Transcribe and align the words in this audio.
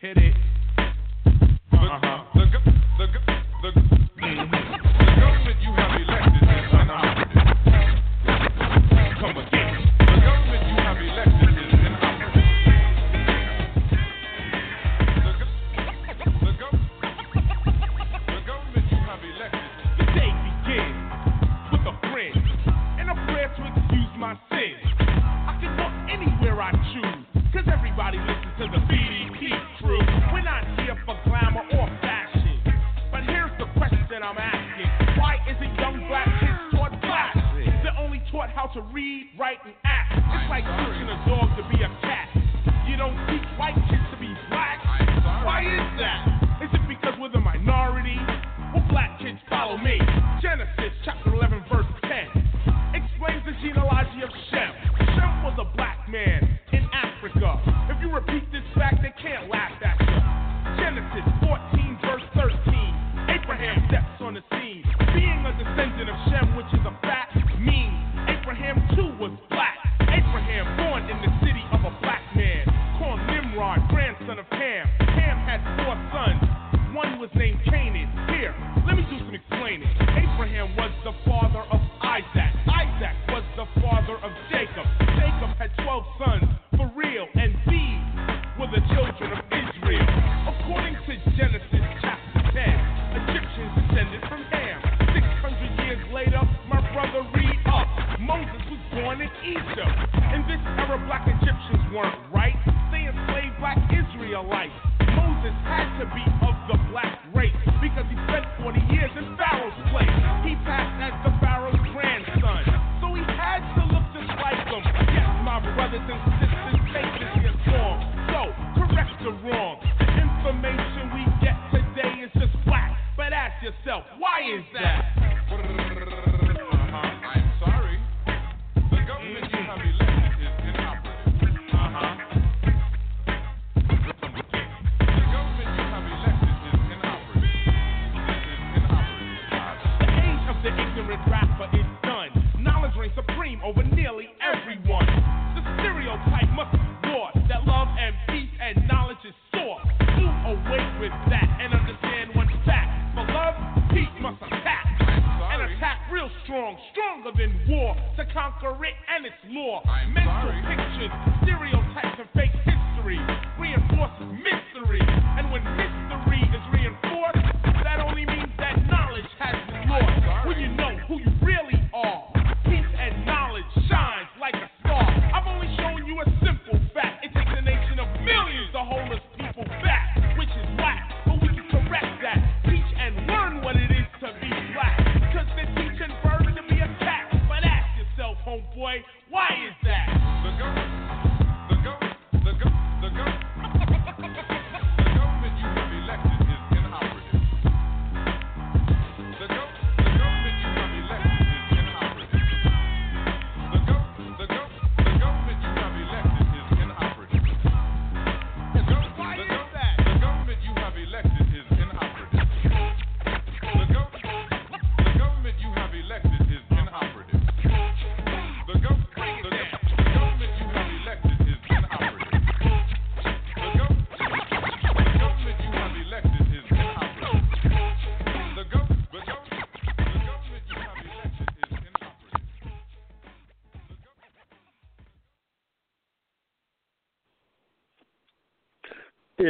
Hit 0.00 0.16
it. 0.16 0.37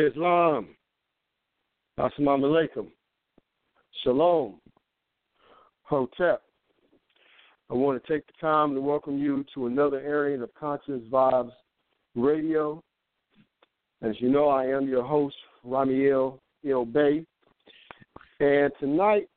Islam. 0.06 0.69
Assalamu 1.98 2.44
alaikum. 2.44 2.88
Shalom. 4.03 4.60
Hotep. 5.82 6.42
I 7.70 7.75
want 7.75 8.03
to 8.03 8.12
take 8.12 8.26
the 8.26 8.32
time 8.41 8.75
to 8.75 8.81
welcome 8.81 9.19
you 9.19 9.44
to 9.54 9.66
another 9.66 9.98
airing 9.98 10.42
of 10.42 10.54
Konscious 10.54 11.03
Vibes 11.10 11.53
Radio. 12.14 12.82
As 14.03 14.14
you 14.20 14.28
know, 14.31 14.48
I 14.48 14.66
am 14.66 14.88
your 14.88 15.04
host, 15.04 15.36
Rahme'el 15.66 16.38
El 16.68 16.84
Bey. 16.84 17.24
And 18.41 18.72
tonight, 18.78 19.28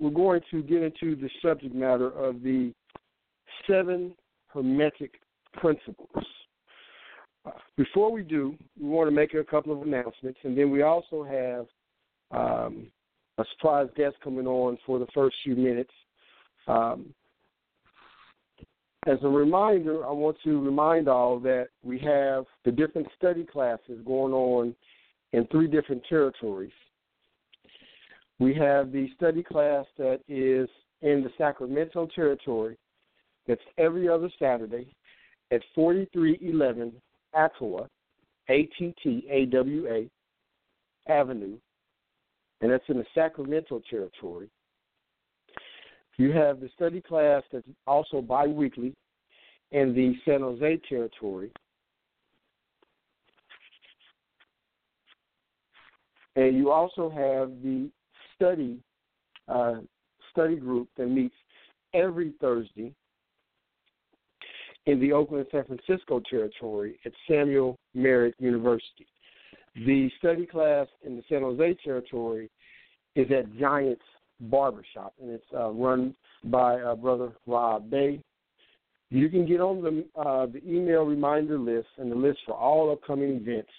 we're 0.00 0.10
going 0.10 0.40
to 0.50 0.62
get 0.62 0.82
into 0.82 1.14
the 1.14 1.30
subject 1.40 1.74
matter 1.74 2.10
of 2.10 2.42
the 2.42 2.72
seven 3.66 4.14
Hermetic 4.48 5.20
principles 5.54 6.24
before 7.76 8.10
we 8.12 8.22
do, 8.22 8.54
we 8.80 8.88
want 8.88 9.08
to 9.08 9.14
make 9.14 9.34
a 9.34 9.44
couple 9.44 9.72
of 9.72 9.86
announcements, 9.86 10.38
and 10.44 10.56
then 10.56 10.70
we 10.70 10.82
also 10.82 11.22
have 11.22 11.66
um, 12.30 12.86
a 13.38 13.44
surprise 13.52 13.88
guest 13.96 14.16
coming 14.22 14.46
on 14.46 14.78
for 14.84 14.98
the 14.98 15.06
first 15.14 15.36
few 15.44 15.54
minutes. 15.54 15.92
Um, 16.66 17.14
as 19.06 19.18
a 19.22 19.28
reminder, 19.28 20.06
I 20.06 20.10
want 20.10 20.36
to 20.44 20.60
remind 20.60 21.08
all 21.08 21.38
that 21.40 21.68
we 21.82 21.98
have 22.00 22.44
the 22.64 22.72
different 22.72 23.08
study 23.16 23.44
classes 23.44 24.00
going 24.04 24.32
on 24.32 24.74
in 25.32 25.46
three 25.46 25.68
different 25.68 26.02
territories. 26.08 26.72
We 28.38 28.54
have 28.54 28.92
the 28.92 29.08
study 29.16 29.42
class 29.42 29.86
that 29.96 30.20
is 30.28 30.68
in 31.02 31.22
the 31.22 31.30
Sacramento 31.38 32.08
territory. 32.14 32.76
That's 33.46 33.60
every 33.78 34.08
other 34.08 34.30
Saturday 34.38 34.94
at 35.50 35.62
4311 35.74 36.92
Attawa, 37.34 37.86
A 38.48 38.62
T 38.78 38.94
T 39.02 39.26
A 39.30 39.46
W 39.46 39.86
A 39.88 41.10
Avenue, 41.10 41.58
and 42.60 42.70
that's 42.70 42.84
in 42.88 42.98
the 42.98 43.06
Sacramento 43.14 43.82
territory. 43.88 44.48
You 46.16 46.32
have 46.32 46.60
the 46.60 46.68
study 46.74 47.00
class 47.00 47.42
that's 47.52 47.66
also 47.86 48.20
biweekly 48.20 48.94
in 49.70 49.94
the 49.94 50.14
San 50.24 50.40
Jose 50.40 50.80
territory. 50.88 51.52
And 56.34 56.56
you 56.56 56.70
also 56.70 57.08
have 57.08 57.50
the 57.62 57.90
study 58.34 58.78
uh, 59.48 59.76
study 60.30 60.56
group 60.56 60.88
that 60.96 61.06
meets 61.06 61.34
every 61.94 62.32
Thursday 62.40 62.92
in 64.88 64.98
the 65.00 65.12
Oakland 65.12 65.46
San 65.52 65.64
Francisco 65.64 66.20
territory 66.30 66.98
at 67.04 67.12
Samuel 67.28 67.78
Merritt 67.94 68.34
University. 68.38 69.06
The 69.74 70.10
study 70.18 70.46
class 70.46 70.86
in 71.04 71.14
the 71.14 71.22
San 71.28 71.42
Jose 71.42 71.76
territory 71.84 72.50
is 73.14 73.26
at 73.30 73.54
Giants 73.58 74.02
Barbershop, 74.40 75.12
and 75.20 75.30
it's 75.30 75.44
uh, 75.54 75.68
run 75.68 76.16
by 76.44 76.80
uh, 76.80 76.94
Brother 76.94 77.32
Rob 77.46 77.90
Bey. 77.90 78.22
You 79.10 79.28
can 79.28 79.46
get 79.46 79.60
on 79.60 79.82
the 79.82 80.20
uh, 80.20 80.46
the 80.46 80.62
email 80.66 81.02
reminder 81.02 81.58
list 81.58 81.88
and 81.98 82.10
the 82.10 82.16
list 82.16 82.38
for 82.46 82.54
all 82.54 82.90
upcoming 82.90 83.32
events 83.32 83.70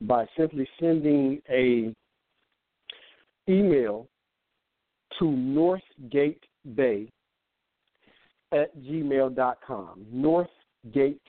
by 0.00 0.24
simply 0.38 0.66
sending 0.80 1.42
a 1.50 1.94
email 3.46 4.06
to 5.18 5.24
Northgate 5.24 6.40
Bey 6.74 7.10
at 8.52 8.76
gmail.com. 8.78 10.06
Northgate 10.12 11.20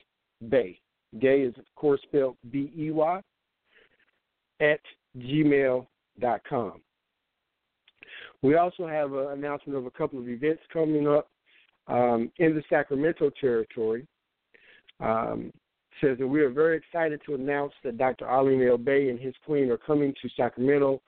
Bey. 0.48 0.78
Bey 1.18 1.40
is, 1.42 1.56
of 1.58 1.64
course, 1.76 2.00
spelled 2.02 2.36
B 2.50 2.72
E 2.76 2.90
Y 2.90 3.20
at 4.60 4.80
gmail.com. 5.18 6.80
We 8.42 8.56
also 8.56 8.86
have 8.86 9.12
an 9.12 9.28
announcement 9.32 9.78
of 9.78 9.86
a 9.86 9.90
couple 9.90 10.18
of 10.18 10.28
events 10.28 10.62
coming 10.72 11.06
up 11.06 11.28
um, 11.86 12.30
in 12.38 12.54
the 12.54 12.62
Sacramento 12.68 13.30
territory. 13.40 14.06
Um, 15.00 15.52
says 16.00 16.18
that 16.18 16.26
we 16.26 16.40
are 16.40 16.50
very 16.50 16.76
excited 16.76 17.20
to 17.26 17.34
announce 17.34 17.72
that 17.84 17.98
Dr. 17.98 18.26
Arlene 18.26 18.66
El 18.66 18.78
Bey 18.78 19.10
and 19.10 19.18
his 19.18 19.34
queen 19.44 19.70
are 19.70 19.76
coming 19.76 20.14
to 20.22 20.28
Sacramento 20.36 21.00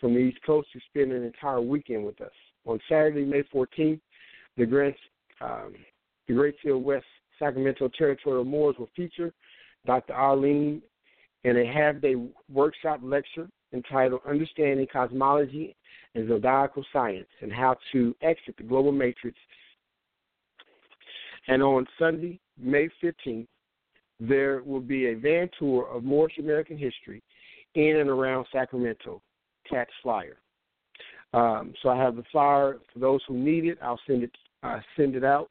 from 0.00 0.14
the 0.14 0.20
East 0.20 0.38
Coast 0.44 0.68
to 0.72 0.80
spend 0.90 1.12
an 1.12 1.22
entire 1.22 1.60
weekend 1.60 2.04
with 2.04 2.20
us. 2.20 2.32
On 2.66 2.80
Saturday, 2.88 3.24
May 3.24 3.42
14th, 3.42 4.00
the 4.56 4.66
Grand, 4.66 4.94
um, 5.44 5.74
the 6.26 6.34
Great 6.34 6.54
Seal 6.62 6.78
West 6.78 7.06
Sacramento 7.38 7.90
Territorial 7.96 8.44
Moors 8.44 8.76
will 8.78 8.90
feature 8.96 9.32
Dr. 9.86 10.14
Arlene 10.14 10.80
in 11.44 11.58
a 11.58 11.66
half-day 11.66 12.16
workshop 12.50 13.00
lecture 13.02 13.48
entitled 13.72 14.20
Understanding 14.26 14.86
Cosmology 14.90 15.76
and 16.14 16.28
Zodiacal 16.28 16.84
Science 16.92 17.28
and 17.42 17.52
How 17.52 17.76
to 17.92 18.14
Exit 18.22 18.56
the 18.56 18.62
Global 18.62 18.92
Matrix. 18.92 19.36
And 21.48 21.62
on 21.62 21.86
Sunday, 21.98 22.40
May 22.58 22.88
15th, 23.02 23.46
there 24.20 24.62
will 24.62 24.80
be 24.80 25.08
a 25.08 25.14
van 25.14 25.50
tour 25.58 25.88
of 25.88 26.04
Moorish 26.04 26.38
American 26.38 26.78
history 26.78 27.22
in 27.74 27.96
and 27.96 28.08
around 28.08 28.46
Sacramento. 28.52 29.20
Catch 29.68 29.90
flyer. 30.02 30.36
Um, 31.32 31.74
so 31.82 31.88
I 31.88 31.96
have 31.96 32.16
the 32.16 32.22
flyer 32.30 32.78
for 32.92 32.98
those 33.00 33.20
who 33.26 33.34
need 33.34 33.64
it. 33.64 33.78
I'll 33.82 34.00
send 34.06 34.22
it. 34.22 34.30
Uh, 34.64 34.80
send 34.96 35.14
it 35.14 35.24
out. 35.24 35.50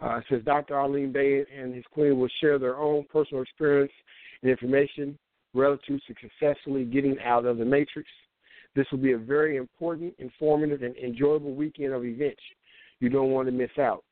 Uh, 0.00 0.20
says 0.30 0.40
Dr. 0.46 0.74
Arlene 0.74 1.12
Bey 1.12 1.44
and 1.54 1.74
his 1.74 1.84
queen 1.92 2.18
will 2.18 2.30
share 2.40 2.58
their 2.58 2.78
own 2.78 3.04
personal 3.12 3.42
experience 3.42 3.92
and 4.42 4.50
information 4.50 5.18
relative 5.52 6.00
to 6.06 6.14
successfully 6.22 6.84
getting 6.84 7.16
out 7.22 7.44
of 7.44 7.58
the 7.58 7.64
matrix. 7.64 8.08
This 8.74 8.86
will 8.90 8.98
be 8.98 9.12
a 9.12 9.18
very 9.18 9.56
important, 9.56 10.14
informative, 10.18 10.82
and 10.82 10.96
enjoyable 10.96 11.54
weekend 11.54 11.92
of 11.92 12.04
events 12.04 12.40
you 13.00 13.08
don't 13.08 13.30
want 13.30 13.48
to 13.48 13.52
miss 13.52 13.70
out. 13.78 14.04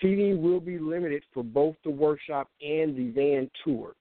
Seating 0.00 0.42
will 0.42 0.60
be 0.60 0.78
limited 0.78 1.22
for 1.32 1.42
both 1.42 1.76
the 1.84 1.90
workshop 1.90 2.48
and 2.60 2.96
the 2.96 3.10
van 3.10 3.50
tour. 3.64 3.94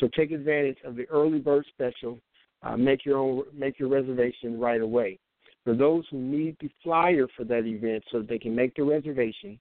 So 0.00 0.08
take 0.16 0.32
advantage 0.32 0.78
of 0.84 0.96
the 0.96 1.06
early 1.06 1.38
bird 1.38 1.64
special. 1.68 2.18
Uh, 2.62 2.76
make 2.76 3.04
your 3.04 3.18
own 3.18 3.44
make 3.54 3.78
your 3.78 3.88
reservation 3.88 4.58
right 4.58 4.80
away. 4.80 5.18
For 5.68 5.74
those 5.74 6.04
who 6.10 6.16
need 6.16 6.56
the 6.62 6.70
flyer 6.82 7.26
for 7.36 7.44
that 7.44 7.66
event 7.66 8.02
so 8.10 8.20
that 8.20 8.28
they 8.30 8.38
can 8.38 8.56
make 8.56 8.74
the 8.74 8.84
reservation, 8.84 9.60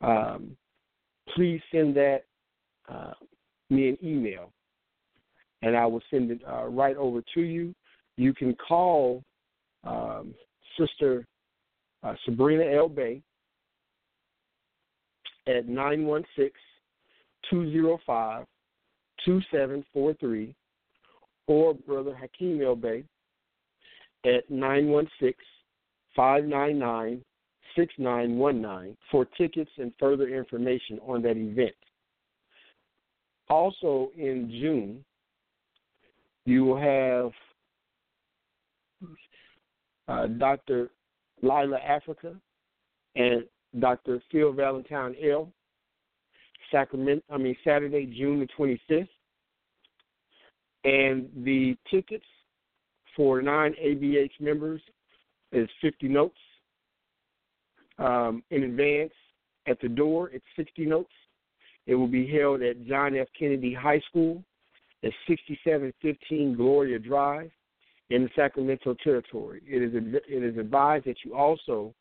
um, 0.00 0.56
please 1.34 1.60
send 1.72 1.96
that 1.96 2.20
uh, 2.88 3.14
me 3.68 3.88
an 3.88 3.98
email, 4.04 4.52
and 5.62 5.76
I 5.76 5.84
will 5.86 6.02
send 6.12 6.30
it 6.30 6.42
uh, 6.48 6.66
right 6.66 6.96
over 6.96 7.24
to 7.34 7.40
you. 7.40 7.74
You 8.16 8.32
can 8.32 8.54
call 8.54 9.24
um, 9.82 10.32
Sister 10.78 11.26
uh, 12.04 12.14
Sabrina 12.24 12.62
El 12.62 12.88
Bey 12.88 13.20
at 15.48 15.68
916 15.68 16.52
205 17.50 18.44
2743 19.24 20.54
or 21.48 21.74
Brother 21.74 22.14
Hakeem 22.14 22.62
El 22.62 22.76
Bey 22.76 23.02
at 24.24 24.48
916 24.50 25.34
599 26.14 27.24
6919 27.74 28.96
for 29.10 29.24
tickets 29.24 29.70
and 29.78 29.92
further 29.98 30.28
information 30.28 30.98
on 31.06 31.22
that 31.22 31.36
event. 31.36 31.74
Also 33.48 34.10
in 34.16 34.50
June, 34.50 35.04
you 36.44 36.64
will 36.64 36.76
have 36.76 37.32
uh, 40.08 40.26
Dr. 40.26 40.90
Llaila 41.42 41.78
Afrika 41.82 42.36
and 43.16 43.44
Dr. 43.78 44.22
Phil 44.30 44.52
Valentine 44.52 45.14
L. 45.22 45.50
Sacramento, 46.70 47.22
I 47.30 47.38
mean 47.38 47.56
Saturday, 47.64 48.06
June 48.06 48.40
the 48.40 48.48
25th. 48.58 49.08
And 50.84 51.28
the 51.44 51.76
tickets 51.90 52.24
for 53.16 53.42
non 53.42 53.74
ABH 53.74 54.40
members 54.40 54.80
is 55.52 55.68
50 55.80 56.08
notes. 56.08 56.38
Um, 57.98 58.42
in 58.50 58.64
advance, 58.64 59.12
at 59.66 59.80
the 59.80 59.88
door, 59.88 60.30
it's 60.30 60.44
60 60.56 60.86
notes. 60.86 61.12
It 61.86 61.94
will 61.94 62.08
be 62.08 62.26
held 62.26 62.62
at 62.62 62.84
John 62.86 63.16
F. 63.16 63.28
Kennedy 63.38 63.74
High 63.74 64.00
School 64.08 64.42
at 65.04 65.12
6715 65.28 66.56
Gloria 66.56 66.98
Drive 66.98 67.50
in 68.10 68.22
the 68.24 68.30
Sacramento 68.36 68.94
territory. 69.02 69.62
It 69.66 69.82
is 69.82 69.92
it 70.28 70.42
is 70.42 70.58
advised 70.58 71.06
that 71.06 71.16
you 71.24 71.34
also 71.34 71.94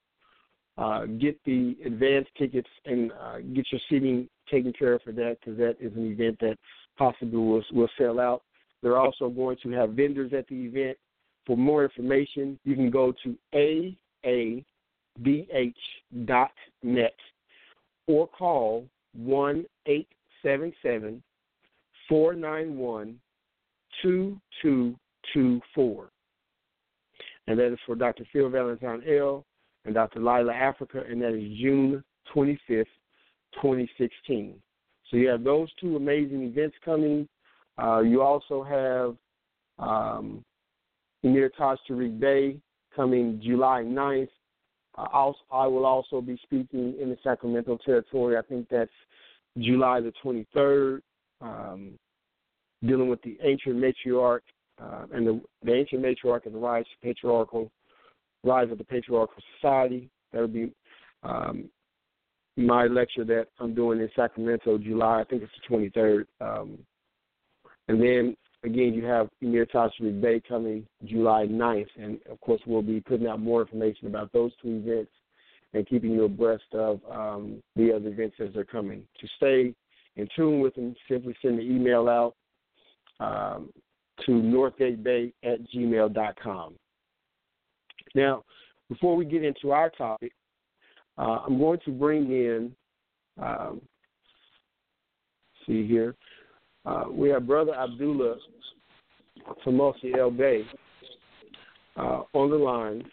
uh, 0.78 1.06
get 1.06 1.38
the 1.46 1.78
advance 1.86 2.28
tickets 2.38 2.70
and 2.86 3.12
uh, 3.12 3.38
get 3.54 3.66
your 3.72 3.82
seating 3.90 4.28
taken 4.50 4.74
care 4.74 4.94
of 4.94 5.02
for 5.02 5.12
that 5.14 5.38
because 5.40 5.58
that 5.58 5.78
is 5.80 5.94
an 5.96 6.12
event 6.12 6.38
that 6.42 6.58
possibly 6.98 7.38
will 7.38 7.64
will 7.72 7.90
sell 7.98 8.20
out. 8.20 8.44
They're 8.82 8.98
also 8.98 9.30
going 9.30 9.58
to 9.64 9.72
have 9.72 9.92
vendors 9.92 10.34
at 10.34 10.48
the 10.48 10.56
event. 10.56 10.98
For 11.46 11.58
more 11.58 11.84
information, 11.84 12.58
you 12.64 12.76
can 12.76 12.90
go 12.90 13.14
to 13.24 13.38
aabh.net 13.54 13.96
or 18.08 18.28
call 18.28 18.88
1 19.14 19.66
877 19.86 21.22
491 22.08 23.20
2224. 24.02 26.10
And 27.48 27.60
that 27.60 27.74
is 27.74 27.80
for 27.86 27.96
Dr. 27.96 28.26
Phil 28.32 28.50
Valentine 28.50 29.04
L 29.08 29.46
and 29.86 29.94
Dr. 29.94 30.20
Llaila 30.20 30.54
Afrika, 30.54 31.10
and 31.10 31.22
that 31.22 31.34
is 31.34 31.58
June 31.60 32.04
25th, 32.34 32.86
2016. 33.56 34.56
So 35.10 35.18
you 35.18 35.28
have 35.28 35.44
those 35.44 35.70
two 35.80 35.96
amazing 35.96 36.44
events 36.44 36.76
coming. 36.86 37.28
Uh, 37.82 38.02
you 38.02 38.22
also 38.22 38.64
have 38.64 39.16
um, 39.80 40.44
Emir 41.24 41.50
Taj 41.58 41.80
Tariq 41.90 42.60
coming 42.96 43.42
July 43.44 43.84
9th. 43.84 44.28
Uh, 44.98 45.32
I 45.52 45.68
will 45.68 45.86
also 45.86 46.22
be 46.22 46.38
speaking 46.44 46.96
in 47.02 47.10
the 47.10 47.18
Sacramento 47.24 47.80
territory. 47.84 48.38
I 48.38 48.42
think 48.42 48.68
that's 48.70 48.92
July 49.58 50.02
the 50.02 50.14
23rd, 50.24 51.02
um, 51.42 51.94
dealing 52.86 53.10
with 53.10 53.22
the 53.24 53.38
ancient 53.42 53.78
matriarch 53.78 54.42
uh, 54.82 55.06
and 55.14 55.26
the, 55.26 55.42
the 55.64 55.74
ancient 55.74 56.04
matriarch 56.04 56.46
and 56.46 56.56
the 56.56 56.60
rise 56.60 56.86
patriarchal 57.02 57.72
rise 58.44 58.72
of 58.72 58.78
the 58.78 58.84
patriarchal 58.84 59.42
society. 59.56 60.10
That 60.34 60.42
will 60.42 60.48
be 60.48 60.72
um, 61.24 61.70
my 62.58 62.86
lecture 62.86 63.24
that 63.26 63.48
I'm 63.60 63.74
doing 63.74 64.00
in 64.00 64.10
Sacramento, 64.16 64.78
July. 64.78 65.22
I 65.22 65.24
think 65.24 65.44
it's 65.44 65.52
the 65.70 65.76
23rd. 65.76 66.26
Um, 66.42 66.80
and 67.88 68.02
then 68.02 68.36
again, 68.64 68.94
you 68.94 69.06
have 69.06 69.30
Emir 69.42 69.66
Tashri 69.66 70.20
Bay 70.22 70.42
coming 70.48 70.86
July 71.06 71.48
9th, 71.48 71.88
and 71.98 72.20
of 72.30 72.40
course, 72.42 72.62
we'll 72.66 72.82
be 72.82 73.02
putting 73.02 73.28
out 73.28 73.40
more 73.40 73.62
information 73.62 74.08
about 74.08 74.32
those 74.32 74.52
two 74.62 74.82
events 74.86 75.12
and 75.74 75.88
keeping 75.88 76.12
you 76.12 76.26
abreast 76.26 76.64
of 76.74 77.00
um, 77.10 77.62
the 77.76 77.94
other 77.94 78.10
events 78.10 78.36
as 78.40 78.50
they're 78.54 78.66
coming. 78.66 79.04
To 79.20 79.28
stay 79.38 79.74
in 80.16 80.28
tune 80.36 80.60
with 80.60 80.76
them, 80.76 80.96
simply 81.10 81.36
send 81.42 81.60
an 81.60 81.66
email 81.66 82.10
out 82.10 82.36
um, 83.20 83.70
to 84.26 84.32
northgatebey 84.32 85.34
at 85.44 85.60
gmail.com. 85.74 86.76
Now, 88.14 88.44
before 88.90 89.16
we 89.16 89.26
get 89.26 89.44
into 89.44 89.72
our 89.72 89.90
topic, 89.90 90.34
uh, 91.18 91.40
I'm 91.46 91.58
going 91.58 91.80
to 91.86 91.92
bring 91.92 92.26
in, 92.32 92.76
um, 93.42 93.82
see 95.66 95.88
here, 95.88 96.16
uh, 96.86 97.04
we 97.12 97.30
have 97.30 97.48
Brother 97.48 97.74
Abdullah 97.74 98.36
from 99.64 99.80
El 99.80 100.32
Bey 100.32 100.64
uh, 101.98 102.22
on 102.34 102.50
the 102.50 102.56
line, 102.56 103.04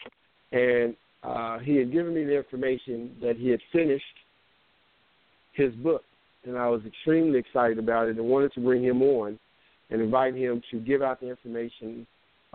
and 0.52 0.94
uh, 1.22 1.58
he 1.58 1.76
had 1.76 1.92
given 1.92 2.14
me 2.14 2.24
the 2.24 2.36
information 2.36 3.16
that 3.20 3.36
he 3.36 3.48
had 3.48 3.60
finished 3.72 4.04
his 5.52 5.74
book, 5.74 6.02
and 6.44 6.56
I 6.56 6.68
was 6.68 6.80
extremely 6.86 7.38
excited 7.38 7.78
about 7.78 8.08
it 8.08 8.16
and 8.16 8.26
wanted 8.26 8.52
to 8.54 8.60
bring 8.60 8.82
him 8.82 9.02
on 9.02 9.38
and 9.90 10.00
invite 10.00 10.34
him 10.34 10.62
to 10.70 10.78
give 10.78 11.02
out 11.02 11.20
the 11.20 11.28
information 11.28 12.06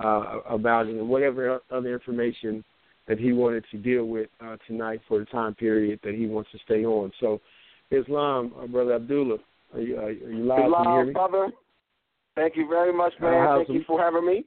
uh, 0.03 0.39
about 0.49 0.87
it 0.87 0.95
and 0.95 1.07
whatever 1.07 1.59
other 1.71 1.93
information 1.93 2.63
that 3.07 3.19
he 3.19 3.33
wanted 3.33 3.65
to 3.71 3.77
deal 3.77 4.05
with 4.05 4.29
uh, 4.43 4.55
tonight 4.65 5.01
for 5.07 5.19
the 5.19 5.25
time 5.25 5.53
period 5.55 5.99
that 6.03 6.15
he 6.15 6.25
wants 6.25 6.49
to 6.51 6.57
stay 6.65 6.85
on. 6.85 7.11
So, 7.19 7.41
Islam, 7.91 8.53
uh, 8.59 8.65
Brother 8.65 8.93
Abdullah, 8.93 9.37
are 9.73 9.81
you, 9.81 9.97
are 9.97 10.11
you 10.11 10.45
live? 10.45 10.57
Can 10.59 10.71
you 10.71 10.91
hear 10.91 11.05
me? 11.05 11.13
brother. 11.13 11.51
Thank 12.35 12.55
you 12.55 12.67
very 12.67 12.93
much, 12.93 13.13
man. 13.21 13.33
Uh, 13.33 13.55
Thank 13.57 13.67
how's 13.67 13.75
you 13.75 13.83
for 13.85 13.99
having 13.99 14.25
me. 14.25 14.45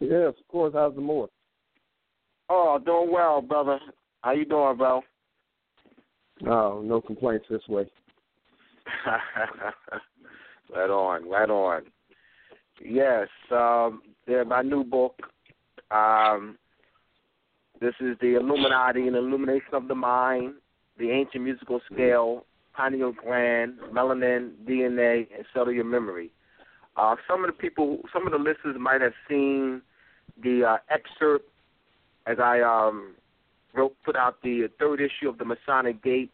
Yes, 0.00 0.34
of 0.38 0.48
course. 0.48 0.72
How's 0.74 0.94
the 0.94 1.00
Moor? 1.00 1.28
Oh, 2.48 2.78
doing 2.84 3.12
well, 3.12 3.40
brother. 3.40 3.78
How 4.22 4.32
you 4.32 4.44
doing, 4.44 4.76
bro? 4.76 5.02
Oh, 6.46 6.82
no 6.84 7.00
complaints 7.00 7.46
this 7.48 7.66
way. 7.68 7.90
right 10.74 10.90
on, 10.90 11.28
right 11.28 11.50
on. 11.50 11.82
Yes, 12.84 13.28
um, 13.50 14.02
yeah, 14.28 14.42
my 14.42 14.62
new 14.62 14.84
book. 14.84 15.18
Um, 15.90 16.58
this 17.80 17.94
is 18.00 18.16
the 18.20 18.36
Illuminati 18.36 19.06
and 19.06 19.16
Illumination 19.16 19.74
of 19.74 19.88
the 19.88 19.94
Mind, 19.94 20.54
the 20.98 21.10
Ancient 21.10 21.44
Musical 21.44 21.80
Scale, 21.92 22.44
Pineal 22.76 23.12
Gland, 23.12 23.78
Melanin, 23.92 24.52
DNA, 24.68 25.26
and 25.34 25.44
Cellular 25.52 25.84
Memory. 25.84 26.30
Uh, 26.96 27.16
some 27.28 27.44
of 27.44 27.48
the 27.48 27.52
people, 27.52 28.00
some 28.12 28.26
of 28.26 28.32
the 28.32 28.38
listeners 28.38 28.76
might 28.78 29.00
have 29.00 29.12
seen 29.28 29.82
the 30.42 30.64
uh, 30.64 30.76
excerpt 30.90 31.48
as 32.26 32.38
I 32.40 32.60
um, 32.60 33.14
wrote, 33.74 33.94
put 34.04 34.16
out 34.16 34.42
the 34.42 34.68
third 34.78 35.00
issue 35.00 35.28
of 35.28 35.38
the 35.38 35.44
Masonic 35.44 36.02
Gate 36.02 36.30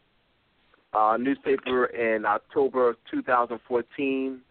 uh, 0.93 1.17
newspaper 1.19 1.85
in 1.85 2.25
October 2.25 2.89
of 2.89 2.95
2014, 3.11 4.41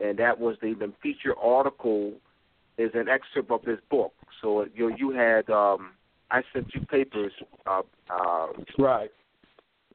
and 0.00 0.18
that 0.18 0.38
was 0.38 0.56
the, 0.60 0.74
the 0.74 0.92
feature 1.02 1.36
article 1.38 2.12
is 2.78 2.90
an 2.94 3.06
excerpt 3.08 3.50
of 3.50 3.62
this 3.62 3.78
book. 3.90 4.12
So 4.40 4.66
you 4.74 4.94
you 4.96 5.10
had 5.10 5.48
um, 5.50 5.90
I 6.30 6.42
sent 6.52 6.74
you 6.74 6.80
papers. 6.86 7.32
Uh, 7.66 7.82
uh, 8.10 8.46
Right. 8.78 9.10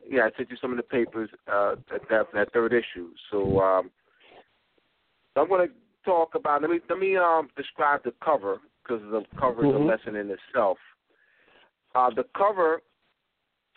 Yeah, 0.09 0.21
I 0.23 0.37
sent 0.37 0.49
you 0.49 0.57
some 0.61 0.71
of 0.71 0.77
the 0.77 0.83
papers 0.83 1.29
uh, 1.51 1.75
that, 1.91 2.01
that 2.09 2.27
that 2.33 2.53
third 2.53 2.73
issue. 2.73 3.09
So 3.31 3.59
um, 3.59 3.91
I'm 5.35 5.47
going 5.47 5.67
to 5.67 5.73
talk 6.05 6.35
about. 6.35 6.61
Let 6.61 6.71
me 6.71 6.79
let 6.89 6.99
me 6.99 7.17
um, 7.17 7.49
describe 7.55 8.03
the 8.03 8.13
cover 8.23 8.59
because 8.83 9.01
the 9.11 9.23
cover 9.39 9.65
is 9.65 9.71
Mhm. 9.71 9.81
a 9.81 9.83
lesson 9.83 10.15
in 10.15 10.29
itself. 10.31 10.77
Uh, 11.95 12.09
the 12.09 12.23
cover, 12.35 12.81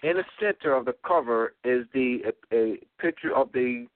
in 0.03 0.17
the 0.17 0.25
center 0.39 0.75
of 0.75 0.85
the 0.85 0.95
cover, 1.07 1.55
is 1.65 1.87
the 1.93 2.23
a, 2.53 2.55
a 2.55 2.79
picture 2.99 3.35
of 3.35 3.51
the 3.53 3.87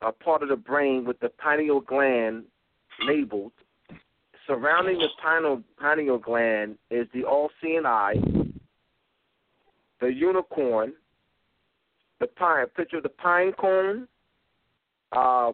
a 0.00 0.12
part 0.12 0.42
of 0.42 0.48
the 0.48 0.56
brain 0.56 1.04
with 1.04 1.20
the 1.20 1.28
pineal 1.28 1.80
gland 1.80 2.44
labeled. 3.00 3.52
Surrounding 4.46 4.98
the 4.98 5.08
pineal 5.22 5.62
pineal 5.78 6.18
gland 6.18 6.78
is 6.90 7.06
the 7.12 7.24
all-seeing 7.24 7.86
eye, 7.86 8.14
the 10.00 10.12
unicorn, 10.12 10.92
the 12.22 12.28
pine 12.28 12.66
picture 12.76 12.98
of 12.98 13.02
the 13.02 13.08
pine 13.08 13.52
cone, 13.58 14.06
uh, 15.10 15.50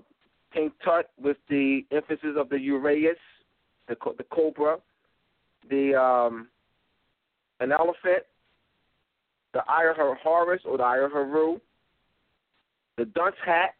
tut 0.85 1.11
with 1.21 1.39
the 1.49 1.81
emphasis 1.91 2.37
of 2.37 2.51
the 2.51 2.57
Uraeus, 2.57 3.17
the 3.89 3.97
the 4.19 4.25
cobra, 4.25 4.77
the 5.71 5.95
um, 5.95 6.49
an 7.61 7.73
elephant, 7.73 8.23
the 9.55 9.63
eye 9.67 9.89
of 9.91 9.97
her 9.97 10.15
Horus 10.17 10.61
or 10.67 10.77
the 10.77 10.85
eye 10.85 10.99
of 10.99 11.11
Haru, 11.11 11.59
the 12.99 13.07
dunce 13.07 13.37
hat, 13.47 13.75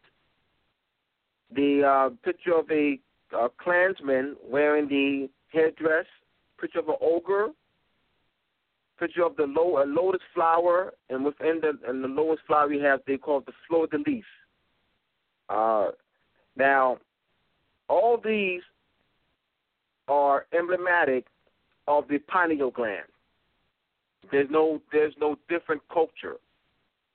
the 1.55 1.83
uh, 1.83 2.09
picture 2.25 2.55
of 2.55 2.71
a 2.71 2.99
uh, 3.37 3.49
clansman 3.61 4.35
wearing 4.43 4.87
the 4.87 5.29
headdress, 5.53 6.07
picture 6.59 6.79
of 6.79 6.89
an 6.89 6.95
ogre, 7.01 7.49
picture 8.99 9.23
of 9.23 9.35
the 9.35 9.43
low, 9.43 9.81
a 9.81 9.85
lotus 9.85 10.21
flower, 10.33 10.93
and 11.09 11.23
within 11.23 11.61
the 11.61 11.73
and 11.87 12.03
the 12.03 12.35
flower 12.47 12.67
we 12.67 12.79
have 12.79 12.99
they 13.07 13.17
call 13.17 13.39
it 13.39 13.45
the 13.45 13.53
fleur 13.67 13.87
de 13.87 13.97
lis. 13.97 14.23
Uh, 15.49 15.87
now, 16.55 16.97
all 17.87 18.19
these 18.23 18.61
are 20.07 20.45
emblematic 20.57 21.25
of 21.87 22.07
the 22.07 22.19
pineal 22.19 22.71
gland. 22.71 23.05
There's 24.31 24.49
no 24.49 24.81
there's 24.91 25.13
no 25.19 25.37
different 25.47 25.81
culture. 25.91 26.37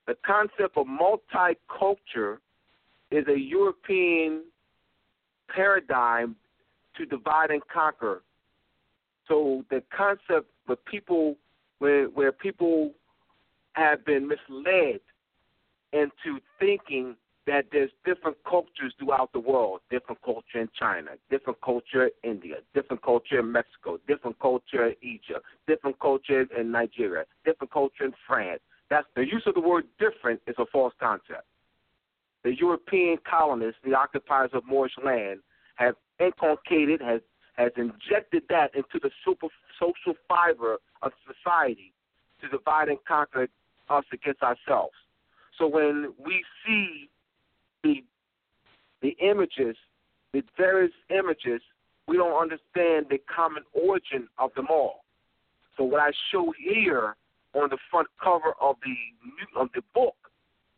The 0.07 0.17
concept 0.25 0.77
of 0.77 0.85
multiculture 0.87 2.37
is 3.11 3.25
a 3.27 3.39
European 3.39 4.43
paradigm 5.53 6.35
to 6.97 7.05
divide 7.05 7.51
and 7.51 7.61
conquer. 7.67 8.21
So 9.27 9.65
the 9.69 9.81
concept 9.95 10.49
where 10.65 10.77
people 10.85 11.35
where 11.79 12.05
where 12.05 12.31
people 12.31 12.91
have 13.73 14.05
been 14.05 14.27
misled 14.27 14.99
into 15.93 16.39
thinking 16.59 17.15
that 17.47 17.65
there's 17.71 17.91
different 18.05 18.37
cultures 18.49 18.93
throughout 18.97 19.31
the 19.31 19.39
world, 19.39 19.79
different 19.91 20.19
culture 20.23 20.59
in 20.59 20.69
China, 20.77 21.11
different 21.29 21.59
culture 21.61 22.09
in 22.23 22.31
India, 22.31 22.55
different 22.73 23.03
culture 23.03 23.39
in 23.39 23.51
Mexico, 23.51 23.99
different 24.07 24.39
culture 24.39 24.87
in 24.87 24.95
Egypt, 25.01 25.45
different 25.67 25.99
culture 25.99 26.47
in 26.57 26.71
Nigeria, 26.71 27.25
different 27.45 27.71
culture 27.71 28.05
in 28.05 28.13
France. 28.25 28.61
That's 28.89 29.07
the 29.15 29.21
use 29.25 29.43
of 29.45 29.53
the 29.53 29.61
word 29.61 29.85
different 29.99 30.41
is 30.47 30.55
a 30.57 30.65
false 30.71 30.93
concept. 30.99 31.45
The 32.43 32.55
European 32.55 33.17
colonists, 33.29 33.79
the 33.83 33.95
occupiers 33.95 34.51
of 34.53 34.65
Moorish 34.65 34.93
land, 35.03 35.39
have 35.75 35.95
inculcated, 36.19 37.01
has 37.01 37.21
has 37.55 37.71
injected 37.77 38.43
that 38.49 38.75
into 38.75 38.99
the 39.01 39.09
super 39.23 39.47
social 39.79 40.13
fiber 40.27 40.77
of 41.05 41.11
society 41.25 41.93
to 42.41 42.49
divide 42.49 42.89
and 42.89 42.97
conquer 43.07 43.47
us 43.89 44.03
against 44.11 44.41
ourselves. 44.41 44.95
So 45.57 45.67
when 45.67 46.13
we 46.23 46.43
see 46.65 47.09
the 47.83 48.03
the 49.01 49.15
images, 49.21 49.77
the 50.33 50.41
various 50.57 50.91
images, 51.09 51.61
we 52.07 52.17
don't 52.17 52.41
understand 52.41 53.05
the 53.09 53.19
common 53.33 53.63
origin 53.73 54.27
of 54.39 54.53
them 54.55 54.67
all. 54.69 55.05
So 55.77 55.83
what 55.83 56.01
I 56.01 56.11
show 56.31 56.53
here 56.57 57.15
on 57.53 57.69
the 57.69 57.77
front 57.91 58.07
cover 58.21 58.53
of 58.59 58.75
the 58.83 59.59
of 59.59 59.69
the 59.75 59.81
book 59.93 60.15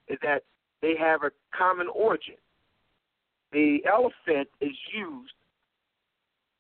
is 0.07 0.17
that 0.22 0.43
they 0.81 0.96
have 1.00 1.24
a 1.24 1.31
common 1.57 1.88
origin. 1.88 2.36
The 3.51 3.79
elephant 3.88 4.50
is 4.62 4.75
used 4.93 5.34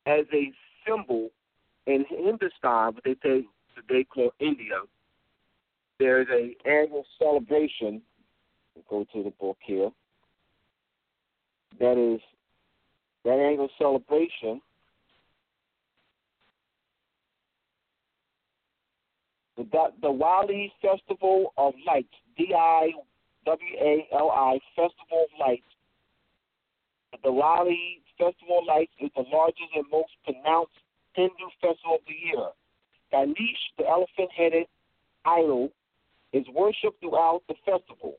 as 0.05 0.25
a 0.33 0.51
symbol 0.87 1.29
in 1.85 2.05
Hindustan, 2.09 2.95
what 2.95 3.03
they 3.03 3.15
say 3.23 3.45
today 3.77 4.03
called 4.03 4.33
India. 4.39 4.81
There's 5.99 6.27
a 6.29 6.55
annual 6.69 7.05
celebration. 7.19 8.01
Go 8.89 9.05
to 9.13 9.23
the 9.23 9.31
book 9.39 9.57
here. 9.65 9.89
That 11.79 11.97
is 11.97 12.21
that 13.23 13.33
annual 13.33 13.69
celebration. 13.77 14.61
The 19.57 19.63
Diwali 20.03 20.71
Festival 20.81 21.53
of 21.57 21.73
Lights, 21.85 22.13
D 22.37 22.53
I 22.55 22.91
W 23.45 23.75
A 23.81 24.07
L 24.13 24.29
I 24.29 24.59
Festival 24.75 25.25
of 25.25 25.39
Lights. 25.39 25.63
The 27.23 27.31
Wali 27.31 28.01
Festival 28.19 28.59
of 28.59 28.65
Lights 28.67 28.91
is 29.01 29.09
the 29.15 29.23
largest 29.33 29.73
and 29.75 29.85
most 29.91 30.11
pronounced 30.23 30.73
Hindu 31.13 31.49
festival 31.59 31.95
of 31.95 32.01
the 32.07 32.13
year. 32.13 32.47
Ganesh, 33.11 33.63
the 33.77 33.87
elephant-headed 33.87 34.67
idol, 35.25 35.69
is 36.33 36.45
worshipped 36.53 36.99
throughout 36.99 37.41
the 37.47 37.55
festival. 37.65 38.15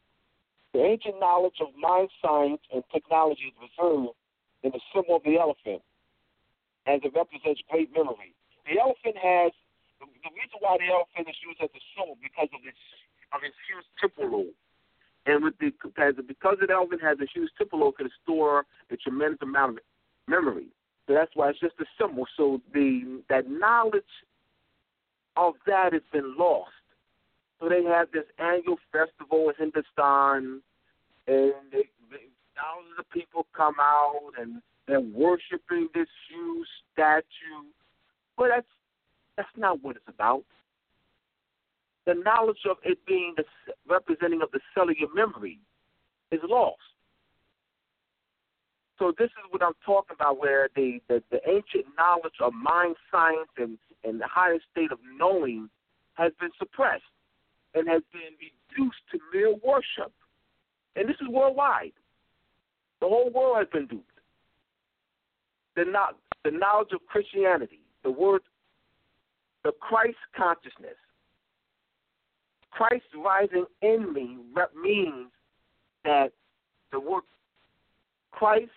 The 0.73 0.81
ancient 0.81 1.21
knowledge 1.21 1.61
of 1.61 1.69
mind 1.77 2.09
science 2.23 2.61
and 2.73 2.83
technology 2.93 3.53
is 3.53 3.57
reserved 3.57 4.17
in 4.63 4.73
the 4.73 4.81
symbol 4.93 5.17
of 5.17 5.23
the 5.25 5.37
elephant, 5.37 5.83
as 6.87 7.01
it 7.05 7.13
represents 7.15 7.61
great 7.71 7.93
memory. 7.93 8.35
The 8.67 8.81
elephant 8.81 9.17
has 9.17 9.53
the, 10.01 10.07
reason 10.07 10.59
why 10.61 10.77
the 10.79 10.93
elephant 10.93 11.29
is 11.29 11.39
used 11.43 11.61
as 11.63 11.71
a 11.73 11.83
symbol 11.97 12.17
because 12.23 12.49
of 12.55 12.61
its 12.65 12.79
of 13.33 13.45
its 13.45 13.57
huge 13.69 13.85
lobe. 14.19 14.55
And 15.27 15.45
with 15.45 15.59
the 15.59 15.73
because 16.23 16.57
the 16.61 16.73
elephant 16.73 17.03
has 17.03 17.19
a 17.21 17.29
huge 17.33 17.51
lobe, 17.73 17.97
can 17.97 18.09
store 18.23 18.65
a 18.91 18.97
tremendous 18.97 19.41
amount 19.43 19.79
of 19.79 19.85
memory. 20.27 20.69
So 21.07 21.15
that's 21.15 21.33
why 21.35 21.51
it's 21.51 21.61
just 21.61 21.81
a 21.81 21.89
symbol. 22.01 22.25
So 22.37 22.61
the 22.73 23.23
that 23.29 23.49
knowledge 23.49 24.13
of 25.39 25.55
that 25.67 25.93
has 25.93 26.03
been 26.13 26.37
lost. 26.37 26.73
So 27.61 27.69
they 27.69 27.85
have 27.85 28.09
this 28.13 28.25
annual 28.39 28.77
festival 28.93 29.51
in 29.51 29.55
Hindustan, 29.59 30.63
and 31.27 31.55
they, 31.73 31.85
they, 32.11 32.27
thousands 32.55 32.99
of 32.99 33.09
people 33.11 33.47
come 33.57 33.75
out 33.81 34.33
and 34.39 34.61
they're 34.87 35.01
worshiping 35.01 35.89
this 35.95 36.09
huge 36.29 36.67
statue. 36.93 37.67
But 38.37 38.49
that's 38.55 38.67
that's 39.37 39.49
not 39.57 39.83
what 39.83 39.97
it's 39.97 40.09
about. 40.09 40.45
The 42.07 42.15
knowledge 42.15 42.65
of 42.69 42.79
it 42.85 42.99
being 43.07 43.35
the 43.37 43.45
representing 43.89 44.43
of 44.43 44.51
the 44.51 44.61
cellular 44.75 45.13
memory 45.15 45.61
is 46.33 46.41
lost. 46.49 46.79
So 48.99 49.13
this 49.17 49.27
is 49.27 49.45
what 49.51 49.63
I'm 49.63 49.75
talking 49.85 50.17
about, 50.19 50.41
where 50.41 50.69
the, 50.75 51.01
the, 51.09 51.23
the 51.31 51.41
ancient 51.49 51.87
knowledge 51.97 52.35
of 52.41 52.53
mind 52.53 52.97
science 53.11 53.49
and, 53.57 53.79
and 54.05 54.21
the 54.21 54.27
higher 54.27 54.59
state 54.73 54.91
of 54.91 54.99
knowing 55.17 55.69
has 56.15 56.33
been 56.41 56.51
suppressed 56.59 57.03
and 57.75 57.89
has 57.89 58.03
been 58.13 58.35
reduced 58.41 58.99
to 59.13 59.19
mere 59.33 59.55
worship. 59.65 60.13
And 60.97 61.09
this 61.09 61.17
is 61.21 61.29
worldwide. 61.29 61.93
The 63.01 63.07
whole 63.07 63.31
world 63.31 63.59
has 63.59 63.69
been 63.73 63.87
duped. 63.87 64.11
The, 65.77 65.85
not, 65.85 66.17
the 66.45 66.51
knowledge 66.51 66.89
of 66.93 67.07
Christianity, 67.07 67.81
the 68.03 68.11
word, 68.11 68.41
the 69.63 69.71
Christ 69.81 70.19
consciousness, 70.37 70.97
Christ 72.73 73.05
rising 73.17 73.67
in 73.83 74.13
me 74.13 74.39
means 74.81 75.31
that 76.05 76.33
the 76.91 76.99
word 76.99 77.23
Christ 78.33 78.71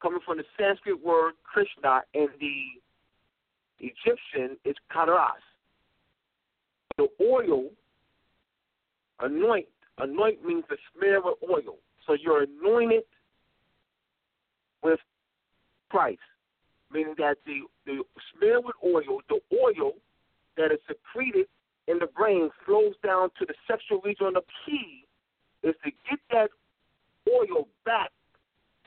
coming 0.00 0.20
from 0.24 0.38
the 0.38 0.44
Sanskrit 0.58 1.02
word 1.04 1.34
Krishna 1.44 2.02
and 2.14 2.28
the 2.40 2.80
Egyptian 3.78 4.56
is 4.64 4.74
karas. 4.94 5.42
The 6.96 7.08
oil, 7.20 7.70
anoint, 9.20 9.66
anoint 9.98 10.44
means 10.44 10.64
to 10.68 10.76
smear 10.94 11.20
with 11.22 11.36
oil. 11.48 11.76
So 12.06 12.14
you're 12.14 12.44
anointed 12.44 13.04
with 14.82 15.00
Christ, 15.88 16.18
meaning 16.92 17.14
that 17.18 17.36
the, 17.46 17.60
the 17.86 18.02
smear 18.36 18.60
with 18.60 18.76
oil, 18.84 19.20
the 19.28 19.40
oil 19.56 19.92
that 20.56 20.72
is 20.72 20.78
secreted 20.88 21.46
in 21.88 21.98
the 21.98 22.06
brain 22.06 22.50
flows 22.66 22.94
down 23.04 23.30
to 23.38 23.46
the 23.46 23.54
sexual 23.66 24.00
region 24.02 24.28
of 24.28 24.34
the 24.34 24.42
key 24.66 25.04
is 25.62 25.74
to 25.84 25.90
get 26.08 26.18
that 26.30 26.50
oil 27.28 27.68
back 27.84 28.10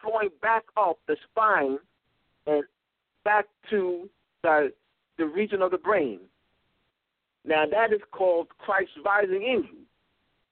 flowing 0.03 0.29
back 0.41 0.63
up 0.77 1.00
the 1.07 1.15
spine 1.31 1.79
and 2.45 2.63
back 3.24 3.45
to 3.69 4.10
the 4.43 4.72
the 5.17 5.25
region 5.25 5.62
of 5.62 5.72
the 5.72 5.77
brain. 5.77 6.19
Now 7.45 7.65
that 7.69 7.93
is 7.93 8.01
called 8.12 8.48
Christ 8.60 8.91
rising 9.05 9.43
in 9.43 9.63
you. 9.63 9.77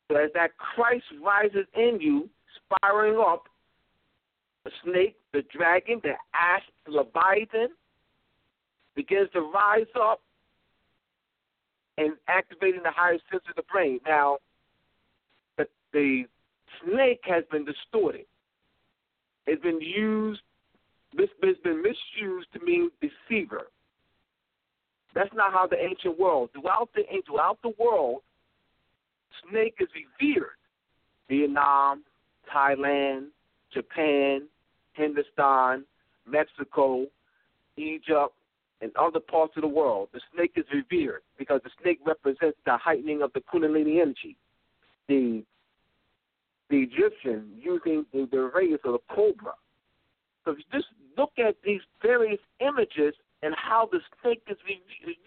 So 0.10 0.17
as 0.17 0.29
that 0.34 0.58
Christ 0.58 1.05
rises 1.24 1.65
in 1.75 2.00
you, 2.01 2.29
spiraling 2.65 3.20
up, 3.20 3.43
the 4.63 4.72
snake, 4.84 5.15
the 5.34 5.43
dragon, 5.55 6.01
the 6.03 6.13
ash, 6.34 6.63
the 6.86 6.91
leviathan 6.91 7.70
begins 8.96 9.29
to 9.34 9.41
rise 9.41 9.88
up 10.00 10.22
and 11.98 12.13
activating 12.27 12.81
the 12.84 12.91
higher 12.91 13.17
sense 13.31 13.43
of 13.50 13.55
the 13.55 13.63
brain. 13.72 14.00
Now, 14.05 14.38
the, 15.58 15.65
the 15.93 16.24
snake 16.84 17.22
has 17.24 17.43
been 17.51 17.65
distorted. 17.65 18.25
It's 19.48 19.62
been 19.62 19.81
used, 19.81 20.41
it's 21.13 21.62
been 21.62 21.81
misused 21.81 22.48
to 22.53 22.60
mean 22.63 22.89
deceiver. 23.01 23.67
That's 25.13 25.33
not 25.33 25.51
how 25.51 25.67
the 25.67 25.77
ancient 25.77 26.17
world. 26.19 26.50
Throughout 26.53 26.89
the 26.95 27.03
throughout 27.25 27.58
the 27.62 27.73
world, 27.77 28.21
snake 29.49 29.75
is 29.80 29.88
revered. 29.95 30.51
Vietnam, 31.30 32.04
Thailand, 32.54 33.27
Japan, 33.73 34.47
Hindustan, 34.93 35.86
Mexico, 36.27 37.08
Egypt, 37.77 38.34
and 38.82 38.91
other 38.97 39.19
parts 39.19 39.54
of 39.56 39.62
the 39.62 39.67
world. 39.67 40.10
The 40.13 40.21
snake 40.34 40.54
is 40.56 40.65
revered 40.73 41.21
because 41.38 41.62
the 41.63 41.69
snake 41.82 41.99
represents 42.06 42.58
the 42.65 42.77
heightening 42.77 43.21
of 43.21 43.32
the 43.34 43.41
Kundalini 43.41 44.01
energy. 44.01 44.36
The 45.08 45.43
the 46.71 46.77
Egyptian 46.77 47.49
using 47.62 48.05
the, 48.12 48.27
the 48.31 48.38
Uraeus 48.38 48.79
of 48.86 48.93
the 48.93 48.99
cobra. 49.13 49.53
So 50.45 50.55
just 50.71 50.88
look 51.17 51.34
at 51.38 51.55
these 51.63 51.81
various 52.01 52.39
images 52.60 53.13
and 53.43 53.53
how 53.55 53.89
the 53.91 53.99
snake 54.21 54.41
is 54.49 54.57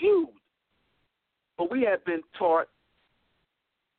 viewed. 0.00 0.28
But 1.56 1.70
we 1.70 1.82
have 1.82 2.04
been 2.04 2.22
taught 2.36 2.66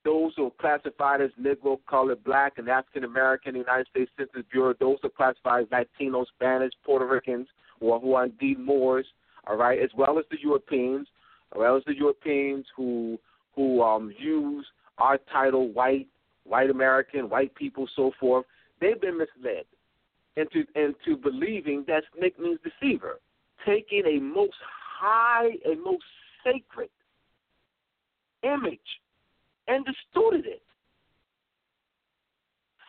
those 0.03 0.33
who 0.35 0.47
are 0.47 0.51
classified 0.59 1.21
as 1.21 1.31
Negro, 1.41 1.79
colored, 1.89 2.23
black, 2.23 2.53
and 2.57 2.67
African 2.69 3.05
American, 3.05 3.53
the 3.53 3.59
United 3.59 3.87
States 3.87 4.11
Census 4.17 4.43
Bureau, 4.51 4.73
those 4.79 4.97
who 5.01 5.07
are 5.07 5.11
classified 5.11 5.63
as 5.63 5.69
Latino, 5.71 6.25
Spanish, 6.35 6.73
Puerto 6.85 7.05
Ricans, 7.05 7.47
or 7.79 7.99
who 7.99 8.13
are 8.13 8.25
indeed 8.25 8.59
Moors, 8.59 9.05
all 9.47 9.57
right, 9.57 9.79
as 9.79 9.89
well 9.95 10.19
as 10.19 10.25
the 10.29 10.37
Europeans, 10.41 11.07
as 11.53 11.59
well 11.59 11.77
as 11.77 11.83
the 11.85 11.95
Europeans 11.95 12.65
who 12.75 13.17
who 13.55 13.81
um, 13.81 14.13
use 14.19 14.65
our 14.97 15.17
title 15.31 15.69
white, 15.71 16.07
white 16.45 16.69
American, 16.69 17.29
white 17.29 17.53
people, 17.55 17.87
so 17.95 18.11
forth, 18.19 18.45
they've 18.79 18.99
been 18.99 19.17
misled 19.17 19.65
into 20.37 20.65
into 20.75 21.17
believing 21.21 21.83
that 21.87 22.03
snake 22.17 22.39
means 22.39 22.59
deceiver, 22.63 23.19
taking 23.65 24.03
a 24.05 24.19
most 24.19 24.55
high, 24.99 25.49
a 25.65 25.75
most 25.75 26.03
sacred 26.43 26.89
image 28.43 28.79
and 29.67 29.85
distorted 29.85 30.45
it. 30.45 30.61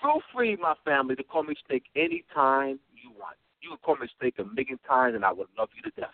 Feel 0.03 0.21
free, 0.35 0.57
my 0.57 0.75
family, 0.85 1.16
to 1.16 1.25
call 1.25 1.42
me 1.42 1.55
snake 1.66 1.85
anytime 1.97 2.79
you 2.95 3.11
want. 3.19 3.37
You 3.62 3.71
can 3.71 3.79
call 3.79 3.97
me 3.97 4.09
snake 4.21 4.35
a 4.38 4.45
million 4.45 4.79
times, 4.87 5.14
and 5.14 5.25
I 5.25 5.33
would 5.33 5.49
love 5.59 5.71
you 5.75 5.83
to 5.83 6.01
death. 6.01 6.11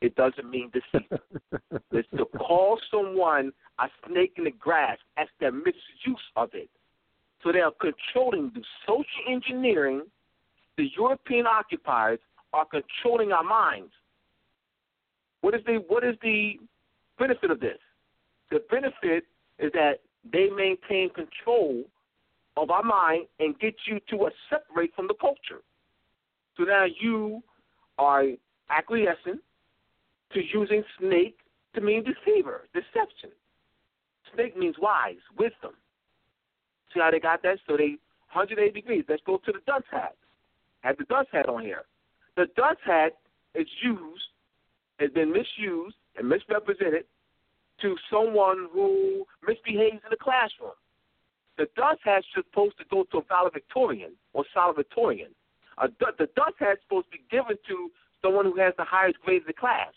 It 0.00 0.14
doesn't 0.14 0.48
mean 0.50 0.70
deceit. 0.72 1.08
it's 1.92 2.08
to 2.16 2.26
call 2.38 2.78
someone 2.90 3.52
a 3.78 3.88
snake 4.06 4.34
in 4.36 4.44
the 4.44 4.50
grass. 4.50 4.98
That's 5.16 5.30
their 5.40 5.52
misuse 5.52 5.74
of 6.36 6.50
it. 6.52 6.68
So 7.42 7.52
they 7.52 7.60
are 7.60 7.72
controlling 7.80 8.52
the 8.54 8.62
social 8.86 9.32
engineering. 9.32 10.02
The 10.76 10.88
European 10.96 11.46
occupiers 11.46 12.18
are 12.52 12.66
controlling 12.66 13.32
our 13.32 13.44
minds. 13.44 13.92
What 15.40 15.54
is 15.54 15.60
the 15.64 15.82
what 15.88 16.04
is 16.04 16.16
the 16.22 16.54
benefit 17.18 17.50
of 17.50 17.60
this? 17.60 17.78
The 18.50 18.62
benefit 18.70 19.24
is 19.58 19.72
that 19.72 20.00
they 20.30 20.48
maintain 20.50 21.10
control 21.10 21.84
of 22.56 22.70
our 22.70 22.82
mind 22.82 23.26
and 23.38 23.58
get 23.58 23.74
you 23.86 24.00
to 24.10 24.28
separate 24.50 24.94
from 24.94 25.06
the 25.08 25.14
culture. 25.20 25.62
So 26.56 26.64
now 26.64 26.86
you 27.00 27.42
are 27.98 28.24
acquiescing 28.70 29.40
to 30.32 30.40
using 30.52 30.82
snake 30.98 31.38
to 31.74 31.80
mean 31.80 32.04
deceiver, 32.04 32.68
deception. 32.74 33.30
Snake 34.34 34.56
means 34.56 34.76
wise, 34.78 35.22
wisdom. 35.38 35.72
See 36.92 37.00
how 37.00 37.10
they 37.10 37.20
got 37.20 37.42
that? 37.42 37.58
So 37.66 37.76
they 37.76 37.98
180 38.32 38.72
degrees. 38.72 39.04
Let's 39.08 39.22
go 39.24 39.38
to 39.38 39.52
the 39.52 39.60
dunce 39.66 39.86
hat. 39.90 40.14
Have 40.80 40.98
the 40.98 41.04
dunce 41.04 41.28
hat 41.32 41.48
on 41.48 41.62
here. 41.62 41.84
The 42.36 42.46
dunce 42.56 42.78
hat 42.84 43.12
is 43.54 43.66
used, 43.82 44.24
has 44.98 45.10
been 45.10 45.32
misused 45.32 45.96
and 46.16 46.28
misrepresented 46.28 47.04
to 47.80 47.96
someone 48.10 48.68
who 48.72 49.24
misbehaves 49.46 50.00
in 50.04 50.10
the 50.10 50.16
classroom. 50.16 50.76
The 51.58 51.66
hat 52.04 52.18
is 52.18 52.24
supposed 52.34 52.76
to 52.78 52.84
go 52.90 53.04
to 53.12 53.18
a 53.18 53.22
valedictorian 53.22 54.12
or 54.34 54.44
salvatorian. 54.54 55.32
A, 55.78 55.88
the 55.88 56.28
hat 56.58 56.72
is 56.72 56.78
supposed 56.82 57.06
to 57.06 57.18
be 57.18 57.24
given 57.30 57.56
to 57.68 57.90
someone 58.22 58.46
who 58.46 58.58
has 58.58 58.74
the 58.76 58.84
highest 58.84 59.20
grade 59.20 59.42
in 59.42 59.46
the 59.46 59.52
class. 59.52 59.92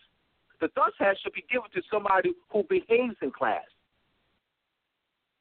The 0.61 0.69
dunce 0.75 0.95
hat 0.99 1.17
should 1.21 1.33
be 1.33 1.45
given 1.49 1.69
to 1.73 1.81
somebody 1.91 2.33
who 2.51 2.63
behaves 2.69 3.15
in 3.21 3.31
class, 3.31 3.63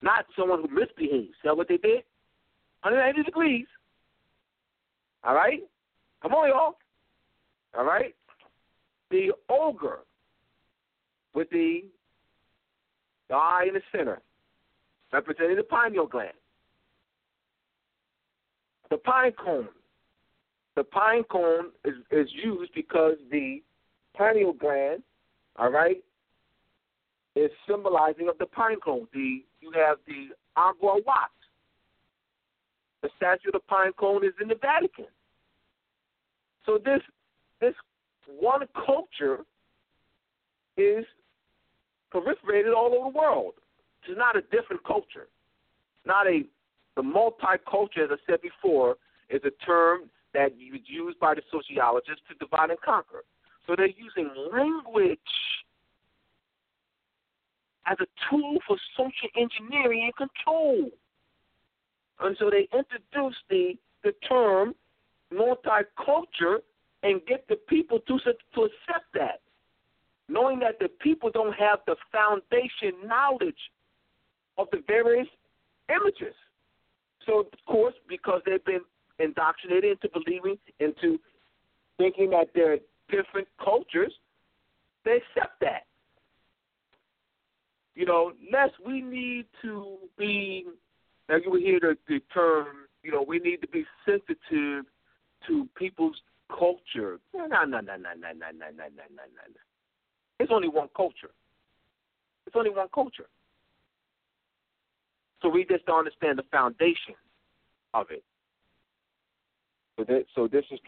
not 0.00 0.26
someone 0.36 0.62
who 0.62 0.68
misbehaves. 0.68 1.34
See 1.42 1.48
what 1.48 1.68
they 1.68 1.76
did? 1.76 2.04
180 2.82 3.24
degrees. 3.24 3.66
All 5.24 5.34
right? 5.34 5.60
Come 6.22 6.34
on, 6.34 6.48
y'all. 6.48 6.76
All 7.76 7.84
right? 7.84 8.14
The 9.10 9.32
ogre 9.48 10.00
with 11.34 11.50
the, 11.50 11.84
the 13.28 13.34
eye 13.34 13.64
in 13.68 13.74
the 13.74 13.80
center, 13.90 14.20
representing 15.12 15.56
the 15.56 15.62
pineal 15.62 16.06
gland. 16.06 16.32
The 18.90 18.98
pine 18.98 19.32
cone. 19.32 19.68
The 20.76 20.84
pine 20.84 21.24
cone 21.24 21.70
is, 21.84 21.94
is 22.10 22.28
used 22.32 22.72
because 22.74 23.14
the 23.30 23.62
pineal 24.18 24.52
gland 24.52 25.02
all 25.58 25.70
right, 25.70 26.02
is 27.34 27.50
symbolizing 27.68 28.28
of 28.28 28.38
the 28.38 28.46
pine 28.46 28.78
cone. 28.80 29.08
The 29.12 29.42
you 29.60 29.72
have 29.74 29.98
the 30.06 30.28
Angkor 30.56 31.04
Wat. 31.04 31.30
The 33.02 33.10
statue 33.16 33.48
of 33.48 33.52
the 33.54 33.60
pine 33.68 33.92
cone 33.98 34.24
is 34.24 34.32
in 34.40 34.48
the 34.48 34.54
Vatican. 34.60 35.06
So 36.64 36.78
this 36.84 37.00
this 37.60 37.74
one 38.38 38.62
culture 38.86 39.40
is 40.76 41.04
proliferated 42.14 42.74
all 42.74 42.94
over 42.94 43.10
the 43.10 43.18
world. 43.18 43.54
It's 44.08 44.16
not 44.16 44.36
a 44.36 44.42
different 44.42 44.84
culture. 44.84 45.26
Not 46.06 46.26
a 46.28 46.42
the 46.96 47.02
multicultural, 47.02 48.04
as 48.04 48.10
I 48.10 48.16
said 48.30 48.40
before, 48.42 48.96
is 49.28 49.40
a 49.44 49.64
term 49.64 50.02
that 50.34 50.52
is 50.52 50.80
used 50.86 51.18
by 51.18 51.34
the 51.34 51.42
sociologists 51.50 52.22
to 52.28 52.34
divide 52.44 52.70
and 52.70 52.80
conquer. 52.80 53.24
So 53.68 53.76
they're 53.76 53.86
using 53.86 54.30
language 54.50 55.18
as 57.86 57.98
a 58.00 58.06
tool 58.28 58.56
for 58.66 58.76
social 58.96 59.28
engineering 59.36 60.04
and 60.10 60.28
control. 60.28 60.90
And 62.20 62.36
so 62.40 62.50
they 62.50 62.66
introduce 62.76 63.36
the 63.48 63.74
the 64.02 64.12
term 64.28 64.74
multicultural 65.32 66.58
and 67.02 67.20
get 67.26 67.46
the 67.48 67.56
people 67.68 68.00
to 68.00 68.18
to 68.18 68.62
accept 68.62 69.06
that, 69.14 69.40
knowing 70.28 70.58
that 70.60 70.78
the 70.80 70.88
people 70.88 71.30
don't 71.30 71.54
have 71.54 71.80
the 71.86 71.96
foundation 72.10 73.06
knowledge 73.06 73.70
of 74.56 74.66
the 74.72 74.82
various 74.86 75.28
images. 75.90 76.34
So, 77.26 77.40
of 77.40 77.46
course, 77.66 77.94
because 78.08 78.40
they've 78.46 78.64
been 78.64 78.80
indoctrinated 79.18 79.98
into 80.02 80.08
believing, 80.08 80.58
into 80.80 81.18
thinking 81.98 82.30
that 82.30 82.48
there 82.54 82.72
are 82.72 82.78
different 83.10 83.48
cultures, 83.62 84.12
they 85.04 85.18
accept 85.18 85.60
that. 85.60 85.84
You 87.94 88.06
know, 88.06 88.32
less 88.52 88.70
we 88.84 89.00
need 89.02 89.46
to 89.62 89.96
be. 90.16 90.66
Now 91.28 91.36
you 91.36 91.54
hear 91.54 91.80
the, 91.80 91.96
the 92.06 92.20
term. 92.32 92.66
You 93.02 93.12
know, 93.12 93.24
we 93.26 93.38
need 93.38 93.60
to 93.62 93.68
be 93.68 93.84
sensitive 94.04 94.84
to 95.46 95.68
people's 95.76 96.16
culture. 96.48 97.18
No, 97.34 97.46
no, 97.46 97.64
no, 97.64 97.80
no, 97.80 97.96
no, 97.96 97.96
no, 97.96 98.32
no, 98.32 98.32
no, 98.32 98.50
no, 98.52 98.68
no, 98.70 98.84
no. 98.86 99.60
It's 100.38 100.52
only 100.52 100.68
one 100.68 100.88
culture. 100.96 101.30
It's 102.46 102.56
only 102.56 102.70
one 102.70 102.88
culture. 102.94 103.26
So 105.42 105.48
we 105.48 105.64
just 105.64 105.84
don't 105.86 105.98
understand 105.98 106.38
the 106.38 106.44
foundation 106.50 107.14
of 107.94 108.06
it. 108.10 108.24
So 110.34 110.46
this 110.46 110.64
is 110.70 110.78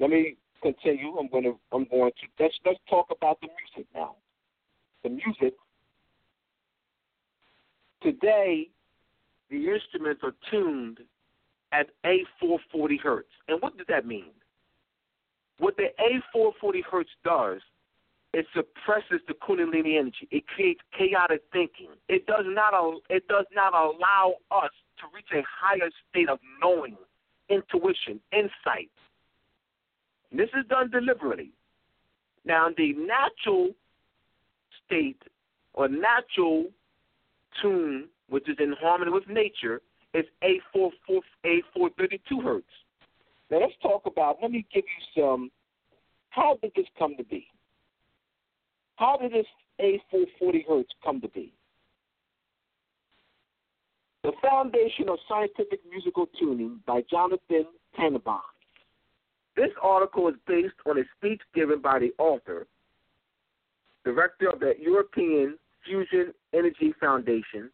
let 0.00 0.10
me 0.10 0.36
continue. 0.62 1.16
I'm 1.18 1.28
going 1.28 1.44
to 1.44 1.58
I'm 1.72 1.86
going 1.90 2.10
to 2.10 2.42
let's 2.42 2.54
let's 2.64 2.78
talk 2.88 3.06
about 3.10 3.40
the 3.40 3.48
music 3.48 3.88
now. 3.94 4.16
The 5.02 5.10
music 5.10 5.54
today, 8.02 8.68
the 9.50 9.68
instruments 9.68 10.22
are 10.22 10.34
tuned 10.50 10.98
at 11.72 11.88
A440 12.04 13.00
hertz. 13.00 13.28
And 13.48 13.60
what 13.60 13.76
does 13.76 13.86
that 13.88 14.06
mean? 14.06 14.30
What 15.58 15.76
the 15.76 15.88
A440 16.34 16.82
hertz 16.90 17.10
does 17.24 17.60
it 18.36 18.46
suppresses 18.54 19.22
the 19.28 19.32
kundalini 19.32 19.98
energy. 19.98 20.28
It 20.30 20.46
creates 20.46 20.80
chaotic 20.96 21.40
thinking. 21.54 21.88
It 22.10 22.26
does 22.26 22.44
not 22.46 22.74
it 23.08 23.26
does 23.28 23.46
not 23.54 23.72
allow 23.72 24.34
us 24.50 24.70
to 24.98 25.04
reach 25.14 25.32
a 25.32 25.42
higher 25.48 25.88
state 26.10 26.28
of 26.28 26.38
knowing, 26.60 26.98
intuition, 27.48 28.20
insight. 28.32 28.90
This 30.32 30.48
is 30.58 30.66
done 30.68 30.90
deliberately. 30.90 31.50
Now, 32.44 32.68
the 32.76 32.92
natural 32.94 33.70
state 34.84 35.20
or 35.74 35.88
natural 35.88 36.66
tune, 37.60 38.08
which 38.28 38.48
is 38.48 38.56
in 38.58 38.74
harmony 38.80 39.10
with 39.10 39.28
nature, 39.28 39.80
is 40.14 40.24
A4, 40.42 40.90
A432 41.44 42.42
hertz. 42.42 42.66
Now, 43.50 43.60
let's 43.60 43.72
talk 43.82 44.02
about, 44.06 44.38
let 44.42 44.50
me 44.50 44.66
give 44.72 44.84
you 44.84 45.22
some, 45.22 45.50
how 46.30 46.58
did 46.62 46.72
this 46.74 46.86
come 46.98 47.16
to 47.16 47.24
be? 47.24 47.46
How 48.96 49.18
did 49.18 49.32
this 49.32 49.46
A440 49.80 50.66
hertz 50.66 50.90
come 51.04 51.20
to 51.20 51.28
be? 51.28 51.52
The 54.22 54.32
Foundation 54.42 55.08
of 55.08 55.18
Scientific 55.28 55.80
Musical 55.88 56.26
Tuning 56.38 56.80
by 56.86 57.02
Jonathan 57.08 57.66
Tennenbaum. 57.98 58.40
This 59.56 59.70
article 59.82 60.28
is 60.28 60.34
based 60.46 60.74
on 60.86 60.98
a 60.98 61.02
speech 61.16 61.40
given 61.54 61.80
by 61.80 61.98
the 61.98 62.12
author, 62.18 62.66
director 64.04 64.50
of 64.50 64.60
the 64.60 64.74
European 64.78 65.56
Fusion 65.84 66.34
Energy 66.52 66.92
Foundation, 67.00 67.70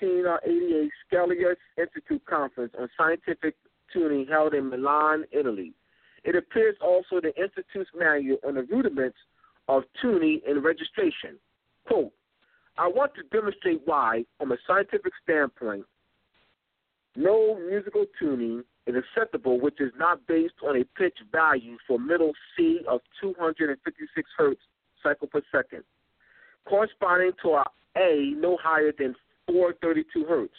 1988 0.00 0.90
Schiller 1.08 1.56
Institute 1.78 2.24
Conference 2.26 2.72
on 2.78 2.88
Scientific 2.96 3.54
Tuning 3.92 4.26
held 4.26 4.54
in 4.54 4.70
Milan, 4.70 5.24
Italy. 5.30 5.72
It 6.24 6.36
appears 6.36 6.76
also 6.80 7.20
the 7.20 7.34
Institute's 7.40 7.90
manual 7.96 8.38
on 8.46 8.54
the 8.54 8.62
rudiments 8.62 9.18
of 9.68 9.84
tuning 10.00 10.40
and 10.46 10.64
registration. 10.64 11.38
Quote, 11.86 12.12
I 12.76 12.88
want 12.88 13.12
to 13.14 13.22
demonstrate 13.36 13.82
why, 13.84 14.24
from 14.38 14.52
a 14.52 14.56
scientific 14.66 15.12
standpoint, 15.22 15.84
no 17.16 17.58
musical 17.58 18.04
tuning 18.18 18.64
is 18.86 18.94
acceptable 18.96 19.60
which 19.60 19.80
is 19.80 19.92
not 19.98 20.26
based 20.26 20.54
on 20.66 20.76
a 20.80 20.84
pitch 20.98 21.18
value 21.32 21.76
for 21.86 21.98
middle 21.98 22.32
C 22.56 22.80
of 22.88 23.00
256 23.20 24.30
hertz 24.36 24.60
cycle 25.02 25.26
per 25.26 25.42
second, 25.52 25.84
corresponding 26.64 27.32
to 27.42 27.50
a 27.50 27.64
A 27.96 28.34
no 28.36 28.56
higher 28.62 28.92
than 28.96 29.14
432 29.46 30.24
hertz. 30.24 30.54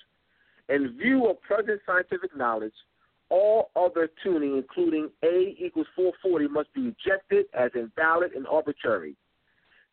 In 0.69 0.97
view 0.97 1.27
of 1.29 1.41
present 1.41 1.81
scientific 1.85 2.35
knowledge, 2.35 2.73
all 3.29 3.71
other 3.75 4.09
tuning, 4.23 4.57
including 4.57 5.09
A 5.23 5.55
equals 5.57 5.87
440, 5.95 6.47
must 6.49 6.73
be 6.73 6.81
rejected 6.81 7.45
as 7.53 7.71
invalid 7.75 8.33
and 8.33 8.45
arbitrary. 8.45 9.15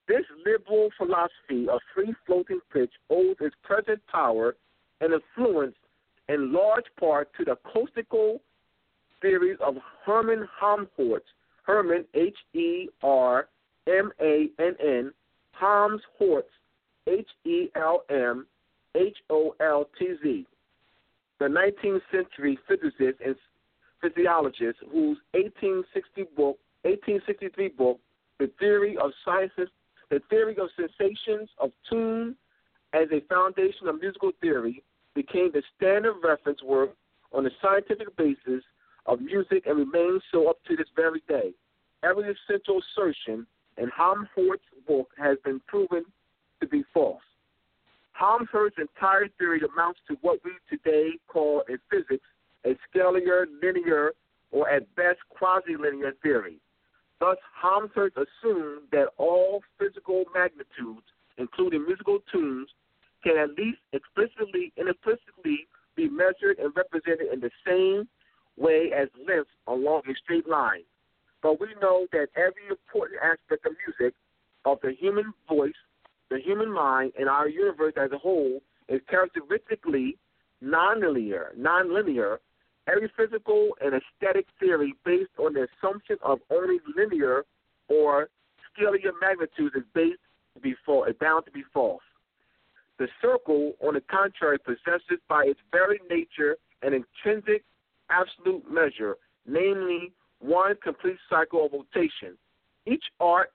This 0.09 0.25
liberal 0.45 0.89
philosophy 0.97 1.69
of 1.69 1.81
free 1.95 2.15
floating 2.27 2.61
pitch 2.73 2.93
owes 3.11 3.37
its 3.41 3.55
present 3.63 4.01
power 4.11 4.57
and 5.01 5.13
influence 5.13 5.77
in 6.29 6.53
large 6.53 6.87
part 6.99 7.31
to 7.39 7.45
the 7.45 7.53
acoustical 7.53 8.41
theories 9.21 9.59
of 9.61 9.77
Hermann 10.05 10.49
Helmholtz. 10.61 11.27
Hermann, 11.63 12.07
H 12.15 12.37
E 12.55 12.89
R 13.03 13.49
M 13.87 14.11
A 14.21 14.49
N 14.59 14.75
N, 14.81 15.13
Helmholtz, 15.53 16.49
H 17.07 17.29
E 17.45 17.69
L 17.75 18.05
M 18.09 18.47
H 18.95 19.17
O 19.29 19.55
L 19.61 19.89
T 19.99 20.15
Z 20.23 20.47
the 21.39 21.47
19th 21.47 22.01
century 22.11 22.59
physicist 22.67 23.21
and 23.25 23.37
physiologist 24.01 24.79
whose 24.91 25.19
1860 25.33 26.25
book, 26.37 26.59
1863 26.83 27.69
book, 27.69 28.01
The 28.39 28.51
Theory 28.59 28.97
of 28.97 29.11
Sciences, 29.25 29.69
The 30.11 30.21
Theory 30.31 30.57
of 30.59 30.69
Sensations 30.77 31.49
of 31.59 31.71
Tune 31.89 32.35
as 32.93 33.09
a 33.13 33.21
Foundation 33.29 33.89
of 33.89 34.01
Musical 34.01 34.33
Theory, 34.41 34.83
became 35.19 35.51
the 35.53 35.63
standard 35.77 36.15
reference 36.23 36.63
work 36.63 36.91
on 37.33 37.43
the 37.43 37.51
scientific 37.61 38.17
basis 38.17 38.63
of 39.07 39.21
music 39.21 39.65
and 39.67 39.77
remains 39.77 40.23
so 40.31 40.49
up 40.49 40.59
to 40.69 40.77
this 40.77 40.87
very 40.95 41.21
day. 41.29 41.51
Every 42.05 42.33
essential 42.33 42.81
assertion 42.81 43.45
in 43.79 43.89
Helmholtz's 43.89 44.61
book 44.87 45.09
has 45.19 45.37
been 45.45 45.61
proven 45.67 46.05
to 46.61 46.69
be 46.69 46.85
false. 46.95 47.23
Helmholtz's 48.13 48.79
entire 48.79 49.27
theory 49.39 49.61
amounts 49.75 49.99
to 50.07 50.17
what 50.21 50.39
we 50.45 50.53
today 50.71 51.19
call 51.27 51.65
in 51.69 51.79
physics 51.91 52.25
a 52.65 52.77
scalar, 52.87 53.47
linear, 53.61 54.13
or 54.53 54.69
at 54.71 54.83
best 54.95 55.19
quasi-linear 55.31 56.13
theory. 56.23 56.59
Thus, 57.19 57.39
Helmholtz 57.61 58.15
assumed 58.17 58.83
that 58.93 59.09
all 59.17 59.63
physical 59.81 60.25
magnitudes, 60.33 61.07
including 61.39 61.87
musical 61.87 62.19
tunes, 62.33 62.69
can 63.23 63.37
at 63.37 63.51
least 63.51 63.79
explicitly 63.93 64.73
and 64.77 64.89
implicitly 64.89 65.67
be 65.97 66.09
measured 66.09 66.59
and 66.59 66.73
represented 66.77 67.33
in 67.33 67.41
the 67.41 67.51
same 67.67 68.09
way 68.57 68.91
as 68.97 69.09
lengths 69.27 69.51
along 69.67 70.03
a 70.09 70.15
straight 70.23 70.49
line. 70.49 70.83
But 71.43 71.61
we 71.61 71.69
know 71.81 72.07
that 72.13 72.29
every 72.37 72.67
important 72.71 73.21
aspect 73.23 73.67
of 73.67 73.73
music, 73.87 74.15
of 74.65 74.79
the 74.83 74.93
human 74.93 75.33
voice, 75.49 75.73
the 76.31 76.39
human 76.39 76.73
mind 76.73 77.13
and 77.19 77.29
our 77.29 77.49
universe 77.49 77.95
as 77.97 78.13
a 78.13 78.19
whole 78.19 78.61
is 78.89 79.01
characteristically 79.09 80.17
nonlinear, 80.63 81.57
nonlinear. 81.59 82.39
Every 82.89 83.11
physical 83.17 83.71
and 83.83 83.95
aesthetic 83.95 84.47
theory 84.59 84.95
based 85.05 85.31
on 85.39 85.53
the 85.53 85.69
assumption 85.69 86.17
of 86.23 86.39
only 86.51 86.79
linear 86.97 87.45
or 87.89 88.29
scalar 88.65 88.99
magnitudes 89.21 89.75
is 89.77 89.83
based 89.95 90.21
to 90.55 90.61
be 90.61 90.75
false, 90.87 91.09
bound 91.21 91.45
to 91.45 91.51
be 91.51 91.63
false. 91.73 92.03
The 92.99 93.09
circle, 93.23 93.75
on 93.81 93.95
the 93.95 94.01
contrary, 94.01 94.59
possesses 94.59 95.21
by 95.29 95.45
its 95.45 95.61
very 95.71 96.01
nature 96.11 96.57
an 96.83 96.93
intrinsic 96.95 97.65
absolute 98.11 98.71
measure, 98.71 99.17
namely 99.47 100.13
one 100.41 100.75
complete 100.83 101.19
cycle 101.31 101.67
of 101.67 101.73
rotation. 101.73 102.37
Each 102.87 103.05
arc 103.21 103.51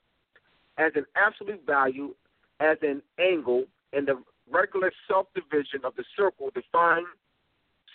as 0.78 0.92
an 0.96 1.06
absolute 1.16 1.66
value 1.66 2.14
as 2.60 2.78
an 2.82 3.02
angle 3.20 3.66
in 3.92 4.06
the 4.06 4.22
regular 4.50 4.92
self-division 5.08 5.82
of 5.84 5.96
the 5.96 6.04
circle 6.16 6.50
define 6.54 7.04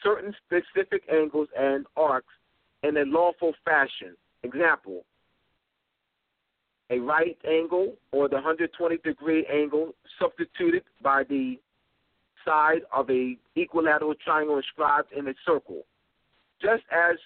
certain 0.02 0.34
specific 0.46 1.02
angles 1.12 1.48
and 1.58 1.86
arcs 1.96 2.32
in 2.82 2.96
a 2.96 3.04
lawful 3.04 3.52
fashion. 3.64 4.16
Example, 4.42 5.04
a 6.90 6.98
right 6.98 7.36
angle 7.46 7.94
or 8.12 8.28
the 8.28 8.36
120 8.36 8.96
degree 8.98 9.46
angle 9.52 9.94
substituted 10.18 10.82
by 11.02 11.22
the 11.24 11.58
side 12.44 12.80
of 12.92 13.10
a 13.10 13.36
equilateral 13.56 14.14
triangle 14.24 14.56
inscribed 14.56 15.12
in 15.12 15.28
a 15.28 15.34
circle. 15.46 15.82
Just 16.60 16.82
as 16.90 17.16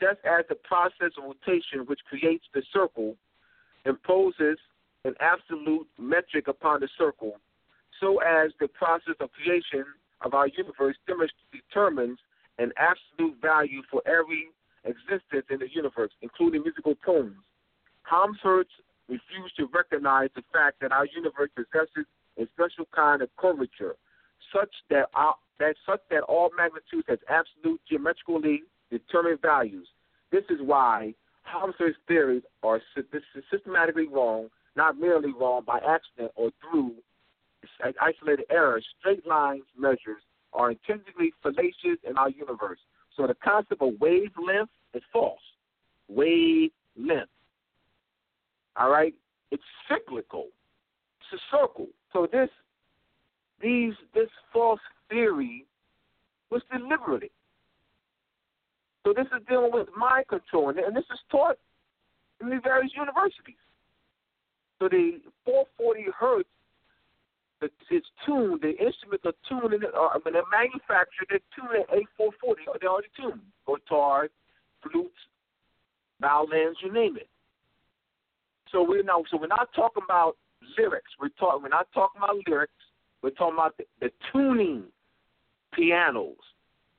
just 0.00 0.18
as 0.24 0.44
the 0.48 0.54
process 0.54 1.10
of 1.18 1.24
rotation 1.24 1.80
which 1.86 2.00
creates 2.08 2.44
the 2.54 2.62
circle 2.72 3.16
imposes 3.84 4.58
an 5.04 5.14
absolute 5.20 5.86
metric 5.98 6.46
upon 6.46 6.80
the 6.80 6.88
circle, 6.96 7.40
so 8.00 8.18
as 8.18 8.52
the 8.60 8.68
process 8.68 9.14
of 9.20 9.30
creation 9.32 9.84
of 10.22 10.34
our 10.34 10.48
universe 10.48 10.96
determines 11.52 12.18
an 12.58 12.72
absolute 12.78 13.40
value 13.40 13.82
for 13.90 14.02
every 14.06 14.48
existence 14.84 15.46
in 15.50 15.58
the 15.58 15.68
universe, 15.72 16.10
including 16.22 16.62
musical 16.62 16.94
tones. 17.04 17.34
Helmholtz 18.02 18.70
refused 19.08 19.56
to 19.56 19.68
recognize 19.72 20.28
the 20.36 20.42
fact 20.52 20.80
that 20.80 20.92
our 20.92 21.06
universe 21.06 21.50
possesses 21.56 22.06
a 22.38 22.46
special 22.54 22.86
kind 22.94 23.22
of 23.22 23.28
curvature, 23.36 23.96
such 24.54 24.70
that 24.90 25.06
our, 25.14 25.34
that 25.58 25.74
such 25.86 26.00
that 26.10 26.22
all 26.22 26.50
magnitudes 26.56 27.06
has 27.08 27.18
absolute 27.28 27.80
geometrically 27.88 28.62
determined 28.90 29.40
values. 29.42 29.88
This 30.30 30.44
is 30.50 30.58
why 30.60 31.14
Helmholtz's 31.42 31.96
theories 32.06 32.42
are 32.62 32.80
systematically 33.50 34.06
wrong, 34.06 34.48
not 34.76 34.98
merely 34.98 35.32
wrong 35.32 35.62
by 35.66 35.78
accident 35.78 36.32
or 36.36 36.50
through 36.60 36.94
isolated 38.00 38.44
errors. 38.50 38.84
Straight 39.00 39.26
lines 39.26 39.64
measures 39.76 40.22
are 40.52 40.70
intrinsically 40.70 41.32
fallacious 41.42 41.98
in 42.08 42.16
our 42.16 42.30
universe. 42.30 42.78
So 43.16 43.26
the 43.26 43.34
concept 43.34 43.82
of 43.82 43.94
wavelength 44.00 44.70
is 44.94 45.02
false. 45.12 45.40
Wavelength. 46.08 47.28
All 48.78 48.90
right? 48.90 49.14
It's 49.50 49.62
cyclical. 49.88 50.46
It's 51.20 51.40
a 51.40 51.56
circle. 51.56 51.88
So 52.12 52.28
this 52.30 52.48
these 53.60 53.94
this 54.14 54.28
false 54.52 54.80
theory 55.10 55.66
was 56.50 56.62
deliberate. 56.72 57.32
So 59.04 59.12
this 59.12 59.26
is 59.26 59.44
dealing 59.48 59.72
with 59.72 59.88
mind 59.96 60.28
control, 60.28 60.68
and 60.70 60.96
this 60.96 61.04
is 61.12 61.18
taught 61.30 61.56
in 62.40 62.50
the 62.50 62.60
various 62.62 62.92
universities. 62.96 63.56
So 64.78 64.88
the 64.88 65.20
440 65.44 66.06
hertz, 66.18 66.48
it's 67.90 68.06
tuned. 68.24 68.60
The 68.60 68.70
instruments 68.70 69.24
are 69.24 69.34
tuned, 69.48 69.74
and 69.74 69.84
uh, 69.86 70.18
when 70.22 70.34
they're 70.34 70.42
manufactured, 70.52 71.26
they're 71.30 71.40
tuned 71.56 71.82
at 71.82 71.90
A440. 71.90 72.78
They're 72.80 72.90
already 72.90 73.08
tuned. 73.16 73.40
Guitars, 73.66 74.30
flutes, 74.82 75.18
violins, 76.20 76.76
you 76.82 76.92
name 76.92 77.16
it. 77.16 77.28
So 78.72 78.84
we're 78.86 79.02
now, 79.02 79.24
so 79.30 79.38
we're 79.38 79.46
not 79.46 79.68
talking 79.74 80.02
about 80.04 80.36
lyrics. 80.76 81.10
We're 81.20 81.28
talking. 81.38 81.62
We're 81.62 81.68
not 81.68 81.88
talking 81.92 82.20
about 82.22 82.36
lyrics. 82.46 82.72
We're 83.22 83.30
talking 83.30 83.54
about 83.54 83.76
the, 83.76 83.84
the 84.00 84.10
tuning, 84.32 84.84
pianos, 85.74 86.36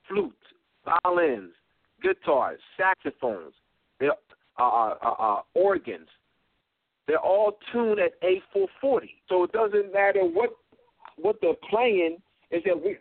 flutes, 0.08 0.36
violins, 0.84 1.52
guitars, 2.02 2.60
saxophones, 2.76 3.54
they're, 3.98 4.12
uh, 4.58 4.62
uh, 4.62 4.94
uh, 5.02 5.14
uh, 5.18 5.40
organs. 5.54 6.08
They're 7.06 7.18
all 7.18 7.58
tuned 7.72 7.98
at 7.98 8.12
A440. 8.22 9.10
So 9.28 9.44
it 9.44 9.52
doesn't 9.52 9.92
matter 9.92 10.20
what 10.20 10.50
what 11.16 11.36
they're 11.40 11.54
playing. 11.68 12.18
Is 12.50 12.62
that 12.64 12.82
we 12.82 12.96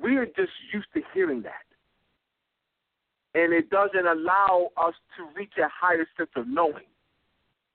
we're 0.00 0.26
just 0.26 0.52
used 0.72 0.88
to 0.94 1.02
hearing 1.14 1.42
that, 1.42 1.66
and 3.34 3.52
it 3.52 3.70
doesn't 3.70 4.06
allow 4.06 4.70
us 4.76 4.94
to 5.16 5.26
reach 5.36 5.52
a 5.58 5.68
higher 5.68 6.06
sense 6.16 6.30
of 6.36 6.48
knowing. 6.48 6.84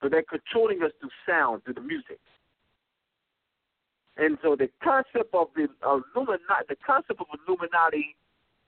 So 0.02 0.10
they're 0.10 0.24
controlling 0.24 0.82
us 0.84 0.92
through 1.00 1.14
sound, 1.28 1.64
through 1.64 1.76
the 1.76 1.82
music. 1.82 2.20
And 4.18 4.38
so 4.44 4.56
the 4.56 4.70
concept 4.84 5.34
of 5.34 5.48
the 5.56 5.70
Illuminati, 5.86 6.66
the 6.68 6.76
concept 6.86 7.22
of 7.22 7.28
Illuminati 7.32 8.16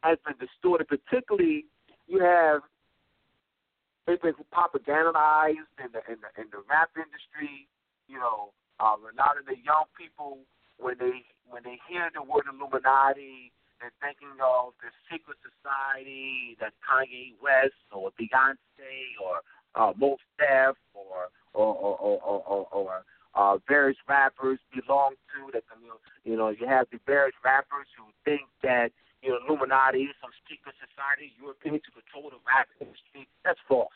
has 0.02 0.17
been 0.26 0.36
distorted. 0.39 0.88
Particularly, 0.88 1.65
you 2.08 2.19
have 2.19 2.62
it's 4.08 4.22
been 4.22 4.36
propagandized 4.52 5.72
in 5.80 5.89
the 5.91 6.02
in 6.12 6.19
the 6.22 6.30
in 6.39 6.48
the 6.52 6.62
rap 6.69 6.91
industry. 6.96 7.67
You 8.08 8.19
know, 8.19 8.52
um, 8.80 9.04
a 9.04 9.13
lot 9.15 9.39
of 9.39 9.46
the 9.46 9.56
young 9.63 9.88
people 9.98 10.39
when 10.78 10.96
they 11.00 11.24
when 11.50 11.63
they 11.63 11.80
hear 11.88 12.10
the 12.13 12.24
word 12.24 12.48
Illuminati, 12.48 13.52
they're 13.80 13.96
thinking 14.00 14.36
of 14.39 14.76
the 14.80 14.91
secret 15.12 15.38
society 15.43 16.56
that 16.60 16.72
Kanye 16.84 17.36
West 17.43 17.80
or 17.91 18.12
Beyonce 18.19 19.19
or 19.19 19.43
uh, 19.75 19.93
Mos 19.97 20.19
Def 20.38 20.75
or 20.93 21.29
or 21.53 21.73
or 21.75 21.97
or, 21.97 22.21
or, 22.21 22.41
or, 22.45 22.67
or 22.71 23.03
uh, 23.36 23.57
various 23.67 23.97
rappers 24.07 24.59
belong 24.73 25.15
to. 25.33 25.51
That 25.53 25.63
you 26.23 26.38
know, 26.38 26.49
you 26.49 26.67
have 26.67 26.88
the 26.91 26.99
various 27.05 27.36
rappers 27.43 27.88
who 27.97 28.05
think 28.25 28.43
that 28.62 28.91
you 29.21 29.31
know, 29.31 29.39
Illuminati, 29.47 30.03
is 30.12 30.15
some 30.21 30.31
secret 30.49 30.75
society, 30.83 31.31
European 31.39 31.79
to 31.79 31.91
control 31.95 32.29
the 32.29 32.41
rap 32.43 32.67
industry. 32.79 33.27
That's 33.43 33.59
false. 33.67 33.95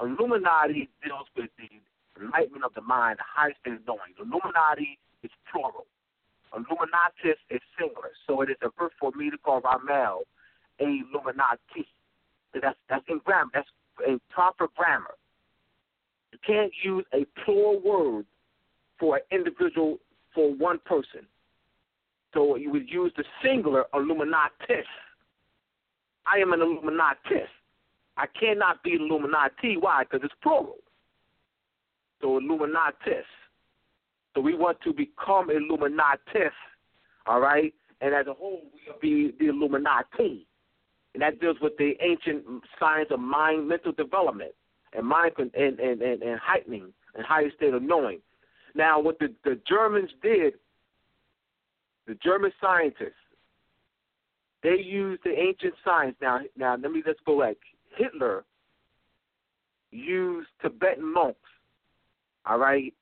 Illuminati 0.00 0.90
deals 1.06 1.30
with 1.36 1.50
the 1.54 1.70
enlightenment 2.18 2.64
of 2.64 2.74
the 2.74 2.82
mind, 2.82 3.18
the 3.18 3.28
highest 3.30 3.60
state 3.62 3.78
of 3.78 3.86
knowing. 3.86 4.10
Illuminati 4.18 4.98
is 5.22 5.30
plural. 5.50 5.86
Illuminatus 6.54 7.38
is 7.50 7.62
singular. 7.78 8.10
So 8.26 8.42
it 8.42 8.50
is 8.50 8.56
a 8.62 8.70
verb 8.78 8.92
for 8.98 9.10
me 9.14 9.30
to 9.30 9.38
call 9.38 9.60
Rahme'el 9.62 10.22
a 10.80 10.84
Illuminati. 10.84 11.86
That's 12.54 12.78
that's 12.88 13.04
in 13.08 13.20
grammar. 13.24 13.50
That's 13.52 13.68
in 14.06 14.20
proper 14.30 14.68
grammar. 14.76 15.14
You 16.32 16.38
can't 16.46 16.72
use 16.82 17.04
a 17.12 17.26
plural 17.44 17.80
word 17.80 18.26
for 18.98 19.16
an 19.16 19.22
individual 19.30 19.98
for 20.34 20.52
one 20.54 20.78
person. 20.84 21.26
So 22.32 22.56
you 22.56 22.70
would 22.72 22.90
use 22.90 23.12
the 23.16 23.24
singular 23.42 23.84
Illuminatis. 23.94 24.84
I 26.26 26.38
am 26.40 26.52
an 26.52 26.60
Illuminatis. 26.60 27.46
I 28.16 28.26
cannot 28.38 28.82
be 28.82 28.94
Illuminati. 28.94 29.76
Why? 29.78 30.04
Because 30.04 30.24
it's 30.24 30.34
plural. 30.42 30.76
So 32.20 32.40
Illuminatis. 32.40 33.24
So 34.34 34.40
we 34.40 34.54
want 34.54 34.80
to 34.82 34.92
become 34.92 35.48
Illuminatis, 35.48 36.50
all 37.26 37.40
right? 37.40 37.72
And 38.00 38.14
as 38.14 38.26
a 38.26 38.34
whole, 38.34 38.62
we'll 38.86 38.98
be 39.00 39.32
the 39.38 39.50
Illuminati. 39.50 40.46
And 41.14 41.22
that 41.22 41.40
deals 41.40 41.56
with 41.62 41.76
the 41.78 41.92
ancient 42.00 42.44
science 42.78 43.08
of 43.10 43.20
mind, 43.20 43.68
mental 43.68 43.92
development, 43.92 44.52
and 44.92 45.06
mind 45.06 45.32
and, 45.38 45.54
and, 45.54 45.78
and, 45.78 46.22
and 46.22 46.40
heightening 46.40 46.92
and 47.14 47.24
higher 47.24 47.50
state 47.56 47.72
of 47.72 47.82
knowing. 47.82 48.20
Now, 48.74 49.00
what 49.00 49.18
the, 49.20 49.32
the 49.44 49.60
Germans 49.68 50.10
did 50.22 50.54
the 52.06 52.14
German 52.16 52.52
scientists, 52.60 53.12
they 54.62 54.76
used 54.78 55.22
the 55.24 55.30
ancient 55.30 55.74
science. 55.84 56.16
Now, 56.20 56.40
now 56.56 56.76
let 56.76 56.90
me 56.90 57.02
let's 57.06 57.18
go 57.24 57.40
back. 57.40 57.56
Hitler 57.96 58.44
used 59.90 60.48
Tibetan 60.60 61.12
monks. 61.12 61.38
All 62.46 62.58
right, 62.58 62.92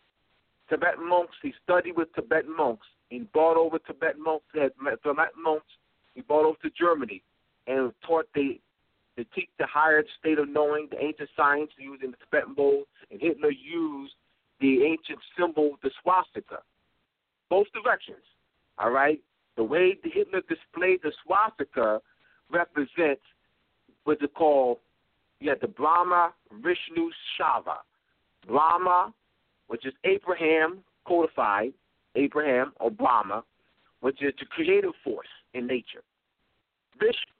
Tibetan 0.68 1.08
monks. 1.08 1.34
He 1.42 1.52
studied 1.64 1.96
with 1.96 2.14
Tibetan 2.14 2.56
monks. 2.56 2.86
He 3.08 3.20
brought 3.32 3.56
over 3.56 3.78
Tibetan 3.78 4.22
monks. 4.22 4.44
Tibetan 4.52 5.42
monks. 5.42 5.66
He 6.14 6.20
brought 6.20 6.46
over 6.46 6.58
to 6.62 6.70
Germany 6.78 7.22
and 7.66 7.92
taught 8.06 8.26
the 8.34 8.60
to 9.16 9.24
teach 9.34 9.48
the 9.58 9.66
higher 9.66 10.02
state 10.18 10.38
of 10.38 10.48
knowing, 10.48 10.88
the 10.90 11.02
ancient 11.02 11.28
science 11.36 11.70
using 11.78 12.12
the 12.12 12.16
Tibetan 12.24 12.54
bowl. 12.54 12.84
And 13.10 13.20
Hitler 13.20 13.50
used 13.50 14.14
the 14.60 14.84
ancient 14.84 15.18
symbol, 15.38 15.76
the 15.82 15.90
swastika. 16.02 16.62
Both 17.50 17.66
directions. 17.74 18.24
All 18.78 18.90
right? 18.90 19.20
The 19.56 19.64
way 19.64 19.98
the 20.02 20.08
Hitler 20.08 20.40
displayed 20.48 21.00
the 21.02 21.12
swastika 21.24 22.00
represents 22.50 23.20
what's 24.04 24.22
called? 24.34 24.78
You 25.40 25.54
the 25.60 25.68
Brahma, 25.68 26.32
Vishnu, 26.52 27.10
Shiva. 27.36 27.78
Brahma, 28.46 29.12
which 29.66 29.84
is 29.84 29.92
Abraham 30.04 30.78
codified, 31.06 31.72
Abraham 32.14 32.72
or 32.80 32.90
Brahma, 32.90 33.44
which 34.00 34.22
is 34.22 34.32
the 34.38 34.46
creative 34.46 34.92
force 35.04 35.28
in 35.54 35.66
nature. 35.66 36.02
Vishnu 36.98 37.32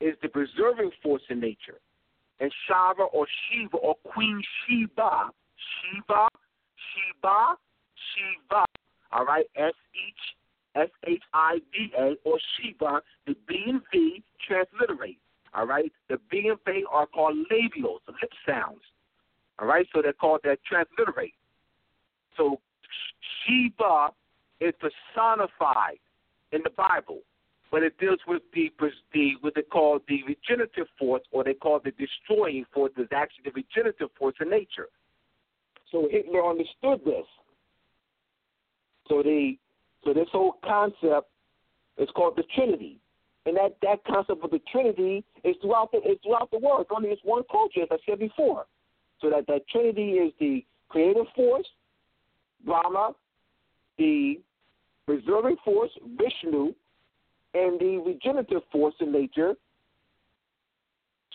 is 0.00 0.14
the 0.22 0.28
preserving 0.28 0.90
force 1.02 1.22
in 1.30 1.40
nature. 1.40 1.80
And 2.40 2.50
Shiva 2.66 3.02
or 3.02 3.26
Shiva 3.48 3.76
or 3.76 3.96
Queen 4.12 4.40
Shiva, 4.66 5.30
Shiva, 5.82 6.28
Shiva, 6.76 7.56
Shiva 8.14 8.64
all 9.12 9.24
right, 9.24 9.46
S 9.56 9.72
H 9.94 10.36
S 10.76 10.88
H 11.06 11.22
I 11.34 11.58
V 11.72 11.92
A 11.98 12.14
or 12.24 12.38
Shiva, 12.56 13.02
the 13.26 13.34
B 13.48 13.64
and 13.66 13.80
V 13.92 14.22
transliterate. 14.46 15.18
All 15.52 15.66
right, 15.66 15.90
the 16.08 16.18
B 16.30 16.48
and 16.48 16.58
V 16.64 16.84
are 16.90 17.06
called 17.06 17.36
labials, 17.50 18.00
lip 18.06 18.30
sounds. 18.46 18.80
All 19.58 19.66
right, 19.66 19.86
so 19.92 20.00
they're 20.00 20.12
called 20.12 20.40
that 20.44 20.58
transliterate. 20.64 21.34
So 22.36 22.60
Shiva 23.44 24.10
is 24.60 24.74
personified 24.78 25.98
in 26.52 26.60
the 26.62 26.70
Bible. 26.70 27.20
But 27.70 27.82
it 27.82 27.98
deals 27.98 28.18
with 28.26 28.42
the 28.54 28.70
the 29.12 29.32
what 29.40 29.54
they 29.54 29.62
call 29.62 30.00
the 30.08 30.22
regenerative 30.26 30.86
force, 30.98 31.22
or 31.30 31.44
they 31.44 31.54
call 31.54 31.80
the 31.82 31.92
destroying 31.92 32.64
force. 32.72 32.92
Is 32.96 33.08
actually 33.14 33.44
the 33.44 33.52
regenerative 33.52 34.08
force 34.18 34.34
in 34.40 34.50
nature. 34.50 34.88
So 35.90 36.08
Hitler 36.10 36.48
understood 36.48 37.00
this. 37.04 37.26
So 39.08 39.22
the 39.22 39.56
so 40.04 40.12
this 40.12 40.28
whole 40.32 40.58
concept 40.64 41.28
is 41.98 42.08
called 42.14 42.36
the 42.36 42.44
Trinity. 42.54 42.98
And 43.46 43.56
that, 43.56 43.76
that 43.82 44.04
concept 44.04 44.44
of 44.44 44.50
the 44.50 44.60
Trinity 44.70 45.24
is 45.44 45.56
throughout 45.62 45.92
the 45.92 45.98
is 45.98 46.18
throughout 46.22 46.50
the 46.50 46.58
world. 46.58 46.82
It's 46.82 46.90
only 46.94 47.08
it's 47.08 47.22
one 47.24 47.42
culture, 47.50 47.82
as 47.82 47.88
I 47.90 47.96
said 48.08 48.18
before. 48.18 48.66
So 49.20 49.30
that 49.30 49.46
that 49.46 49.68
Trinity 49.68 50.12
is 50.12 50.32
the 50.40 50.64
creative 50.88 51.26
force, 51.34 51.66
Brahma, 52.64 53.14
the 53.98 54.40
preserving 55.06 55.56
force, 55.64 55.90
Vishnu, 56.16 56.74
and 57.54 57.80
the 57.80 58.02
regenerative 58.04 58.62
force 58.70 58.94
in 59.00 59.12
nature, 59.12 59.54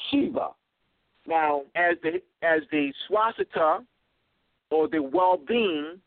Shiva. 0.10 0.50
Now, 1.28 1.64
as 1.76 1.96
the 2.04 2.22
as 2.42 2.62
the 2.72 2.94
swastika 3.08 3.80
or 4.70 4.88
the 4.88 5.02
well-being, 5.02 6.00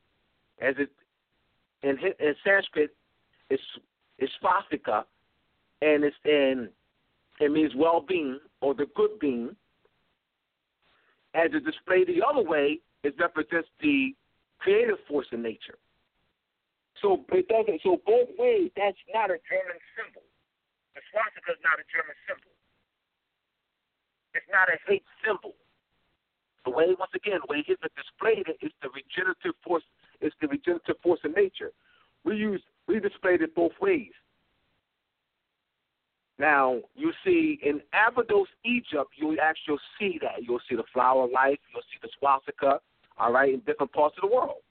as 0.60 0.74
it 0.78 0.90
in, 1.82 1.98
in 2.20 2.34
Sanskrit, 2.44 2.94
is 3.50 3.60
is 4.18 4.30
swastika, 4.40 5.04
and 5.82 6.04
it's 6.04 6.16
and 6.24 6.68
it 7.40 7.52
means 7.52 7.72
well-being 7.76 8.38
or 8.60 8.74
the 8.74 8.86
good 8.94 9.18
being. 9.20 9.54
As 11.34 11.50
it 11.52 11.64
displayed 11.64 12.08
the 12.08 12.22
other 12.26 12.42
way, 12.42 12.80
it 13.04 13.14
represents 13.18 13.68
the 13.80 14.14
creative 14.58 14.96
force 15.06 15.26
in 15.32 15.42
nature. 15.42 15.78
So 17.02 17.22
it 17.30 17.46
doesn't. 17.46 17.80
So 17.82 18.00
both 18.04 18.28
ways, 18.38 18.70
that's 18.74 18.98
not 19.14 19.30
a 19.30 19.38
German 19.46 19.78
symbol. 19.94 20.24
The 20.94 21.02
swastika 21.14 21.54
is 21.54 21.62
not 21.62 21.78
a 21.78 21.86
German 21.86 22.16
symbol. 22.26 22.50
It's 24.34 24.50
not 24.50 24.66
a 24.66 24.76
hate 24.86 25.06
symbol. 25.22 25.54
The 26.66 26.70
way, 26.74 26.90
once 26.98 27.14
again, 27.14 27.38
the 27.46 27.50
way 27.50 27.62
Hitler 27.66 27.88
displayed 27.94 28.50
it 28.50 28.58
is 28.60 28.72
the 28.82 28.90
regenerative 28.90 29.54
force. 29.62 29.84
Is 30.20 30.32
the 30.42 30.48
regenerative 30.48 30.96
force 31.00 31.20
of 31.24 31.36
nature. 31.36 31.70
We 32.24 32.34
use 32.34 32.60
we 32.88 32.98
displayed 32.98 33.40
it 33.40 33.54
both 33.54 33.72
ways. 33.80 34.10
Now 36.38 36.80
you 36.96 37.12
see 37.24 37.60
in 37.62 37.80
Abydos, 37.94 38.48
Egypt, 38.64 39.14
you 39.14 39.38
actually 39.40 39.78
see 39.98 40.18
that. 40.22 40.42
You'll 40.42 40.60
see 40.68 40.74
the 40.74 40.82
flower 40.92 41.24
of 41.24 41.30
life. 41.30 41.58
You'll 41.72 41.82
see 41.82 41.98
the 42.02 42.08
swastika. 42.18 42.80
All 43.16 43.32
right, 43.32 43.54
in 43.54 43.60
different 43.60 43.92
parts 43.92 44.16
of 44.20 44.28
the 44.28 44.34
world. 44.34 44.62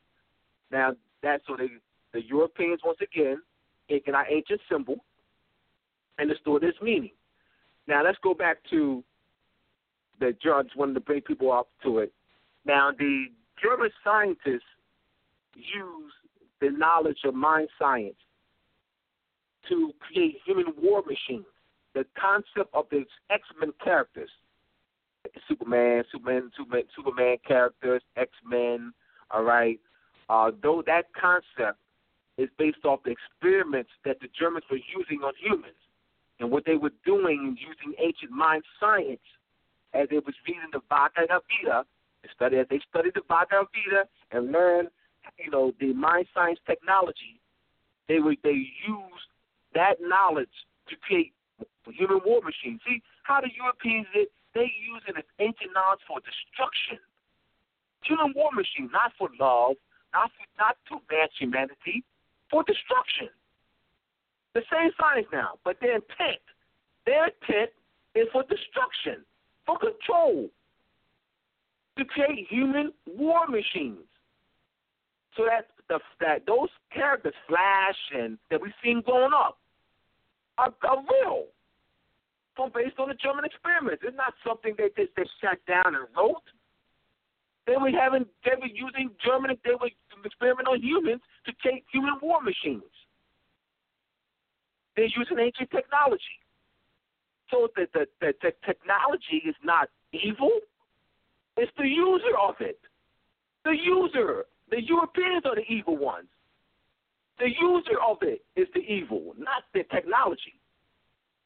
Now 0.69 0.91
that's 1.23 1.43
so 1.47 1.55
the 1.55 1.69
the 2.13 2.23
Europeans 2.23 2.79
once 2.83 2.99
again 3.01 3.41
taking 3.89 4.13
our 4.13 4.25
ancient 4.29 4.61
symbol 4.69 5.03
and 6.17 6.29
distort 6.29 6.63
its 6.63 6.77
meaning. 6.81 7.11
Now 7.87 8.03
let's 8.03 8.17
go 8.23 8.33
back 8.33 8.57
to 8.71 9.03
the 10.19 10.35
judge 10.43 10.69
wanted 10.75 10.95
to 10.95 10.99
bring 10.99 11.21
people 11.21 11.51
up 11.51 11.69
to 11.83 11.99
it. 11.99 12.11
Now 12.65 12.91
the 12.97 13.25
German 13.61 13.89
scientists 14.03 14.63
use 15.53 16.13
the 16.59 16.69
knowledge 16.69 17.19
of 17.23 17.33
mind 17.33 17.69
science 17.79 18.15
to 19.69 19.91
create 19.99 20.37
human 20.45 20.65
war 20.81 21.03
machines. 21.05 21.45
The 21.93 22.05
concept 22.19 22.73
of 22.73 22.85
the 22.91 23.05
X 23.29 23.43
Men 23.59 23.73
characters, 23.83 24.29
Superman, 25.47 26.03
Superman, 26.11 26.51
Superman, 26.55 26.83
Superman 26.95 27.37
characters, 27.47 28.01
X 28.15 28.31
Men. 28.45 28.93
All 29.31 29.43
right, 29.43 29.79
uh, 30.29 30.51
though 30.61 30.83
that 30.85 31.05
concept 31.19 31.79
is 32.37 32.49
based 32.57 32.85
off 32.85 32.99
the 33.03 33.11
experiments 33.11 33.89
that 34.05 34.19
the 34.19 34.27
Germans 34.37 34.65
were 34.69 34.79
using 34.97 35.23
on 35.23 35.33
humans 35.41 35.77
and 36.39 36.51
what 36.51 36.65
they 36.65 36.75
were 36.75 36.93
doing 37.05 37.57
using 37.59 37.93
ancient 37.99 38.31
mind 38.31 38.63
science 38.79 39.25
as 39.93 40.07
they 40.09 40.19
was 40.19 40.35
reading 40.47 40.69
the 40.71 40.81
Bhagavad 40.89 41.41
Gita, 41.49 41.83
study 42.35 42.57
as 42.57 42.67
they 42.69 42.79
studied 42.89 43.13
the 43.15 43.25
Bhagavad 43.27 43.67
Gita 43.73 44.03
and 44.31 44.51
learned, 44.51 44.89
you 45.39 45.49
know, 45.49 45.73
the 45.79 45.93
mind 45.93 46.27
science 46.33 46.59
technology. 46.67 47.39
They 48.07 48.19
were 48.19 48.35
they 48.43 48.67
used 48.85 49.29
that 49.73 49.95
knowledge 49.99 50.53
to 50.89 50.95
create 51.01 51.33
human 51.85 52.19
war 52.25 52.41
machines. 52.41 52.81
See 52.87 53.01
how 53.23 53.41
the 53.41 53.49
Europeans 53.55 54.07
did? 54.13 54.27
They 54.53 54.71
it 55.07 55.17
as 55.17 55.23
ancient 55.39 55.71
knowledge 55.73 56.01
for 56.07 56.19
destruction. 56.19 56.97
Human 58.03 58.33
war 58.35 58.51
machines, 58.53 58.89
not 58.91 59.11
for 59.17 59.29
love, 59.39 59.75
not 60.13 60.31
for, 60.33 60.45
not 60.57 60.77
to 60.89 60.97
advance 61.03 61.31
humanity, 61.37 62.03
for 62.49 62.63
destruction. 62.63 63.29
The 64.53 64.61
same 64.71 64.91
science 64.99 65.27
now, 65.31 65.59
but 65.63 65.77
their 65.81 65.95
intent, 65.95 66.41
their 67.05 67.25
intent 67.25 67.71
is 68.15 68.27
for 68.31 68.43
destruction, 68.43 69.23
for 69.65 69.77
control, 69.77 70.49
to 71.97 72.05
create 72.05 72.47
human 72.49 72.91
war 73.05 73.47
machines. 73.47 74.05
So 75.35 75.45
that 75.45 75.67
the, 75.89 75.99
that 76.19 76.45
those 76.47 76.69
characters, 76.91 77.33
Flash 77.47 77.97
and 78.15 78.37
that 78.49 78.61
we've 78.61 78.73
seen 78.83 79.01
growing 79.01 79.33
up, 79.33 79.59
are, 80.57 80.73
are 80.87 80.97
real. 80.97 81.45
From 82.55 82.71
based 82.73 82.97
on 82.97 83.09
the 83.09 83.15
German 83.15 83.45
experiments. 83.45 84.01
It's 84.03 84.17
not 84.17 84.33
something 84.45 84.73
they 84.77 84.89
they 84.95 85.25
sat 85.39 85.63
down 85.67 85.93
and 85.93 86.07
wrote. 86.17 86.41
They 87.67 87.77
were 87.77 87.91
having 87.91 88.25
they 88.43 88.57
were 88.59 88.73
using 88.73 89.11
German 89.23 89.55
they 89.63 89.77
were 89.79 89.91
experimenting 90.25 90.73
on 90.73 90.81
humans 90.81 91.21
to 91.45 91.53
create 91.61 91.83
human 91.91 92.15
war 92.21 92.41
machines. 92.41 92.83
They're 94.95 95.05
using 95.05 95.39
ancient 95.39 95.69
technology. 95.71 96.41
So 97.51 97.67
the, 97.75 97.87
the, 97.93 98.07
the, 98.19 98.33
the 98.41 98.51
technology 98.65 99.43
is 99.47 99.55
not 99.63 99.89
evil, 100.11 100.51
it's 101.55 101.71
the 101.77 101.87
user 101.87 102.37
of 102.41 102.55
it. 102.59 102.79
The 103.63 103.71
user. 103.71 104.45
The 104.69 104.81
Europeans 104.81 105.43
are 105.45 105.55
the 105.55 105.65
evil 105.69 105.97
ones. 105.97 106.27
The 107.39 107.49
user 107.49 107.97
of 108.05 108.17
it 108.21 108.43
is 108.55 108.67
the 108.73 108.81
evil, 108.81 109.33
not 109.37 109.63
the 109.73 109.83
technology. 109.91 110.59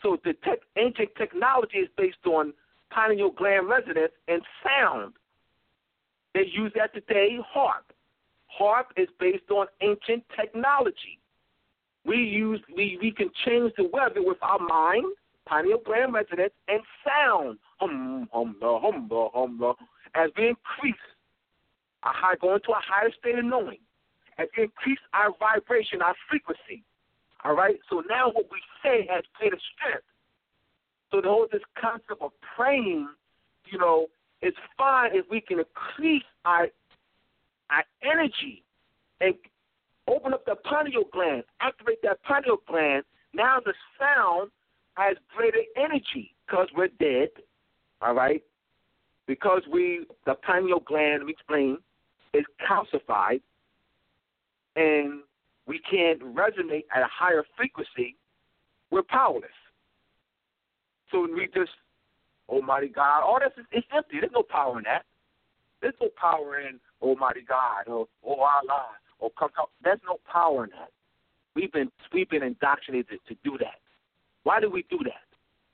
So 0.02 0.18
the 0.24 0.34
tech, 0.44 0.60
ancient 0.78 1.10
technology 1.18 1.78
is 1.78 1.90
based 1.98 2.26
on 2.26 2.54
pineal 2.90 3.32
gland 3.32 3.68
resonance 3.70 4.12
and 4.28 4.42
sound. 4.64 5.14
They 6.34 6.46
use 6.52 6.72
that 6.76 6.94
today, 6.94 7.38
HAARP. 7.56 7.84
HAARP 8.60 8.86
is 8.98 9.08
based 9.20 9.50
on 9.50 9.68
ancient 9.82 10.24
technology. 10.40 11.20
We 12.06 12.18
use 12.18 12.62
we, 12.76 12.98
we 13.02 13.12
can 13.12 13.30
change 13.46 13.74
the 13.78 13.90
weather 13.92 14.22
with 14.24 14.38
our 14.42 14.60
mind, 14.60 15.06
pineal 15.46 15.80
gland 15.86 16.14
resonance, 16.14 16.54
and 16.68 16.82
sound. 17.06 17.60
Hum 17.80 18.28
hum 18.32 18.56
hum 18.62 19.10
hum 19.12 19.76
as 20.16 20.30
we 20.38 20.50
increase 20.50 21.02
our 22.04 22.14
high 22.14 22.36
go 22.42 22.56
into 22.56 22.72
a 22.72 22.82
higher 22.82 23.12
state 23.20 23.38
of 23.38 23.46
knowing, 23.46 23.78
as 24.38 24.48
we 24.58 24.64
increase 24.64 25.00
our 25.14 25.32
vibration, 25.40 26.02
our 26.02 26.16
frequency. 26.30 26.84
All 27.44 27.56
right? 27.56 27.78
So 27.90 28.04
now 28.10 28.30
what 28.30 28.48
we 28.52 28.60
say 28.84 29.08
has 29.10 29.24
greater 29.40 29.58
strength. 29.76 30.06
So 31.12 31.22
the 31.22 31.28
whole 31.28 31.48
this 31.52 31.62
concept 31.80 32.22
of 32.22 32.32
praying, 32.56 33.08
you 33.72 33.78
know, 33.78 34.08
is 34.42 34.54
fine 34.78 35.12
if 35.14 35.26
we 35.30 35.42
can 35.42 35.60
increase 35.60 36.24
our 36.46 36.68
our 37.72 37.84
energy 38.04 38.64
and 39.20 39.34
open 40.08 40.34
up 40.34 40.46
the 40.46 40.56
pineal 40.56 41.04
gland, 41.12 41.44
activate 41.62 42.02
that 42.04 42.22
pineal 42.24 42.58
gland. 42.68 43.04
Now 43.34 43.60
the 43.64 43.74
sound 44.00 44.52
has 44.96 45.16
greater 45.36 45.62
energy 45.78 46.36
because 46.46 46.68
we're 46.76 46.90
dead, 47.00 47.30
all 48.02 48.14
right? 48.14 48.44
Because 49.28 49.62
we, 49.72 50.06
the 50.26 50.36
pineal 50.36 50.82
gland, 50.82 51.24
we 51.24 51.32
explain, 51.32 51.78
is 52.34 52.44
calcified, 52.70 53.42
and 54.76 55.22
we 55.68 55.80
can't 55.90 56.22
resonate 56.22 56.86
at 56.94 57.02
a 57.02 57.08
higher 57.12 57.44
frequency, 57.56 58.18
we're 58.90 59.04
powerless. 59.04 59.50
So 61.12 61.22
when 61.22 61.36
we 61.36 61.48
just, 61.54 61.72
oh, 62.50 62.56
Almighty 62.56 62.88
God, 62.88 63.22
all 63.22 63.40
this 63.40 63.52
is 63.58 63.65
it's 63.72 63.88
empty. 63.96 64.17
There's 64.19 64.32
no 64.34 64.44
power 64.44 64.78
in 64.78 64.84
that. 64.86 65.04
There's 65.82 65.94
no 66.02 66.10
power 66.19 66.60
in 66.60 66.80
Almighty 67.02 67.41
God 67.47 67.87
or 67.87 68.08
oh 68.25 68.39
Allah 68.39 68.87
or 69.19 69.29
come 69.37 69.49
come. 69.56 69.67
There's 69.83 69.99
no 70.06 70.19
power 70.31 70.65
in 70.65 70.69
that. 70.71 70.91
We've 71.56 71.71
been 71.71 71.91
we've 72.13 72.29
been 72.29 72.43
indoctrinated 72.43 73.19
to 73.27 73.35
do 73.43 73.58
that. 73.60 73.79
Why 74.43 74.60
do 74.60 74.69
we 74.69 74.85
do 74.89 74.99
that? 75.04 75.27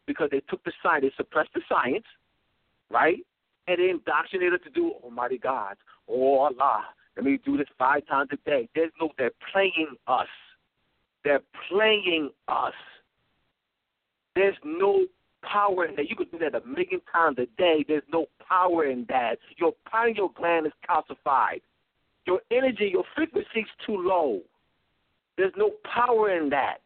Because 0.05 0.29
they 0.31 0.41
took 0.49 0.63
the 0.63 0.71
science, 0.81 1.03
they 1.03 1.11
suppressed 1.17 1.53
the 1.53 1.61
science, 1.67 2.05
right? 2.89 3.19
And 3.67 3.79
they 3.79 3.89
indoctrinated 3.89 4.63
to 4.63 4.69
do 4.69 4.93
Almighty 5.03 5.37
God, 5.37 5.75
oh 6.07 6.39
Allah. 6.39 6.85
Let 7.15 7.25
me 7.25 7.39
do 7.43 7.57
this 7.57 7.67
five 7.79 8.05
times 8.07 8.29
a 8.31 8.49
day. 8.49 8.69
There's 8.75 8.91
no 9.01 9.09
they're 9.17 9.31
playing 9.51 9.95
us. 10.07 10.27
They're 11.23 11.41
playing 11.69 12.29
us. 12.47 12.73
There's 14.35 14.55
no 14.63 15.05
power 15.51 15.85
in 15.85 15.95
that. 15.95 16.09
You 16.09 16.15
could 16.15 16.31
do 16.31 16.39
that 16.39 16.55
a 16.55 16.65
million 16.65 17.01
times 17.11 17.37
a 17.39 17.45
day. 17.57 17.85
There's 17.87 18.03
no 18.11 18.25
power 18.47 18.85
in 18.85 19.05
that. 19.09 19.37
Your 19.57 19.73
pineal 19.89 20.29
gland 20.29 20.67
is 20.67 20.73
calcified. 20.87 21.61
Your 22.25 22.41
energy, 22.51 22.89
your 22.91 23.03
frequency 23.15 23.61
is 23.61 23.67
too 23.85 23.97
low. 23.97 24.41
There's 25.37 25.53
no 25.55 25.71
power 25.83 26.35
in 26.35 26.49
that. 26.49 26.81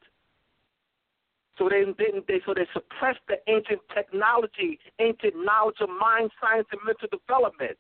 So 1.58 1.70
they 1.70 1.84
didn't. 1.86 2.28
They 2.28 2.42
so 2.46 2.54
they 2.54 2.68
suppressed 2.74 3.20
the 3.28 3.36
ancient 3.48 3.82
technology, 3.94 4.80
ancient 5.00 5.34
knowledge 5.36 5.78
of 5.82 5.90
mind, 5.90 6.32
science, 6.42 6.68
and 6.72 6.82
mental 6.86 7.08
development, 7.12 7.78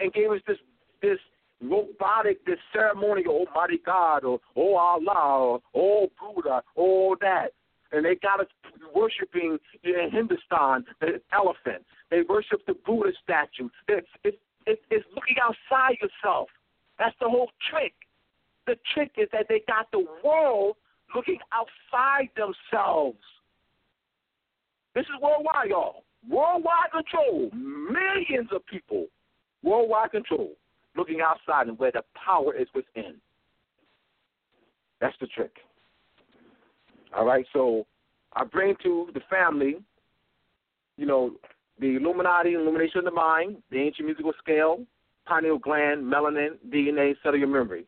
and 0.00 0.12
gave 0.12 0.30
us 0.30 0.40
this 0.46 0.58
this 1.00 1.18
robotic, 1.62 2.44
this 2.44 2.58
ceremonial, 2.72 3.46
oh, 3.46 3.46
Almighty 3.46 3.80
God, 3.84 4.24
or 4.24 4.40
oh 4.56 4.74
Allah, 4.74 5.38
or 5.44 5.60
oh 5.74 6.08
Buddha, 6.20 6.62
oh 6.76 7.16
that, 7.20 7.52
and 7.92 8.04
they 8.04 8.16
got 8.16 8.40
us 8.40 8.46
worshiping 8.94 9.58
in 9.84 10.10
Hindustan 10.10 10.84
the 11.00 11.20
elephant. 11.32 11.84
They 12.10 12.22
worship 12.28 12.64
the 12.66 12.74
Buddha 12.86 13.12
statue. 13.22 13.68
It's 13.88 14.08
it's 14.24 14.36
it's 14.66 15.06
looking 15.14 15.36
outside 15.42 15.96
yourself. 16.00 16.48
That's 16.98 17.14
the 17.20 17.28
whole 17.28 17.50
trick. 17.70 17.94
The 18.66 18.76
trick 18.94 19.12
is 19.16 19.28
that 19.32 19.46
they 19.48 19.62
got 19.66 19.90
the 19.92 20.04
world 20.24 20.76
looking 21.14 21.38
outside 21.52 22.30
themselves. 22.36 23.18
This 24.94 25.04
is 25.04 25.22
worldwide, 25.22 25.68
y'all. 25.68 26.04
Worldwide 26.28 26.90
control. 26.90 27.50
Millions 27.52 28.48
of 28.52 28.66
people. 28.66 29.06
Worldwide 29.62 30.10
control. 30.10 30.52
Looking 30.96 31.20
outside 31.20 31.68
and 31.68 31.78
where 31.78 31.92
the 31.92 32.02
power 32.14 32.54
is 32.54 32.66
within. 32.74 33.16
That's 35.00 35.14
the 35.20 35.26
trick. 35.26 35.52
All 37.16 37.24
right, 37.24 37.46
so 37.52 37.86
I 38.34 38.44
bring 38.44 38.74
to 38.82 39.08
the 39.14 39.20
family, 39.30 39.76
you 40.98 41.06
know, 41.06 41.32
the 41.80 41.96
Illuminati, 41.96 42.52
illumination 42.52 42.98
of 42.98 43.04
the 43.04 43.10
mind, 43.10 43.56
the 43.70 43.78
ancient 43.78 44.06
musical 44.06 44.32
scale, 44.38 44.84
pineal 45.26 45.58
gland, 45.58 46.04
melanin, 46.04 46.58
DNA, 46.68 47.14
cellular 47.22 47.46
memory. 47.46 47.86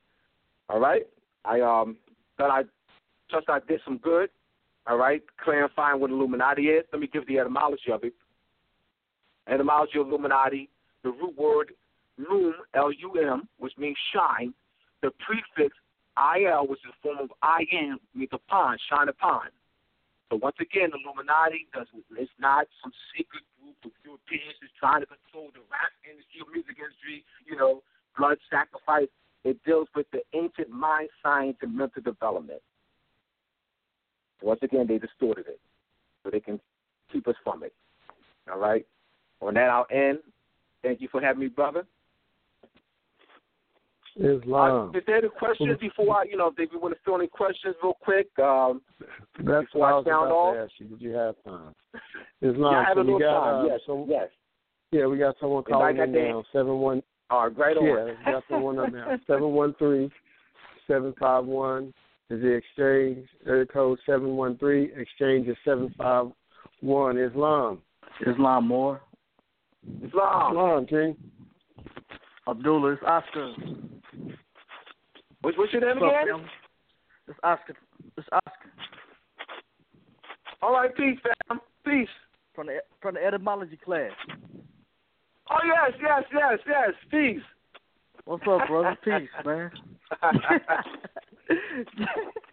All 0.71 0.81
right, 0.81 1.03
I 1.45 1.61
um 1.61 1.97
thought 2.39 2.51
I 2.51 2.63
just 3.31 3.49
I 3.49 3.59
did 3.69 3.81
some 3.85 3.99
good. 3.99 4.31
All 4.87 4.97
right, 4.97 5.23
clarifying 5.43 6.01
what 6.01 6.11
Illuminati 6.11 6.63
is. 6.63 6.85
Let 6.93 7.01
me 7.01 7.09
give 7.13 7.27
the 7.27 7.39
etymology 7.39 7.93
of 7.93 8.05
it. 8.05 8.15
Etymology 9.47 9.99
of 9.99 10.09
Illuminati, 10.09 10.71
the 11.03 11.11
root 11.11 11.37
word 11.37 11.73
lum, 12.19 12.55
L-U-M, 12.75 13.49
which 13.59 13.73
means 13.79 13.97
shine. 14.15 14.55
The 15.03 15.11
prefix 15.27 15.77
il, 16.19 16.67
which 16.67 16.81
is 16.85 16.91
a 16.91 16.99
form 17.03 17.19
of 17.19 17.31
in, 17.71 17.99
means 18.15 18.31
upon, 18.33 18.77
shine 18.91 19.09
upon. 19.09 19.49
So 20.31 20.37
once 20.37 20.57
again, 20.61 20.91
Illuminati 20.93 21.67
does 21.73 21.87
it's 21.95 22.31
not 22.39 22.67
some 22.83 22.93
secret 23.17 23.43
group 23.63 23.77
of 23.85 23.93
Europeans 24.05 24.59
that's 24.61 24.73
trying 24.79 25.01
to 25.01 25.09
control 25.09 25.49
the 25.55 25.65
rap 25.73 25.95
industry 26.05 26.45
music 26.53 26.77
industry, 26.77 27.25
you 27.47 27.57
know, 27.57 27.83
blood 28.17 28.37
sacrifice. 28.51 29.09
It 29.45 29.57
deals 29.65 29.89
with 29.95 30.07
the 30.13 30.21
ancient 30.35 30.69
mind 30.69 31.09
science 31.23 31.57
and 31.63 31.75
mental 31.75 32.03
development. 32.03 32.61
Once 34.43 34.61
again, 34.63 34.87
they 34.87 34.99
distorted 34.99 35.47
it 35.49 35.61
so 36.23 36.31
they 36.31 36.41
can 36.41 36.61
keep 37.11 37.27
us 37.27 37.37
from 37.43 37.63
it. 37.63 37.73
All 38.53 38.59
right? 38.59 38.85
On 39.41 39.55
that, 39.55 39.71
I'll 39.71 39.87
end. 39.91 40.19
Thank 40.83 41.01
you 41.01 41.09
for 41.11 41.21
having 41.21 41.41
me, 41.41 41.49
brother. 41.49 41.87
Islam. 44.19 44.91
Uh, 44.95 44.99
is 44.99 45.05
there 45.07 45.17
any 45.17 45.29
questions 45.29 45.79
before 45.81 46.17
I, 46.17 46.25
you 46.25 46.37
know, 46.37 46.53
if 46.57 46.73
you 46.73 46.81
want 46.81 46.95
to 46.95 47.01
throw 47.05 47.17
any 47.17 47.29
questions 47.29 47.75
real 47.83 47.95
quick? 48.01 48.29
Um, 48.39 48.83
That's 49.39 49.67
before 49.67 49.81
what 49.81 49.87
I 49.87 49.91
I 49.91 49.95
was 49.95 50.05
sound 50.07 50.27
about 50.27 50.33
off? 50.35 50.55
to 50.55 50.61
ask 50.63 50.73
you. 50.79 50.87
Did 50.87 51.01
you 51.01 51.11
have 51.13 51.35
time? 51.45 51.75
Islam. 52.43 52.61
yeah, 52.73 52.79
I 52.81 52.85
have 52.85 52.95
so 52.97 53.01
a 53.01 53.03
little 53.03 53.15
we 53.15 53.21
got, 53.23 53.45
time. 53.45 53.65
Uh, 53.65 53.69
yes, 53.69 53.81
some, 53.87 54.07
yes. 54.09 54.29
Yeah, 54.91 55.07
we 55.07 55.19
got 55.19 55.37
someone 55.41 55.65
Anybody 55.69 55.73
calling 55.73 55.97
got 55.97 56.03
in 56.05 56.13
their- 56.13 56.29
now. 56.33 56.45
Seven 56.53 56.79
one. 56.79 57.03
All 57.31 57.49
right, 57.49 57.59
right 57.59 57.77
on. 57.77 57.85
Yeah, 57.85 58.05
we 58.27 58.33
got 58.33 58.43
someone 58.51 58.79
up 58.79 58.93
now. 58.93 59.19
Seven 59.27 59.51
one 59.53 59.75
three 59.79 60.11
seven 60.87 61.15
five 61.21 61.45
one 61.45 61.93
is 62.31 62.41
the 62.41 62.49
exchange. 62.49 63.29
Area 63.47 63.67
code 63.67 63.99
seven 64.07 64.35
one 64.37 64.57
three. 64.59 64.91
Exchange 64.97 65.47
is 65.47 65.57
seven 65.65 65.95
five 65.99 66.27
one. 66.81 67.19
Islam. 67.19 67.83
Islam 68.27 68.67
Moore. 68.67 69.01
Islam. 70.05 70.53
Islam, 70.53 70.87
King. 70.87 71.17
Abdullah, 72.49 72.93
it's 72.93 73.03
Oscar. 73.03 73.53
What's, 75.43 75.59
what's 75.59 75.73
your 75.73 75.83
name 75.83 76.01
What's 76.01 76.17
again? 76.23 76.49
It's 77.29 77.39
Oscar. 77.43 77.75
It's 78.17 78.29
Oscar 78.33 78.71
All 80.63 80.73
right, 80.73 80.95
peace, 80.97 81.19
fam. 81.49 81.61
Peace. 81.85 82.09
from 82.55 82.67
the 82.69 82.79
from 83.03 83.15
the 83.15 83.25
etymology 83.25 83.79
class. 83.83 84.13
Oh 85.51 85.59
yes, 85.65 85.93
yes, 86.01 86.25
yes, 86.33 86.59
yes. 86.67 86.91
Peace. 87.11 87.43
What's 88.25 88.43
up, 88.51 88.67
brother? 88.67 88.97
Peace, 89.05 89.29
man. 89.45 89.71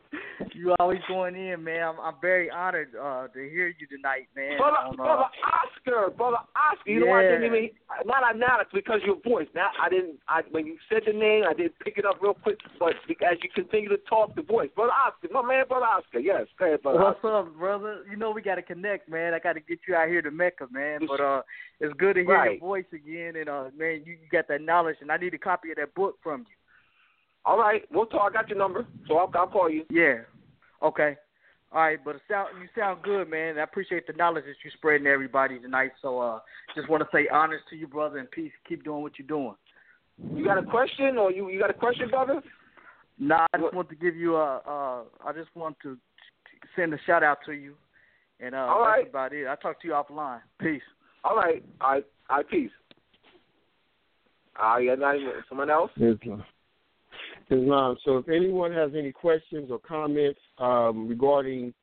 you 0.54 0.74
always 0.80 1.00
going 1.08 1.36
in, 1.36 1.64
man. 1.64 1.84
I'm, 1.90 2.00
I'm 2.00 2.16
very 2.22 2.50
honored 2.50 2.90
uh, 2.96 3.28
to 3.28 3.40
hear 3.50 3.68
you 3.68 3.88
tonight, 3.88 4.28
man. 4.36 4.58
brother, 4.58 4.96
brother 4.96 5.26
Oscar, 5.46 6.10
brother 6.16 6.38
Oscar. 6.56 6.90
You 6.90 7.00
know 7.02 7.08
what? 7.08 7.26
I 7.26 7.28
didn't 7.30 7.42
Yeah. 7.44 7.48
even 7.48 7.70
not 8.06 8.24
I 8.24 8.32
now 8.34 8.60
it's 8.62 8.72
because 8.74 9.00
your 9.06 9.18
voice. 9.22 9.48
Now 9.56 9.70
I 9.82 9.90
didn't. 9.90 10.18
I 10.28 10.42
when 10.52 10.66
you 10.66 10.78
said 10.90 11.04
the 11.06 11.14
name, 11.14 11.44
I 11.48 11.54
didn't 11.54 11.78
pick 11.84 11.98
it 11.98 12.06
up 12.06 12.22
real 12.22 12.34
quick. 12.34 12.58
But 12.80 12.94
as 13.10 13.38
you 13.44 13.50
continue 13.54 13.90
to 13.90 13.98
talk, 14.10 14.36
the 14.36 14.42
voice, 14.42 14.70
brother 14.76 14.92
Oscar, 14.92 15.28
my 15.32 15.42
man, 15.42 15.66
brother 15.68 15.86
Oscar. 15.86 16.20
Yes, 16.20 16.48
go 16.58 16.66
ahead, 16.66 16.82
brother. 16.82 17.00
What's 17.00 17.18
Oscar. 17.18 17.38
up, 17.40 17.56
brother? 17.58 18.04
You 18.10 18.18
know 18.18 18.32
we 18.32 18.42
got 18.42 18.56
to 18.56 18.62
connect, 18.62 19.10
man. 19.10 19.34
I 19.34 19.40
got 19.40 19.54
to 19.54 19.60
get 19.62 19.80
you 19.88 19.96
out 19.96 20.08
here 20.08 20.22
to 20.22 20.32
Mecca, 20.32 20.68
man. 20.72 21.02
But 21.08 21.20
uh, 21.22 21.42
it's 21.80 21.94
good 21.98 22.16
to 22.16 22.22
hear 22.24 22.34
Right. 22.36 22.52
your 22.52 22.60
voice 22.60 22.86
again, 22.94 23.36
and 23.36 23.48
uh, 23.50 23.66
man, 23.78 24.02
you, 24.06 24.14
you 24.14 24.28
got 24.32 24.48
that 24.50 24.62
knowledge, 24.62 24.98
and 25.02 25.12
I 25.12 25.18
need 25.18 25.34
a 25.34 25.38
copy 25.38 25.72
of 25.72 25.78
that 25.78 25.94
book 25.96 26.18
from 26.24 26.42
you. 26.42 26.55
All 27.46 27.60
right, 27.60 27.84
we'll 27.92 28.06
talk. 28.08 28.32
I 28.32 28.34
got 28.34 28.50
your 28.50 28.58
number, 28.58 28.86
so 29.08 29.18
I'll, 29.18 29.32
I'll 29.36 29.48
call 29.48 29.70
you. 29.70 29.86
Yeah. 29.90 30.22
Okay. 30.82 31.16
All 31.72 31.82
right, 31.82 32.00
but 32.04 32.16
it 32.16 32.22
sound 32.30 32.50
you 32.62 32.68
sound 32.80 33.04
good, 33.04 33.30
man. 33.30 33.60
I 33.60 33.64
appreciate 33.64 34.08
the 34.08 34.14
knowledge 34.14 34.46
that 34.46 34.56
you're 34.64 34.72
spreading 34.78 35.06
to 35.06 35.10
everybody 35.12 35.60
tonight. 35.60 35.92
So 36.02 36.20
uh 36.20 36.40
just 36.74 36.90
want 36.90 37.04
to 37.04 37.10
say 37.12 37.28
honors 37.32 37.62
to 37.70 37.76
you, 37.76 37.86
brother, 37.88 38.18
and 38.18 38.32
peace. 38.32 38.52
Keep 38.68 38.84
doing 38.86 39.02
what 39.02 39.14
you're 39.20 39.28
doing. 39.28 39.56
You 40.34 40.46
got 40.46 40.58
a 40.58 40.64
question, 40.64 41.18
or 41.18 41.32
you 41.32 41.50
you 41.50 41.60
got 41.60 41.70
a 41.70 41.74
question, 41.74 42.10
brother? 42.10 42.42
Nah, 43.20 43.46
I 43.54 43.58
just 43.58 43.64
What- 43.64 43.74
want 43.74 43.90
to 43.90 43.96
give 43.96 44.16
you 44.16 44.38
a 44.38 44.58
uh 44.58 45.04
I 45.26 45.34
just 45.34 45.54
want 45.56 45.76
to 45.84 45.98
send 46.76 46.94
a 46.94 46.98
shout 47.06 47.24
out 47.24 47.40
to 47.46 47.52
you. 47.52 47.76
And 48.40 48.56
uh 48.56 48.60
All 48.60 48.80
right. 48.82 49.04
that's 49.04 49.10
about 49.10 49.34
it. 49.34 49.46
I'll 49.46 49.58
talk 49.58 49.82
to 49.82 49.88
you 49.88 49.94
offline. 49.94 50.42
Peace. 50.60 50.82
All 51.26 51.36
right, 51.36 51.64
all 51.82 51.92
right, 51.92 52.06
all 52.30 52.38
right, 52.38 52.50
peace. 52.50 52.72
Uh, 54.58 54.78
yeah, 54.78 54.96
not 54.96 55.16
even, 55.16 55.34
someone 55.50 55.70
else? 55.70 55.92
Islam. 55.98 56.44
Islam. 57.50 57.98
So 58.04 58.18
if 58.18 58.30
anyone 58.30 58.72
has 58.74 58.92
any 58.98 59.12
questions 59.12 59.70
or 59.72 59.80
comments 59.80 60.40
um, 60.58 61.08
regarding 61.08 61.74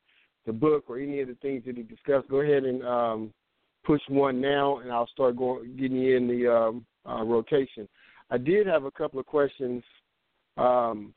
the 0.45 0.53
book 0.53 0.85
or 0.87 0.99
any 0.99 1.21
of 1.21 1.27
the 1.27 1.35
things 1.35 1.63
that 1.65 1.77
he 1.77 1.83
discussed, 1.83 2.29
go 2.29 2.41
ahead 2.41 2.63
and 2.63 2.85
um, 2.85 3.33
push 3.83 4.01
one 4.09 4.41
now, 4.41 4.77
and 4.79 4.91
I'll 4.91 5.07
start 5.07 5.37
going 5.37 5.75
getting 5.77 5.97
you 5.97 6.17
in 6.17 6.27
the 6.27 6.53
um, 6.53 6.85
uh, 7.07 7.23
rotation. 7.23 7.87
I 8.29 8.37
did 8.37 8.67
have 8.67 8.85
a 8.85 8.91
couple 8.91 9.19
of 9.19 9.25
questions, 9.25 9.83
um, 10.57 11.13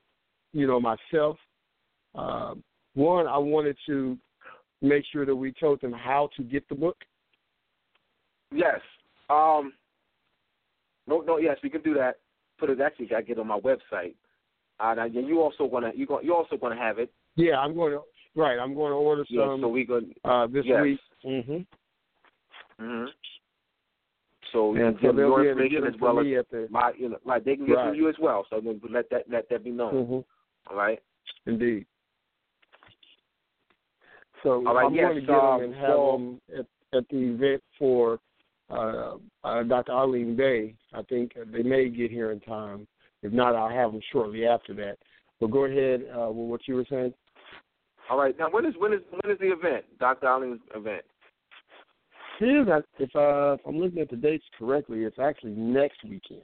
you 0.53 0.67
know, 0.67 0.81
myself. 0.81 1.37
Uh, 2.15 2.55
one, 2.95 3.27
I 3.27 3.39
wanted 3.39 3.77
to 3.87 4.19
make 4.83 5.05
sure 5.13 5.27
that 5.27 5.35
we 5.35 5.53
told 5.53 5.81
them 5.81 5.93
how 5.93 6.29
to 6.37 6.43
get 6.43 6.69
the 6.69 6.75
book. 6.75 6.97
Yes. 8.53 8.81
Um. 9.29 9.73
No, 11.09 11.21
no. 11.21 11.39
Yes, 11.39 11.57
we 11.63 11.71
can 11.71 11.83
do 11.83 11.95
that. 11.95 12.19
Put 12.59 12.71
it 12.71 12.81
actually. 12.81 13.07
To 13.09 13.23
get 13.23 13.39
on 13.39 13.47
my 13.47 13.61
website. 13.61 14.15
Uh, 14.79 14.95
now, 14.95 15.05
yeah, 15.05 15.21
you 15.23 15.41
also 15.41 15.69
gonna 15.69 15.91
you 15.95 16.07
going 16.07 16.25
you 16.25 16.35
also 16.35 16.57
gonna 16.57 16.77
have 16.77 16.99
it. 16.99 17.11
Yeah, 17.37 17.59
I'm 17.59 17.75
going 17.75 17.93
to 17.93 18.01
right. 18.35 18.59
I'm 18.59 18.75
going 18.75 18.91
to 18.93 18.97
order 18.97 19.25
Yeah. 19.29 19.47
some 19.49 19.61
so 19.63 19.69
we 19.69 19.85
gonna. 19.85 20.07
uh, 20.25 20.47
this 20.47 20.65
yes. 20.67 20.83
week. 20.83 21.01
hmm 21.23 21.41
hmm 22.79 23.05
So 24.53 24.75
you 24.75 24.85
And 24.87 24.99
can 24.99 25.09
so 25.09 25.13
give 25.13 25.19
your 25.19 25.49
information 25.49 25.85
as 25.87 26.01
well 26.01 26.19
as 26.21 26.27
the 26.51 26.69
my 26.71 26.93
you 26.99 27.09
know 27.11 27.19
like 27.25 27.45
they 27.45 27.57
can 27.57 27.67
get 27.67 27.77
Right. 27.77 27.89
from 27.89 27.95
you 27.95 28.09
as 28.09 28.17
well. 28.21 28.47
So 28.51 28.61
then 28.61 28.81
let 28.91 29.09
that 29.11 29.25
let 29.31 29.49
that 29.49 29.65
be 29.65 29.71
known. 29.71 29.95
Mhm. 29.95 30.25
All 30.71 30.77
right. 30.77 31.01
Indeed. 31.47 31.87
So 34.43 34.67
All 34.67 34.75
right, 34.75 34.87
I'm 34.87 34.95
yes, 34.95 35.05
going 35.11 35.21
to 35.21 35.27
get 35.27 35.35
um, 35.37 35.61
them 35.61 35.71
and 35.71 35.75
have 35.81 35.89
so- 35.91 36.13
them 36.13 36.41
at, 36.93 36.99
at 36.99 37.09
the 37.09 37.17
event 37.17 37.63
for 37.79 38.21
uh, 38.71 39.17
uh, 39.45 39.63
Dr. 39.63 39.93
Arlene 39.93 40.37
Bey. 40.37 40.75
I 40.93 41.03
think 41.03 41.33
they 41.53 41.63
may 41.63 41.89
get 41.89 42.11
here 42.11 42.33
in 42.33 42.41
time. 42.41 42.87
If 43.23 43.33
not, 43.33 43.55
I'll 43.57 43.69
have 43.69 43.93
them 43.93 44.01
shortly 44.13 44.47
after 44.47 44.75
that. 44.75 44.99
But 45.41 45.51
go 45.51 45.65
ahead 45.65 46.07
uh, 46.15 46.29
with 46.29 46.49
what 46.49 46.61
you 46.69 46.75
were 46.77 46.87
saying. 46.89 47.15
All 48.09 48.19
right. 48.19 48.37
Now 48.39 48.49
when 48.51 48.65
is 48.65 48.75
when 48.79 48.93
is 48.93 49.01
when 49.11 49.33
is 49.33 49.39
the 49.39 49.53
event? 49.53 49.85
Dr. 49.99 50.27
Allen's 50.27 50.61
event. 50.75 51.05
Is, 52.39 52.67
if, 52.99 53.17
uh, 53.17 53.55
if 53.55 53.61
I'm 53.67 53.79
looking 53.79 54.01
at 54.01 54.11
the 54.11 54.17
dates 54.17 54.45
correctly, 54.59 55.05
it's 55.05 55.19
actually 55.19 55.53
next 55.53 56.05
weekend. 56.05 56.43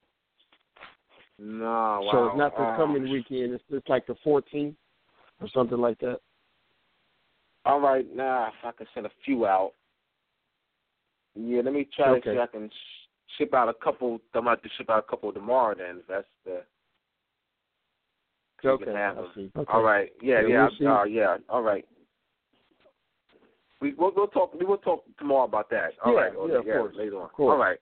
No. 1.39 2.01
Wow. 2.03 2.09
So 2.11 2.27
it's 2.29 2.39
not 2.39 2.53
this 2.53 2.67
Uh, 2.67 2.77
coming 2.77 3.11
weekend. 3.11 3.53
It's, 3.53 3.65
it's 3.69 3.89
like 3.89 4.07
the 4.07 4.15
14th 4.25 4.75
or 5.41 5.49
something 5.49 5.79
like 5.79 5.99
that. 5.99 6.21
All 7.67 7.81
right. 7.81 8.07
Now 8.15 8.49
if 8.49 8.65
I 8.65 8.73
can 8.73 8.87
send 8.95 9.07
a 9.07 9.11
few 9.25 9.47
out. 9.47 9.73
Yeah. 11.35 11.61
Let 11.63 11.75
me 11.75 11.87
try 11.95 12.19
to 12.19 12.25
see 12.25 12.31
if 12.31 12.39
I 12.39 12.47
can 12.47 12.71
ship 13.39 13.55
out 13.55 13.69
a 13.69 13.75
couple. 13.75 14.21
I'm 14.35 14.47
about 14.47 14.63
to 14.63 14.69
ship 14.77 14.91
out 14.91 15.05
a 15.07 15.11
couple 15.11 15.33
tomorrow. 15.33 15.75
Then 15.77 15.99
if 16.01 16.07
that's 16.09 16.27
the. 16.45 16.63
Okay, 18.65 18.93
have 18.93 19.19
I 19.19 19.21
them. 19.23 19.31
see. 19.35 19.51
Okay. 19.57 19.73
All 19.73 19.83
right. 19.83 20.11
Yeah. 20.23 20.43
Yeah, 20.47 20.69
Yeah. 20.79 21.01
uh, 21.01 21.05
yeah. 21.05 21.37
All 21.49 21.63
right. 21.63 21.85
We 23.81 23.95
we'll, 23.95 24.13
we'll 24.15 24.29
talk. 24.29 24.55
We 24.55 24.65
will 24.65 24.77
talk 24.79 25.03
tomorrow 25.19 25.45
about 25.45 25.69
that. 25.71 25.95
All 26.05 26.15
Yeah, 26.15 26.21
right. 26.21 26.33
yeah, 26.49 26.59
of 26.59 26.65
course, 26.65 26.95
later 26.97 27.17
on. 27.17 27.25
of 27.25 27.33
course. 27.33 27.53
All 27.53 27.59
right. 27.59 27.79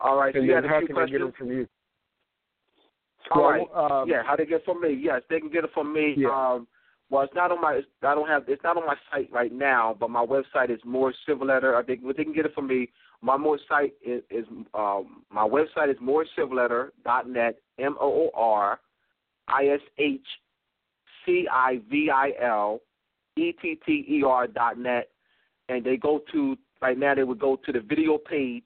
All 0.00 0.16
right. 0.16 0.34
So 0.34 0.40
you 0.40 0.54
had 0.54 0.64
a 0.64 0.78
few 0.78 0.94
questions. 0.94 1.20
them 1.20 1.32
from 1.36 1.50
you? 1.50 1.68
All 3.32 3.42
Well, 3.42 3.50
right. 3.50 4.00
um, 4.02 4.08
yeah, 4.08 4.22
how 4.22 4.36
they 4.36 4.46
get 4.46 4.64
from 4.64 4.80
me? 4.80 4.98
Yes, 4.98 5.20
they 5.28 5.40
can 5.40 5.50
get 5.50 5.64
it 5.64 5.70
from 5.74 5.92
me. 5.92 6.14
Yeah. 6.16 6.28
Um, 6.28 6.66
well, 7.10 7.22
it's 7.22 7.34
not 7.34 7.52
on 7.52 7.60
my. 7.60 7.82
I 8.02 8.14
don't 8.14 8.26
have. 8.28 8.44
It's 8.48 8.62
not 8.64 8.78
on 8.78 8.86
my 8.86 8.96
site 9.12 9.30
right 9.30 9.52
now, 9.52 9.94
but 9.98 10.08
my 10.10 10.24
website 10.24 10.70
is 10.70 10.80
more 10.84 11.12
civil 11.26 11.46
letter. 11.46 11.84
They, 11.86 11.96
they 11.96 12.24
can 12.24 12.32
get 12.32 12.46
it 12.46 12.54
from 12.54 12.66
me. 12.66 12.88
My 13.22 13.36
more 13.36 13.58
site 13.68 13.94
is, 14.04 14.22
is 14.30 14.44
um, 14.74 15.22
my 15.30 15.46
website 15.46 15.90
is 15.90 15.96
more 16.00 16.24
dot 17.04 17.28
net. 17.28 17.56
M 17.78 17.96
O 18.00 18.08
O 18.08 18.30
R 18.34 18.80
I 19.48 19.66
S 19.66 19.80
H 19.98 20.20
C 21.24 21.46
I 21.52 21.80
V 21.90 22.10
I 22.10 22.32
L 22.42 22.80
E 23.36 23.52
T 23.52 23.78
T 23.84 24.04
E 24.08 24.22
R 24.26 24.46
dot 24.46 24.78
net, 24.78 25.08
and 25.68 25.84
they 25.84 25.96
go 25.96 26.22
to 26.32 26.56
right 26.80 26.98
now. 26.98 27.14
They 27.14 27.24
would 27.24 27.38
go 27.38 27.56
to 27.64 27.72
the 27.72 27.80
video 27.80 28.18
page 28.18 28.64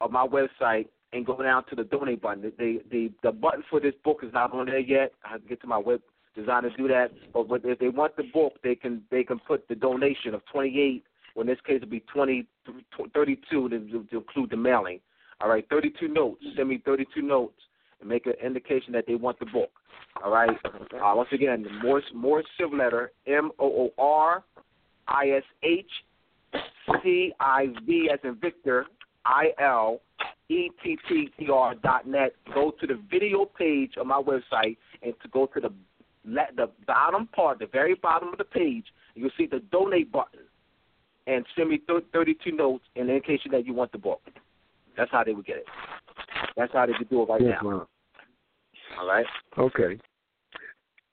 of 0.00 0.10
my 0.10 0.26
website 0.26 0.86
and 1.12 1.26
go 1.26 1.40
down 1.42 1.64
to 1.70 1.76
the 1.76 1.84
donate 1.84 2.22
button. 2.22 2.42
The 2.42 2.80
the 2.90 3.10
the, 3.22 3.32
button 3.32 3.64
for 3.68 3.80
this 3.80 3.94
book 4.04 4.20
is 4.22 4.32
not 4.32 4.52
on 4.52 4.66
there 4.66 4.78
yet. 4.78 5.12
I 5.24 5.32
have 5.32 5.42
to 5.42 5.48
get 5.48 5.60
to 5.62 5.66
my 5.66 5.78
web 5.78 6.00
design 6.36 6.62
to 6.62 6.70
do 6.70 6.88
that. 6.88 7.10
But 7.32 7.62
if 7.64 7.78
they 7.78 7.88
want 7.88 8.16
the 8.16 8.24
book, 8.32 8.54
they 8.62 8.74
can 8.74 9.02
they 9.10 9.24
can 9.24 9.38
put 9.40 9.66
the 9.68 9.74
donation 9.74 10.34
of 10.34 10.42
twenty 10.52 10.80
eight. 10.80 11.04
Well, 11.34 11.42
in 11.42 11.48
this 11.48 11.60
case, 11.66 11.76
it'll 11.76 11.88
be 11.88 12.04
twenty 12.12 12.46
thirty 13.14 13.40
two 13.50 13.68
to, 13.68 13.78
to 13.78 14.16
include 14.16 14.50
the 14.50 14.56
mailing. 14.56 15.00
All 15.40 15.48
right, 15.48 15.66
thirty 15.68 15.92
two 15.98 16.08
notes. 16.08 16.42
Send 16.56 16.68
me 16.68 16.82
thirty 16.84 17.06
two 17.14 17.22
notes 17.22 17.58
and 18.00 18.08
make 18.08 18.26
an 18.26 18.34
indication 18.44 18.92
that 18.92 19.04
they 19.06 19.14
want 19.14 19.38
the 19.38 19.46
book. 19.46 19.70
All 20.22 20.30
right. 20.30 20.50
Uh, 20.64 21.12
once 21.14 21.28
again, 21.32 21.62
the 21.62 21.70
Morse 21.86 22.04
Morse 22.14 22.46
civil 22.58 22.78
letter 22.78 23.12
M 23.26 23.50
O 23.58 23.90
O 23.98 24.02
R 24.02 24.44
I 25.08 25.30
S 25.30 25.44
H 25.62 25.90
C 27.02 27.32
I 27.40 27.66
V 27.86 28.10
as 28.12 28.18
in 28.24 28.36
Victor 28.36 28.86
I 29.24 29.50
L 29.60 30.00
E 30.48 30.70
T 30.82 30.98
T 31.08 31.30
E 31.40 31.48
R 31.50 31.74
dot 31.76 32.06
net. 32.06 32.34
Go 32.54 32.72
to 32.80 32.86
the 32.86 33.00
video 33.10 33.44
page 33.44 33.92
of 33.96 34.06
my 34.06 34.20
website 34.20 34.76
and 35.02 35.14
to 35.22 35.28
go 35.28 35.46
to 35.46 35.60
the 35.60 35.72
the 36.24 36.70
bottom 36.86 37.26
part, 37.26 37.58
the 37.58 37.66
very 37.66 37.94
bottom 37.96 38.28
of 38.28 38.38
the 38.38 38.44
page, 38.44 38.84
you'll 39.16 39.30
see 39.36 39.46
the 39.46 39.58
donate 39.72 40.12
button, 40.12 40.40
and 41.26 41.44
send 41.56 41.70
me 41.70 41.78
th- 41.78 42.04
32 42.12 42.52
notes 42.52 42.84
in 42.96 43.08
indication 43.08 43.50
that 43.52 43.66
you 43.66 43.74
want 43.74 43.92
the 43.92 43.98
book. 43.98 44.20
That's 44.96 45.10
how 45.10 45.24
they 45.24 45.32
would 45.32 45.46
get 45.46 45.58
it. 45.58 45.66
That's 46.56 46.72
how 46.72 46.86
they 46.86 46.92
could 46.98 47.08
do 47.08 47.22
it 47.22 47.28
right 47.28 47.40
yes, 47.40 47.58
now. 47.62 47.70
ma'am. 47.70 47.86
All 49.00 49.06
right. 49.08 49.26
Okay. 49.58 49.98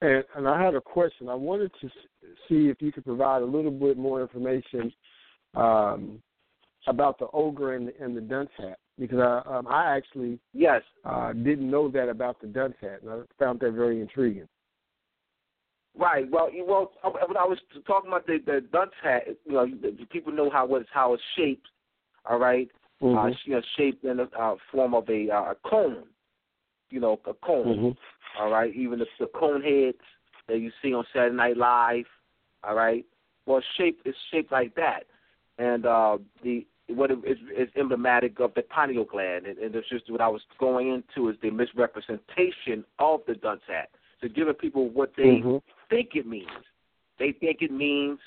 And 0.01 0.23
and 0.35 0.47
I 0.47 0.61
had 0.61 0.75
a 0.75 0.81
question. 0.81 1.29
I 1.29 1.35
wanted 1.35 1.71
to 1.81 1.87
s- 1.87 1.93
see 2.47 2.67
if 2.69 2.81
you 2.81 2.91
could 2.91 3.05
provide 3.05 3.41
a 3.41 3.45
little 3.45 3.71
bit 3.71 3.97
more 3.97 4.21
information 4.21 4.91
um, 5.55 6.21
about 6.87 7.19
the 7.19 7.27
ogre 7.33 7.75
and, 7.75 7.89
and 7.99 8.15
the 8.15 8.21
dunce 8.21 8.49
hat 8.57 8.79
because 8.97 9.19
I 9.19 9.57
um, 9.57 9.67
I 9.67 9.95
actually 9.95 10.39
Yes. 10.53 10.81
uh, 11.05 11.33
didn't 11.33 11.69
know 11.69 11.89
that 11.89 12.09
about 12.09 12.39
the 12.41 12.47
dunce 12.47 12.75
hat, 12.81 13.01
and 13.01 13.11
I 13.11 13.19
found 13.37 13.59
that 13.61 13.71
very 13.71 14.01
intriguing. 14.01 14.47
Right. 15.97 16.29
Well, 16.29 16.51
you 16.51 16.65
well, 16.65 16.91
when 17.03 17.37
I 17.37 17.45
was 17.45 17.57
talking 17.85 18.09
about 18.09 18.25
the 18.27 18.39
the 18.45 18.61
dunce 18.71 18.91
hat, 19.01 19.23
you 19.45 19.53
know, 19.53 19.67
people 20.11 20.31
know 20.31 20.49
how 20.49 20.73
it's 20.75 20.89
how 20.93 21.13
it's 21.13 21.23
shaped. 21.35 21.67
All 22.25 22.39
right. 22.39 22.69
Uh, 23.01 23.05
Mhm. 23.05 23.35
you 23.45 23.53
know, 23.53 23.61
shaped 23.77 24.03
in 24.03 24.17
the 24.17 24.29
uh, 24.37 24.55
form 24.71 24.93
of 24.93 25.09
a 25.09 25.29
uh, 25.29 25.53
cone. 25.65 26.03
You 26.89 26.99
know, 26.99 27.19
a 27.25 27.33
cone. 27.33 27.77
Mhm. 27.77 27.97
All 28.39 28.51
right. 28.51 28.73
Even 28.73 28.99
the, 28.99 29.07
the 29.19 29.27
cone 29.27 29.61
heads 29.61 29.97
that 30.47 30.59
you 30.59 30.71
see 30.81 30.93
on 30.93 31.05
Saturday 31.13 31.35
Night 31.35 31.57
Live. 31.57 32.07
All 32.63 32.75
right. 32.75 33.05
Well, 33.45 33.61
shape 33.77 34.01
is 34.05 34.15
shaped 34.31 34.51
like 34.51 34.75
that, 34.75 35.05
and 35.57 35.85
uh, 35.85 36.17
the 36.43 36.67
what 36.87 37.11
it 37.11 37.19
is, 37.25 37.37
is 37.55 37.69
emblematic 37.75 38.39
of 38.39 38.53
the 38.55 38.63
pineal 38.63 39.05
gland, 39.05 39.45
and, 39.45 39.57
and 39.59 39.75
it's 39.75 39.87
just 39.89 40.09
what 40.09 40.21
I 40.21 40.27
was 40.27 40.41
going 40.59 40.89
into 40.89 41.29
is 41.29 41.37
the 41.41 41.51
misrepresentation 41.51 42.83
of 42.97 43.21
the 43.27 43.35
dunce 43.35 43.61
hat. 43.67 43.89
So 44.21 44.27
giving 44.27 44.53
people 44.53 44.89
what 44.89 45.15
they 45.15 45.41
Mhm. 45.41 45.61
think 45.89 46.15
it 46.15 46.25
means. 46.25 46.49
They 47.17 47.31
think 47.31 47.61
it 47.61 47.71
means 47.71 48.19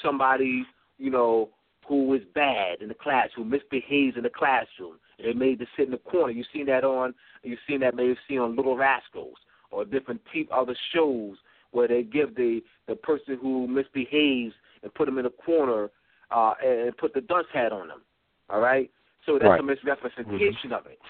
somebody, 0.00 0.66
you 0.98 1.10
know, 1.10 1.50
who 1.86 2.14
is 2.14 2.24
bad 2.26 2.80
in 2.80 2.88
the 2.88 2.94
class, 2.94 3.30
who 3.34 3.44
misbehaves 3.44 4.16
in 4.16 4.22
the 4.22 4.30
classroom. 4.30 4.98
They 5.18 5.34
made 5.34 5.58
to 5.58 5.66
sit 5.76 5.86
in 5.86 5.90
the 5.90 5.98
corner. 5.98 6.32
You've 6.32 6.46
seen 6.52 6.66
that 6.66 6.82
on, 6.84 7.14
you've 7.42 7.60
seen 7.66 7.80
that 7.80 7.94
maybe 7.94 8.16
seen 8.26 8.38
on 8.38 8.56
Little 8.56 8.76
Rascals 8.76 9.36
or 9.70 9.84
different 9.84 10.24
te- 10.32 10.48
other 10.50 10.74
shows 10.92 11.36
where 11.72 11.88
they 11.88 12.02
give 12.02 12.34
the 12.34 12.62
the 12.86 12.96
person 12.96 13.36
who 13.36 13.66
misbehaves 13.66 14.54
and 14.82 14.94
put 14.94 15.06
them 15.06 15.18
in 15.18 15.26
a 15.26 15.30
corner 15.30 15.90
uh, 16.30 16.54
and 16.64 16.96
put 16.96 17.12
the 17.12 17.20
dunce 17.20 17.48
hat 17.52 17.72
on 17.72 17.88
them. 17.88 18.02
All 18.48 18.60
right, 18.60 18.90
so 19.26 19.38
that's 19.38 19.50
Right. 19.50 19.60
a 19.60 19.62
misrepresentation 19.62 20.72
of 20.72 20.86
it. 20.86 21.00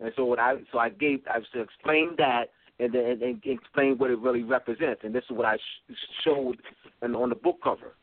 And 0.00 0.12
so 0.14 0.24
what 0.24 0.38
I 0.38 0.62
so 0.72 0.78
I 0.78 0.90
gave 0.90 1.26
I 1.26 1.38
explained 1.54 2.16
that 2.18 2.50
and 2.80 2.94
and, 2.94 3.22
and 3.22 3.42
explain 3.44 3.98
what 3.98 4.10
it 4.10 4.18
really 4.18 4.42
represents. 4.42 5.02
And 5.04 5.14
this 5.14 5.24
is 5.30 5.36
what 5.36 5.46
I 5.46 5.56
sh- 5.56 5.94
showed 6.24 6.58
on 7.02 7.28
the 7.28 7.34
book 7.34 7.58
cover. 7.62 7.94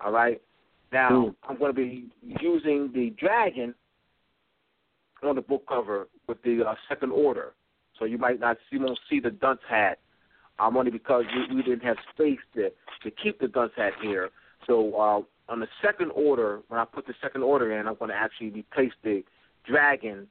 All 0.00 0.12
right. 0.12 0.40
Now 0.92 1.10
Mm. 1.10 1.34
I'm 1.48 1.58
going 1.58 1.74
to 1.74 1.80
be 1.80 2.10
using 2.22 2.90
the 2.92 3.10
dragon 3.18 3.74
on 5.22 5.36
the 5.36 5.42
book 5.42 5.64
cover 5.68 6.08
with 6.28 6.42
the 6.42 6.64
uh, 6.66 6.74
second 6.88 7.12
order. 7.12 7.54
So 7.98 8.04
you 8.04 8.18
might 8.18 8.40
not 8.40 8.56
see, 8.68 8.76
you 8.76 8.80
won't 8.84 8.98
see 9.08 9.20
the 9.20 9.30
dunce 9.30 9.60
hat. 9.68 9.98
Um, 10.58 10.76
only 10.76 10.90
because 10.90 11.24
we, 11.34 11.56
we 11.56 11.62
didn't 11.62 11.82
have 11.84 11.96
space 12.14 12.38
to 12.54 12.70
to 13.02 13.10
keep 13.10 13.40
the 13.40 13.48
dunce 13.48 13.72
hat 13.76 13.94
here. 14.02 14.30
So 14.66 14.94
uh, 14.94 15.22
on 15.48 15.60
the 15.60 15.68
second 15.82 16.10
order, 16.14 16.60
when 16.68 16.78
I 16.78 16.84
put 16.84 17.06
the 17.06 17.14
second 17.22 17.42
order 17.42 17.78
in, 17.78 17.88
I'm 17.88 17.94
going 17.96 18.10
to 18.10 18.16
actually 18.16 18.50
replace 18.50 18.92
the 19.02 19.24
dragon, 19.66 20.28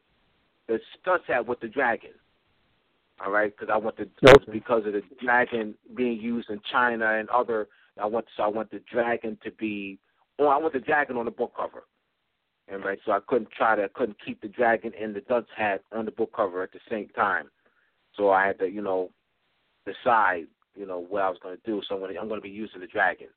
the 0.67 0.79
dunce 1.03 1.23
hat 1.27 1.47
with 1.47 1.59
the 1.59 1.67
dragon. 1.67 2.11
All 3.23 3.31
right, 3.31 3.55
because 3.55 3.71
I 3.71 3.77
want 3.77 3.97
the 3.97 4.09
Okay. 4.27 4.51
because 4.51 4.85
of 4.85 4.93
the 4.93 5.03
dragon 5.21 5.75
being 5.95 6.19
used 6.19 6.49
in 6.49 6.59
China 6.71 7.13
and 7.13 7.29
other. 7.29 7.67
I 7.99 8.05
want 8.05 8.25
so 8.35 8.43
I 8.43 8.47
want 8.47 8.71
the 8.71 8.79
dragon 8.91 9.37
to 9.43 9.51
be. 9.51 9.99
Oh, 10.39 10.47
I 10.47 10.57
want 10.57 10.73
the 10.73 10.79
dragon 10.79 11.17
on 11.17 11.25
the 11.25 11.31
book 11.31 11.53
cover. 11.55 11.83
And 12.67 12.83
right, 12.83 12.99
so 13.05 13.11
I 13.11 13.19
couldn't 13.27 13.51
try 13.51 13.75
to 13.75 13.83
I 13.83 13.87
couldn't 13.89 14.17
keep 14.25 14.41
the 14.41 14.47
dragon 14.47 14.93
and 14.99 15.13
the 15.15 15.21
dunce 15.21 15.47
hat 15.55 15.83
on 15.91 16.05
the 16.05 16.11
book 16.11 16.31
cover 16.35 16.63
at 16.63 16.71
the 16.71 16.79
same 16.89 17.09
time. 17.09 17.49
So 18.15 18.31
I 18.31 18.47
had 18.47 18.59
to, 18.59 18.67
you 18.67 18.81
know, 18.81 19.11
decide, 19.85 20.47
you 20.75 20.85
know, 20.85 20.99
what 20.99 21.21
I 21.21 21.29
was 21.29 21.39
going 21.41 21.57
to 21.57 21.63
do. 21.63 21.81
So 21.87 21.95
I'm 21.95 22.01
going 22.01 22.13
to, 22.13 22.19
I'm 22.19 22.27
going 22.27 22.39
to 22.39 22.43
be 22.43 22.49
using 22.49 22.81
the 22.81 22.87
dragon. 22.87 23.27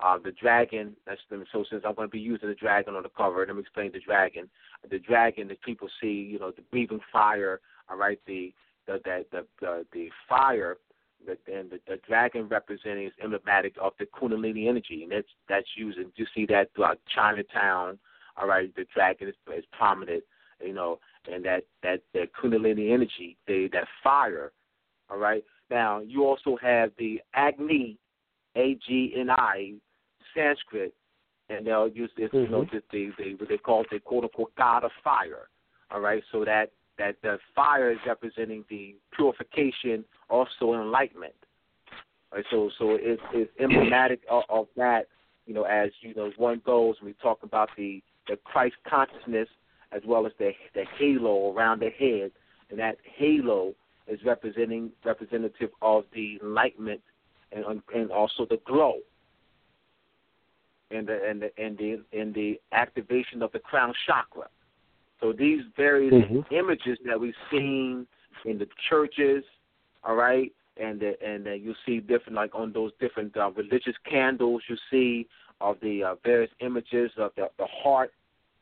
Uh, 0.00 0.18
the 0.22 0.32
dragon. 0.32 0.96
That's 1.06 1.20
the, 1.28 1.44
so 1.52 1.64
since 1.68 1.82
I'm 1.86 1.94
going 1.94 2.08
to 2.08 2.12
be 2.12 2.20
using 2.20 2.48
the 2.48 2.54
dragon 2.54 2.94
on 2.94 3.02
the 3.02 3.08
cover, 3.08 3.44
let 3.46 3.54
me 3.54 3.60
explain 3.60 3.92
the 3.92 4.00
dragon. 4.00 4.48
The 4.88 4.98
dragon 4.98 5.48
that 5.48 5.60
people 5.62 5.88
see, 6.00 6.28
you 6.30 6.38
know, 6.38 6.50
the 6.50 6.62
breathing 6.62 7.00
fire. 7.12 7.60
All 7.90 7.96
right, 7.96 8.20
the 8.26 8.52
the 8.88 9.00
the 9.04 9.24
the 9.30 9.46
the, 9.60 9.86
the 9.92 10.08
fire. 10.28 10.78
The, 11.26 11.36
and 11.52 11.68
the, 11.68 11.80
the 11.88 11.98
dragon 12.06 12.46
representing 12.46 13.06
is 13.06 13.12
emblematic 13.20 13.74
of 13.82 13.92
the 13.98 14.06
Kundalini 14.06 14.68
energy, 14.68 15.02
and 15.02 15.10
that's 15.10 15.26
that's 15.48 15.66
used. 15.76 15.98
And 15.98 16.12
you 16.14 16.24
see 16.32 16.46
that 16.46 16.70
throughout 16.74 17.00
Chinatown. 17.12 17.98
All 18.36 18.46
right, 18.46 18.72
the 18.76 18.86
dragon 18.94 19.26
is, 19.26 19.34
is 19.52 19.64
prominent, 19.76 20.22
you 20.64 20.72
know, 20.72 21.00
and 21.30 21.44
that 21.44 21.64
that 21.82 22.02
that 22.14 22.28
Kundalini 22.40 22.92
energy, 22.94 23.36
the 23.48 23.68
that 23.72 23.88
fire. 24.04 24.52
All 25.10 25.18
right. 25.18 25.42
Now 25.70 25.98
you 25.98 26.24
also 26.24 26.56
have 26.62 26.92
the 26.98 27.20
Agni, 27.34 27.98
A 28.54 28.78
G 28.86 29.12
N 29.16 29.28
I, 29.28 29.74
Sanskrit, 30.36 30.94
and 31.50 31.66
they'll 31.66 31.88
use 31.88 32.12
this, 32.16 32.30
you 32.32 32.46
know, 32.46 32.64
the, 32.72 32.80
the, 32.92 33.10
the 33.18 33.34
what 33.34 33.48
they 33.48 33.58
call 33.58 33.84
the 33.90 33.98
quote 33.98 34.22
unquote 34.22 34.54
god 34.56 34.84
of 34.84 34.92
fire. 35.02 35.48
All 35.90 36.00
right, 36.00 36.22
so 36.30 36.44
that 36.44 36.70
that 36.98 37.16
the 37.22 37.38
fire 37.54 37.90
is 37.90 37.98
representing 38.06 38.64
the 38.68 38.96
purification, 39.14 40.04
also 40.28 40.74
enlightenment. 40.74 41.34
Right, 42.32 42.44
so 42.50 42.70
so 42.78 42.98
it's 43.00 43.22
it's 43.32 43.50
emblematic 43.58 44.20
of, 44.30 44.42
of 44.50 44.66
that, 44.76 45.06
you 45.46 45.54
know, 45.54 45.62
as 45.62 45.90
you 46.02 46.14
know, 46.14 46.30
one 46.36 46.60
goes. 46.64 46.96
We 47.02 47.14
talk 47.14 47.42
about 47.42 47.70
the 47.76 48.02
the 48.26 48.36
Christ 48.44 48.76
consciousness 48.86 49.48
as 49.92 50.02
well 50.06 50.26
as 50.26 50.32
the 50.38 50.52
the 50.74 50.84
halo 50.98 51.54
around 51.54 51.80
the 51.80 51.90
head, 51.90 52.32
and 52.70 52.78
that 52.78 52.98
halo 53.16 53.74
is 54.06 54.20
representing 54.24 54.90
representative 55.04 55.70
of 55.80 56.04
the 56.14 56.38
enlightenment 56.42 57.00
and 57.52 57.82
and 57.94 58.10
also 58.10 58.46
the 58.48 58.60
glow 58.66 58.96
and 60.90 61.06
the 61.06 61.20
and 61.28 61.42
the 61.42 61.50
and 61.62 61.78
the 61.78 62.00
and 62.18 62.34
the 62.34 62.60
activation 62.72 63.42
of 63.42 63.52
the 63.52 63.58
crown 63.58 63.92
chakra. 64.06 64.48
So 65.20 65.32
these 65.32 65.64
various 65.76 66.14
Mhm. 66.14 66.44
images 66.50 66.98
that 67.04 67.18
we've 67.18 67.36
seen 67.50 68.06
in 68.44 68.58
the 68.58 68.68
churches, 68.88 69.44
all 70.04 70.14
right, 70.14 70.52
and 70.76 71.00
the, 71.00 71.20
and 71.22 71.46
uh, 71.46 71.52
you 71.52 71.74
see 71.84 72.00
different 72.00 72.36
like 72.36 72.54
on 72.54 72.72
those 72.72 72.92
different 73.00 73.36
uh, 73.36 73.50
religious 73.50 73.96
candles 74.04 74.62
you 74.68 74.76
see 74.90 75.26
of 75.60 75.78
the 75.80 76.04
uh, 76.04 76.14
various 76.16 76.50
images 76.60 77.10
of 77.16 77.34
the 77.34 77.50
the 77.58 77.66
heart. 77.66 78.12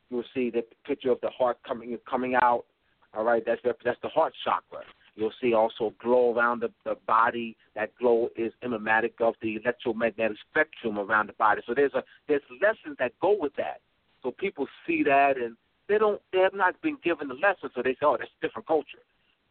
You'll 0.08 0.24
see 0.34 0.50
the 0.50 0.64
picture 0.84 1.10
of 1.10 1.20
the 1.20 1.30
heart 1.30 1.58
coming 1.62 1.98
coming 2.08 2.34
out. 2.36 2.64
All 3.12 3.24
right, 3.24 3.44
that's 3.44 3.62
the, 3.62 3.74
that's 3.84 4.00
the 4.02 4.08
heart 4.08 4.34
chakra. 4.44 4.82
You'll 5.14 5.32
see 5.40 5.54
also 5.54 5.94
glow 5.98 6.34
around 6.34 6.60
the, 6.60 6.70
the 6.84 6.96
body. 7.06 7.56
That 7.74 7.94
glow 7.98 8.28
is 8.36 8.52
emblematic 8.62 9.14
of 9.20 9.34
the 9.40 9.56
electromagnetic 9.56 10.36
spectrum 10.50 10.98
around 10.98 11.28
the 11.28 11.32
body. 11.34 11.62
So 11.66 11.74
there's 11.74 11.94
a 11.94 12.04
there's 12.28 12.42
lessons 12.62 12.96
that 12.98 13.12
go 13.20 13.36
with 13.38 13.54
that. 13.56 13.80
So 14.22 14.30
people 14.30 14.66
see 14.86 15.02
that 15.04 15.36
and 15.36 15.56
they 15.88 15.98
don't 15.98 16.20
they 16.32 16.40
have 16.40 16.54
not 16.54 16.80
been 16.82 16.98
given 17.02 17.28
the 17.28 17.34
lesson, 17.34 17.70
so 17.74 17.82
they 17.82 17.92
say, 17.92 18.04
oh, 18.04 18.16
that's 18.18 18.30
a 18.40 18.46
different 18.46 18.66
culture. 18.66 19.02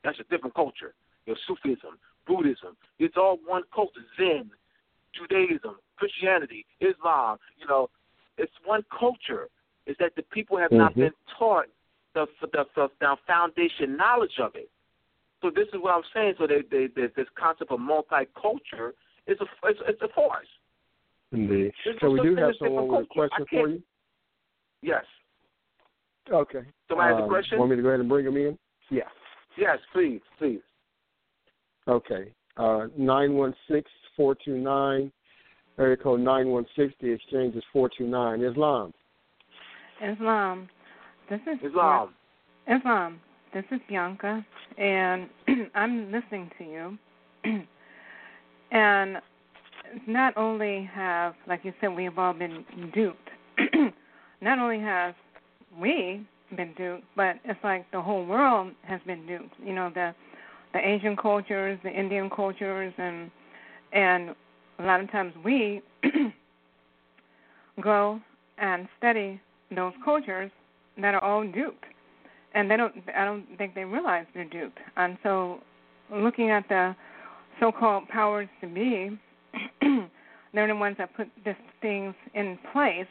That's 0.04 0.20
a 0.20 0.24
different 0.24 0.56
culture. 0.56 0.94
You 1.26 1.36
Your 1.36 1.38
Sufism, 1.48 1.98
Buddhism, 2.28 2.78
it's 3.00 3.16
all 3.18 3.40
one 3.46 3.64
culture. 3.74 4.02
Zen, 4.18 4.52
Judaism, 5.18 5.76
Christianity, 5.98 6.66
Islam. 6.80 7.38
You 7.58 7.68
know, 7.68 7.90
it's 8.38 8.54
one 8.66 8.84
culture. 8.98 9.50
Is 9.88 9.96
that 10.00 10.16
the 10.16 10.24
people 10.24 10.58
have 10.58 10.72
mm-hmm. 10.72 10.80
not 10.80 10.96
been 10.96 11.12
taught 11.38 11.66
the, 12.14 12.26
the 12.42 12.66
the 12.76 12.90
the 13.00 13.16
foundation 13.28 13.96
knowledge 13.96 14.40
of 14.42 14.56
it. 14.56 14.70
So 15.42 15.52
this 15.54 15.68
is 15.74 15.80
what 15.80 15.94
I'm 15.94 16.02
saying. 16.14 16.34
So 16.40 16.48
they, 16.48 16.62
they, 16.72 16.88
they, 16.88 17.08
this 17.16 17.28
concept 17.38 17.72
of 17.72 17.80
multicultural 17.80 18.92
is 19.28 19.38
a 19.40 19.46
it's, 19.68 19.80
it's 19.88 20.02
a 20.02 20.08
force. 20.10 20.48
Indeed. 21.32 21.72
so 22.00 22.10
we 22.10 22.22
do 22.22 22.36
have 22.36 22.54
someone 22.60 22.88
with 22.88 23.06
a 23.06 23.06
question 23.08 23.46
for 23.50 23.70
you. 23.70 23.84
Yes. 24.82 25.04
Okay. 26.32 26.62
Somebody 26.90 27.14
um, 27.14 27.20
has 27.20 27.26
a 27.26 27.30
question? 27.30 27.60
Want 27.60 27.72
me 27.72 27.78
to 27.78 27.82
go 27.82 27.90
ahead 27.90 28.00
and 28.00 28.10
bring 28.10 28.26
them 28.26 28.38
in? 28.38 28.58
Yeah. 28.90 29.04
Yes, 29.58 29.78
please, 29.94 30.22
please. 30.38 30.62
Okay. 31.88 32.34
Uh, 32.58 32.88
nine 32.98 33.34
one 33.34 33.54
six 33.70 33.90
four 34.16 34.36
two 34.44 34.58
nine. 34.58 35.12
Area 35.78 35.98
code 35.98 36.22
nine 36.22 36.50
one 36.50 36.66
six. 36.76 36.94
The 37.02 37.12
exchange 37.12 37.56
is 37.56 37.64
four 37.72 37.90
two 37.96 38.08
nine. 38.08 38.42
Islam. 38.42 38.94
Islam. 40.02 40.70
This 41.30 41.42
is 41.42 41.60
Islam. 41.70 42.14
Islam. 42.68 43.20
This 43.54 43.66
is 43.72 43.80
Bianca, 43.88 44.46
and 44.78 45.30
I'm 45.76 46.12
listening 46.12 46.50
to 46.58 46.64
you. 46.64 46.98
and 48.72 49.18
not 50.08 50.36
only 50.36 50.90
have, 50.94 51.36
like 51.48 51.64
you 51.64 51.74
said, 51.80 51.90
we've 51.90 52.18
all 52.18 52.34
been 52.34 52.66
duped. 52.94 53.30
not 54.42 54.60
only 54.60 54.80
have 54.80 55.16
we 55.80 56.26
been 56.56 56.74
duped, 56.78 57.04
but 57.16 57.38
it's 57.44 57.60
like 57.64 57.90
the 57.92 58.02
whole 58.02 58.26
world 58.26 58.72
has 58.84 59.02
been 59.06 59.26
duped. 59.26 59.54
You 59.64 59.74
know, 59.74 59.92
the 59.94 60.14
the 60.74 60.80
Asian 60.88 61.16
cultures, 61.16 61.80
the 61.84 61.90
Indian 61.90 62.30
cultures, 62.30 62.94
and 62.98 63.32
and 63.94 64.36
a 64.80 64.84
lot 64.84 65.02
of 65.02 65.12
times 65.12 65.34
we 65.44 65.82
go 67.82 68.20
and 68.58 68.88
study 68.98 69.40
those 69.74 69.94
cultures 70.04 70.52
that 71.02 71.14
are 71.14 71.24
all 71.24 71.44
duped, 71.44 71.86
and 72.54 72.70
they 72.70 72.78
don't. 72.78 72.94
I 73.16 73.26
don't 73.26 73.46
think 73.58 73.76
they 73.76 73.86
realize 73.86 74.26
they're 74.34 74.46
duped. 74.46 74.80
And 74.98 75.18
so, 75.24 75.60
looking 76.14 76.52
at 76.52 76.68
the 76.70 76.96
so-called 77.60 78.08
powers 78.10 78.50
to 78.62 78.68
be, 78.68 79.18
they're 80.54 80.68
the 80.68 80.76
ones 80.76 80.98
that 80.98 81.16
put 81.16 81.28
these 81.46 81.56
things 81.82 82.14
in 82.34 82.58
place 82.74 83.08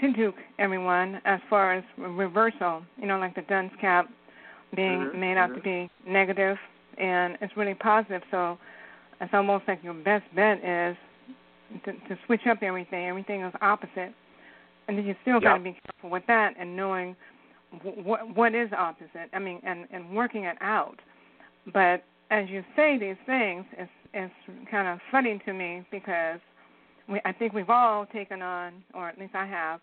to 0.00 0.12
dupe 0.12 0.34
everyone 0.58 1.20
as 1.24 1.40
far 1.48 1.74
as 1.74 1.84
reversal. 1.96 2.82
You 2.96 3.06
know, 3.06 3.18
like 3.18 3.34
the 3.34 3.42
dunce 3.42 3.72
cap 3.80 4.08
being 4.74 5.00
mm-hmm. 5.00 5.20
made 5.20 5.36
out 5.36 5.50
mm-hmm. 5.50 5.58
to 5.58 5.62
be 5.62 5.90
negative, 6.10 6.56
and 6.98 7.36
it's 7.40 7.56
really 7.56 7.74
positive. 7.74 8.22
So 8.30 8.58
it's 9.20 9.32
almost 9.32 9.64
like 9.68 9.82
your 9.82 9.94
best 9.94 10.24
bet 10.34 10.58
is 10.58 10.96
to, 11.84 11.92
to 11.92 12.18
switch 12.26 12.42
up 12.48 12.58
everything. 12.62 13.06
Everything 13.06 13.42
is 13.42 13.52
opposite, 13.60 14.14
and 14.88 14.98
then 14.98 15.04
you 15.04 15.14
still 15.22 15.40
got 15.40 15.58
to 15.58 15.64
be 15.64 15.76
careful 15.86 16.10
with 16.10 16.24
that 16.26 16.54
and 16.58 16.76
knowing 16.76 17.16
what 17.82 18.36
what 18.36 18.54
is 18.54 18.70
opposite. 18.76 19.30
I 19.32 19.38
mean, 19.38 19.60
and 19.64 19.86
and 19.92 20.14
working 20.14 20.44
it 20.44 20.56
out. 20.60 20.98
But 21.72 22.04
as 22.30 22.48
you 22.48 22.64
say 22.76 22.98
these 22.98 23.16
things, 23.26 23.64
it's 23.78 23.90
it's 24.12 24.70
kind 24.70 24.88
of 24.88 24.98
funny 25.10 25.40
to 25.44 25.52
me 25.52 25.84
because 25.90 26.40
we 27.08 27.20
I 27.24 27.32
think 27.32 27.52
we've 27.52 27.70
all 27.70 28.06
taken 28.06 28.42
on, 28.42 28.82
or 28.94 29.08
at 29.08 29.18
least 29.18 29.34
I 29.34 29.46
have, 29.46 29.80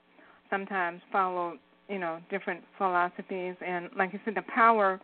sometimes 0.49 1.01
followed 1.11 1.57
you 1.89 1.99
know 1.99 2.19
different 2.30 2.61
philosophies, 2.78 3.55
and 3.65 3.89
like 3.97 4.13
you 4.13 4.19
said, 4.26 4.36
the 4.36 4.43
power 4.53 4.99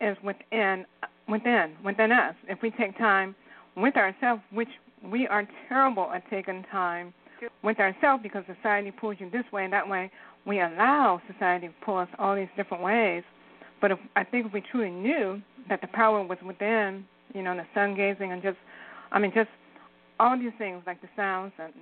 is 0.00 0.16
within 0.22 0.84
within 1.28 1.74
within 1.84 2.12
us. 2.12 2.34
If 2.48 2.60
we 2.62 2.70
take 2.70 2.96
time 2.98 3.34
with 3.76 3.96
ourselves, 3.96 4.42
which 4.52 4.68
we 5.04 5.26
are 5.26 5.46
terrible 5.68 6.10
at 6.12 6.28
taking 6.30 6.64
time 6.70 7.12
with 7.62 7.78
ourselves 7.78 8.22
because 8.22 8.44
society 8.54 8.90
pulls 8.90 9.16
you 9.18 9.30
this 9.30 9.44
way 9.52 9.64
and 9.64 9.72
that 9.72 9.88
way. 9.88 10.10
We 10.46 10.60
allow 10.60 11.20
society 11.30 11.68
to 11.68 11.74
pull 11.84 11.98
us 11.98 12.08
all 12.18 12.36
these 12.36 12.48
different 12.56 12.82
ways. 12.82 13.22
But 13.80 13.90
if, 13.90 13.98
I 14.14 14.24
think 14.24 14.46
if 14.46 14.52
we 14.52 14.62
truly 14.70 14.90
knew 14.90 15.42
that 15.68 15.80
the 15.80 15.88
power 15.88 16.22
was 16.22 16.38
within, 16.44 17.04
you 17.34 17.42
know, 17.42 17.54
the 17.54 17.66
sun 17.74 17.94
gazing 17.94 18.32
and 18.32 18.42
just, 18.42 18.56
I 19.12 19.18
mean, 19.18 19.32
just 19.34 19.50
all 20.18 20.38
these 20.38 20.52
things 20.58 20.82
like 20.86 21.00
the 21.00 21.08
sounds 21.16 21.52
and 21.58 21.72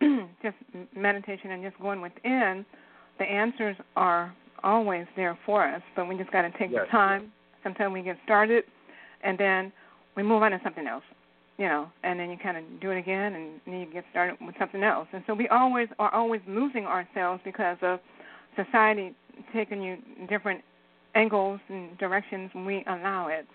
the 0.00 0.28
just 0.42 0.56
meditation 0.96 1.50
and 1.50 1.62
just 1.62 1.78
going 1.80 2.00
within, 2.00 2.64
the 3.18 3.24
answers 3.24 3.76
are 3.96 4.34
always 4.62 5.06
there 5.16 5.38
for 5.46 5.66
us. 5.66 5.82
But 5.96 6.08
we 6.08 6.16
just 6.16 6.32
got 6.32 6.42
to 6.42 6.50
take 6.58 6.70
yes. 6.70 6.82
the 6.86 6.90
time. 6.90 7.32
Sometimes 7.62 7.92
we 7.92 8.02
get 8.02 8.18
started, 8.24 8.64
and 9.22 9.38
then 9.38 9.72
we 10.16 10.22
move 10.22 10.42
on 10.42 10.50
to 10.50 10.60
something 10.62 10.86
else 10.86 11.04
you 11.56 11.66
know, 11.66 11.88
and 12.02 12.18
then 12.18 12.30
you 12.30 12.36
kind 12.36 12.56
of 12.56 12.64
do 12.80 12.90
it 12.90 12.98
again, 12.98 13.34
and 13.34 13.60
then 13.64 13.80
you 13.80 13.86
get 13.86 14.04
started 14.10 14.36
with 14.40 14.54
something 14.58 14.82
else. 14.82 15.06
And 15.12 15.22
so 15.26 15.34
we 15.34 15.48
always 15.48 15.88
are 15.98 16.12
always 16.12 16.40
losing 16.48 16.84
ourselves 16.84 17.40
because 17.44 17.76
of 17.82 18.00
society 18.56 19.14
taking 19.52 19.82
you 19.82 19.98
different 20.28 20.62
angles 21.14 21.60
and 21.68 21.96
directions 21.98 22.50
when 22.54 22.64
we 22.64 22.84
allow 22.88 23.28
it. 23.28 23.46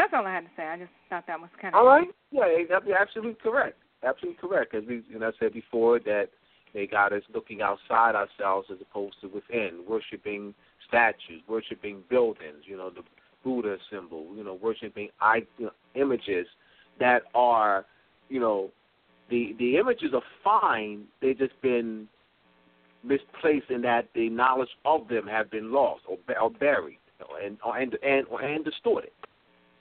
That's 0.00 0.14
all 0.14 0.26
I 0.26 0.32
had 0.32 0.44
to 0.44 0.50
say. 0.56 0.62
I 0.62 0.78
just 0.78 0.90
thought 1.10 1.26
that 1.26 1.38
was 1.38 1.50
kind 1.60 1.74
of 1.74 1.78
all 1.78 1.86
right. 1.86 2.08
Yeah, 2.30 2.46
you're 2.86 2.98
absolutely 2.98 3.36
correct. 3.42 3.76
Absolutely 4.02 4.38
correct. 4.40 4.74
As 4.74 4.82
we, 4.88 5.02
and 5.12 5.22
I 5.22 5.30
said 5.38 5.52
before 5.52 5.98
that 6.00 6.28
they 6.72 6.86
got 6.86 7.12
us 7.12 7.22
looking 7.34 7.60
outside 7.60 8.14
ourselves 8.14 8.68
as 8.72 8.78
opposed 8.80 9.16
to 9.20 9.28
within, 9.28 9.84
worshiping 9.86 10.54
statues, 10.88 11.42
worshiping 11.46 12.02
buildings. 12.08 12.64
You 12.64 12.78
know, 12.78 12.88
the 12.88 13.02
Buddha 13.44 13.76
symbol. 13.92 14.26
You 14.34 14.42
know, 14.42 14.54
worshiping 14.54 15.08
I, 15.20 15.42
you 15.58 15.66
know, 15.66 15.72
images 15.94 16.46
that 16.98 17.24
are, 17.34 17.84
you 18.30 18.40
know, 18.40 18.70
the 19.28 19.54
the 19.58 19.76
images 19.76 20.14
are 20.14 20.22
fine. 20.42 21.04
They've 21.20 21.36
just 21.36 21.60
been 21.60 22.08
misplaced 23.04 23.68
in 23.68 23.82
that 23.82 24.08
the 24.14 24.30
knowledge 24.30 24.70
of 24.86 25.08
them 25.08 25.26
have 25.26 25.50
been 25.50 25.72
lost 25.72 26.04
or, 26.08 26.16
or 26.40 26.50
buried 26.50 26.98
and 27.44 27.58
or, 27.64 27.76
and 27.78 27.96
and 28.02 28.26
or, 28.28 28.40
and 28.42 28.64
distorted. 28.64 29.10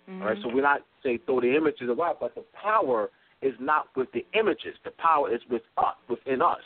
Mm-hmm. 0.09 0.21
All 0.21 0.27
right, 0.27 0.37
so 0.41 0.49
we're 0.49 0.61
not 0.61 0.81
saying 1.03 1.19
throw 1.25 1.39
the 1.39 1.55
images 1.55 1.89
away, 1.89 2.11
but 2.19 2.33
the 2.35 2.43
power 2.61 3.09
is 3.41 3.53
not 3.59 3.87
with 3.95 4.11
the 4.11 4.25
images. 4.37 4.75
The 4.83 4.91
power 4.91 5.33
is 5.33 5.41
with 5.49 5.61
us, 5.77 5.95
within 6.09 6.41
us. 6.41 6.57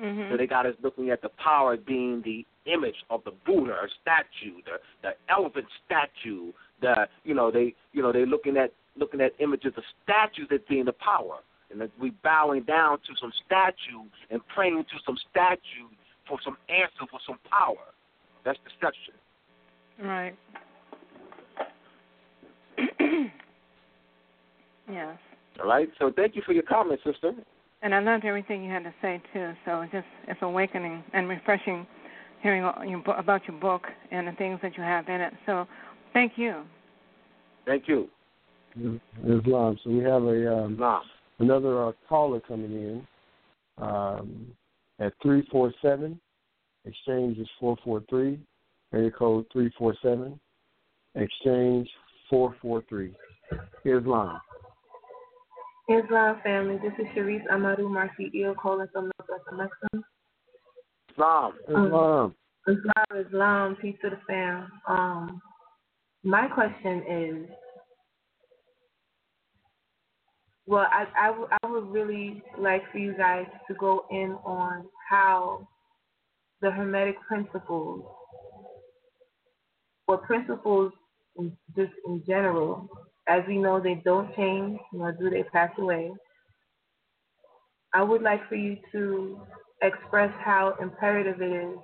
Mm-hmm. 0.00 0.30
So 0.30 0.36
they 0.36 0.46
got 0.46 0.66
us 0.66 0.74
looking 0.82 1.10
at 1.10 1.22
the 1.22 1.30
power 1.42 1.76
being 1.76 2.22
the 2.24 2.44
image 2.72 2.94
of 3.10 3.24
the 3.24 3.32
Buddha 3.46 3.72
or 3.72 3.88
statue, 4.02 4.56
the 4.64 4.78
the 5.02 5.10
elephant 5.28 5.66
statue. 5.86 6.52
The 6.80 7.08
you 7.24 7.34
know 7.34 7.50
they 7.50 7.74
you 7.92 8.02
know 8.02 8.12
they 8.12 8.24
looking 8.24 8.56
at 8.56 8.72
looking 8.96 9.20
at 9.20 9.32
images 9.40 9.72
of 9.76 9.82
statues 10.04 10.48
as 10.52 10.60
being 10.68 10.84
the 10.84 10.92
power. 10.92 11.38
And 11.70 11.78
that 11.82 11.90
we 12.00 12.10
bowing 12.24 12.62
down 12.62 12.96
to 12.96 13.12
some 13.20 13.30
statue 13.44 14.08
and 14.30 14.40
praying 14.48 14.84
to 14.84 14.96
some 15.04 15.18
statue 15.30 15.92
for 16.26 16.38
some 16.42 16.56
answer, 16.70 17.04
for 17.10 17.20
some 17.26 17.38
power. 17.50 17.92
That's 18.42 18.58
deception. 18.64 19.12
Right. 20.02 20.34
Yes. 24.90 25.16
All 25.60 25.68
right. 25.68 25.88
So 25.98 26.12
thank 26.14 26.36
you 26.36 26.42
for 26.44 26.52
your 26.52 26.62
comment, 26.62 27.00
sister. 27.04 27.32
And 27.82 27.94
I 27.94 28.00
loved 28.00 28.24
everything 28.24 28.64
you 28.64 28.70
had 28.70 28.84
to 28.84 28.94
say 29.00 29.22
too. 29.32 29.52
So 29.64 29.82
it's 29.82 29.92
just 29.92 30.06
it's 30.26 30.40
awakening 30.42 31.04
and 31.12 31.28
refreshing 31.28 31.86
hearing 32.42 32.64
about 32.64 33.42
your 33.48 33.58
book 33.58 33.82
and 34.10 34.26
the 34.26 34.32
things 34.32 34.58
that 34.62 34.76
you 34.76 34.82
have 34.82 35.08
in 35.08 35.20
it. 35.20 35.32
So 35.46 35.66
thank 36.12 36.32
you. 36.36 36.62
Thank 37.66 37.88
you. 37.88 38.08
Islam. 39.24 39.78
So 39.82 39.90
we 39.90 39.98
have 39.98 40.22
a 40.22 40.56
um, 40.56 41.02
another 41.38 41.88
uh, 41.88 41.92
caller 42.08 42.40
coming 42.40 42.72
in 42.72 43.06
um, 43.78 44.46
at 44.98 45.12
three 45.22 45.46
four 45.50 45.72
seven. 45.82 46.20
Exchange 46.84 47.38
is 47.38 47.48
four 47.58 47.76
four 47.84 48.02
three. 48.08 48.38
Area 48.94 49.10
code 49.10 49.46
three 49.52 49.70
four 49.76 49.94
seven. 50.02 50.38
Exchange 51.14 51.88
four 52.30 52.54
four 52.62 52.82
three. 52.88 53.14
Islam. 53.84 54.40
Islam 55.88 56.40
family, 56.42 56.78
this 56.82 56.92
is 56.98 57.06
Sharice 57.16 57.46
Amadou 57.50 57.88
Marcidio 57.88 58.54
calling 58.56 58.88
from 58.92 59.10
Northwest 59.18 59.44
Mexico. 59.52 60.04
Islam. 61.10 61.52
Islam. 61.68 61.94
Um, 61.94 62.34
Islam, 62.66 63.26
Islam, 63.26 63.76
peace 63.80 63.96
to 64.02 64.10
the 64.10 64.18
fam. 64.26 64.70
Um, 64.86 65.40
my 66.22 66.46
question 66.48 67.02
is 67.08 67.48
well, 70.66 70.86
I, 70.92 71.06
I, 71.18 71.26
w- 71.28 71.48
I 71.62 71.66
would 71.66 71.88
really 71.90 72.42
like 72.58 72.82
for 72.92 72.98
you 72.98 73.16
guys 73.16 73.46
to 73.68 73.74
go 73.74 74.04
in 74.10 74.36
on 74.44 74.84
how 75.08 75.66
the 76.60 76.70
Hermetic 76.70 77.16
principles, 77.26 78.04
or 80.06 80.18
principles 80.18 80.92
in, 81.38 81.56
just 81.74 81.92
in 82.06 82.22
general. 82.26 82.86
As 83.28 83.42
we 83.46 83.58
know, 83.58 83.80
they 83.80 84.00
don't 84.04 84.34
change, 84.34 84.78
nor 84.92 85.12
do 85.12 85.28
they 85.30 85.42
pass 85.44 85.70
away. 85.78 86.10
I 87.92 88.02
would 88.02 88.22
like 88.22 88.46
for 88.48 88.54
you 88.54 88.76
to 88.92 89.40
express 89.82 90.32
how 90.42 90.74
imperative 90.80 91.40
it 91.40 91.52
is 91.52 91.78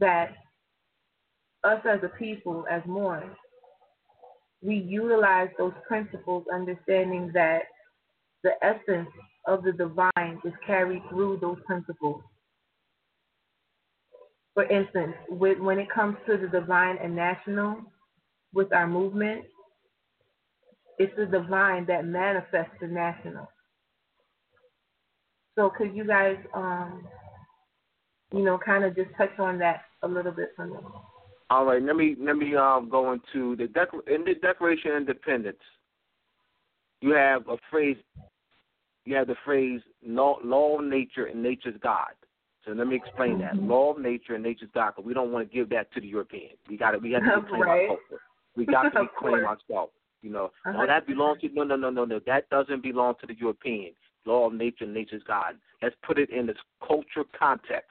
that 0.00 0.32
us 1.64 1.80
as 1.88 2.00
a 2.02 2.08
people, 2.18 2.64
as 2.70 2.82
Moors, 2.86 3.24
we 4.62 4.76
utilize 4.76 5.48
those 5.58 5.72
principles, 5.86 6.44
understanding 6.52 7.30
that 7.34 7.62
the 8.42 8.52
essence 8.62 9.08
of 9.46 9.62
the 9.62 9.72
divine 9.72 10.40
is 10.44 10.52
carried 10.66 11.02
through 11.08 11.38
those 11.40 11.58
principles. 11.66 12.22
For 14.54 14.64
instance, 14.64 15.14
with, 15.28 15.58
when 15.58 15.78
it 15.78 15.90
comes 15.90 16.16
to 16.26 16.36
the 16.36 16.48
divine 16.48 16.98
and 17.02 17.14
national, 17.14 17.82
with 18.52 18.72
our 18.72 18.86
movement, 18.86 19.44
it's 20.98 21.12
the 21.16 21.26
divine 21.26 21.86
that 21.86 22.04
manifests 22.06 22.72
the 22.80 22.86
national. 22.88 23.48
So 25.56 25.70
could 25.76 25.94
you 25.94 26.04
guys, 26.04 26.36
um, 26.54 27.06
you 28.32 28.44
know, 28.44 28.58
kind 28.58 28.84
of 28.84 28.94
just 28.94 29.10
touch 29.16 29.36
on 29.38 29.58
that 29.58 29.82
a 30.02 30.08
little 30.08 30.32
bit 30.32 30.52
for 30.54 30.66
me? 30.66 30.76
All 31.50 31.64
right, 31.64 31.82
let 31.82 31.96
me 31.96 32.14
let 32.20 32.36
me 32.36 32.54
um, 32.54 32.88
go 32.90 33.12
into 33.12 33.56
the 33.56 33.64
Dec- 33.64 34.06
in 34.06 34.24
the 34.24 34.34
Declaration 34.34 34.90
of 34.92 34.96
Independence. 34.98 35.58
You 37.00 37.10
have 37.12 37.48
a 37.48 37.56
phrase. 37.70 37.96
You 39.04 39.16
have 39.16 39.28
the 39.28 39.36
phrase 39.44 39.80
law, 40.06 40.38
law 40.44 40.78
of 40.78 40.84
nature 40.84 41.26
and 41.26 41.42
nature's 41.42 41.78
God. 41.82 42.10
So 42.66 42.72
let 42.72 42.86
me 42.86 42.94
explain 42.96 43.38
that 43.38 43.56
Mm-hmm. 43.56 43.68
law 43.68 43.94
of 43.94 44.00
nature 44.00 44.34
and 44.34 44.42
nature's 44.42 44.68
God. 44.74 44.90
Because 44.94 45.06
we 45.06 45.14
don't 45.14 45.32
want 45.32 45.48
to 45.50 45.54
give 45.54 45.70
that 45.70 45.90
to 45.94 46.00
the 46.00 46.06
Europeans. 46.06 46.58
We 46.68 46.76
got 46.76 46.90
to 46.90 46.98
we 46.98 47.12
have 47.12 47.24
to 47.24 47.30
reclaim 47.36 47.62
Right. 47.62 47.82
our 47.82 47.96
culture. 47.96 48.22
We 48.56 48.66
got 48.66 48.92
to 48.92 48.98
reclaim 49.00 49.46
ourselves. 49.46 49.92
You 50.22 50.30
know, 50.30 50.50
A 50.66 50.70
oh, 50.76 50.86
that 50.86 51.06
belongs 51.06 51.40
to 51.42 51.48
no, 51.52 51.62
no, 51.62 51.76
no, 51.76 51.90
no, 51.90 52.04
no. 52.04 52.20
That 52.26 52.48
doesn't 52.50 52.82
belong 52.82 53.14
to 53.20 53.26
the 53.26 53.34
European. 53.34 53.92
Law 54.24 54.46
of 54.46 54.52
nature 54.52 54.86
nature's 54.86 55.22
God. 55.26 55.54
Let's 55.80 55.94
put 56.04 56.18
it 56.18 56.30
in 56.30 56.46
this 56.46 56.56
culture 56.86 57.24
context. 57.38 57.90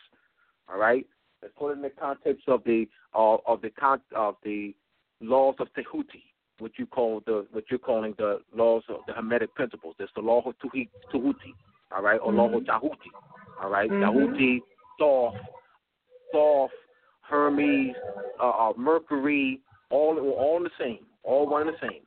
All 0.69 0.78
right. 0.78 1.05
Let's 1.41 1.53
put 1.57 1.69
it 1.69 1.73
in 1.73 1.82
the 1.82 1.89
context 1.89 2.43
of 2.47 2.63
the 2.65 2.88
uh, 3.15 3.38
of 3.45 3.61
the 3.61 3.69
con- 3.69 4.01
of 4.15 4.36
the 4.43 4.75
laws 5.21 5.55
of 5.59 5.67
Tehuti, 5.73 6.23
what 6.59 6.71
you 6.78 6.86
call 6.86 7.21
the 7.25 7.45
what 7.51 7.65
you're 7.69 7.80
calling 7.80 8.13
the 8.17 8.41
laws 8.53 8.84
of 8.89 9.01
the 9.07 9.13
Hermetic 9.13 9.53
principles. 9.55 9.95
There's 9.97 10.09
the 10.15 10.21
law 10.21 10.41
of 10.45 10.55
Tehuti, 10.59 11.53
all 11.95 12.01
right, 12.03 12.19
or 12.21 12.34
law 12.34 12.53
of 12.53 12.63
Jahuti, 12.63 13.11
all 13.61 13.69
right, 13.69 13.89
Mhm. 13.89 14.01
Jahuti, 14.01 14.61
Thoth, 14.99 15.36
Thoth, 16.32 16.71
Hermes, 17.21 17.95
uh, 18.39 18.49
uh, 18.49 18.73
Mercury, 18.75 19.61
all 19.89 20.19
all 20.19 20.59
the 20.59 20.71
same, 20.78 21.05
all 21.23 21.47
one 21.47 21.67
and 21.67 21.75
the 21.75 21.80
same. 21.80 22.01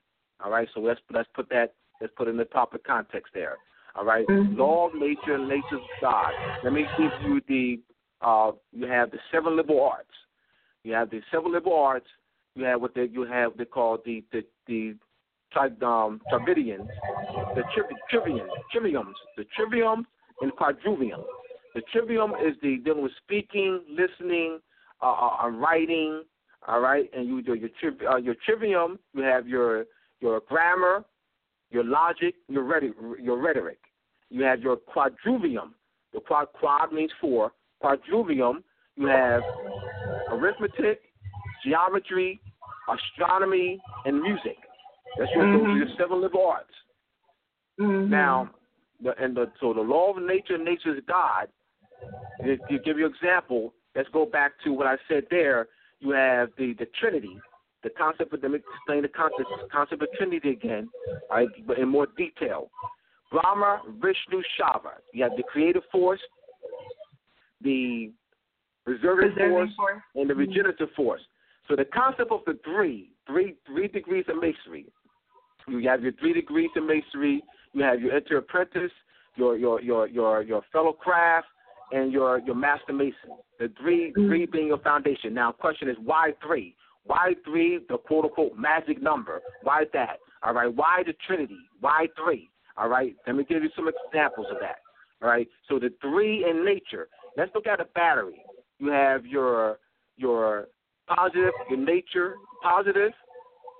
All 0.45 0.51
right, 0.51 0.69
so 0.75 0.81
let's 0.81 1.01
let's 1.13 1.29
put 1.35 1.49
that 1.51 1.75
let's 2.01 2.13
put 2.17 2.29
in 2.29 2.37
the 2.37 2.45
proper 2.45 2.79
context 2.79 3.33
there. 3.35 3.57
All 3.95 4.05
right? 4.05 4.27
Mhm. 4.27 4.57
law 4.57 4.87
of 4.89 4.95
nature, 4.95 5.37
nature's 5.39 5.81
God. 6.01 6.33
Let 6.63 6.73
me 6.73 6.87
give 6.97 7.13
you 7.23 7.41
the 7.49 7.81
uh, 8.23 8.53
you 8.73 8.87
have 8.87 9.11
the 9.11 9.19
seven 9.33 9.57
liberal 9.57 9.83
arts. 9.83 10.15
You 10.85 10.93
have 10.95 11.11
the 11.11 11.21
seven 11.31 11.53
liberal 11.53 11.79
arts. 11.79 12.07
You 12.55 12.65
have 12.65 12.81
what 12.81 12.95
they 12.95 13.05
you 13.05 13.23
have 13.23 13.57
they 13.57 13.65
call 13.65 13.99
the 14.05 14.25
the 14.33 14.45
the 14.67 14.95
tri, 15.53 15.67
um, 15.83 16.21
Trividians, 16.33 16.89
the 17.55 17.63
trivi, 17.75 17.95
trivium, 18.09 18.49
triviums, 18.75 19.15
the 19.37 19.45
trivium 19.57 20.07
and 20.41 20.53
quadrivium. 20.53 21.23
The 21.75 21.83
trivium 21.93 22.33
is 22.33 22.57
the 22.63 22.79
dealing 22.79 23.03
with 23.03 23.13
speaking, 23.23 23.81
listening, 23.89 24.59
uh, 25.03 25.13
uh, 25.13 25.37
uh, 25.45 25.49
writing. 25.49 26.23
All 26.69 26.81
right, 26.81 27.09
and 27.17 27.27
you 27.27 27.43
do 27.43 27.55
your 27.55 27.71
triv, 27.81 27.95
uh, 28.09 28.17
your 28.17 28.35
trivium. 28.45 28.99
You 29.15 29.23
have 29.23 29.49
your 29.49 29.87
your 30.21 30.41
grammar, 30.49 31.05
your 31.71 31.85
logic, 31.85 32.35
your 32.49 32.65
rhetoric. 32.65 32.95
Your 33.21 33.39
rhetoric. 33.39 33.79
You 34.31 34.43
have 34.45 34.61
your 34.61 34.77
quadrivium. 34.77 35.71
The 36.13 36.21
quad 36.21 36.49
quad 36.53 36.93
means 36.93 37.11
four. 37.21 37.53
Quadrivium. 37.83 38.63
You 38.97 39.07
have 39.07 39.43
arithmetic, 40.31 41.01
geometry, 41.65 42.41
astronomy, 42.89 43.81
and 44.05 44.21
music. 44.21 44.57
That's 45.19 45.31
your, 45.35 45.45
are 45.45 45.77
your 45.77 45.87
seven 45.99 46.21
liberal 46.21 46.47
arts. 46.47 46.71
Mhm. 47.81 48.09
Now, 48.09 48.51
the, 49.03 49.15
and 49.23 49.37
the, 49.37 49.51
so 49.61 49.73
the 49.73 49.81
law 49.81 50.11
of 50.11 50.23
nature, 50.23 50.59
nature 50.59 50.95
is 50.95 51.03
God. 51.09 51.49
To 52.45 52.79
give 52.85 52.99
you 52.99 53.07
an 53.07 53.13
example, 53.15 53.75
let's 53.95 54.09
go 54.11 54.25
back 54.27 54.53
to 54.65 54.73
what 54.73 54.87
I 54.87 54.97
said 55.09 55.25
there. 55.31 55.69
You 56.01 56.11
have 56.13 56.51
the, 56.57 56.75
the 56.79 56.87
Trinity, 56.99 57.39
the 57.83 57.91
concept 57.91 58.33
of, 58.33 58.43
me 58.43 58.59
explain 58.59 59.03
the 59.03 59.09
concept, 59.09 59.49
concept 59.73 60.03
of 60.03 60.09
Trinity 60.17 60.51
again, 60.51 60.89
all 61.31 61.37
right, 61.39 61.49
but 61.67 61.79
in 61.79 61.89
more 61.89 62.07
detail. 62.17 62.71
Brahma, 63.31 63.83
Vishnu, 64.01 64.43
Shiva. 64.57 64.95
You 65.15 65.23
have 65.23 65.33
the 65.37 65.45
creative 65.45 65.83
force, 65.91 66.21
the 67.63 68.11
reserving 68.87 69.33
Preserving 69.33 69.51
force, 69.51 69.71
force. 69.77 70.03
and 70.17 70.29
the 70.29 70.35
mm-hmm. 70.35 70.41
regenerative 70.41 70.89
force. 70.97 71.21
So 71.69 71.77
the 71.77 71.85
concept 71.85 72.33
of 72.33 72.41
the 72.47 72.59
three, 72.65 73.11
three, 73.27 73.55
three 73.67 73.89
degrees 73.89 74.25
of 74.29 74.37
masonry. 74.37 74.87
You 75.69 75.89
have 75.89 76.03
your 76.03 76.13
three 76.13 76.33
degrees 76.33 76.71
of 76.77 76.85
masonry. 76.85 77.43
You 77.73 77.85
have 77.85 78.01
your 78.01 78.17
inter 78.17 78.39
apprentice, 78.39 78.91
your 79.37 79.57
your 79.57 79.81
your 79.81 80.09
your 80.09 80.43
your 80.43 80.63
fellow 80.73 80.93
craft, 80.93 81.47
and 81.93 82.13
your 82.13 82.41
your 82.41 82.57
master 82.57 82.93
mason. 82.93 83.39
The 83.61 83.71
three 83.81 84.13
three 84.13 84.47
mm-hmm. 84.47 84.53
being 84.53 84.67
your 84.69 84.79
foundation. 84.79 85.33
Now, 85.33 85.53
question 85.53 85.89
is 85.89 85.97
why 86.03 86.33
three? 86.45 86.75
Why 87.11 87.35
three? 87.45 87.81
The 87.89 87.99
quote 87.99 88.27
unquote 88.27 88.57
magic 88.57 89.03
number. 89.03 89.41
Why 89.65 89.83
that? 89.93 90.21
All 90.45 90.55
right. 90.55 90.73
Why 90.73 91.03
the 91.05 91.13
Trinity? 91.27 91.59
Why 91.81 92.07
three? 92.17 92.49
All 92.77 92.89
right. 92.89 93.17
Let 93.27 93.35
me 93.35 93.43
give 93.43 93.65
you 93.65 93.71
some 93.75 93.89
examples 93.89 94.47
of 94.49 94.59
that. 94.61 94.77
All 95.21 95.29
right. 95.29 95.49
So 95.69 95.81
the 95.81 95.93
three 96.01 96.49
in 96.49 96.65
nature. 96.65 97.09
Let's 97.37 97.51
look 97.53 97.67
at 97.67 97.81
a 97.81 97.87
battery. 97.97 98.45
You 98.79 98.93
have 98.93 99.27
your 99.27 99.81
your 100.19 100.69
positive, 101.09 101.51
your 101.69 101.81
nature 101.81 102.37
positive, 102.63 103.11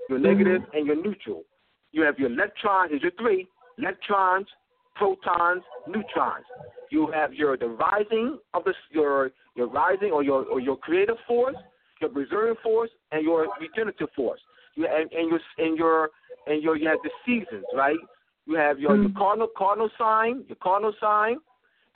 your 0.09 0.19
mm-hmm. 0.19 0.27
negative, 0.27 0.63
and 0.73 0.85
your 0.85 0.97
neutral. 0.97 1.45
You 1.93 2.03
have 2.03 2.19
your 2.19 2.33
electrons. 2.33 2.91
Here's 2.91 3.03
your 3.03 3.13
three 3.13 3.47
electrons, 3.79 4.49
protons, 4.97 5.63
neutrons. 5.87 6.47
You 6.91 7.13
have 7.15 7.33
your 7.33 7.57
the 7.57 7.69
rising 7.69 8.41
of 8.55 8.65
the 8.65 8.75
your 8.91 9.31
your 9.55 9.69
rising 9.69 10.11
or 10.11 10.25
your 10.25 10.47
or 10.47 10.59
your 10.59 10.77
creative 10.77 11.17
force, 11.29 11.55
your 12.01 12.11
preserving 12.11 12.57
force, 12.63 12.91
and 13.13 13.23
your 13.25 13.47
regenerative 13.61 14.09
force. 14.17 14.41
You 14.75 14.87
and, 14.87 15.11
and 15.13 15.29
your 15.29 15.41
and 15.59 15.79
your 15.79 16.11
and 16.47 16.63
your 16.63 16.77
you 16.77 16.89
have 16.89 16.99
the 17.03 17.11
seasons, 17.27 17.65
right? 17.75 17.99
You 18.47 18.57
have 18.57 18.79
your, 18.79 18.97
your 18.97 19.09
hmm. 19.09 19.17
cardinal 19.17 19.49
cardinal 19.57 19.91
sign, 19.99 20.45
your 20.49 20.57
cardinal 20.63 20.93
sign, 21.01 21.37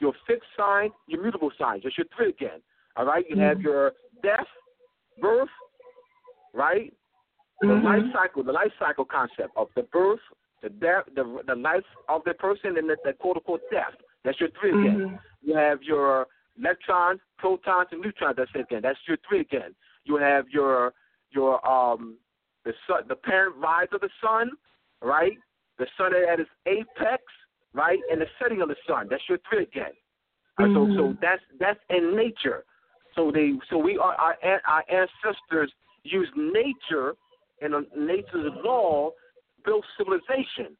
your 0.00 0.12
fixed 0.26 0.48
sign, 0.56 0.90
your 1.06 1.22
mutable 1.22 1.50
sign. 1.58 1.80
Just 1.80 1.98
your 1.98 2.06
three 2.16 2.30
again. 2.30 2.60
All 2.96 3.06
right. 3.06 3.24
You 3.28 3.40
have 3.40 3.58
hmm. 3.58 3.64
your 3.64 3.92
death, 4.22 4.46
birth, 5.20 5.48
right? 6.52 6.92
The 7.60 7.68
mm-hmm. 7.68 7.86
life 7.86 8.02
cycle, 8.12 8.42
the 8.42 8.52
life 8.52 8.72
cycle 8.78 9.04
concept 9.04 9.56
of 9.56 9.68
the 9.76 9.82
birth, 9.82 10.20
the 10.62 10.70
death, 10.70 11.04
the 11.14 11.40
the 11.46 11.54
life 11.54 11.84
of 12.08 12.22
the 12.24 12.34
person, 12.34 12.76
and 12.76 12.88
the, 12.88 12.96
the 13.04 13.12
quote 13.12 13.36
unquote 13.36 13.62
death. 13.70 13.94
That's 14.24 14.38
your 14.40 14.48
three 14.60 14.70
again. 14.70 14.98
Mm-hmm. 14.98 15.16
You 15.42 15.56
have 15.56 15.82
your 15.82 16.26
electrons, 16.58 17.20
protons, 17.38 17.88
and 17.92 18.00
neutrons. 18.00 18.36
That's 18.36 18.50
it 18.54 18.60
again. 18.62 18.80
That's 18.82 18.98
your 19.06 19.18
three 19.28 19.40
again. 19.40 19.74
You 20.04 20.16
have 20.16 20.48
your 20.48 20.92
your 21.30 21.66
um 21.66 22.16
the 22.64 22.72
sun, 22.88 23.02
the 23.08 23.16
parent 23.16 23.56
rise 23.56 23.88
of 23.92 24.00
the 24.00 24.10
sun, 24.22 24.50
right? 25.02 25.36
The 25.78 25.86
sun 25.98 26.12
at 26.14 26.40
its 26.40 26.50
apex, 26.66 27.22
right, 27.72 27.98
and 28.10 28.20
the 28.20 28.26
setting 28.40 28.62
of 28.62 28.68
the 28.68 28.76
sun. 28.88 29.08
That's 29.10 29.22
your 29.28 29.38
three 29.48 29.64
again. 29.64 29.92
Right, 30.58 30.70
So 30.72 30.88
so 30.96 31.16
that's 31.20 31.42
that's 31.58 31.80
in 31.90 32.16
nature. 32.16 32.64
So 33.14 33.30
they 33.30 33.52
so 33.70 33.78
we 33.78 33.98
are 33.98 34.14
our 34.14 34.36
our 34.66 34.84
ancestors 34.88 35.72
used 36.04 36.32
nature 36.36 37.14
and 37.60 37.74
nature's 37.96 38.52
law 38.64 39.10
built 39.64 39.84
civilization. 39.96 40.76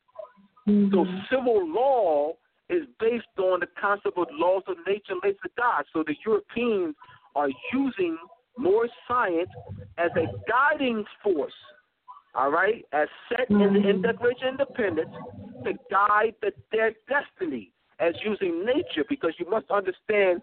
So 0.66 1.05
civil 1.31 1.68
law 1.68 2.33
is 2.70 2.85
based 2.99 3.27
on 3.39 3.61
the 3.61 3.66
concept 3.79 4.16
of 4.16 4.29
laws 4.33 4.62
of 4.66 4.77
nature 4.87 5.12
and 5.12 5.20
laws 5.22 5.35
of 5.45 5.51
God. 5.57 5.85
So 5.93 6.03
the 6.07 6.14
Europeans 6.25 6.95
are 7.35 7.49
using 7.72 8.16
more 8.57 8.89
science 9.09 9.51
as 9.99 10.11
a 10.17 10.27
guiding 10.49 11.05
force, 11.23 11.53
all 12.35 12.51
right, 12.51 12.85
as 12.93 13.09
set 13.29 13.49
in 13.51 13.59
the 13.59 13.89
in 13.89 14.03
Declaration 14.03 14.49
of 14.49 14.61
Independence 14.61 15.15
to 15.65 15.73
guide 15.91 16.35
the, 16.43 16.53
their 16.73 16.93
destiny 17.09 17.73
as 18.01 18.15
using 18.25 18.65
nature 18.65 19.05
because 19.09 19.33
you 19.39 19.49
must 19.49 19.71
understand 19.71 20.43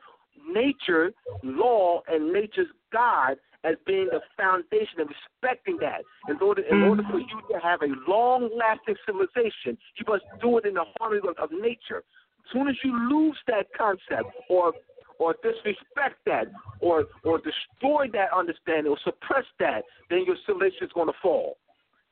nature, 0.53 1.11
law, 1.43 2.01
and 2.07 2.31
nature's 2.31 2.67
God 2.91 3.37
as 3.63 3.75
being 3.85 4.07
the 4.11 4.21
foundation 4.37 4.99
and 4.99 5.09
respecting 5.09 5.77
that. 5.81 6.01
In 6.27 6.37
order, 6.41 6.63
in 6.63 6.81
order 6.83 7.03
for 7.03 7.19
mm-hmm. 7.19 7.37
you 7.37 7.53
to 7.53 7.59
have 7.59 7.81
a 7.81 8.09
long 8.09 8.49
lasting 8.57 8.95
civilization, 9.05 9.77
you 9.97 10.05
must 10.07 10.23
do 10.41 10.57
it 10.57 10.65
in 10.65 10.73
the 10.75 10.85
harmony 10.99 11.21
of, 11.27 11.37
of 11.37 11.49
nature. 11.51 11.97
As 11.97 12.51
soon 12.51 12.67
as 12.67 12.75
you 12.83 12.91
lose 13.09 13.37
that 13.47 13.67
concept 13.77 14.33
or 14.49 14.73
or 15.21 15.35
disrespect 15.43 16.17
that 16.25 16.45
or 16.79 17.05
or 17.23 17.37
destroy 17.37 18.07
that 18.11 18.33
understanding 18.35 18.91
or 18.91 18.97
suppress 19.03 19.45
that, 19.59 19.83
then 20.09 20.25
your 20.25 20.35
civilization 20.47 20.87
is 20.87 20.91
going 20.93 21.07
to 21.07 21.13
fall. 21.21 21.57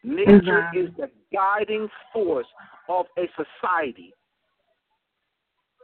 Nature 0.04 0.70
is 0.76 0.90
the 0.96 1.10
guiding 1.34 1.88
force 2.14 2.46
of 2.88 3.08
a 3.18 3.24
society. 3.36 4.14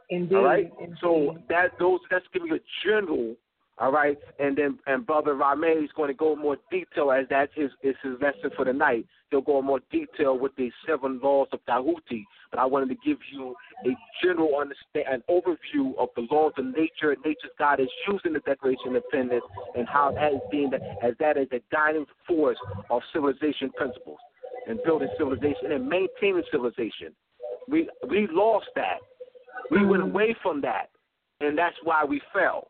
Indeed. 0.08 0.36
All 0.36 0.44
right. 0.44 0.70
indeed. 0.80 0.96
So 1.00 1.36
that 1.48 1.72
those 1.80 1.98
that's 2.10 2.24
giving 2.32 2.48
you 2.48 2.54
a 2.54 2.64
general. 2.84 3.34
All 3.78 3.92
right, 3.92 4.16
and 4.38 4.56
then 4.56 4.78
and 4.86 5.06
brother 5.06 5.34
Rahme'el 5.34 5.84
is 5.84 5.90
going 5.94 6.08
to 6.08 6.14
go 6.14 6.34
more 6.34 6.56
detail 6.70 7.12
as 7.12 7.28
that 7.28 7.50
is 7.58 7.70
is 7.82 7.94
his 8.02 8.14
lesson 8.22 8.50
for 8.56 8.64
the 8.64 8.72
night. 8.72 9.04
He'll 9.30 9.42
go 9.42 9.60
more 9.60 9.80
detail 9.90 10.38
with 10.38 10.56
the 10.56 10.70
seven 10.86 11.20
laws 11.22 11.48
of 11.52 11.60
Tahuti. 11.66 12.24
But 12.50 12.58
I 12.58 12.64
wanted 12.64 12.88
to 12.88 12.94
give 13.04 13.18
you 13.30 13.54
a 13.84 13.90
general 14.22 14.56
understand 14.58 15.06
an 15.10 15.22
overview 15.28 15.94
of 15.98 16.08
the 16.16 16.26
laws 16.30 16.52
of 16.56 16.64
nature 16.64 17.14
nature's 17.22 17.50
God 17.58 17.78
is 17.80 17.88
using 18.08 18.32
the 18.32 18.40
Declaration 18.40 18.88
of 18.88 19.02
Independence 19.12 19.44
and 19.76 19.86
how 19.86 20.10
that 20.12 20.32
is 20.32 20.40
being 20.50 20.70
the, 20.70 20.78
as 21.04 21.12
that 21.20 21.36
is 21.36 21.48
the 21.50 21.60
guiding 21.70 22.06
force 22.26 22.56
of 22.88 23.02
civilization 23.12 23.70
principles 23.76 24.18
and 24.66 24.82
building 24.84 25.08
civilization 25.18 25.72
and 25.72 25.86
maintaining 25.86 26.44
civilization. 26.50 27.12
We 27.68 27.90
we 28.08 28.26
lost 28.30 28.68
that. 28.76 29.00
We 29.70 29.84
went 29.84 30.02
away 30.02 30.34
from 30.42 30.62
that, 30.62 30.88
and 31.40 31.58
that's 31.58 31.76
why 31.82 32.04
we 32.04 32.22
fell. 32.32 32.68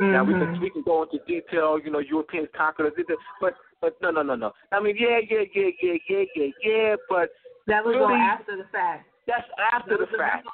Now 0.00 0.22
we 0.22 0.32
can 0.32 0.60
we 0.60 0.70
can 0.70 0.82
go 0.82 1.02
into 1.02 1.18
detail, 1.26 1.78
you 1.82 1.90
know, 1.90 1.98
Europeans 1.98 2.48
conquered 2.56 2.86
us, 2.86 2.92
but 3.40 3.54
but 3.80 3.96
no 4.00 4.10
no 4.10 4.22
no 4.22 4.36
no. 4.36 4.52
I 4.70 4.80
mean 4.80 4.96
yeah 4.98 5.18
yeah 5.28 5.42
yeah 5.54 5.70
yeah 5.82 5.94
yeah 6.08 6.24
yeah 6.36 6.46
yeah, 6.62 6.94
but 7.08 7.30
that 7.66 7.84
was 7.84 7.96
all 7.96 8.06
really- 8.08 8.20
after 8.20 8.56
the 8.56 8.64
fact. 8.70 9.06
that's 9.26 9.42
after 9.72 9.96
That 9.98 9.98
the 9.98 10.06
the 10.12 10.18
fact. 10.18 10.46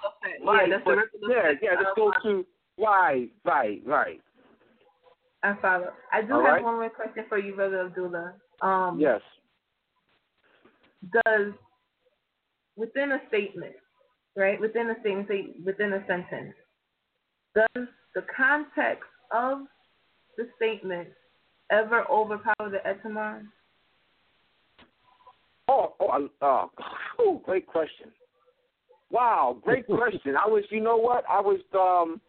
Right, 0.47 0.69
yeah, 0.69 0.77
that's 0.77 0.85
but 0.85 0.97
the 1.21 1.29
yeah, 1.29 1.41
effect. 1.51 1.63
yeah. 1.63 1.71
Let's 1.79 1.91
go 1.95 2.11
to 2.23 2.47
right, 2.79 3.29
right, 3.45 3.83
right. 3.85 4.21
I 5.43 5.55
follow. 5.61 5.93
I 6.11 6.23
do 6.23 6.33
All 6.33 6.41
have 6.43 6.55
right. 6.55 6.65
one 6.65 6.77
more 6.77 6.89
question 6.89 7.27
for 7.29 7.39
you, 7.39 7.55
Brother 7.55 7.87
Abdullah. 7.87 8.33
Um, 8.63 8.99
Yes. 8.99 9.21
Does 11.13 11.53
within 12.77 13.13
a 13.13 13.19
statement, 13.29 13.75
right? 14.37 14.59
Within 14.59 14.89
a 14.89 14.99
statement, 15.01 15.29
within 15.67 15.93
a 15.93 16.07
sentence, 16.07 16.55
does 17.55 17.87
the 18.15 18.25
context 18.35 19.05
of 19.35 19.59
the 20.37 20.49
statement 20.57 21.09
ever 21.71 22.05
overpower 22.11 22.71
the 22.71 22.87
etymon? 22.87 23.49
Oh, 25.69 25.95
oh, 26.01 26.29
uh, 26.43 26.67
whew, 27.17 27.41
great 27.45 27.67
question. 27.67 28.09
Wow, 29.11 29.59
great 29.63 29.87
question. 29.87 30.37
I 30.37 30.49
was, 30.49 30.65
you 30.71 30.81
know 30.81 30.97
what? 30.97 31.25
I 31.29 31.41
was, 31.41 31.61
um, 31.75 32.21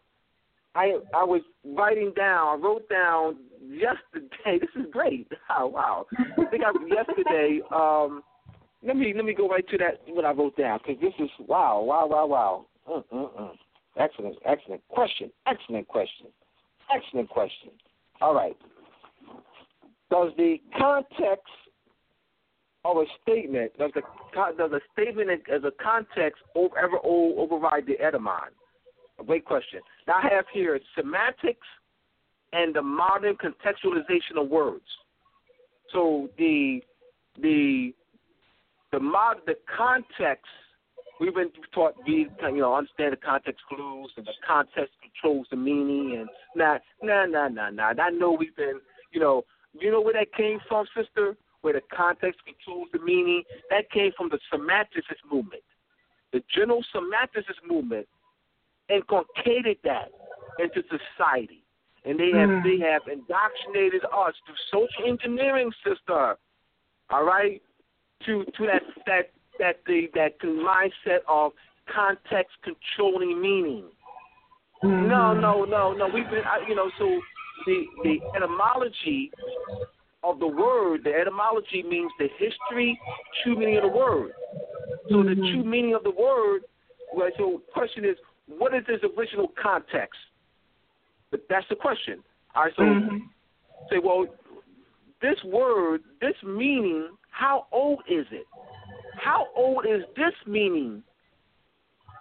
I, 0.74 0.98
I 1.14 1.24
was 1.24 1.42
writing 1.64 2.12
down. 2.16 2.58
I 2.58 2.62
wrote 2.62 2.88
down 2.88 3.36
yesterday. 3.62 4.26
This 4.60 4.84
is 4.84 4.90
great. 4.92 5.28
Oh, 5.50 5.66
wow. 5.66 6.06
I 6.38 6.44
think 6.46 6.62
I 6.64 6.72
yesterday. 6.88 7.60
Um, 7.74 8.22
let 8.82 8.96
me 8.96 9.12
let 9.14 9.24
me 9.24 9.34
go 9.34 9.48
right 9.48 9.66
to 9.68 9.78
that 9.78 10.00
what 10.06 10.24
I 10.24 10.30
wrote 10.30 10.56
down 10.56 10.78
because 10.78 11.00
this 11.00 11.12
is 11.18 11.30
wow, 11.40 11.80
wow, 11.80 12.06
wow, 12.06 12.26
wow. 12.26 12.66
Uh, 12.88 13.00
uh, 13.12 13.24
uh. 13.24 13.52
Excellent, 13.98 14.36
excellent 14.44 14.82
question. 14.88 15.30
Excellent 15.46 15.88
question. 15.88 16.26
Excellent 16.94 17.28
question. 17.28 17.70
All 18.20 18.34
right. 18.34 18.56
Does 20.10 20.32
the 20.36 20.56
context 20.78 21.52
of 22.84 22.98
a 22.98 23.04
statement 23.22 23.72
does 23.78 23.90
the 23.94 24.02
does 24.34 24.70
a 24.72 24.80
statement 24.92 25.42
as 25.52 25.64
a 25.64 25.72
context 25.82 26.42
over, 26.54 26.78
ever 26.78 26.98
override 27.04 27.86
the 27.86 27.98
etymon? 28.00 28.52
A 29.18 29.24
great 29.24 29.44
question. 29.44 29.80
Now 30.06 30.20
I 30.22 30.32
have 30.32 30.44
here 30.52 30.78
semantics 30.96 31.66
and 32.52 32.74
the 32.74 32.82
modern 32.82 33.36
contextualization 33.36 34.40
of 34.40 34.48
words. 34.48 34.84
So 35.92 36.30
the 36.38 36.80
the 37.40 37.92
the 38.92 39.00
mod 39.00 39.38
the 39.46 39.56
context 39.76 40.46
we've 41.20 41.34
been 41.34 41.50
taught 41.72 41.94
we 42.06 42.28
you 42.42 42.56
know 42.58 42.74
understand 42.74 43.12
the 43.12 43.16
context 43.16 43.62
clues 43.68 44.10
and 44.16 44.26
the 44.26 44.32
context 44.46 44.94
controls 45.02 45.46
the 45.50 45.56
meaning 45.56 46.18
and 46.18 46.28
nah 46.54 46.78
nah 47.02 47.26
nah 47.26 47.48
nah 47.48 47.70
nah. 47.70 47.92
I 48.00 48.10
know 48.10 48.32
we've 48.32 48.56
been 48.56 48.80
you 49.12 49.20
know 49.20 49.44
you 49.80 49.90
know 49.90 50.00
where 50.00 50.14
that 50.14 50.32
came 50.34 50.58
from, 50.68 50.86
sister? 50.96 51.36
Where 51.60 51.74
the 51.74 51.82
context 51.94 52.40
controls 52.44 52.88
the 52.92 52.98
meaning? 52.98 53.42
That 53.70 53.90
came 53.90 54.12
from 54.16 54.30
the 54.30 54.38
semanticist 54.52 55.22
movement. 55.30 55.62
The 56.32 56.42
general 56.54 56.84
semanticist 56.94 57.66
movement 57.68 58.06
inculcated 58.88 59.78
that 59.84 60.12
into 60.58 60.82
society. 60.88 61.62
And 62.04 62.18
they 62.20 62.30
have 62.30 62.48
Mm. 62.48 62.62
they 62.62 62.78
have 62.78 63.08
indoctrinated 63.08 64.04
us 64.04 64.34
through 64.46 64.56
social 64.70 65.06
engineering, 65.06 65.72
sister. 65.82 66.38
All 67.10 67.24
right? 67.24 67.60
To 68.26 68.44
to 68.44 68.66
that 68.66 68.82
that 69.06 69.30
that 69.58 69.80
the 69.86 70.08
that 70.14 70.38
mindset 70.40 71.20
of 71.28 71.52
context 71.92 72.52
controlling 72.62 73.40
meaning. 73.40 73.84
Mm-hmm. 74.82 75.08
No, 75.08 75.32
no, 75.32 75.64
no, 75.64 75.92
no. 75.92 76.06
We've 76.06 76.28
been, 76.28 76.42
you 76.68 76.74
know, 76.74 76.90
so 76.98 77.20
the 77.66 77.84
the 78.02 78.18
etymology 78.36 79.30
of 80.22 80.38
the 80.38 80.46
word, 80.46 81.02
the 81.04 81.14
etymology 81.14 81.82
means 81.82 82.10
the 82.18 82.28
history, 82.38 82.98
true 83.42 83.56
meaning 83.56 83.76
of 83.76 83.82
the 83.82 83.96
word. 83.96 84.32
So 85.08 85.22
the 85.22 85.34
true 85.34 85.64
meaning 85.64 85.94
of 85.94 86.02
the 86.02 86.10
word, 86.10 86.62
well, 87.14 87.30
so 87.38 87.62
question 87.72 88.04
is, 88.04 88.16
what 88.48 88.74
is 88.74 88.82
its 88.88 89.04
original 89.16 89.52
context? 89.60 90.18
But 91.30 91.40
that's 91.48 91.66
the 91.68 91.76
question. 91.76 92.22
All 92.54 92.64
right, 92.64 92.74
so 92.76 92.82
Mhm. 92.82 93.28
say, 93.90 93.98
well, 93.98 94.26
this 95.20 95.42
word, 95.44 96.02
this 96.20 96.40
meaning, 96.42 97.16
how 97.30 97.66
old 97.70 98.02
is 98.08 98.26
it? 98.30 98.46
How 99.16 99.48
old 99.54 99.86
is 99.86 100.02
this 100.16 100.34
meaning? 100.46 101.02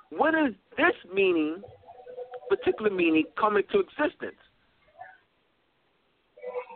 When 0.09 0.35
is 0.35 0.53
this 0.77 0.93
meaning, 1.13 1.61
particular 2.49 2.91
meaning, 2.91 3.25
come 3.37 3.57
into 3.57 3.79
existence? 3.79 4.39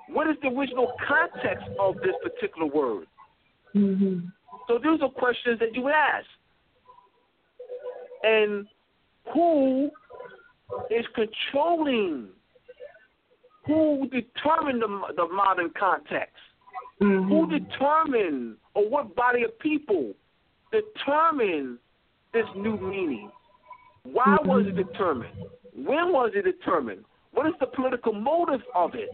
What 0.10 0.28
is 0.28 0.36
the 0.42 0.50
original 0.50 0.92
context 1.08 1.68
of 1.80 1.96
this 1.98 2.16
particular 2.24 2.68
word? 2.68 3.08
Mhm. 3.76 4.32
So 4.68 4.78
those 4.80 5.02
are 5.02 5.10
questions 5.10 5.60
that 5.60 5.76
you 5.76 5.84
would 5.84 5.94
ask. 5.94 6.28
And 8.24 8.68
who 9.34 9.92
is 10.90 11.06
controlling? 11.14 12.30
Who 13.66 14.08
determined 14.08 14.82
the, 14.82 15.14
the 15.16 15.28
modern 15.28 15.70
context? 15.72 16.36
Who 17.00 17.48
Mhm. 17.48 17.50
determined, 17.50 18.58
or 18.74 18.90
what 18.90 19.16
body 19.16 19.44
of 19.44 19.58
people 19.60 20.14
determined 20.72 21.80
this 22.34 22.46
new 22.56 22.78
meaning? 22.78 23.32
Why 24.04 24.38
was 24.44 24.68
it 24.68 24.76
determined? 24.76 25.46
When 25.74 26.12
was 26.12 26.32
it 26.36 26.44
determined? 26.44 27.06
What 27.32 27.48
is 27.48 27.54
the 27.60 27.68
political 27.68 28.12
motive 28.14 28.64
of 28.76 28.96
it? 28.96 29.10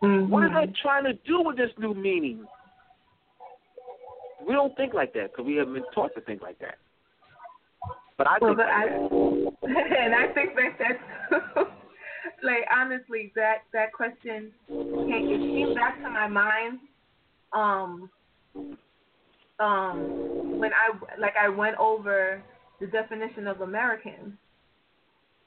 What 0.00 0.44
is 0.44 0.50
Mhm. 0.50 0.66
they 0.66 0.72
trying 0.72 1.04
to 1.04 1.12
do 1.12 1.40
with 1.42 1.56
this 1.56 1.76
new 1.78 1.94
meaning? 1.94 2.46
We 4.40 4.52
don't 4.52 4.76
think 4.76 4.92
like 4.92 5.12
that 5.12 5.30
because 5.30 5.46
we 5.46 5.54
haven't 5.56 5.74
been 5.74 5.84
taught 5.92 6.14
to 6.14 6.20
think 6.20 6.42
like 6.42 6.58
that. 6.58 6.78
But 8.16 8.26
I 8.26 8.38
Well, 8.40 8.56
think 8.56 8.68
I, 8.68 8.86
that. 8.88 9.56
and 9.98 10.14
I 10.14 10.28
think 10.28 10.54
that 10.56 10.78
that's 10.78 11.02
like 12.42 12.66
honestly 12.70 13.32
that 13.34 13.62
that 13.72 13.92
question 13.92 14.52
came, 14.68 15.30
it 15.30 15.38
came 15.38 15.74
back 15.74 16.00
to 16.02 16.10
my 16.10 16.26
mind 16.26 16.80
um 17.54 18.10
um 19.60 20.58
when 20.58 20.72
I 20.72 20.90
like 21.18 21.34
I 21.40 21.48
went 21.48 21.76
over 21.78 22.42
the 22.80 22.86
definition 22.88 23.46
of 23.46 23.60
American 23.60 24.36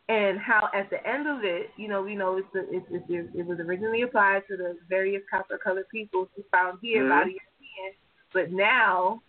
and 0.09 0.39
how 0.39 0.69
at 0.73 0.89
the 0.89 1.05
end 1.05 1.27
of 1.27 1.43
it, 1.43 1.69
you 1.75 1.89
know, 1.89 2.01
we 2.01 2.15
know 2.15 2.37
it's 2.37 2.47
the, 2.53 2.61
it, 2.73 2.83
it, 3.09 3.29
it 3.35 3.45
was 3.45 3.59
originally 3.59 4.03
applied 4.03 4.43
to 4.47 4.55
the 4.55 4.77
various 4.87 5.21
copper 5.29 5.57
colored 5.57 5.89
people 5.89 6.29
who 6.35 6.43
found 6.49 6.79
here 6.81 7.03
Mhm. 7.03 7.09
by 7.09 7.23
the 7.25 7.31
Europeans, 7.31 7.97
but 8.33 8.51
now 8.51 9.21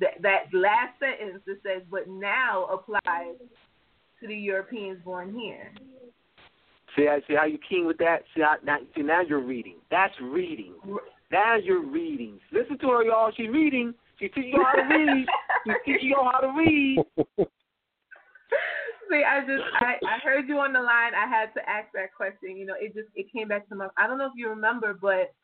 that 0.00 0.20
that 0.22 0.52
last 0.52 0.98
sentence 0.98 1.40
that 1.46 1.62
says, 1.62 1.82
but 1.88 2.08
now 2.08 2.64
applies 2.64 3.36
to 4.20 4.26
the 4.26 4.34
Europeans 4.36 5.00
born 5.04 5.32
here. 5.32 5.70
See, 6.96 7.06
how- 7.06 7.20
see 7.28 7.34
how 7.34 7.44
you 7.44 7.58
keen 7.58 7.86
with 7.86 7.98
that? 7.98 8.24
See, 8.34 8.40
how, 8.40 8.56
now, 8.62 8.78
see, 8.94 9.02
now 9.02 9.20
you're 9.20 9.38
reading. 9.40 9.76
That's 9.90 10.18
reading. 10.20 10.74
Now 11.34 11.56
you're 11.56 11.84
reading. 11.84 12.38
Listen 12.52 12.78
to 12.78 12.88
her, 12.90 13.02
y'all. 13.02 13.32
She's 13.36 13.48
reading. 13.48 13.92
She's 14.20 14.30
teaching 14.32 14.52
you 14.54 14.62
how 14.64 14.74
to 14.80 14.82
read. 14.94 15.26
She's 15.66 15.74
teaching 15.84 16.08
you 16.10 16.16
how 16.30 16.38
to 16.38 16.52
read. 16.56 17.02
See, 19.10 19.22
I 19.24 19.40
just 19.40 19.64
I, 19.80 19.96
I 20.06 20.18
heard 20.22 20.46
you 20.46 20.60
on 20.60 20.72
the 20.72 20.78
line. 20.80 21.12
I 21.12 21.26
had 21.28 21.52
to 21.54 21.68
ask 21.68 21.88
that 21.92 22.14
question. 22.16 22.56
You 22.56 22.66
know, 22.66 22.74
it 22.80 22.94
just 22.94 23.08
it 23.16 23.26
came 23.32 23.48
back 23.48 23.68
to 23.68 23.74
my. 23.74 23.88
I 23.98 24.06
don't 24.06 24.16
know 24.16 24.26
if 24.26 24.32
you 24.36 24.48
remember, 24.48 24.94
but 24.94 25.34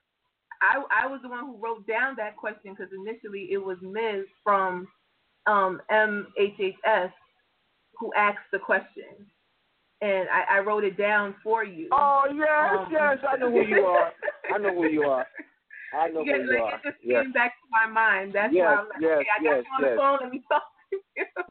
I 0.62 0.80
I 1.03 1.09
was 1.09 1.18
the 1.22 1.28
one 1.28 1.45
who 1.45 1.57
wrote 1.57 1.84
down 1.88 2.14
that 2.18 2.36
question 2.36 2.72
because 2.72 2.93
initially 2.95 3.49
it 3.51 3.59
was 3.59 3.76
Ms. 3.82 4.26
from 4.45 4.86
um, 5.47 5.80
MHHS 5.91 7.11
who 7.99 8.12
asked 8.16 8.38
the 8.53 8.61
question. 8.61 9.26
and 10.01 10.28
I, 10.30 10.59
I 10.59 10.61
wrote 10.61 10.84
it 10.84 10.97
down 10.97 11.34
for 11.43 11.64
you. 11.64 11.88
Oh 11.91 12.26
yes, 12.32 12.78
Um, 12.78 12.88
yes, 12.93 13.18
I 13.28 13.36
know 13.38 13.51
who 13.51 13.62
you 13.62 13.84
are. 13.84 14.12
I 14.55 14.59
know 14.59 14.72
who 14.74 14.86
you 14.86 15.03
are. 15.03 15.26
I 15.93 16.09
know 16.09 16.24
Yeah, 16.24 16.36
who 16.36 16.43
you 16.43 16.51
like 16.51 16.62
are. 16.62 16.74
it 16.74 16.80
just 16.84 16.97
Yes. 17.03 17.22
came 17.24 17.32
back 17.32 17.53
to 17.55 17.66
my 17.70 17.86
mind. 17.86 18.32
That's 18.32 18.53
Yes, 18.53 18.66
why 18.66 18.74
I'm 18.74 18.88
like, 18.88 19.01
yes, 19.01 19.18
okay, 19.18 19.26
I 19.38 19.43
got 19.43 19.51
yes, 19.57 19.64
you 19.64 19.70
on 19.76 19.82
yes. 19.82 19.91
the 19.91 19.97
phone. 19.97 20.18
Let 20.22 20.30
me 20.32 20.43
talk 20.49 20.62
to 20.91 20.97
you. 21.16 21.24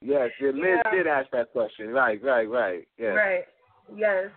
Yes, 0.00 0.30
yeah, 0.40 0.50
Liz 0.50 0.80
Yeah. 0.84 0.90
did 0.92 1.06
ask 1.08 1.28
that 1.32 1.50
question. 1.50 1.88
Right, 1.88 2.22
right, 2.22 2.48
right. 2.48 2.86
Yes. 2.98 3.16
Right. 3.16 3.44
Yes. 3.96 4.30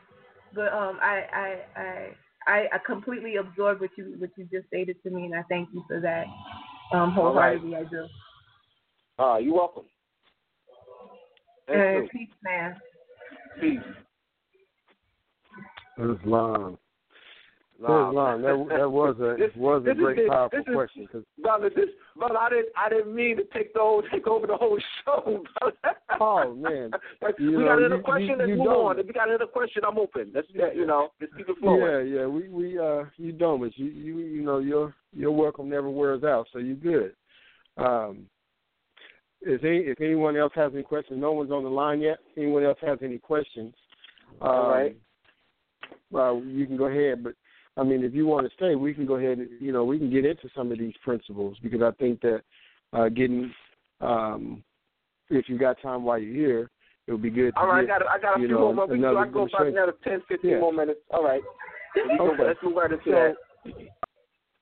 But 0.53 0.73
um, 0.73 0.97
I 1.01 1.23
I 1.31 1.79
I 1.79 2.15
I, 2.47 2.67
I 2.73 2.77
completely 2.85 3.35
absorbed 3.35 3.79
what 3.79 3.91
you 3.95 4.15
what 4.17 4.31
you 4.37 4.45
just 4.51 4.67
stated 4.67 4.97
to 5.03 5.11
me, 5.11 5.25
and 5.25 5.35
I 5.35 5.43
thank 5.43 5.69
you 5.71 5.83
for 5.87 5.99
that. 5.99 6.25
Um, 6.91 7.15
All 7.17 7.33
right. 7.33 7.59
wholeheartedly, 7.59 7.75
I 7.75 7.83
do. 7.83 8.07
Ah, 9.19 9.37
you're 9.37 9.53
welcome. 9.53 9.85
Thank 11.67 11.79
And 11.79 12.03
you. 12.03 12.09
peace, 12.11 12.29
man. 12.43 12.75
Peace. 13.59 13.81
Islam. 15.99 16.77
Wow. 17.89 18.09
Islam. 18.09 18.41
That 18.41 18.77
that 18.77 18.89
was 18.91 19.15
a 19.19 19.35
This- 19.37 19.55
was 19.55 19.81
a 19.81 19.85
this 19.85 19.95
is 19.97 19.99
great 20.03 20.17
the- 20.17 20.27
powerful 20.29 20.59
this 20.59 20.67
is- 20.67 20.73
question. 20.75 21.07
'cause- 21.07 21.23
Brother, 21.41 21.69
this 21.69 21.89
brother, 22.15 22.37
I 22.37 22.49
didn't 22.49 22.69
I 22.75 22.89
didn't 22.89 23.15
mean 23.15 23.37
to 23.37 23.43
take 23.45 23.73
the 23.73 23.79
whole 23.79 24.03
take 24.03 24.27
over 24.27 24.45
the 24.47 24.55
whole 24.57 24.77
show, 25.05 25.43
brother. 25.59 25.97
Oh, 26.19 26.53
man. 26.53 26.91
But 27.21 27.39
You 27.39 27.51
we 27.51 27.57
know, 27.57 27.65
got 27.65 27.77
another 27.79 27.95
you- 27.97 28.01
question, 28.03 28.29
you- 28.29 28.35
let's 28.35 28.49
you 28.49 28.55
move 28.57 28.65
don't. 28.67 28.85
on. 28.85 28.99
If 28.99 29.07
you 29.07 29.13
got 29.13 29.29
another 29.29 29.47
question, 29.47 29.83
I'm 29.85 29.97
open. 29.97 30.31
Let's 30.33 30.47
yeah, 30.51 30.71
you 30.71 30.85
know, 30.85 31.11
let's 31.19 31.33
keep 31.35 31.49
it 31.49 31.57
flowing. 31.57 31.81
Yeah, 31.81 31.99
yeah. 32.21 32.25
We 32.27 32.49
we 32.49 32.77
uh 32.77 33.05
you 33.17 33.31
don't, 33.31 33.59
but 33.61 33.77
you 33.77 33.87
you 33.87 34.17
you 34.19 34.41
know 34.43 34.59
your 34.59 34.93
your 35.13 35.31
welcome 35.31 35.67
never 35.69 35.89
wears 35.89 36.23
out, 36.23 36.47
so 36.53 36.59
you're 36.59 36.75
good. 36.75 37.15
Um, 37.77 38.27
if 39.41 39.63
any 39.63 39.79
if 39.79 39.99
anyone 40.01 40.35
else 40.37 40.53
has 40.53 40.71
any 40.73 40.83
questions, 40.83 41.19
no 41.19 41.31
one's 41.31 41.51
on 41.51 41.63
the 41.63 41.69
line 41.69 41.99
yet. 42.01 42.19
If 42.31 42.37
anyone 42.37 42.63
else 42.63 42.77
has 42.81 42.99
any 43.01 43.17
questions, 43.17 43.73
um, 44.41 44.47
All 44.49 44.69
right. 44.69 44.95
Well, 46.11 46.41
you 46.45 46.65
can 46.65 46.77
go 46.77 46.85
ahead, 46.85 47.23
but 47.23 47.33
I 47.77 47.83
mean, 47.83 48.03
if 48.03 48.13
you 48.13 48.27
want 48.27 48.47
to 48.47 48.53
stay, 48.55 48.75
we 48.75 48.93
can 48.93 49.05
go 49.05 49.15
ahead. 49.15 49.37
and 49.39 49.49
You 49.59 49.71
know, 49.71 49.83
we 49.85 49.97
can 49.97 50.09
get 50.11 50.25
into 50.25 50.49
some 50.55 50.71
of 50.71 50.79
these 50.79 50.93
principles 51.03 51.57
because 51.63 51.81
I 51.81 51.91
think 51.91 52.21
that 52.21 52.41
uh, 52.93 53.09
getting 53.09 53.51
um, 54.01 54.63
if 55.29 55.47
you 55.47 55.57
got 55.57 55.81
time 55.81 56.03
while 56.03 56.19
you're 56.19 56.33
here, 56.35 56.71
it 57.07 57.11
would 57.11 57.21
be 57.21 57.29
good. 57.29 57.53
To 57.55 57.61
All 57.61 57.67
right, 57.67 57.83
I 57.83 57.87
get, 57.87 57.99
got 57.99 58.07
I 58.07 58.19
got 58.19 58.35
a 58.35 58.39
few 58.39 58.49
know, 58.49 58.73
more 58.73 58.87
minutes. 58.87 58.93
another 58.93 59.17
I 59.19 59.23
can 59.23 59.33
go 59.33 59.45
about 59.45 59.67
another 59.67 59.93
10, 60.03 60.21
15 60.27 60.49
Yeah. 60.51 60.59
more 60.59 60.73
minutes. 60.73 60.99
All 61.11 61.23
right. 61.23 61.41
Okay. 62.19 62.43
Let's 62.43 62.59
move 62.63 62.75
right 62.75 62.91
into 62.91 63.03
So, 63.05 63.35
that. 63.65 63.91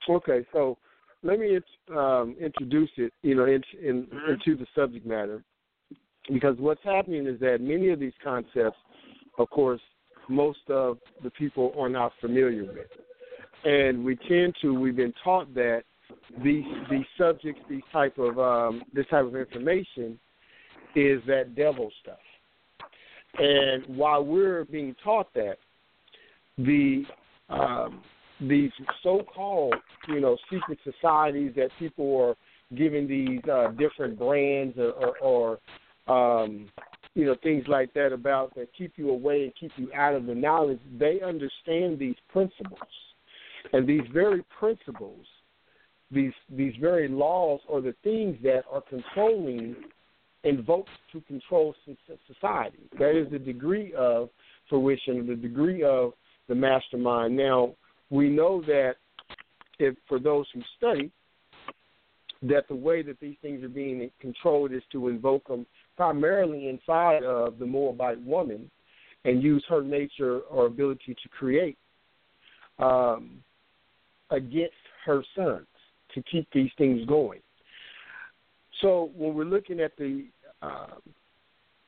okay, 0.10 0.46
so 0.52 0.78
let 1.22 1.40
me 1.40 1.60
um, 1.96 2.36
introduce 2.40 2.90
it, 2.98 3.14
you 3.22 3.36
know, 3.36 3.46
in, 3.46 3.64
in, 3.82 4.08
Mhm. 4.08 4.34
into 4.34 4.56
the 4.56 4.66
subject 4.74 5.06
matter, 5.06 5.44
because 6.32 6.58
what's 6.58 6.82
happening 6.84 7.28
is 7.28 7.40
that 7.40 7.62
many 7.62 7.90
of 7.90 8.00
these 8.00 8.14
concepts, 8.24 8.80
of 9.38 9.50
course, 9.50 9.82
most 10.30 10.60
of 10.70 10.98
the 11.24 11.32
people 11.32 11.74
are 11.78 11.90
not 11.90 12.14
familiar 12.22 12.64
with, 12.64 12.88
and 13.66 14.04
we 14.04 14.16
tend 14.16 14.56
to. 14.62 14.74
We've 14.74 14.96
been 14.96 15.14
taught 15.24 15.54
that 15.56 15.84
these 16.44 16.66
these 16.90 17.06
subjects, 17.18 17.62
these 17.70 17.82
type 17.92 18.18
of 18.18 18.40
um, 18.40 18.84
this 18.94 19.06
type 19.08 19.26
of 19.26 19.36
information, 19.36 20.20
is 20.96 21.22
that 21.28 21.56
devil 21.56 21.92
stuff. 22.02 22.18
And 23.38 23.86
while 23.98 24.24
we're 24.24 24.66
being 24.66 24.96
taught 25.04 25.34
that, 25.34 25.58
the 26.58 27.04
um, 27.50 28.02
these 28.42 28.72
so-called, 29.04 29.76
you 30.08 30.22
know, 30.22 30.38
secret 30.52 30.80
societies 30.84 31.54
that 31.56 31.70
people 31.78 32.22
are 32.22 32.36
giving 32.76 33.08
these 33.08 33.42
uh, 33.52 33.70
different 33.72 34.18
brands 34.18 34.78
or, 34.78 35.18
or, 35.22 35.60
or 36.08 36.42
um, 36.44 36.70
you 37.16 37.26
know, 37.26 37.36
things 37.42 37.66
like 37.68 37.94
that 37.94 38.14
about 38.14 38.56
that 38.56 38.70
keep 38.78 38.94
you 38.96 39.10
away 39.10 39.44
and 39.44 39.54
keep 39.60 39.72
you 39.78 39.92
out 39.94 40.16
of 40.16 40.26
the 40.26 40.36
knowledge. 40.36 40.80
They 40.98 41.20
understand 41.22 42.00
these 42.00 42.16
principles, 42.32 42.80
and 43.74 43.88
these 43.88 44.08
very 44.14 44.44
principles, 44.58 45.26
these 46.12 46.34
these 46.50 46.74
very 46.80 47.08
laws, 47.08 47.60
are 47.72 47.82
the 47.82 47.96
things 48.04 48.38
that 48.44 48.64
are 48.72 48.82
controlling 48.82 49.76
invoked 50.44 50.90
to 51.12 51.22
control 51.22 51.76
society. 52.28 52.80
That 52.98 53.20
is 53.20 53.30
the 53.32 53.40
degree 53.40 53.94
of 53.94 54.30
fruition, 54.70 55.28
the 55.28 55.36
degree 55.36 55.84
of 55.84 56.14
the 56.48 56.56
mastermind. 56.56 57.36
Now, 57.36 57.74
we 58.10 58.30
know 58.30 58.62
that 58.62 58.96
if 59.80 59.96
for 60.08 60.20
those 60.20 60.46
who 60.54 60.62
study, 60.78 61.12
that 62.42 62.68
the 62.70 62.76
way 62.76 63.02
that 63.02 63.20
these 63.20 63.36
things 63.42 63.64
are 63.64 63.70
being 63.70 64.10
controlled 64.22 64.72
is 64.72 64.82
to 64.92 65.10
invoke 65.10 65.48
them 65.48 65.66
primarily 66.00 66.70
inside 66.70 67.26
of 67.26 67.60
the 67.60 67.66
Moabite 67.66 68.22
woman 68.24 68.72
and 69.26 69.44
use 69.44 69.62
her 69.68 69.82
nature 69.82 70.40
or 70.50 70.66
ability 70.66 71.14
to 71.22 71.28
create 71.28 71.78
um, 72.78 73.32
against 74.30 74.72
her 75.06 75.22
sons 75.36 75.68
to 76.16 76.24
keep 76.32 76.48
these 76.54 76.70
things 76.78 77.06
going. 77.06 77.42
So 78.80 79.12
when 79.14 79.34
we're 79.34 79.44
looking 79.44 79.82
at 79.82 79.92
the 79.98 80.28
um, 80.62 81.02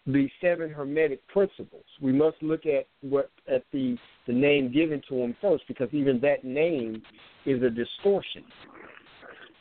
the 0.06 0.28
seven 0.42 0.70
hermetic 0.70 1.26
principles, 1.30 1.86
we 2.02 2.12
must 2.12 2.36
look 2.42 2.66
at 2.66 2.88
what 3.00 3.32
at 3.48 3.64
the 3.72 3.96
the 4.28 4.34
name 4.34 4.74
given 4.74 5.02
to 5.08 5.20
them 5.20 5.38
first, 5.42 5.64
because 5.70 5.88
even 5.94 6.20
that 6.20 6.44
name 6.44 7.02
is 7.46 7.64
a 7.64 7.70
distortion, 7.70 8.44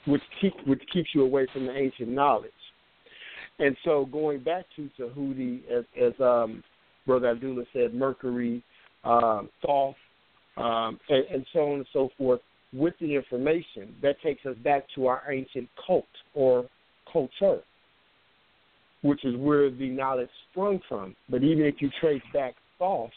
which 0.09 0.23
keep 0.41 0.55
which 0.67 0.83
keeps 0.93 1.11
you 1.15 1.23
away 1.23 1.47
from 1.53 1.67
the 1.67 1.73
ancient 1.73 2.09
knowledge. 2.09 2.51
And 3.61 3.77
so, 3.85 4.07
going 4.11 4.43
back 4.43 4.65
to 4.77 4.89
Tahuti, 4.99 5.63
as, 5.71 5.85
as 6.01 6.13
um, 6.19 6.65
Brother 7.07 7.29
Abdullah 7.29 7.65
said, 7.75 7.95
Mercury, 7.95 8.63
um, 9.05 9.51
Thoth, 9.65 9.95
um, 10.57 10.99
and, 11.11 11.25
and 11.33 11.47
so 11.53 11.61
on 11.61 11.75
and 11.75 11.87
so 11.93 12.09
forth, 12.17 12.41
with 12.73 12.95
the 13.01 13.15
information 13.15 13.95
that 14.03 14.21
takes 14.23 14.47
us 14.47 14.57
back 14.65 14.85
to 14.95 15.07
our 15.07 15.23
ancient 15.31 15.69
cult 15.87 16.05
or 16.35 16.67
culture, 17.13 17.61
which 19.03 19.25
is 19.27 19.37
where 19.37 19.71
the 19.71 19.91
knowledge 19.91 20.31
sprung 20.51 20.81
from. 20.89 21.15
But 21.29 21.43
even 21.43 21.67
if 21.67 21.77
you 21.81 21.91
trace 22.01 22.23
back 22.33 22.55
Thoth, 22.79 23.11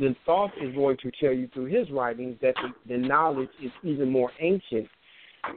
then 0.00 0.16
Thoth 0.26 0.50
is 0.60 0.74
going 0.74 0.96
to 1.02 1.10
tell 1.20 1.32
you 1.32 1.48
through 1.54 1.66
his 1.66 1.88
writings 1.90 2.36
that 2.42 2.54
the, 2.56 2.94
the 2.94 2.98
knowledge 2.98 3.50
is 3.62 3.70
even 3.84 4.10
more 4.10 4.32
ancient 4.40 4.88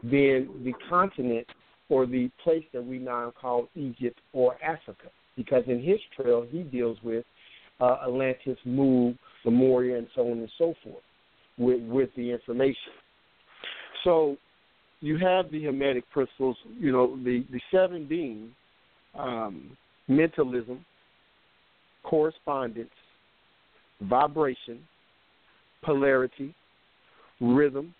than 0.03 0.49
the 0.63 0.73
continent 0.89 1.47
or 1.89 2.05
the 2.05 2.29
place 2.43 2.63
that 2.73 2.83
we 2.83 2.97
now 2.97 3.33
call 3.39 3.67
Egypt 3.75 4.19
or 4.33 4.55
Africa. 4.63 5.07
Because 5.35 5.63
in 5.67 5.81
his 5.83 5.99
trail, 6.15 6.45
he 6.49 6.63
deals 6.63 6.97
with 7.03 7.25
uh, 7.79 7.97
Atlantis, 8.03 8.57
Mu, 8.65 9.13
Lemuria, 9.43 9.97
and 9.97 10.07
so 10.15 10.21
on 10.21 10.39
and 10.39 10.51
so 10.57 10.73
forth 10.83 11.03
with, 11.57 11.81
with 11.83 12.09
the 12.15 12.31
information. 12.31 12.93
So 14.03 14.37
you 15.01 15.17
have 15.17 15.51
the 15.51 15.63
Hermetic 15.63 16.09
principles, 16.11 16.57
you 16.79 16.91
know, 16.91 17.17
the, 17.17 17.45
the 17.51 17.59
seven 17.71 18.07
being 18.07 18.51
um, 19.17 19.77
mentalism, 20.07 20.85
correspondence, 22.03 22.89
vibration, 24.01 24.79
polarity, 25.83 26.55
rhythm, 27.41 27.93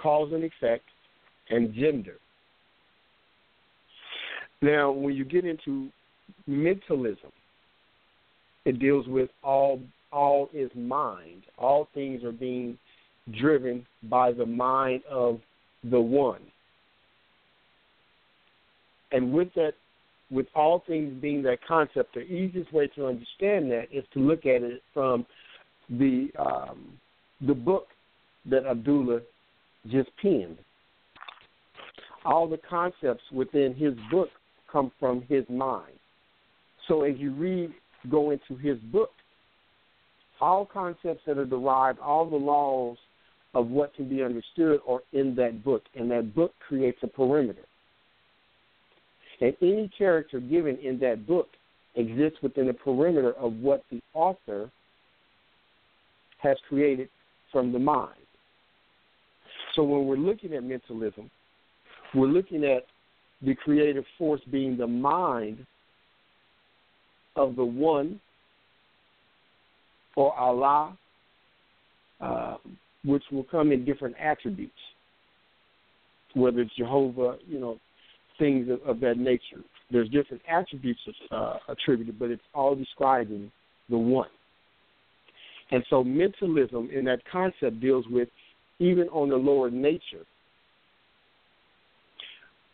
cause 0.00 0.30
and 0.32 0.44
effect, 0.44 0.84
and 1.50 1.74
gender. 1.74 2.16
Now, 4.62 4.90
when 4.90 5.14
you 5.14 5.24
get 5.24 5.44
into 5.44 5.88
mentalism, 6.46 7.30
it 8.64 8.78
deals 8.78 9.06
with 9.08 9.30
all 9.42 9.80
all 10.12 10.50
is 10.52 10.70
mind. 10.74 11.42
All 11.56 11.88
things 11.94 12.24
are 12.24 12.32
being 12.32 12.76
driven 13.38 13.86
by 14.04 14.32
the 14.32 14.44
mind 14.44 15.02
of 15.08 15.40
the 15.84 16.00
one. 16.00 16.42
And 19.12 19.32
with 19.32 19.48
that 19.54 19.72
with 20.30 20.46
all 20.54 20.84
things 20.86 21.12
being 21.20 21.42
that 21.42 21.58
concept, 21.66 22.14
the 22.14 22.20
easiest 22.20 22.72
way 22.72 22.86
to 22.94 23.06
understand 23.06 23.70
that 23.72 23.86
is 23.92 24.04
to 24.14 24.20
look 24.20 24.46
at 24.46 24.62
it 24.62 24.82
from 24.94 25.26
the 25.88 26.28
um, 26.38 26.92
the 27.46 27.54
book 27.54 27.88
that 28.46 28.66
Abdullah 28.66 29.20
just 29.88 30.10
penned. 30.20 30.58
All 32.24 32.46
the 32.46 32.60
concepts 32.68 33.22
within 33.32 33.74
his 33.74 33.94
book 34.10 34.28
come 34.70 34.92
from 34.98 35.22
his 35.28 35.44
mind. 35.48 35.92
So 36.88 37.02
as 37.02 37.16
you 37.18 37.32
read, 37.32 37.72
go 38.10 38.30
into 38.30 38.56
his 38.56 38.78
book, 38.92 39.10
all 40.40 40.64
concepts 40.64 41.20
that 41.26 41.38
are 41.38 41.44
derived, 41.44 41.98
all 41.98 42.28
the 42.28 42.36
laws 42.36 42.96
of 43.54 43.68
what 43.68 43.94
can 43.94 44.08
be 44.08 44.22
understood 44.22 44.80
are 44.88 45.00
in 45.12 45.34
that 45.36 45.62
book, 45.64 45.82
and 45.94 46.10
that 46.10 46.34
book 46.34 46.52
creates 46.66 46.98
a 47.02 47.06
perimeter. 47.06 47.64
And 49.40 49.54
any 49.62 49.90
character 49.96 50.40
given 50.40 50.76
in 50.78 50.98
that 51.00 51.26
book 51.26 51.48
exists 51.96 52.38
within 52.42 52.66
the 52.66 52.72
perimeter 52.72 53.32
of 53.32 53.54
what 53.54 53.84
the 53.90 54.00
author 54.14 54.70
has 56.42 56.56
created 56.68 57.08
from 57.52 57.72
the 57.72 57.78
mind. 57.78 58.14
So 59.74 59.82
when 59.82 60.06
we're 60.06 60.16
looking 60.16 60.54
at 60.54 60.62
mentalism, 60.62 61.30
we're 62.14 62.26
looking 62.26 62.64
at 62.64 62.84
the 63.42 63.54
creative 63.54 64.04
force 64.18 64.40
being 64.50 64.76
the 64.76 64.86
mind 64.86 65.64
of 67.36 67.56
the 67.56 67.64
one 67.64 68.20
or 70.16 70.36
Allah, 70.38 70.96
uh, 72.20 72.56
which 73.04 73.22
will 73.32 73.44
come 73.44 73.72
in 73.72 73.84
different 73.84 74.16
attributes, 74.18 74.72
whether 76.34 76.60
it's 76.60 76.74
Jehovah, 76.76 77.38
you 77.46 77.58
know, 77.58 77.78
things 78.38 78.68
of, 78.68 78.82
of 78.82 79.00
that 79.00 79.16
nature. 79.16 79.62
There's 79.90 80.08
different 80.10 80.42
attributes 80.48 81.00
uh, 81.30 81.54
attributed, 81.68 82.18
but 82.18 82.30
it's 82.30 82.42
all 82.54 82.74
describing 82.74 83.50
the 83.88 83.98
one. 83.98 84.28
And 85.70 85.84
so 85.88 86.02
mentalism 86.02 86.90
in 86.92 87.04
that 87.04 87.20
concept 87.30 87.80
deals 87.80 88.04
with 88.10 88.28
even 88.78 89.08
on 89.08 89.28
the 89.28 89.36
lower 89.36 89.70
nature, 89.70 90.24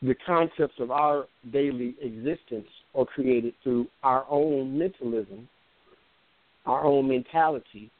the 0.02 0.14
concepts 0.26 0.74
of 0.78 0.90
our 0.90 1.26
daily 1.52 1.94
existence 2.00 2.68
are 2.94 3.06
created 3.06 3.54
through 3.62 3.86
our 4.02 4.26
own 4.28 4.78
mentalism, 4.78 5.48
our 6.66 6.84
own 6.84 7.08
mentality, 7.08 7.90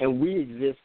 and 0.00 0.20
we 0.20 0.38
exist 0.38 0.78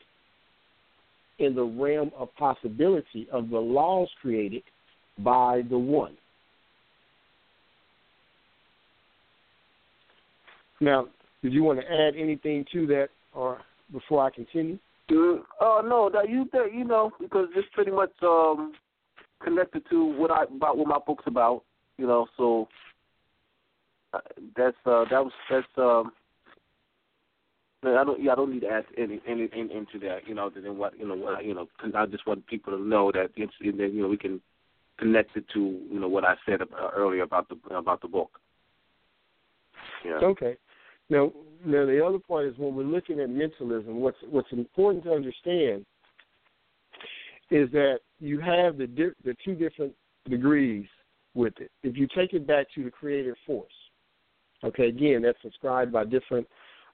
in 1.40 1.56
the 1.56 1.64
realm 1.64 2.12
of 2.18 2.34
possibility 2.36 3.28
of 3.32 3.50
the 3.50 3.58
laws 3.58 4.10
created 4.22 4.64
by 5.20 5.62
the 5.70 5.78
one. 5.78 6.16
Now, 10.82 11.08
did 11.44 11.54
you 11.54 11.64
want 11.64 11.80
to 11.80 11.86
add 11.86 12.16
anything 12.18 12.66
to 12.74 12.88
that, 12.88 13.10
or 13.34 13.60
before 13.92 14.26
I 14.26 14.30
continue? 14.30 14.78
Uh, 15.12 15.36
uh 15.64 15.82
no, 15.82 16.10
that 16.14 16.30
you 16.30 16.48
that 16.54 16.74
you 16.74 16.84
know 16.84 17.12
because 17.20 17.48
it's 17.56 17.68
pretty 17.74 17.92
much 17.92 18.12
um 18.22 18.74
connected 19.44 19.84
to 19.90 20.06
what 20.06 20.32
I 20.32 20.44
about 20.44 20.78
what 20.78 20.88
my 20.88 21.00
book's 21.06 21.26
about, 21.28 21.64
you 21.98 22.08
know. 22.08 22.28
So 22.38 22.68
uh, 24.14 24.20
that's 24.56 24.78
uh 24.86 25.06
that 25.10 25.24
was 25.24 25.34
that's 25.50 25.68
um. 25.78 26.12
I 27.82 28.04
don't. 28.04 28.22
Yeah, 28.22 28.34
I 28.34 28.36
don't 28.36 28.52
need 28.52 28.60
to 28.62 28.68
add 28.68 28.84
any, 28.98 29.22
any, 29.26 29.44
into 29.54 30.00
that. 30.02 30.28
You 30.28 30.36
know, 30.36 30.50
than 30.50 30.78
what 30.78 31.00
you 31.00 31.08
know. 31.08 31.16
What 31.16 31.46
you 31.46 31.54
know. 31.54 31.70
Cause 31.80 31.92
I 31.96 32.06
just 32.08 32.28
want 32.28 32.46
people 32.46 32.78
to 32.78 32.84
know 32.84 33.10
that 33.14 33.32
it's, 33.38 33.54
that 33.62 33.94
you 33.94 34.02
know 34.02 34.10
we 34.10 34.18
can 34.18 34.42
connect 34.98 35.38
it 35.38 35.46
to 35.54 35.80
you 35.90 36.00
know 36.00 36.10
what 36.10 36.26
I 36.26 36.36
said 36.46 36.60
earlier 36.94 37.24
about 37.24 37.48
the 37.48 37.76
about 37.76 38.02
the 38.02 38.10
book. 38.10 38.40
Yeah. 40.06 40.20
Okay. 40.24 40.58
Now, 41.10 41.32
now 41.66 41.86
the 41.86 42.06
other 42.06 42.20
part 42.20 42.46
is 42.46 42.58
when 42.58 42.76
we're 42.76 42.84
looking 42.84 43.20
at 43.20 43.30
mentalism, 43.30 44.00
what's 44.00 44.18
what's 44.30 44.52
important 44.52 45.04
to 45.06 45.14
understand 45.14 45.86
is 47.52 47.70
that 47.72 48.00
you 48.20 48.40
have 48.40 48.78
the 48.78 48.88
di- 48.88 49.16
the 49.24 49.36
two 49.44 49.56
different 49.56 49.94
degrees 50.30 50.86
with 51.34 51.54
it. 51.60 51.72
If 51.84 51.98
you 51.98 52.08
take 52.16 52.34
it 52.34 52.46
back 52.46 52.68
to 52.76 52.84
the 52.84 52.92
creative 52.92 53.36
force, 53.46 53.72
okay, 54.64 54.88
again, 54.88 55.22
that's 55.24 55.42
described 55.42 55.92
by 55.92 56.06
different 56.06 56.48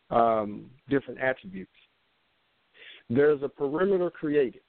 um, 0.10 0.70
different 0.90 1.20
attributes. 1.20 1.72
There's 3.10 3.42
a 3.44 3.50
perimeter 3.50 4.10
created 4.10 4.62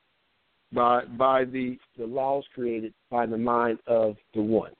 by 0.72 1.04
by 1.16 1.44
the 1.44 1.78
the 1.96 2.06
laws 2.06 2.44
created 2.54 2.92
by 3.10 3.26
the 3.26 3.38
mind 3.38 3.78
of 3.86 4.16
the 4.34 4.42
one. 4.42 4.72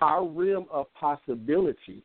Our 0.00 0.24
realm 0.24 0.66
of 0.70 0.86
possibility 0.94 2.04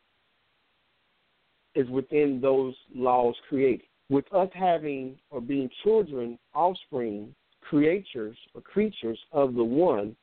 is 1.76 1.89
within 1.89 2.39
those 2.41 2.76
laws 2.93 3.36
created. 3.49 3.86
With 4.09 4.32
us 4.34 4.49
having 4.53 5.17
or 5.30 5.41
being 5.41 5.69
children, 5.84 6.38
offspring, 6.53 7.34
creatures 7.61 8.38
or 8.53 8.61
creatures 8.61 9.19
of 9.32 9.55
the 9.55 9.63
one, 9.63 10.15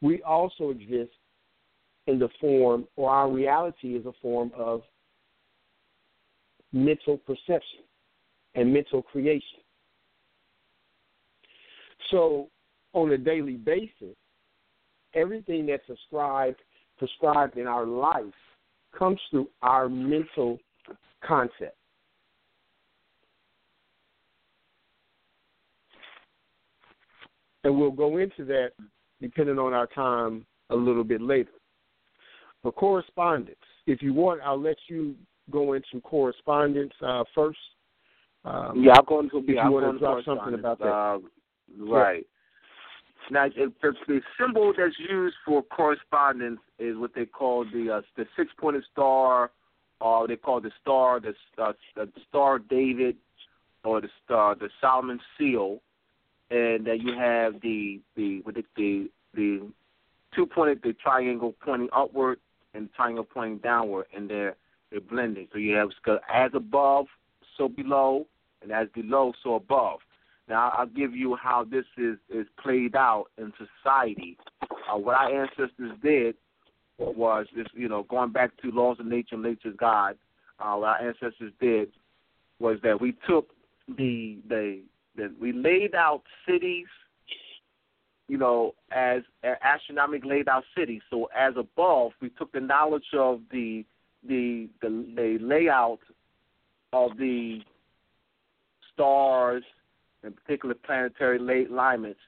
we 0.00 0.22
also 0.22 0.70
exist 0.70 1.12
in 2.06 2.18
the 2.18 2.28
form, 2.40 2.86
or 2.96 3.10
our 3.10 3.30
reality 3.30 3.96
is 3.96 4.06
a 4.06 4.12
form 4.22 4.52
of 4.56 4.82
mental 6.72 7.16
perception 7.18 7.80
and 8.54 8.72
mental 8.72 9.02
creation. 9.02 9.60
So, 12.10 12.48
on 12.92 13.10
a 13.10 13.18
daily 13.18 13.56
basis, 13.56 14.14
everything 15.14 15.66
that's 15.66 15.88
ascribed, 15.88 16.60
prescribed 16.98 17.58
in 17.58 17.66
our 17.66 17.84
life 17.84 18.24
comes 18.96 19.18
through 19.30 19.48
our 19.62 19.88
mental 19.88 20.58
concept. 21.26 21.76
And 27.64 27.76
we'll 27.76 27.90
go 27.90 28.18
into 28.18 28.44
that 28.44 28.70
depending 29.20 29.58
on 29.58 29.72
our 29.72 29.88
time 29.88 30.46
a 30.70 30.76
little 30.76 31.04
bit 31.04 31.20
later. 31.20 31.50
For 32.62 32.72
correspondence, 32.72 33.56
if 33.86 34.02
you 34.02 34.14
want, 34.14 34.40
I'll 34.44 34.60
let 34.60 34.76
you 34.88 35.14
go 35.50 35.72
into 35.72 36.00
correspondence 36.02 36.92
uh, 37.04 37.24
first. 37.34 37.58
Um, 38.44 38.84
yeah, 38.84 38.92
I'll 38.96 39.02
go 39.02 39.20
into. 39.20 39.38
If 39.38 39.48
you 39.48 39.70
want 39.70 39.92
to 39.92 39.98
drop 39.98 40.24
something 40.24 40.54
about 40.54 40.78
that, 40.78 40.86
uh, 40.86 41.18
right? 41.80 42.24
Now, 43.30 43.48
the, 43.48 43.72
the 44.06 44.20
symbol 44.40 44.72
that's 44.76 44.94
used 45.10 45.34
for 45.44 45.62
correspondence 45.64 46.60
is 46.78 46.96
what 46.96 47.12
they 47.14 47.26
call 47.26 47.64
the 47.64 47.96
uh, 47.96 48.02
the 48.16 48.26
six 48.36 48.50
pointed 48.58 48.84
star 48.92 49.50
uh, 50.00 50.26
they 50.26 50.36
call 50.36 50.60
the 50.60 50.70
star 50.80 51.20
the 51.20 51.34
uh, 51.58 51.72
the 51.94 52.10
star 52.28 52.58
David 52.58 53.16
or 53.84 54.00
the 54.00 54.08
star 54.24 54.54
the 54.54 54.68
Solomon 54.80 55.20
seal, 55.38 55.80
and 56.50 56.86
then 56.86 57.00
you 57.00 57.14
have 57.16 57.60
the 57.62 58.00
the 58.14 58.42
the 58.46 58.64
the, 58.76 59.10
the 59.34 59.68
two 60.34 60.46
pointed 60.46 60.82
the 60.82 60.92
triangle 60.94 61.54
pointing 61.64 61.88
upward 61.92 62.38
and 62.74 62.92
triangle 62.94 63.24
pointing 63.24 63.58
downward, 63.58 64.06
and 64.14 64.28
they're 64.28 64.56
they're 64.90 65.00
blending. 65.00 65.48
So 65.52 65.58
you 65.58 65.74
have 65.76 65.90
as 66.32 66.50
above, 66.54 67.06
so 67.56 67.68
below, 67.68 68.26
and 68.62 68.70
as 68.70 68.88
below, 68.94 69.32
so 69.42 69.54
above. 69.54 70.00
Now 70.48 70.72
I'll 70.76 70.86
give 70.86 71.14
you 71.14 71.36
how 71.36 71.64
this 71.64 71.86
is 71.96 72.18
is 72.28 72.46
played 72.62 72.94
out 72.94 73.26
in 73.38 73.52
society. 73.56 74.36
Uh, 74.62 74.98
what 74.98 75.16
our 75.16 75.42
ancestors 75.42 75.92
did 76.02 76.36
was 76.98 77.46
this, 77.54 77.66
you 77.74 77.88
know, 77.88 78.04
going 78.04 78.32
back 78.32 78.50
to 78.62 78.70
laws 78.70 78.98
of 79.00 79.06
nature, 79.06 79.36
nature's 79.36 79.76
God. 79.78 80.16
Uh, 80.58 80.74
what 80.74 80.88
our 80.88 81.08
ancestors 81.08 81.52
did 81.60 81.90
was 82.58 82.78
that 82.82 83.00
we 83.00 83.14
took 83.28 83.50
the 83.96 84.38
the, 84.48 84.80
the 85.16 85.34
we 85.40 85.52
laid 85.52 85.94
out 85.94 86.22
cities, 86.48 86.86
you 88.28 88.38
know, 88.38 88.74
as 88.90 89.22
uh, 89.44 89.54
astronomical 89.62 90.30
laid 90.30 90.48
out 90.48 90.64
cities. 90.76 91.02
So 91.10 91.28
as 91.36 91.54
above, 91.56 92.12
we 92.20 92.30
took 92.30 92.52
the 92.52 92.60
knowledge 92.60 93.04
of 93.12 93.40
the 93.50 93.84
the 94.26 94.68
the, 94.80 95.06
the 95.14 95.38
layout 95.40 96.00
of 96.92 97.18
the 97.18 97.60
stars 98.94 99.62
and 100.22 100.34
particular 100.34 100.74
planetary 100.74 101.66
alignments, 101.66 102.20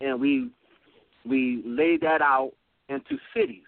and 0.00 0.18
we 0.18 0.50
we 1.26 1.62
laid 1.66 2.00
that 2.00 2.22
out 2.22 2.52
into 2.88 3.18
cities 3.36 3.64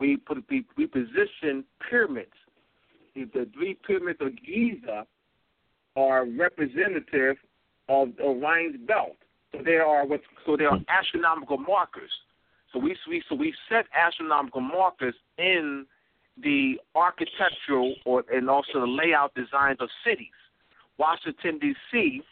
we 0.00 0.16
put 0.16 0.44
we, 0.50 0.64
we 0.76 0.86
position 0.86 1.64
pyramids. 1.88 2.32
The 3.14 3.48
three 3.54 3.78
pyramids 3.86 4.18
of 4.20 4.32
Giza 4.44 5.06
are 5.96 6.26
representative 6.26 7.36
of 7.88 8.08
Orion's 8.20 8.76
belt. 8.86 9.16
So 9.52 9.58
they 9.64 9.76
are 9.76 10.04
what 10.06 10.20
so 10.44 10.56
they 10.56 10.64
are 10.64 10.78
astronomical 10.88 11.58
markers. 11.58 12.10
So 12.72 12.80
we, 12.80 12.96
we 13.08 13.22
so 13.28 13.36
we 13.36 13.54
set 13.68 13.86
astronomical 13.94 14.60
markers 14.60 15.14
in 15.38 15.86
the 16.42 16.74
architectural 16.96 17.94
or 18.04 18.24
and 18.32 18.50
also 18.50 18.80
the 18.80 18.86
layout 18.86 19.34
designs 19.34 19.78
of 19.80 19.88
cities. 20.04 20.26
Washington 20.98 21.58
D.C. 21.60 22.22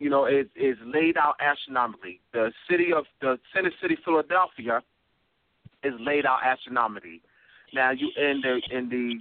You 0.00 0.10
know 0.10 0.26
is 0.26 0.46
is 0.56 0.76
laid 0.84 1.16
out 1.16 1.36
astronomically. 1.40 2.20
The 2.32 2.52
city 2.68 2.92
of 2.92 3.04
the 3.20 3.38
center 3.54 3.70
city 3.80 3.96
Philadelphia 4.04 4.82
is 5.84 5.94
laid 6.00 6.26
out 6.26 6.40
astronomically. 6.44 7.20
Now, 7.72 7.90
you 7.90 8.10
in 8.16 8.40
the 8.42 8.76
in 8.76 8.88
the 8.88 9.14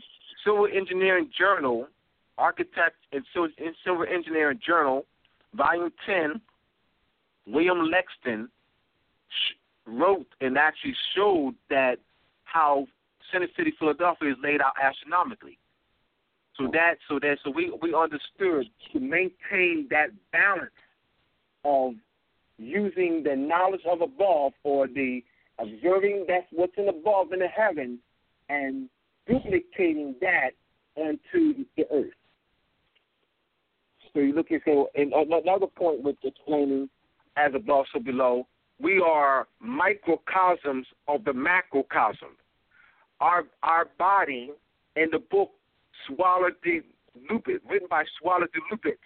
Civil 0.44 0.68
Engineering 0.74 1.30
Journal, 1.38 1.88
Architect 2.38 2.96
and 3.12 3.24
Civil, 3.34 3.50
Civil 3.86 4.06
Engineering 4.12 4.60
Journal, 4.66 5.06
Volume 5.54 5.92
Ten, 6.06 6.42
William 7.48 7.90
Lexton 7.92 8.50
wrote 9.86 10.28
and 10.42 10.58
actually 10.58 10.96
showed 11.16 11.56
that 11.70 11.98
how 12.44 12.88
Center 13.32 13.48
City, 13.58 13.74
Philadelphia 13.78 14.32
is 14.32 14.38
laid 14.44 14.62
out 14.62 14.74
astronomically. 14.82 15.58
So 16.58 16.68
that 16.74 16.96
so 17.08 17.20
that 17.20 17.38
so 17.44 17.52
we 17.52 17.72
we 17.82 17.94
understood 17.94 18.68
to 18.92 19.00
maintain 19.00 19.88
that 19.92 20.08
balance 20.32 20.72
of 21.64 21.94
using 22.58 23.24
the 23.24 23.36
knowledge 23.36 23.82
of 23.90 24.02
above 24.02 24.54
or 24.64 24.88
the 24.88 25.24
observing 25.60 26.26
that's 26.28 26.46
what's 26.52 26.74
in 26.78 26.90
above 26.90 27.32
in 27.34 27.40
the 27.40 27.48
heavens 27.48 28.00
and 28.50 28.90
duplicating 29.28 30.16
that 30.22 30.52
onto 30.96 31.66
the 31.76 31.86
earth. 31.92 32.14
So 34.14 34.20
you 34.20 34.34
look 34.34 34.52
at 34.52 34.62
so 34.66 34.90
and 34.96 35.14
another 35.14 35.68
point 35.68 36.02
with 36.02 36.16
explaining 36.24 36.90
as 37.36 37.52
above 37.54 37.86
so 37.94 38.00
below, 38.00 38.48
we 38.80 39.02
are 39.06 39.48
microcosms 39.60 40.88
of 41.08 41.24
the 41.24 41.34
macrocosm. 41.34 42.36
Our 43.20 43.46
our 43.64 43.88
body 43.98 44.52
in 44.96 45.10
the 45.12 45.20
book 45.20 45.52
Schwaller 46.06 46.52
de 46.64 46.82
Lubicz, 47.30 47.60
written 47.70 47.88
by 47.90 48.04
Schwaller 48.04 48.48
de 48.54 48.60
Lubicz, 48.72 48.98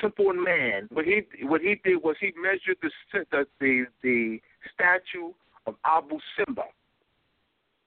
Temple 0.00 0.30
and 0.30 0.42
Man. 0.42 0.88
What 0.90 1.04
he 1.04 1.22
what 1.46 1.60
he 1.60 1.76
did 1.84 2.02
was 2.02 2.16
he 2.20 2.32
measured 2.40 2.76
the 2.82 2.90
the 3.30 3.46
the, 3.60 3.84
the 4.02 4.40
statue 4.74 5.32
of 5.68 5.74
Abu 5.84 6.18
Simbel, 6.36 6.72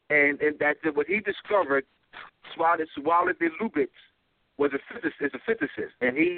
and 0.10 0.40
and 0.42 0.58
that 0.60 0.78
what 0.96 1.08
he 1.08 1.20
discovered, 1.20 1.86
Schwaller 2.56 2.86
Schwaller 2.98 3.38
de 3.38 3.50
Lubicz, 3.62 3.90
was 4.58 4.72
a 4.74 4.80
physicist, 4.94 5.36
a 5.36 5.40
physicist, 5.46 5.96
and 6.02 6.18
he 6.18 6.38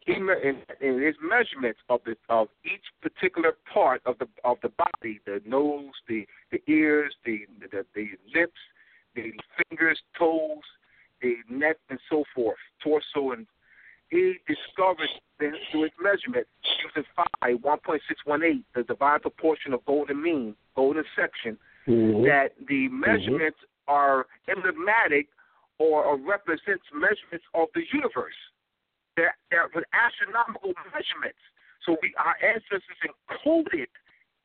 he 0.00 0.12
in, 0.12 0.58
in 0.80 1.02
his 1.02 1.14
measurements 1.22 1.80
of 1.88 2.00
the 2.04 2.16
of 2.28 2.48
each 2.64 2.84
particular 3.00 3.56
part 3.72 4.02
of 4.04 4.18
the 4.18 4.28
of 4.44 4.58
the 4.62 4.70
body, 4.70 5.20
the 5.24 5.40
nose, 5.46 5.92
the 6.08 6.26
the 6.50 6.60
ears, 6.66 7.14
the 7.24 7.46
the, 7.70 7.84
the 7.94 8.08
lips, 8.34 8.60
the 9.14 9.32
fingers, 9.68 9.98
toes, 10.18 10.62
the 11.22 11.36
neck, 11.48 11.76
and 11.90 11.98
so 12.10 12.24
forth, 12.34 12.58
torso, 12.82 13.32
and 13.32 13.46
he 14.10 14.36
discovered 14.46 15.08
through 15.38 15.82
his 15.82 15.92
measurement 16.00 16.46
using 16.84 17.08
phi 17.16 17.54
1.618, 17.54 18.64
the 18.74 18.82
divine 18.84 19.20
proportion 19.20 19.72
of 19.72 19.84
golden 19.84 20.22
mean, 20.22 20.54
golden 20.76 21.04
section, 21.16 21.58
mm-hmm. 21.86 22.22
that 22.24 22.54
the 22.68 22.86
mm-hmm. 22.86 23.00
measurements 23.00 23.58
mm-hmm. 23.58 23.92
are 23.92 24.26
emblematic 24.48 25.28
or, 25.78 26.04
or 26.04 26.16
represents 26.16 26.84
measurements 26.94 27.44
of 27.54 27.68
the 27.74 27.82
universe. 27.92 28.38
They're, 29.16 29.34
they're 29.50 29.68
astronomical 29.94 30.74
measurements. 30.90 31.42
So 31.86 31.96
we, 32.00 32.14
our 32.18 32.36
ancestors 32.40 32.98
encoded 33.04 33.90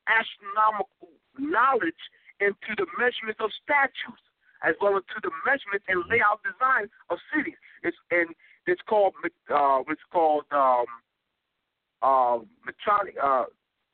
astronomical 0.06 1.14
knowledge 1.38 2.02
into 2.40 2.72
the 2.76 2.86
measurements 2.98 3.40
of 3.40 3.50
statues, 3.62 4.20
as 4.64 4.74
well 4.80 4.96
as 4.96 5.04
to 5.14 5.18
the 5.22 5.32
measurement 5.46 5.82
and 5.88 6.04
layout 6.08 6.40
design 6.44 6.88
of 7.08 7.16
cities. 7.32 7.56
It's 7.82 7.96
and 8.10 8.28
it's 8.66 8.80
called 8.88 9.14
uh, 9.24 9.80
it's 9.88 10.00
called 10.12 10.44
um, 10.52 10.86
uh, 12.02 12.38
metronic, 12.64 13.16
uh, 13.22 13.44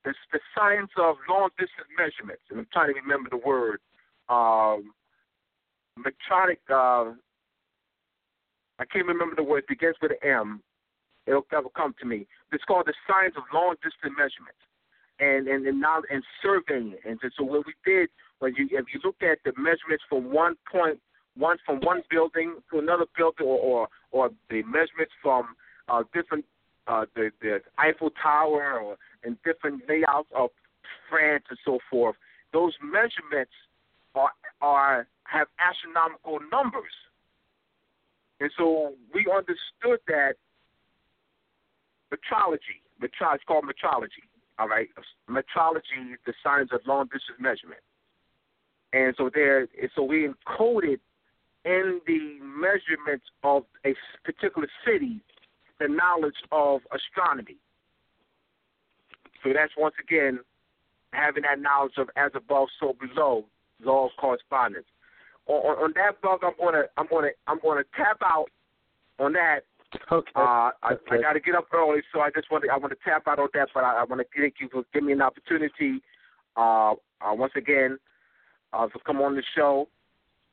it's 0.04 0.18
the 0.32 0.40
science 0.54 0.90
of 0.96 1.16
long 1.28 1.48
distance 1.58 1.88
measurements. 1.98 2.42
And 2.50 2.60
I'm 2.60 2.68
trying 2.72 2.94
to 2.94 3.00
remember 3.00 3.30
the 3.30 3.38
word. 3.38 3.80
Um, 4.28 4.92
metronic. 5.98 6.58
Uh, 6.70 7.14
I 8.78 8.84
can't 8.84 9.06
remember 9.06 9.34
the 9.34 9.42
word. 9.42 9.64
It 9.64 9.68
begins 9.68 9.96
with 10.02 10.12
an 10.12 10.28
M. 10.28 10.62
It'll, 11.26 11.46
it'll 11.50 11.70
come 11.70 11.94
to 12.00 12.06
me. 12.06 12.26
It's 12.52 12.64
called 12.64 12.86
the 12.86 12.94
science 13.08 13.34
of 13.36 13.42
long 13.52 13.74
distance 13.82 14.14
measurements 14.16 14.62
and 15.18 15.48
and 15.48 15.66
and, 15.66 15.80
now, 15.80 16.02
and 16.10 16.22
surveying. 16.42 16.94
And 17.04 17.18
so 17.36 17.44
what 17.44 17.66
we 17.66 17.74
did 17.84 18.08
was 18.40 18.52
you 18.56 18.68
if 18.70 18.86
you 18.92 19.00
look 19.02 19.16
at 19.22 19.38
the 19.44 19.52
measurements 19.60 20.04
from 20.08 20.32
one 20.32 20.56
point 20.70 21.00
one 21.36 21.58
from 21.64 21.80
one 21.80 22.02
building 22.10 22.56
to 22.70 22.78
another 22.78 23.06
building, 23.16 23.46
or 23.46 23.58
or, 23.58 23.88
or 24.10 24.30
the 24.50 24.62
measurements 24.62 25.12
from 25.22 25.54
uh, 25.88 26.02
different 26.14 26.44
uh, 26.86 27.04
the 27.14 27.30
the 27.40 27.60
Eiffel 27.78 28.10
Tower, 28.22 28.80
or 28.80 28.96
and 29.24 29.36
different 29.44 29.82
layouts 29.88 30.28
of 30.34 30.50
France 31.10 31.44
and 31.50 31.58
so 31.64 31.78
forth. 31.90 32.16
Those 32.52 32.72
measurements 32.82 33.52
are 34.14 34.30
are 34.60 35.06
have 35.24 35.48
astronomical 35.58 36.38
numbers, 36.50 36.94
and 38.40 38.50
so 38.56 38.94
we 39.14 39.26
understood 39.30 40.00
that 40.06 40.34
metrology, 42.12 42.80
metrology, 43.02 43.44
called 43.46 43.64
metrology. 43.64 44.24
All 44.58 44.68
right, 44.68 44.88
metrology 45.28 46.16
the 46.24 46.32
science 46.42 46.70
of 46.72 46.80
long 46.86 47.06
distance 47.06 47.38
measurement, 47.38 47.82
and 48.92 49.14
so 49.18 49.30
there, 49.34 49.68
so 49.94 50.02
we 50.02 50.26
encoded 50.28 50.98
in 51.66 52.00
the 52.06 52.38
measurements 52.40 53.26
of 53.42 53.64
a 53.84 53.94
particular 54.24 54.68
city 54.86 55.20
the 55.78 55.88
knowledge 55.88 56.36
of 56.52 56.80
astronomy. 56.94 57.56
So 59.42 59.50
that's 59.52 59.72
once 59.76 59.94
again 60.02 60.40
having 61.12 61.42
that 61.42 61.60
knowledge 61.60 61.92
of 61.98 62.08
as 62.16 62.30
above, 62.34 62.68
so 62.80 62.94
below, 62.98 63.44
law 63.82 64.06
of 64.06 64.12
correspondence. 64.18 64.86
On, 65.46 65.76
on 65.76 65.92
that 65.96 66.20
bug, 66.22 66.40
I'm 66.42 66.54
gonna, 66.58 66.84
I'm 66.96 67.06
gonna, 67.08 67.28
I'm 67.46 67.58
gonna 67.62 67.84
tap 67.96 68.18
out 68.24 68.46
on 69.18 69.32
that. 69.34 69.60
Okay. 70.10 70.30
Uh, 70.34 70.70
I, 70.82 70.92
okay. 70.92 71.16
I 71.18 71.22
got 71.22 71.32
to 71.34 71.40
get 71.40 71.54
up 71.54 71.66
early, 71.72 72.00
so 72.12 72.20
I 72.20 72.30
just 72.34 72.50
want 72.50 72.64
to, 72.64 72.70
I 72.70 72.76
want 72.76 72.92
to 72.92 72.98
tap 73.04 73.28
out 73.28 73.38
on 73.38 73.48
that, 73.54 73.68
but 73.72 73.84
I, 73.84 74.00
I 74.00 74.04
want 74.04 74.20
to 74.20 74.26
thank 74.40 74.54
you 74.60 74.68
for 74.70 74.82
giving 74.92 75.08
me 75.08 75.12
an 75.12 75.22
opportunity. 75.22 76.00
Uh, 76.56 76.92
uh, 77.20 77.32
once 77.32 77.52
again, 77.56 77.98
uh, 78.72 78.86
to 78.88 78.98
come 79.06 79.20
on 79.20 79.36
the 79.36 79.42
show. 79.54 79.88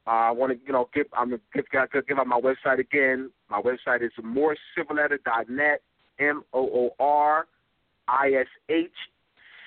Uh, 0.06 0.10
I 0.10 0.32
want 0.32 0.52
to, 0.52 0.60
you 0.66 0.74
know, 0.74 0.90
give 0.94 1.08
I'm 1.18 1.30
gonna 1.30 1.42
give, 1.54 1.66
give 2.08 2.20
out 2.20 2.28
my 2.28 2.40
website 2.40 2.80
again. 2.80 3.32
My 3.50 3.62
website 3.62 4.04
is 4.04 4.12
moorcivilletter.net. 4.22 5.82
M 6.20 6.44
O 6.54 6.60
O 6.60 6.90
R 7.00 7.48
I 8.08 8.34
S 8.40 8.48
H 8.70 8.92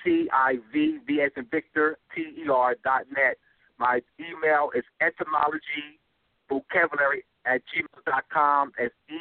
C 0.03 0.29
I 0.31 0.55
V 0.71 0.99
V 1.05 1.21
as 1.21 1.31
Victor 1.51 1.97
T 2.15 2.21
E 2.21 2.49
R 2.49 2.75
dot 2.83 3.03
net. 3.15 3.37
My 3.79 4.01
email 4.19 4.69
is 4.75 4.83
etymology 5.01 5.99
vocabulary 6.47 7.25
at 7.45 7.61
gmail 7.75 8.05
dot 8.05 8.23
com. 8.31 8.71
As 8.81 8.91
E 9.09 9.19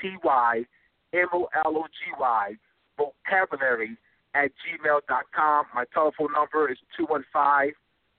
T 0.00 0.16
Y 0.24 0.64
M 1.12 1.28
O 1.32 1.48
L 1.64 1.76
O 1.76 1.82
G 1.84 2.12
Y 2.18 2.54
vocabulary 2.96 3.96
at 4.34 4.50
gmail 4.50 5.00
dot 5.08 5.24
com. 5.34 5.66
My 5.74 5.84
telephone 5.92 6.32
number 6.32 6.70
is 6.72 6.78
two 6.96 7.04
one 7.04 7.24
five 7.32 7.70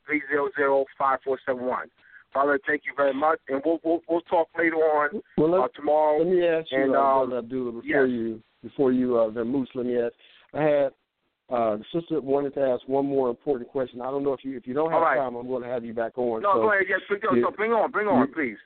three 0.06 0.22
zero 0.30 0.50
zero 0.56 0.86
five 0.98 1.20
four 1.26 1.40
seven 1.46 1.66
one. 1.66 1.90
Father, 2.36 2.60
thank 2.68 2.82
you 2.86 2.92
very 2.98 3.14
much, 3.14 3.40
and 3.48 3.62
we'll 3.66 3.80
we'll, 3.86 4.02
we'll 4.10 4.22
talk 4.22 4.50
later 4.58 4.76
on 4.76 5.22
well, 5.38 5.64
uh, 5.64 5.68
tomorrow. 5.74 6.18
Let 6.18 6.28
me 6.28 6.46
ask 6.46 6.70
you, 6.70 6.84
and, 6.84 6.96
uh, 6.96 7.00
um, 7.00 7.30
Brother 7.30 7.38
Abdullah, 7.40 7.82
before 7.82 8.06
yes. 8.08 8.10
you 8.10 8.44
before 8.62 8.92
you 8.92 9.18
uh, 9.18 9.32
then 9.32 9.48
Moose, 9.48 9.70
let 9.74 9.86
me 9.86 9.98
ask. 9.98 10.14
I 10.54 10.62
had 10.62 10.86
uh, 11.50 11.78
the 11.78 11.86
sister 11.94 12.20
wanted 12.20 12.54
to 12.56 12.60
ask 12.60 12.86
one 12.88 13.06
more 13.06 13.30
important 13.30 13.70
question. 13.70 14.02
I 14.02 14.12
don't 14.12 14.22
know 14.22 14.34
if 14.34 14.44
you 14.44 14.58
if 14.58 14.68
you 14.68 14.74
don't 14.74 14.92
have 14.92 15.00
All 15.00 15.06
right. 15.06 15.18
time, 15.18 15.36
I'm 15.36 15.48
going 15.48 15.64
to 15.64 15.70
have 15.70 15.86
you 15.86 15.94
back 15.94 16.18
on. 16.18 16.42
No, 16.42 16.56
so, 16.56 16.62
go 16.64 16.74
ahead. 16.74 16.84
Yes, 16.90 17.00
bring, 17.08 17.22
you- 17.32 17.42
so 17.42 17.56
bring 17.56 17.72
on, 17.72 17.90
bring 17.90 18.08
on, 18.10 18.28
you- 18.28 18.34
please. 18.34 18.58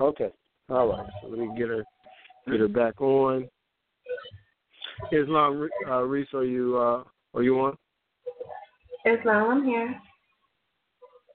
Okay. 0.00 0.30
All 0.68 0.86
right. 0.86 1.06
So 1.22 1.28
let 1.28 1.40
me 1.40 1.50
get 1.58 1.68
her 1.68 1.82
get 2.48 2.60
her 2.60 2.68
back 2.68 3.00
on. 3.00 3.48
Islam 5.10 5.68
uh, 5.88 6.02
Reese, 6.02 6.28
are 6.34 6.44
you 6.44 6.76
uh, 6.76 7.02
are 7.34 7.42
you 7.42 7.58
on? 7.58 7.76
Islam, 9.04 9.50
I'm 9.50 9.64
here. 9.64 10.00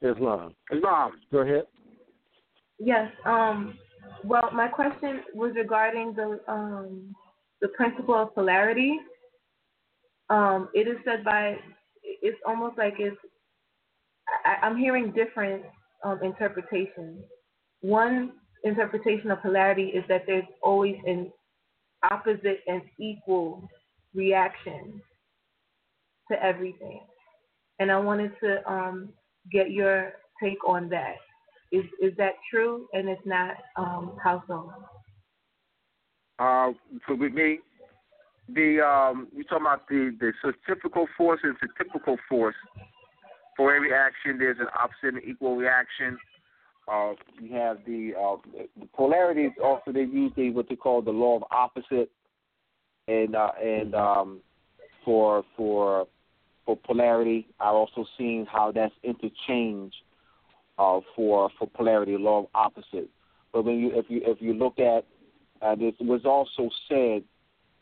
Islam. 0.01 0.55
Islam. 0.71 1.11
Go 1.31 1.39
ahead. 1.39 1.63
Yes. 2.79 3.11
Um. 3.25 3.77
Well, 4.23 4.49
my 4.53 4.67
question 4.67 5.21
was 5.33 5.53
regarding 5.55 6.13
the 6.15 6.39
um 6.47 7.15
the 7.61 7.69
principle 7.69 8.15
of 8.15 8.33
polarity. 8.33 8.99
Um, 10.29 10.69
it 10.73 10.87
is 10.87 10.97
said 11.05 11.23
by 11.23 11.57
it's 12.03 12.37
almost 12.45 12.77
like 12.77 12.95
it's 12.99 13.17
I, 14.45 14.65
I'm 14.65 14.77
hearing 14.77 15.11
different 15.11 15.63
um, 16.03 16.19
interpretations. 16.23 17.23
One 17.81 18.33
interpretation 18.63 19.31
of 19.31 19.41
polarity 19.41 19.87
is 19.87 20.03
that 20.07 20.23
there's 20.25 20.45
always 20.63 20.95
an 21.05 21.31
opposite 22.09 22.61
and 22.67 22.81
equal 22.99 23.67
reaction 24.13 25.01
to 26.31 26.43
everything, 26.43 27.01
and 27.79 27.91
I 27.91 27.97
wanted 27.97 28.31
to 28.43 28.71
um, 28.71 29.09
get 29.51 29.71
your 29.71 30.13
take 30.41 30.67
on 30.67 30.89
that. 30.89 31.15
Is 31.71 31.85
is 32.01 32.13
that 32.17 32.33
true? 32.49 32.87
And 32.93 33.09
if 33.09 33.19
not, 33.25 33.55
um, 33.77 34.17
how 34.21 34.43
so? 34.47 34.71
Uh, 36.39 36.71
so 37.07 37.15
with 37.15 37.33
me, 37.33 37.59
the 38.49 38.81
um, 38.81 39.27
you 39.35 39.43
talking 39.43 39.65
about 39.65 39.87
the 39.87 40.15
the 40.19 40.33
centrifugal 40.41 41.07
force 41.17 41.39
and 41.43 41.55
centrifugal 41.59 42.17
force. 42.27 42.55
For 43.57 43.75
every 43.75 43.93
action, 43.93 44.37
there's 44.39 44.57
an 44.59 44.67
opposite 44.73 45.15
and 45.15 45.23
equal 45.23 45.55
reaction. 45.55 46.17
Uh, 46.91 47.13
we 47.39 47.51
have 47.51 47.77
the 47.85 48.13
uh, 48.19 48.35
the 48.79 48.87
polarity 48.93 49.41
is 49.41 49.53
also 49.63 49.91
they 49.91 50.01
use 50.01 50.31
the 50.35 50.49
what 50.49 50.67
they 50.67 50.75
call 50.75 51.01
the 51.01 51.11
law 51.11 51.37
of 51.37 51.43
opposite, 51.51 52.09
and 53.07 53.35
uh, 53.35 53.51
and 53.61 53.93
um, 53.93 54.41
for 55.05 55.43
for 55.55 56.07
for 56.65 56.77
polarity, 56.77 57.47
I've 57.59 57.73
also 57.73 58.05
seen 58.17 58.45
how 58.51 58.71
that's 58.71 58.93
interchanged 59.03 59.95
uh, 60.77 60.99
for 61.15 61.49
for 61.57 61.67
polarity, 61.67 62.17
law 62.17 62.39
of 62.39 62.47
opposite. 62.53 63.09
But 63.53 63.65
when 63.65 63.79
you 63.79 63.91
if 63.93 64.05
you 64.09 64.21
if 64.25 64.41
you 64.41 64.53
look 64.53 64.79
at 64.79 65.05
uh, 65.61 65.75
it 65.79 65.95
was 65.99 66.21
also 66.25 66.69
said 66.89 67.23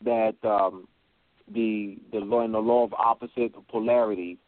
that 0.04 0.34
um, 0.48 0.86
the 1.52 1.98
the 2.12 2.18
law 2.18 2.44
in 2.44 2.52
the 2.52 2.58
law 2.58 2.84
of 2.84 2.92
opposite 2.94 3.52
polarity, 3.68 4.38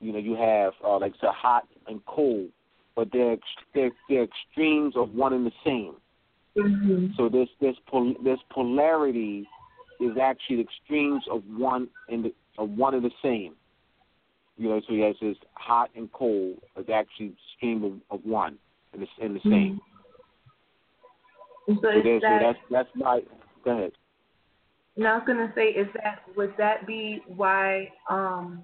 you 0.00 0.12
know, 0.12 0.18
you 0.18 0.34
have 0.34 0.72
uh, 0.84 0.98
like 0.98 1.12
say 1.20 1.28
hot 1.30 1.66
and 1.86 2.04
cold, 2.06 2.48
but 2.94 3.08
they're 3.12 3.36
they're, 3.74 3.90
they're 4.08 4.24
extremes 4.24 4.94
of 4.96 5.14
one 5.14 5.32
and 5.32 5.46
the 5.46 5.52
same. 5.64 5.94
Mm-hmm. 6.56 7.08
So 7.16 7.28
this 7.28 7.48
this 7.60 7.76
pol- 7.86 8.16
this 8.24 8.38
polarity 8.50 9.46
is 10.00 10.16
actually 10.20 10.56
the 10.56 10.62
extremes 10.62 11.24
of 11.30 11.42
one 11.56 11.88
in 12.08 12.22
the 12.22 12.34
of 12.58 12.70
one 12.70 12.94
and 12.94 13.04
the 13.04 13.10
same. 13.22 13.54
You 14.58 14.70
know, 14.70 14.80
so 14.86 14.94
he 14.94 15.00
has 15.00 15.14
this 15.20 15.36
hot 15.52 15.90
and 15.94 16.10
cold 16.12 16.56
is 16.78 16.86
actually 16.92 17.34
stream 17.56 17.84
of, 17.84 17.92
of 18.18 18.24
one 18.24 18.56
and 18.92 19.02
the, 19.02 19.24
and 19.24 19.36
the 19.36 19.40
same. 19.44 19.80
So 21.66 21.74
So, 21.82 21.88
there's, 22.02 22.22
so 22.22 22.38
that's 22.40 22.58
that's 22.70 22.88
my. 22.94 23.20
Go 23.64 23.72
ahead. 23.72 23.92
now 24.96 25.14
I 25.14 25.18
was 25.18 25.24
gonna 25.26 25.52
say, 25.54 25.68
is 25.68 25.88
that 25.94 26.22
would 26.36 26.54
that 26.58 26.86
be 26.86 27.20
why 27.26 27.90
um 28.08 28.62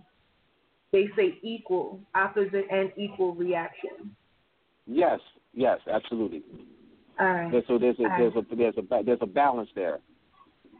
they 0.93 1.09
say 1.16 1.39
equal, 1.43 2.01
opposite 2.14 2.66
and 2.70 2.93
equal 2.97 3.35
reaction? 3.35 4.14
Yes, 4.86 5.20
yes, 5.52 5.78
absolutely. 5.90 6.43
All 7.20 7.27
right. 7.27 7.64
So 7.66 7.78
there's 7.78 7.98
a 7.98 8.05
All 8.05 8.09
there's 8.19 8.35
right. 8.35 8.52
a 8.52 8.56
there's 8.56 8.74
a 8.77 9.02
there's 9.05 9.19
a 9.20 9.27
balance 9.27 9.70
there. 9.74 9.98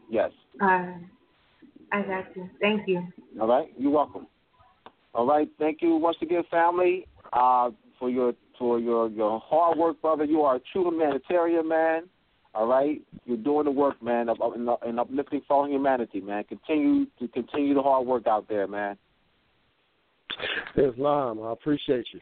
Yes. 0.09 0.31
All 0.61 0.67
right. 0.67 1.01
I 1.91 2.01
got 2.01 2.35
you. 2.35 2.49
Thank 2.59 2.87
you. 2.87 3.05
All 3.39 3.47
right. 3.47 3.71
You're 3.77 3.91
welcome. 3.91 4.27
All 5.13 5.27
right. 5.27 5.47
Thank 5.59 5.81
you 5.81 5.95
once 5.95 6.17
again, 6.21 6.43
family, 6.49 7.07
uh, 7.33 7.69
for 7.99 8.09
your 8.09 8.33
for 8.57 8.79
your 8.79 9.09
your 9.09 9.39
hard 9.39 9.77
work, 9.77 10.01
brother. 10.01 10.23
You 10.23 10.41
are 10.41 10.55
a 10.55 10.59
true 10.71 10.89
humanitarian, 10.89 11.67
man. 11.67 12.03
All 12.55 12.67
right. 12.67 13.01
You're 13.25 13.37
doing 13.37 13.65
the 13.65 13.71
work, 13.71 14.01
man, 14.01 14.29
of, 14.29 14.39
of, 14.41 14.53
in, 14.55 14.67
in 14.87 14.99
uplifting 14.99 15.41
fallen 15.47 15.71
humanity, 15.71 16.21
man. 16.21 16.43
Continue 16.43 17.05
to 17.19 17.27
continue 17.29 17.73
the 17.73 17.81
hard 17.81 18.05
work 18.05 18.27
out 18.27 18.47
there, 18.47 18.67
man. 18.67 18.97
Islam, 20.75 21.41
I 21.43 21.51
appreciate 21.51 22.05
you. 22.13 22.19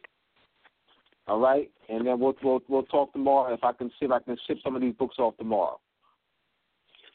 All 1.28 1.40
right. 1.40 1.70
And 1.90 2.06
then 2.06 2.20
we'll 2.20 2.36
we'll 2.44 2.62
we'll 2.68 2.84
talk 2.84 3.14
tomorrow. 3.14 3.54
If 3.54 3.64
I 3.64 3.74
can 3.74 3.90
see 3.90 4.06
if 4.06 4.12
I 4.12 4.20
can 4.20 4.38
ship 4.48 4.58
some 4.64 4.76
of 4.76 4.82
these 4.82 4.96
books 4.96 5.16
off 5.20 5.38
tomorrow. 5.38 5.80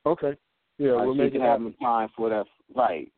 Okay. 0.05 0.37
Yeah, 0.79 0.93
we'll 0.97 1.13
so 1.13 1.15
make 1.15 1.35
it 1.35 1.41
happen. 1.41 1.75
time 1.83 2.09
for 2.17 2.29
that. 2.29 2.47
Right. 2.75 3.11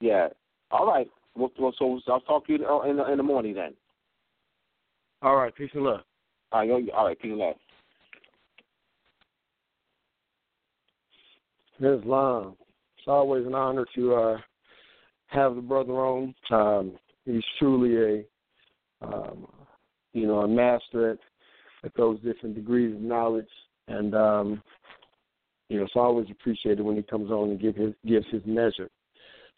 Yeah. 0.00 0.28
All 0.70 0.86
right. 0.86 1.08
Well, 1.36 1.50
well, 1.58 1.74
so 1.78 2.00
I'll 2.08 2.20
talk 2.20 2.46
to 2.46 2.52
you 2.52 2.82
in 2.84 2.96
the, 2.96 3.10
in 3.10 3.16
the 3.16 3.22
morning 3.22 3.54
then. 3.54 3.74
All 5.22 5.36
right. 5.36 5.54
Peace 5.54 5.70
and 5.74 5.84
love. 5.84 6.00
All 6.52 6.60
right. 6.60 6.68
yo- 6.68 6.94
All 6.94 7.06
right. 7.06 7.18
Peace 7.18 7.30
and 7.30 7.38
love. 7.38 7.56
Islam. 11.80 12.56
It's 12.98 13.08
always 13.08 13.46
an 13.46 13.54
honor 13.54 13.84
to 13.94 14.14
uh, 14.14 14.36
have 15.26 15.56
the 15.56 15.60
brother 15.60 15.92
on. 15.92 16.34
Um, 16.50 16.92
he's 17.24 17.42
truly 17.58 18.24
a, 19.02 19.06
um, 19.06 19.46
you 20.12 20.26
know, 20.26 20.40
a 20.40 20.48
master 20.48 21.10
at, 21.10 21.18
at 21.84 21.92
those 21.96 22.20
different 22.20 22.54
degrees 22.54 22.94
of 22.94 23.00
knowledge, 23.00 23.48
and 23.88 24.14
um, 24.14 24.62
you 25.68 25.78
know, 25.78 25.84
it's 25.84 25.96
always 25.96 26.26
appreciated 26.30 26.80
when 26.80 26.96
he 26.96 27.02
comes 27.02 27.30
on 27.30 27.50
and 27.50 27.60
give 27.60 27.74
his 27.74 27.92
gives 28.06 28.26
his 28.30 28.42
measure. 28.46 28.88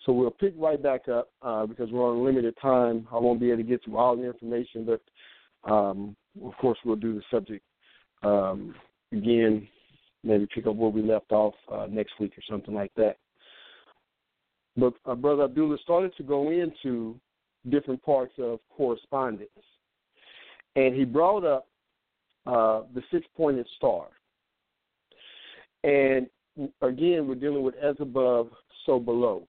So 0.06 0.12
we'll 0.12 0.30
pick 0.30 0.54
right 0.56 0.82
back 0.82 1.08
up 1.08 1.28
uh, 1.42 1.66
because 1.66 1.90
we're 1.90 2.08
on 2.08 2.24
limited 2.24 2.54
time. 2.62 3.06
I 3.12 3.18
won't 3.18 3.40
be 3.40 3.50
able 3.50 3.58
to 3.58 3.68
get 3.68 3.84
through 3.84 3.98
all 3.98 4.16
the 4.16 4.24
information, 4.24 4.86
but 4.86 5.70
um, 5.70 6.16
of 6.44 6.56
course 6.58 6.78
we'll 6.84 6.96
do 6.96 7.14
the 7.14 7.22
subject 7.30 7.64
um, 8.22 8.74
again 9.12 9.68
maybe 10.26 10.46
pick 10.52 10.66
up 10.66 10.74
where 10.74 10.90
we 10.90 11.02
left 11.02 11.30
off 11.30 11.54
uh, 11.72 11.86
next 11.88 12.14
week 12.18 12.32
or 12.36 12.42
something 12.50 12.74
like 12.74 12.92
that. 12.96 13.16
But 14.76 14.94
uh, 15.06 15.14
Brother 15.14 15.44
Abdullah 15.44 15.78
started 15.82 16.14
to 16.16 16.22
go 16.22 16.50
into 16.50 17.18
different 17.70 18.02
parts 18.02 18.32
of 18.38 18.58
correspondence. 18.76 19.50
And 20.74 20.94
he 20.94 21.04
brought 21.04 21.44
up 21.44 21.66
uh, 22.46 22.82
the 22.94 23.02
six 23.10 23.26
pointed 23.36 23.66
star. 23.76 24.08
And 25.84 26.26
again, 26.82 27.26
we're 27.26 27.36
dealing 27.36 27.62
with 27.62 27.76
as 27.76 27.96
above, 28.00 28.48
so 28.84 28.98
below. 28.98 29.46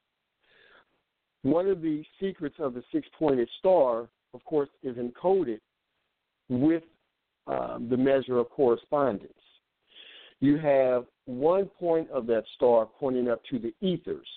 One 1.44 1.68
of 1.68 1.82
the 1.82 2.04
secrets 2.20 2.56
of 2.60 2.74
the 2.74 2.84
six 2.92 3.08
pointed 3.18 3.50
star, 3.60 4.08
of 4.34 4.44
course, 4.46 4.70
is 4.84 4.98
encoded 4.98 5.60
with 6.50 6.84
um, 7.48 7.88
the 7.90 7.98
measure 7.98 8.38
of 8.38 8.50
correspondence 8.50 9.34
you 10.40 10.58
have 10.58 11.06
one 11.26 11.66
point 11.66 12.10
of 12.12 12.28
that 12.28 12.44
star 12.56 12.88
pointing 13.00 13.30
up 13.30 13.42
to 13.50 13.60
the 13.60 13.74
ethers, 13.82 14.28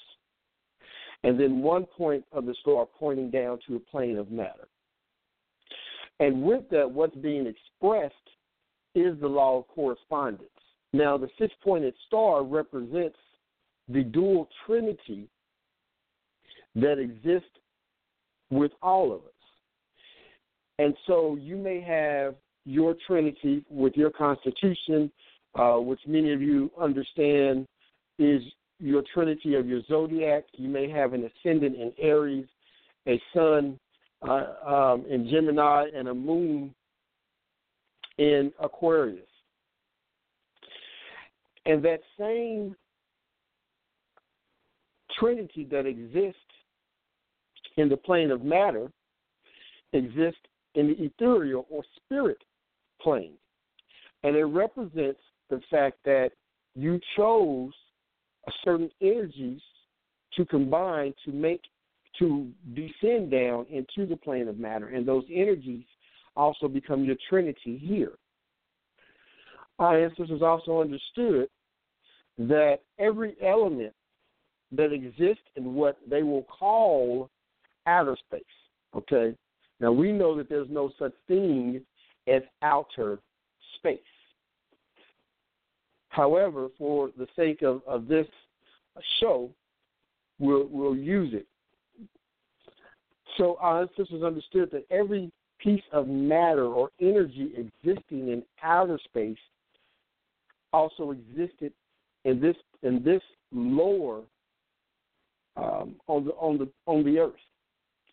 and 1.25 1.39
then 1.39 1.61
one 1.61 1.85
point 1.85 2.25
of 2.33 2.47
the 2.47 2.55
star 2.61 2.87
pointing 2.99 3.31
down 3.31 3.59
to 3.67 3.77
a 3.77 3.81
plane 3.81 4.17
of 4.17 4.31
matter. 4.31 4.69
And 6.19 6.43
with 6.43 6.69
that, 6.71 6.91
what's 6.91 7.17
being 7.17 7.47
expressed 7.47 8.15
is 8.95 9.19
the 9.21 9.29
law 9.29 9.59
of 9.59 9.69
correspondence. 9.69 10.49
Now, 10.93 11.17
the 11.17 11.29
six 11.39 11.55
pointed 11.63 11.95
star 12.07 12.43
represents 12.43 13.17
the 13.89 14.03
dual 14.03 14.49
trinity 14.67 15.29
that 16.77 16.99
exists 16.99 17.49
with 18.51 18.73
all 18.83 19.13
of 19.13 19.21
us. 19.21 19.31
And 20.79 20.95
so 21.07 21.37
you 21.37 21.57
may 21.57 21.81
have 21.81 22.35
your 22.65 22.95
trinity 23.07 23.65
with 23.69 23.95
your 23.97 24.11
constitution 24.11 25.11
uh, 25.55 25.77
which 25.77 26.01
many 26.07 26.33
of 26.33 26.41
you 26.41 26.71
understand 26.81 27.67
is 28.19 28.43
your 28.79 29.03
trinity 29.13 29.55
of 29.55 29.67
your 29.67 29.83
zodiac. 29.89 30.45
You 30.55 30.69
may 30.69 30.89
have 30.89 31.13
an 31.13 31.29
ascendant 31.29 31.77
in 31.77 31.93
Aries, 31.99 32.47
a 33.09 33.21
sun 33.35 33.79
uh, 34.27 34.47
um, 34.65 35.05
in 35.11 35.29
Gemini, 35.31 35.87
and 35.95 36.09
a 36.09 36.15
moon 36.15 36.75
in 38.19 38.53
Aquarius. 38.61 39.27
And 41.67 41.85
that 41.85 42.01
same 42.19 42.77
trinity 45.19 45.67
that 45.71 45.87
exists 45.87 46.39
in 47.77 47.89
the 47.89 47.97
plane 47.97 48.31
of 48.31 48.45
matter 48.45 48.91
exist 49.93 50.39
in 50.75 50.89
the 50.89 51.05
ethereal 51.05 51.67
or 51.71 51.83
spirit 51.97 52.39
plane. 53.01 53.35
And 54.23 54.37
it 54.37 54.45
represents 54.45 55.21
the 55.49 55.61
fact 55.71 55.99
that 56.05 56.31
you 56.75 57.01
chose 57.17 57.73
certain 58.65 58.91
energies 59.01 59.61
to 60.35 60.45
combine 60.45 61.15
to 61.25 61.33
make 61.33 61.63
to 62.19 62.51
descend 62.75 63.31
down 63.31 63.67
into 63.71 64.07
the 64.07 64.17
plane 64.17 64.49
of 64.49 64.59
matter, 64.59 64.89
and 64.89 65.07
those 65.07 65.25
energies 65.33 65.85
also 66.37 66.69
become 66.69 67.05
your 67.05 67.17
trinity 67.29 67.79
here. 67.79 68.13
Our 69.79 70.05
ancestors 70.05 70.43
also 70.43 70.81
understood 70.81 71.49
that 72.39 72.81
every 72.99 73.37
element 73.43 73.95
that 74.73 74.93
exists 74.93 75.45
in 75.57 75.75
what 75.75 75.97
they 76.09 76.23
will 76.23 76.43
call 76.45 77.31
outer 77.91 78.17
space. 78.27 78.43
Okay, 78.95 79.35
now 79.81 79.93
we 79.93 80.13
know 80.13 80.37
that 80.37 80.49
there's 80.49 80.69
no 80.71 80.91
such 80.99 81.13
thing 81.29 81.81
as 82.27 82.43
outer 82.63 83.19
space. 83.77 83.99
However, 86.09 86.69
for 86.77 87.11
the 87.17 87.27
sake 87.37 87.63
of, 87.63 87.83
of 87.87 88.09
this 88.09 88.27
show, 89.21 89.51
we'll, 90.39 90.67
we'll 90.71 90.97
use 90.97 91.33
it. 91.33 91.47
So 93.39 93.57
our 93.61 93.83
ancestors 93.83 94.23
understood 94.23 94.71
that 94.73 94.85
every 94.91 95.31
piece 95.61 95.83
of 95.93 96.09
matter 96.09 96.67
or 96.67 96.91
energy 97.01 97.53
existing 97.57 98.29
in 98.29 98.43
outer 98.63 98.99
space 99.05 99.39
also 100.73 101.13
existed 101.13 101.73
in 102.25 102.41
this 102.41 102.57
in 102.83 103.03
this 103.03 103.23
lower 103.53 104.23
um, 105.57 105.97
on 106.07 106.25
the 106.25 106.33
on 106.33 106.59
the 106.59 106.69
on 106.87 107.05
the 107.05 107.19
earth, 107.19 107.33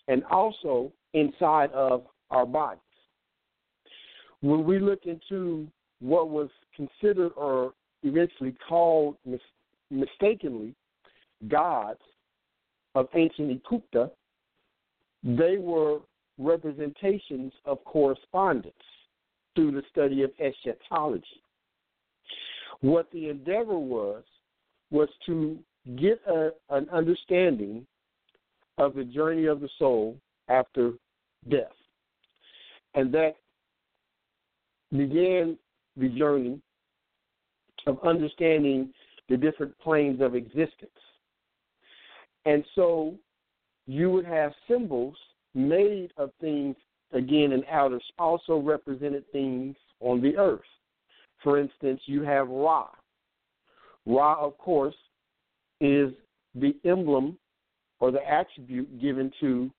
and 0.08 0.24
also 0.26 0.92
inside 1.14 1.72
of 1.72 2.04
our 2.30 2.46
bodies. 2.46 2.82
When 4.42 4.64
we 4.66 4.80
look 4.80 5.06
into 5.06 5.68
what 6.00 6.30
was 6.30 6.50
considered 6.76 7.32
or 7.36 7.74
eventually 8.04 8.56
called 8.68 9.18
mis- 9.26 9.40
mistakenly 9.90 10.76
gods 11.48 12.00
of 12.96 13.08
ancient 13.16 13.64
Ekuta, 13.64 14.12
they 15.24 15.58
were 15.58 16.00
representations 16.38 17.52
of 17.66 17.84
correspondence 17.84 18.74
through 19.56 19.72
the 19.72 19.84
study 19.92 20.22
of 20.22 20.32
eschatology. 20.40 21.42
What 22.82 23.12
the 23.12 23.30
endeavor 23.30 23.80
was 23.80 24.24
was 24.92 25.10
to 25.26 25.58
get 25.96 26.22
a, 26.28 26.52
an 26.70 26.88
understanding 26.92 27.88
of 28.78 28.95
the 28.95 29.04
journey 29.04 29.45
of 29.45 29.60
the 29.60 29.70
soul 29.80 30.18
after 30.49 30.94
death. 31.49 31.72
And 32.94 33.14
that 33.14 33.36
began 34.91 35.58
the 35.95 36.10
journey 36.10 36.60
of 37.86 37.99
understanding 38.04 38.94
the 39.30 39.38
different 39.38 39.78
planes 39.80 40.22
of 40.22 40.36
existence. 40.36 40.91
And 42.45 42.64
so 42.76 43.16
you 43.88 44.10
would 44.12 44.26
have 44.26 44.54
symbols 44.68 45.16
made 45.54 46.12
of 46.18 46.32
things, 46.40 46.76
again, 47.12 47.52
in 47.52 47.64
outer, 47.70 47.99
also 48.18 48.58
represented 48.58 49.30
things 49.32 49.76
on 49.99 50.22
the 50.22 50.38
earth. 50.38 50.62
For 51.44 51.60
instance, 51.60 52.02
you 52.06 52.24
have 52.24 52.48
Ra. 52.48 52.88
Ra, 54.06 54.36
of 54.40 54.58
course, 54.58 54.95
is 55.82 56.12
the 56.56 56.76
emblem 56.86 57.38
or 57.99 58.11
the 58.11 58.26
attribute 58.28 59.02
given 59.02 59.32
to 59.40 59.72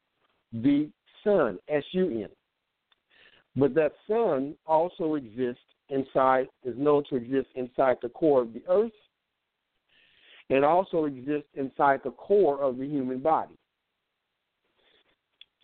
the 0.52 0.88
sun, 1.24 1.58
S 1.68 1.84
U 1.92 2.06
N. 2.06 2.28
But 3.56 3.74
that 3.74 3.92
sun 4.08 4.54
also 4.66 5.14
exists 5.14 5.62
inside 5.88 6.48
is 6.64 6.74
known 6.76 7.04
to 7.10 7.16
exist 7.16 7.48
inside 7.54 7.96
the 8.02 8.08
core 8.10 8.42
of 8.42 8.52
the 8.52 8.62
earth 8.68 8.92
and 10.50 10.64
also 10.64 11.04
exists 11.04 11.48
inside 11.54 12.00
the 12.04 12.10
core 12.12 12.62
of 12.62 12.78
the 12.78 12.86
human 12.86 13.18
body. 13.18 13.54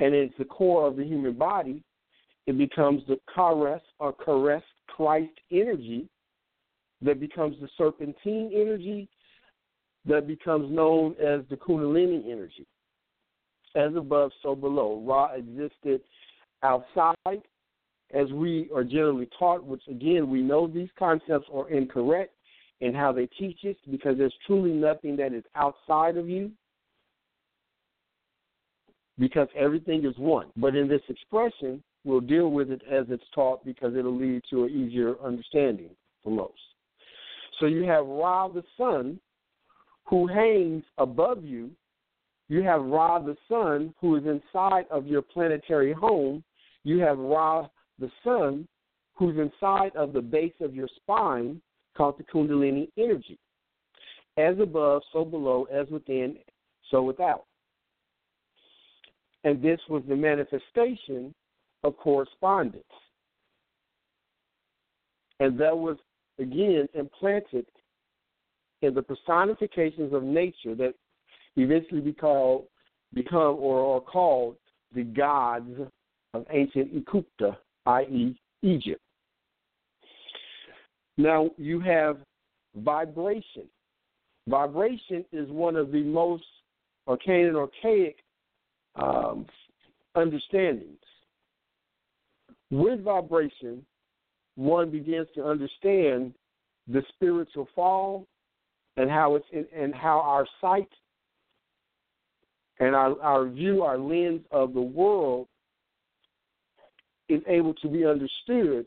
And 0.01 0.15
it's 0.15 0.35
the 0.39 0.45
core 0.45 0.87
of 0.87 0.97
the 0.97 1.05
human 1.05 1.35
body, 1.35 1.83
it 2.47 2.59
becomes 2.59 3.03
the 3.07 3.19
caress 3.33 3.81
or 3.99 4.13
Kares 4.13 4.63
Christ 4.89 5.33
energy 5.51 6.09
that 7.01 7.21
becomes 7.21 7.57
the 7.61 7.69
serpentine 7.77 8.51
energy 8.55 9.09
that 10.07 10.27
becomes 10.27 10.71
known 10.71 11.13
as 11.13 11.41
the 11.51 11.57
Kundalini 11.57 12.31
energy. 12.31 12.67
As 13.75 13.95
above, 13.97 14.31
so 14.43 14.55
below. 14.55 15.03
Ra 15.05 15.33
existed 15.35 16.01
outside, 16.63 17.43
as 18.13 18.31
we 18.33 18.71
are 18.75 18.85
generally 18.85 19.29
taught, 19.39 19.65
which 19.65 19.83
again, 19.89 20.31
we 20.31 20.43
know 20.43 20.67
these 20.67 20.91
concepts 20.99 21.49
are 21.53 21.69
incorrect 21.71 22.33
in 22.81 22.95
how 22.95 23.13
they 23.13 23.27
teach 23.27 23.59
it 23.65 23.77
because 23.91 24.17
there's 24.19 24.35
truly 24.47 24.71
nothing 24.71 25.17
that 25.17 25.33
is 25.33 25.45
outside 25.55 26.17
of 26.17 26.29
you 26.29 26.51
because 29.19 29.49
everything 29.57 30.05
is 30.05 30.17
one. 30.19 30.49
But 30.57 30.75
in 30.75 30.89
this 30.89 31.03
expression, 31.09 31.83
we'll 32.05 32.21
deal 32.21 32.51
with 32.51 32.71
it 32.71 32.83
as 32.91 33.07
it's 33.09 33.25
taught 33.35 33.65
because 33.65 33.97
it'll 33.97 34.17
lead 34.17 34.43
to 34.51 34.65
an 34.65 34.71
easier 34.71 35.15
understanding 35.23 35.91
for 36.23 36.31
most. 36.31 36.53
So 37.61 37.67
you 37.67 37.85
have 37.85 38.07
Ra 38.07 38.49
the 38.49 38.65
sun 38.77 39.19
who 40.05 40.27
hangs 40.27 40.85
above 40.99 41.45
you. 41.45 41.71
You 42.49 42.63
have 42.63 42.85
Ra 42.85 43.19
the 43.19 43.37
sun 43.49 43.95
who 44.01 44.17
is 44.17 44.25
inside 44.27 44.85
of 44.91 45.07
your 45.07 45.23
planetary 45.23 45.93
home. 45.93 46.45
You 46.85 46.99
have 46.99 47.19
Ra 47.19 47.69
the 47.99 48.11
sun 48.23 48.69
who's 49.15 49.39
inside 49.39 49.95
of 49.97 50.13
the 50.13 50.21
base 50.21 50.53
of 50.61 50.75
your 50.75 50.89
spine 50.97 51.61
called 51.97 52.19
the 52.19 52.25
Kundalini 52.25 52.89
energy. 52.99 53.39
As 54.37 54.59
above, 54.61 55.03
so 55.13 55.25
below, 55.25 55.67
as 55.73 55.89
within, 55.89 56.37
so 56.91 57.03
without. 57.03 57.45
And 59.45 59.63
this 59.63 59.79
was 59.89 60.03
the 60.09 60.17
manifestation 60.17 61.33
of 61.85 61.97
correspondence. 61.97 62.83
And 65.39 65.59
that 65.61 65.77
was, 65.77 65.97
again, 66.39 66.89
implanted 66.95 67.67
in 68.85 68.95
the 68.95 69.03
personifications 69.03 70.13
of 70.13 70.23
nature 70.23 70.75
that 70.75 70.95
eventually 71.57 72.01
become, 72.01 72.63
become 73.13 73.57
or 73.59 73.97
are 73.97 74.01
called 74.01 74.57
the 74.95 75.03
gods 75.03 75.71
of 76.35 76.45
ancient 76.51 76.95
Ekuta, 76.95 77.57
i.e., 77.87 78.37
Egypt. 78.63 79.01
Now 81.17 81.51
you 81.57 81.81
have 81.81 82.19
vibration. 82.77 83.65
Vibration 84.49 85.25
is 85.33 85.49
one 85.51 85.77
of 85.77 85.93
the 85.93 86.03
most 86.03 86.45
arcane 87.07 87.47
and 87.47 87.57
archaic 87.57 88.17
um, 88.97 89.47
understandings. 90.15 90.99
With 92.71 93.03
vibration, 93.03 93.85
one 94.57 94.91
begins 94.91 95.29
to 95.35 95.45
understand 95.45 96.35
the 96.89 97.03
spiritual 97.15 97.69
fall 97.75 98.27
and 98.97 99.11
how 99.11 99.35
it's 99.35 99.47
in, 99.53 99.67
and 99.77 99.95
how 99.95 100.21
our 100.21 100.47
sight 100.61 100.89
and 102.81 102.95
our, 102.95 103.21
our 103.21 103.49
view, 103.49 103.83
our 103.83 103.99
lens 103.99 104.43
of 104.51 104.75
the 104.75 104.81
world 104.81 105.47
is 107.29 107.41
able 107.47 107.75
to 107.75 107.89
be 107.89 108.05
understood 108.05 108.87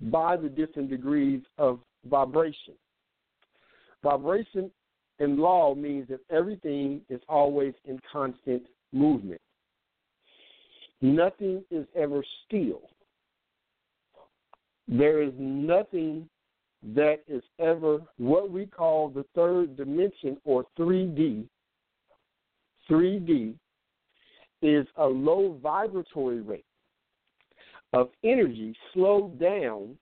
by 0.00 0.36
the 0.36 0.48
different 0.48 0.90
degrees 0.90 1.40
of 1.58 1.80
vibration. 2.08 2.74
Vibration 4.02 4.70
in 5.18 5.38
law 5.38 5.74
means 5.74 6.08
that 6.08 6.20
everything 6.30 7.00
is 7.08 7.20
always 7.28 7.72
in 7.86 7.98
constant 8.12 8.62
movement. 8.92 9.40
Nothing 11.00 11.62
is 11.70 11.86
ever 11.94 12.22
still. 12.46 12.82
There 14.86 15.22
is 15.22 15.32
nothing 15.38 16.28
that 16.92 17.20
is 17.26 17.42
ever 17.58 18.00
what 18.18 18.50
we 18.50 18.66
call 18.66 19.08
the 19.08 19.24
third 19.34 19.76
dimension 19.76 20.36
or 20.44 20.66
3D. 20.78 21.46
3D 22.90 23.54
is 24.60 24.86
a 24.96 25.06
low 25.06 25.58
vibratory 25.62 26.40
rate 26.40 26.66
of 27.94 28.10
energy 28.22 28.76
slowed 28.92 29.38
down 29.38 29.96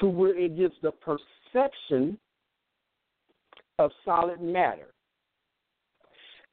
to 0.00 0.06
where 0.06 0.38
it 0.38 0.56
gives 0.56 0.74
the 0.82 0.92
perception 0.92 2.18
of 3.78 3.90
solid 4.04 4.40
matter. 4.40 4.88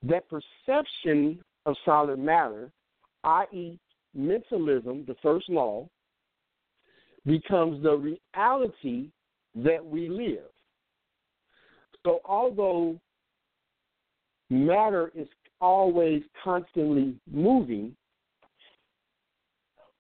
That 0.03 0.24
perception 0.30 1.40
of 1.66 1.76
solid 1.86 2.20
matter, 2.20 2.72
i.e., 3.24 3.80
mentalism, 4.14 5.06
the 5.07 5.16
first 5.22 5.49
law, 5.49 5.88
becomes 7.26 7.81
the 7.84 8.18
reality 8.35 9.10
that 9.56 9.84
we 9.84 10.10
live. 10.10 10.49
So, 12.06 12.19
although 12.26 12.99
matter 14.49 15.11
is 15.15 15.27
always 15.60 16.22
constantly 16.43 17.15
moving, 17.31 17.95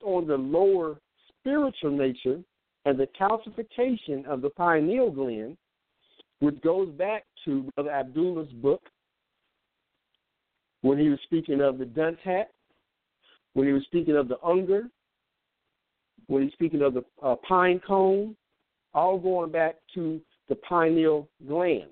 on 0.05 0.27
the 0.27 0.37
lower 0.37 0.97
spiritual 1.27 1.91
nature 1.91 2.39
and 2.85 2.97
the 2.97 3.07
calcification 3.19 4.25
of 4.25 4.41
the 4.41 4.51
pineal 4.51 5.11
gland, 5.11 5.57
which 6.39 6.61
goes 6.61 6.89
back 6.91 7.25
to 7.43 7.69
Brother 7.75 7.91
Abdullah's 7.91 8.51
book 8.53 8.81
when 10.81 10.99
he 10.99 11.09
was 11.09 11.19
speaking 11.23 11.61
of 11.61 11.79
the 11.79 11.85
dunce 11.85 12.19
hat, 12.23 12.51
when 13.53 13.65
he 13.65 13.73
was 13.73 13.83
speaking 13.85 14.15
of 14.15 14.27
the 14.27 14.37
unger, 14.45 14.83
when 16.27 16.43
he's 16.43 16.53
speaking 16.53 16.81
of 16.81 16.93
the 16.93 17.03
uh, 17.21 17.35
pine 17.47 17.79
cone, 17.85 18.35
all 18.93 19.17
going 19.19 19.51
back 19.51 19.75
to 19.93 20.21
the 20.49 20.55
pineal 20.55 21.27
gland. 21.47 21.89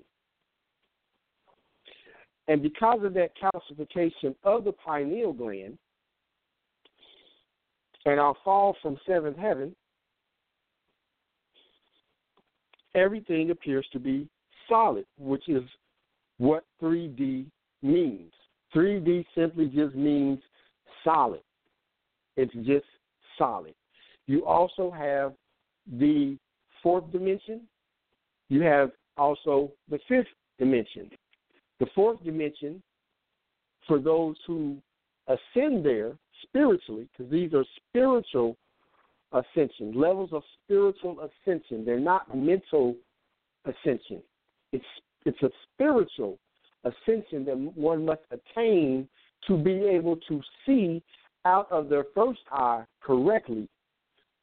And 2.48 2.62
because 2.62 3.00
of 3.02 3.14
that 3.14 3.30
calcification 3.40 4.34
of 4.44 4.64
the 4.64 4.72
pineal 4.72 5.32
gland, 5.32 5.78
and 8.06 8.20
our 8.20 8.34
fall 8.44 8.76
from 8.82 8.98
seventh 9.06 9.38
heaven, 9.38 9.74
everything 12.94 13.50
appears 13.50 13.86
to 13.92 13.98
be 13.98 14.28
solid, 14.68 15.06
which 15.18 15.48
is 15.48 15.62
what 16.38 16.64
3D 16.82 17.46
means. 17.82 18.32
3D 18.74 19.24
simply 19.34 19.66
just 19.66 19.94
means 19.94 20.38
solid. 21.02 21.40
It's 22.36 22.54
just 22.66 22.86
solid. 23.38 23.74
You 24.26 24.44
also 24.44 24.90
have 24.90 25.32
the 25.98 26.36
fourth 26.82 27.10
dimension. 27.12 27.62
You 28.48 28.62
have 28.62 28.90
also 29.16 29.72
the 29.90 29.98
fifth 30.08 30.26
dimension. 30.58 31.10
The 31.80 31.86
fourth 31.94 32.22
dimension, 32.24 32.82
for 33.86 33.98
those 33.98 34.36
who 34.46 34.78
ascend 35.26 35.84
there, 35.84 36.12
spiritually, 36.42 37.08
because 37.12 37.30
these 37.30 37.52
are 37.54 37.64
spiritual 37.88 38.56
ascension, 39.32 39.92
levels 39.94 40.30
of 40.32 40.42
spiritual 40.62 41.18
ascension. 41.20 41.84
They're 41.84 41.98
not 41.98 42.34
mental 42.36 42.94
ascension. 43.64 44.22
It's 44.72 44.84
it's 45.26 45.42
a 45.42 45.50
spiritual 45.72 46.38
ascension 46.84 47.44
that 47.46 47.56
one 47.56 48.04
must 48.04 48.20
attain 48.30 49.08
to 49.46 49.56
be 49.56 49.72
able 49.72 50.16
to 50.28 50.40
see 50.66 51.02
out 51.44 51.70
of 51.70 51.88
their 51.88 52.04
first 52.14 52.40
eye 52.50 52.84
correctly, 53.02 53.68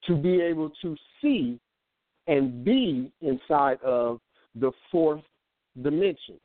to 0.05 0.15
be 0.15 0.41
able 0.41 0.71
to 0.81 0.95
see 1.21 1.59
and 2.27 2.63
be 2.63 3.11
inside 3.21 3.81
of 3.83 4.19
the 4.55 4.71
fourth 4.91 5.23
dimension. 5.81 6.39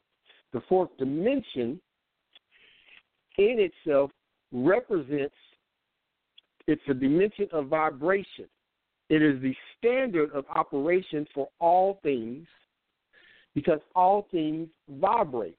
The 0.53 0.63
fourth 0.69 0.91
dimension 0.99 1.81
in 3.39 3.71
itself 3.71 4.11
represents 4.53 5.35
it's 6.67 6.83
a 6.89 6.95
dimension 6.95 7.49
of 7.53 7.69
vibration. 7.69 8.47
It 9.09 9.23
is 9.23 9.41
the 9.41 9.55
standard 9.79 10.33
of 10.33 10.45
operation 10.55 11.27
for 11.33 11.49
all 11.61 12.01
things 12.03 12.47
because 13.55 13.79
all 13.95 14.27
things 14.31 14.69
vibrate, 14.89 15.57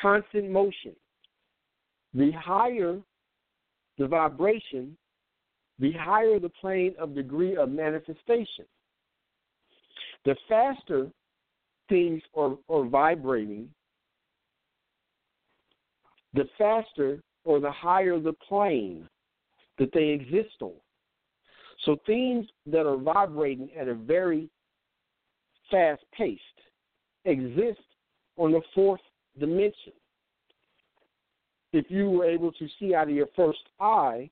constant 0.00 0.50
motion. 0.50 0.96
The 2.14 2.30
higher 2.32 2.98
the 3.98 4.06
vibration, 4.06 4.96
the 5.78 5.92
higher 5.92 6.38
the 6.38 6.48
plane 6.48 6.94
of 6.98 7.14
degree 7.14 7.56
of 7.56 7.70
manifestation. 7.70 8.64
The 10.24 10.36
faster 10.48 11.08
things 11.88 12.22
are, 12.34 12.56
are 12.68 12.84
vibrating, 12.84 13.68
the 16.34 16.44
faster 16.58 17.20
or 17.44 17.60
the 17.60 17.70
higher 17.70 18.18
the 18.18 18.32
plane 18.32 19.08
that 19.78 19.92
they 19.92 20.08
exist 20.08 20.56
on. 20.60 20.72
So 21.84 21.96
things 22.06 22.46
that 22.66 22.86
are 22.86 22.96
vibrating 22.96 23.70
at 23.78 23.88
a 23.88 23.94
very 23.94 24.50
fast 25.70 26.02
pace 26.12 26.38
exist 27.24 27.80
on 28.36 28.52
the 28.52 28.60
fourth 28.74 29.00
dimension. 29.38 29.92
If 31.72 31.86
you 31.88 32.10
were 32.10 32.24
able 32.24 32.52
to 32.52 32.66
see 32.78 32.94
out 32.94 33.08
of 33.08 33.14
your 33.14 33.28
first 33.36 33.58
eye, 33.78 34.30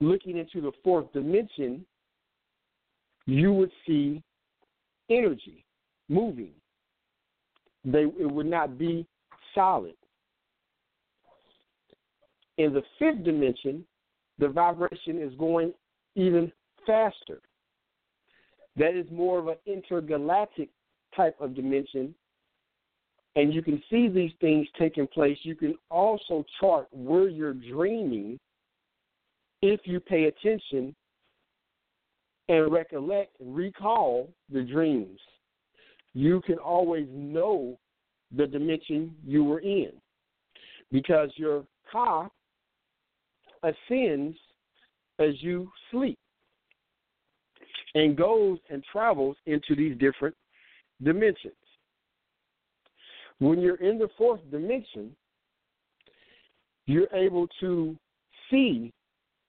looking 0.00 0.38
into 0.38 0.60
the 0.60 0.72
fourth 0.82 1.12
dimension, 1.12 1.84
you 3.26 3.52
would 3.52 3.70
see 3.86 4.22
energy 5.10 5.64
moving. 6.08 6.52
They 7.84 8.02
it 8.02 8.30
would 8.30 8.46
not 8.46 8.78
be 8.78 9.06
solid. 9.54 9.94
In 12.58 12.74
the 12.74 12.82
fifth 12.98 13.24
dimension, 13.24 13.84
the 14.38 14.48
vibration 14.48 15.20
is 15.20 15.34
going 15.38 15.72
even 16.14 16.52
faster. 16.86 17.40
That 18.76 18.94
is 18.94 19.06
more 19.10 19.38
of 19.38 19.48
an 19.48 19.56
intergalactic 19.66 20.68
type 21.16 21.36
of 21.40 21.54
dimension. 21.54 22.14
And 23.36 23.54
you 23.54 23.62
can 23.62 23.82
see 23.88 24.08
these 24.08 24.32
things 24.40 24.66
taking 24.78 25.06
place. 25.06 25.38
You 25.42 25.54
can 25.54 25.76
also 25.90 26.44
chart 26.60 26.88
where 26.92 27.28
you're 27.28 27.54
dreaming 27.54 28.38
if 29.62 29.80
you 29.84 30.00
pay 30.00 30.24
attention 30.24 30.94
and 32.48 32.72
recollect, 32.72 33.32
recall 33.40 34.28
the 34.52 34.62
dreams. 34.62 35.18
You 36.14 36.40
can 36.42 36.58
always 36.58 37.06
know 37.12 37.78
the 38.36 38.46
dimension 38.46 39.14
you 39.24 39.44
were 39.44 39.60
in 39.60 39.92
because 40.90 41.30
your 41.36 41.64
ka 41.90 42.28
ascends 43.62 44.36
as 45.18 45.34
you 45.40 45.70
sleep 45.90 46.18
and 47.94 48.16
goes 48.16 48.58
and 48.70 48.82
travels 48.90 49.36
into 49.46 49.76
these 49.76 49.96
different 49.98 50.34
dimensions. 51.02 51.54
When 53.38 53.60
you're 53.60 53.76
in 53.76 53.98
the 53.98 54.08
fourth 54.18 54.40
dimension, 54.50 55.14
you're 56.86 57.12
able 57.14 57.48
to 57.60 57.96
see 58.50 58.92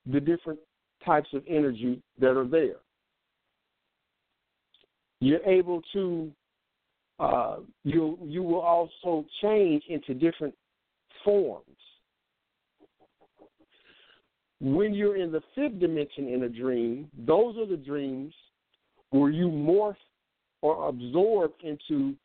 the 0.06 0.20
different 0.20 0.60
types 1.06 1.30
of 1.34 1.44
energy 1.48 2.02
that 2.20 2.38
are 2.38 2.48
there. 2.48 2.78
You're 5.20 5.44
able 5.46 5.82
to 5.94 6.32
uh, 7.20 7.58
you 7.84 8.18
you 8.24 8.42
will 8.42 8.62
also 8.62 9.26
change 9.42 9.84
into 9.90 10.16
different 10.16 10.56
forms. 11.24 11.66
When 14.60 14.94
you're 14.94 15.18
in 15.18 15.32
the 15.32 15.42
fifth 15.56 15.80
dimension 15.80 16.28
in 16.28 16.44
a 16.44 16.50
dream, 16.50 17.10
those 17.26 17.58
are 17.58 17.68
the 17.68 17.78
dreams 17.78 18.34
where 19.12 19.30
you 19.30 19.48
morph 19.48 19.96
or 20.62 20.90
absorb 20.90 21.52
into 21.64 22.16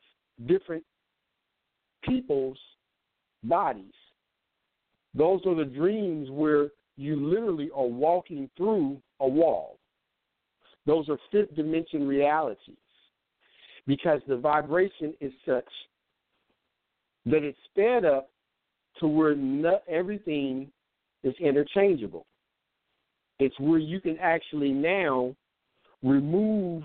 different 0.46 0.84
people's 2.02 2.58
bodies. 3.44 3.92
Those 5.14 5.40
are 5.46 5.54
the 5.54 5.64
dreams 5.64 6.28
where 6.30 6.68
you 6.96 7.16
literally 7.16 7.70
are 7.74 7.86
walking 7.86 8.48
through 8.56 9.00
a 9.20 9.28
wall. 9.28 9.78
Those 10.86 11.08
are 11.08 11.18
fifth 11.30 11.54
dimension 11.56 12.06
realities 12.06 12.76
because 13.86 14.20
the 14.28 14.36
vibration 14.36 15.14
is 15.20 15.32
such 15.44 15.64
that 17.26 17.42
it's 17.42 17.58
sped 17.70 18.04
up 18.04 18.30
to 19.00 19.06
where 19.06 19.34
everything 19.88 20.70
is 21.22 21.34
interchangeable. 21.40 22.24
It's 23.38 23.58
where 23.60 23.78
you 23.78 24.00
can 24.00 24.16
actually 24.20 24.70
now 24.70 25.34
remove 26.02 26.84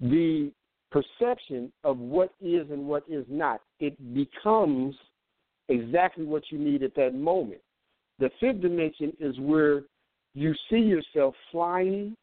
the 0.00 0.50
perception 0.90 1.72
of 1.84 1.98
what 1.98 2.32
is 2.40 2.70
and 2.70 2.86
what 2.86 3.02
is 3.08 3.24
not. 3.28 3.60
It 3.80 3.96
becomes 4.14 4.94
exactly 5.68 6.24
what 6.24 6.44
you 6.50 6.58
need 6.58 6.82
at 6.82 6.94
that 6.96 7.14
moment. 7.14 7.60
The 8.18 8.30
fifth 8.40 8.60
dimension 8.60 9.12
is 9.18 9.38
where 9.38 9.82
you 10.34 10.54
see 10.70 10.78
yourself 10.78 11.34
flying 11.50 12.16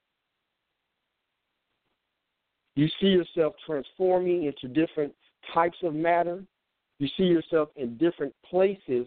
you 2.80 2.88
see 3.02 3.08
yourself 3.08 3.56
transforming 3.66 4.46
into 4.46 4.70
different 4.70 5.14
types 5.54 5.78
of 5.84 5.94
matter. 5.94 6.42
You 7.00 7.10
see 7.18 7.24
yourself 7.24 7.68
in 7.76 7.98
different 7.98 8.34
places 8.50 9.06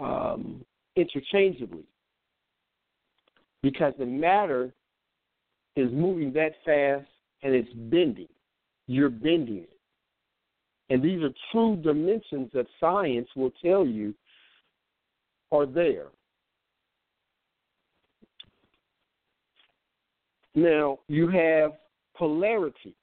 um, 0.00 0.64
interchangeably 0.96 1.84
because 3.62 3.94
the 3.96 4.06
matter 4.06 4.72
is 5.76 5.88
moving 5.92 6.32
that 6.32 6.54
fast 6.64 7.08
and 7.44 7.54
it's 7.54 7.72
bending. 7.74 8.26
You're 8.88 9.08
bending 9.08 9.58
it. 9.58 9.73
And 10.90 11.02
these 11.02 11.22
are 11.22 11.30
true 11.50 11.76
dimensions 11.76 12.50
that 12.52 12.66
science 12.78 13.28
will 13.34 13.52
tell 13.62 13.86
you 13.86 14.14
are 15.50 15.66
there. 15.66 16.08
Now, 20.54 20.98
you 21.08 21.28
have 21.28 21.72
polarity, 22.16 22.94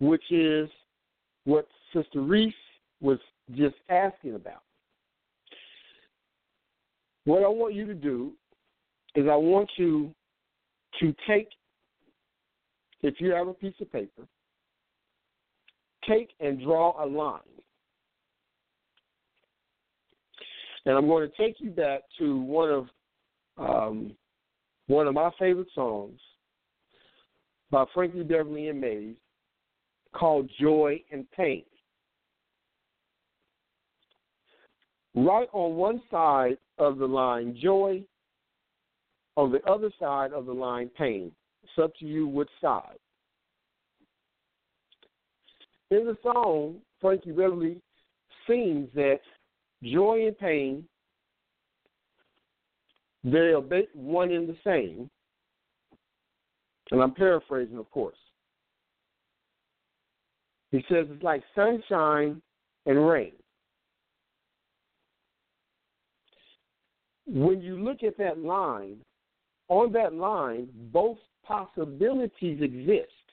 which 0.00 0.24
is 0.30 0.68
what 1.44 1.66
Sister 1.92 2.20
Reese 2.20 2.54
was 3.00 3.18
just 3.54 3.76
asking 3.90 4.34
about. 4.34 4.62
What 7.24 7.42
I 7.42 7.48
want 7.48 7.74
you 7.74 7.86
to 7.86 7.94
do 7.94 8.32
is 9.14 9.26
I 9.30 9.36
want 9.36 9.70
you 9.76 10.14
to 11.00 11.14
take, 11.26 11.48
if 13.02 13.20
you 13.20 13.30
have 13.30 13.48
a 13.48 13.54
piece 13.54 13.74
of 13.80 13.92
paper, 13.92 14.22
take 16.08 16.30
and 16.40 16.60
draw 16.62 17.02
a 17.02 17.06
line. 17.06 17.40
And 20.86 20.96
I'm 20.96 21.06
going 21.06 21.28
to 21.28 21.36
take 21.36 21.56
you 21.60 21.70
back 21.70 22.02
to 22.18 22.38
one 22.40 22.70
of 22.70 22.86
um, 23.56 24.12
one 24.86 25.06
of 25.06 25.14
my 25.14 25.30
favorite 25.38 25.68
songs 25.74 26.20
by 27.70 27.84
Frankie 27.94 28.22
Beverly 28.22 28.68
and 28.68 28.80
Maze 28.80 29.16
called 30.14 30.50
Joy 30.60 31.00
and 31.10 31.30
Pain. 31.32 31.64
Right 35.14 35.48
on 35.52 35.76
one 35.76 36.02
side 36.10 36.58
of 36.78 36.98
the 36.98 37.06
line, 37.06 37.56
joy. 37.60 38.02
On 39.36 39.50
the 39.50 39.62
other 39.64 39.90
side 39.98 40.32
of 40.32 40.46
the 40.46 40.52
line, 40.52 40.90
pain. 40.96 41.32
It's 41.62 41.72
up 41.82 41.92
to 41.98 42.06
you 42.06 42.26
which 42.28 42.48
side. 42.60 42.98
In 45.94 46.06
the 46.06 46.16
song, 46.24 46.78
Frankie 47.00 47.30
Beverly 47.30 47.80
sings 48.48 48.88
that 48.96 49.20
joy 49.84 50.26
and 50.26 50.36
pain, 50.36 50.84
they 53.22 53.52
are 53.52 53.62
one 53.94 54.32
and 54.32 54.48
the 54.48 54.56
same. 54.64 55.08
And 56.90 57.00
I'm 57.00 57.14
paraphrasing, 57.14 57.78
of 57.78 57.88
course. 57.92 58.16
He 60.72 60.78
says 60.88 61.06
it's 61.08 61.22
like 61.22 61.44
sunshine 61.54 62.42
and 62.86 63.08
rain. 63.08 63.32
When 67.24 67.62
you 67.62 67.76
look 67.78 68.02
at 68.02 68.18
that 68.18 68.40
line, 68.40 68.96
on 69.68 69.92
that 69.92 70.12
line, 70.12 70.68
both 70.92 71.18
possibilities 71.46 72.60
exist. 72.60 73.23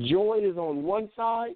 Joy 0.00 0.40
is 0.42 0.56
on 0.56 0.82
one 0.82 1.10
side, 1.14 1.54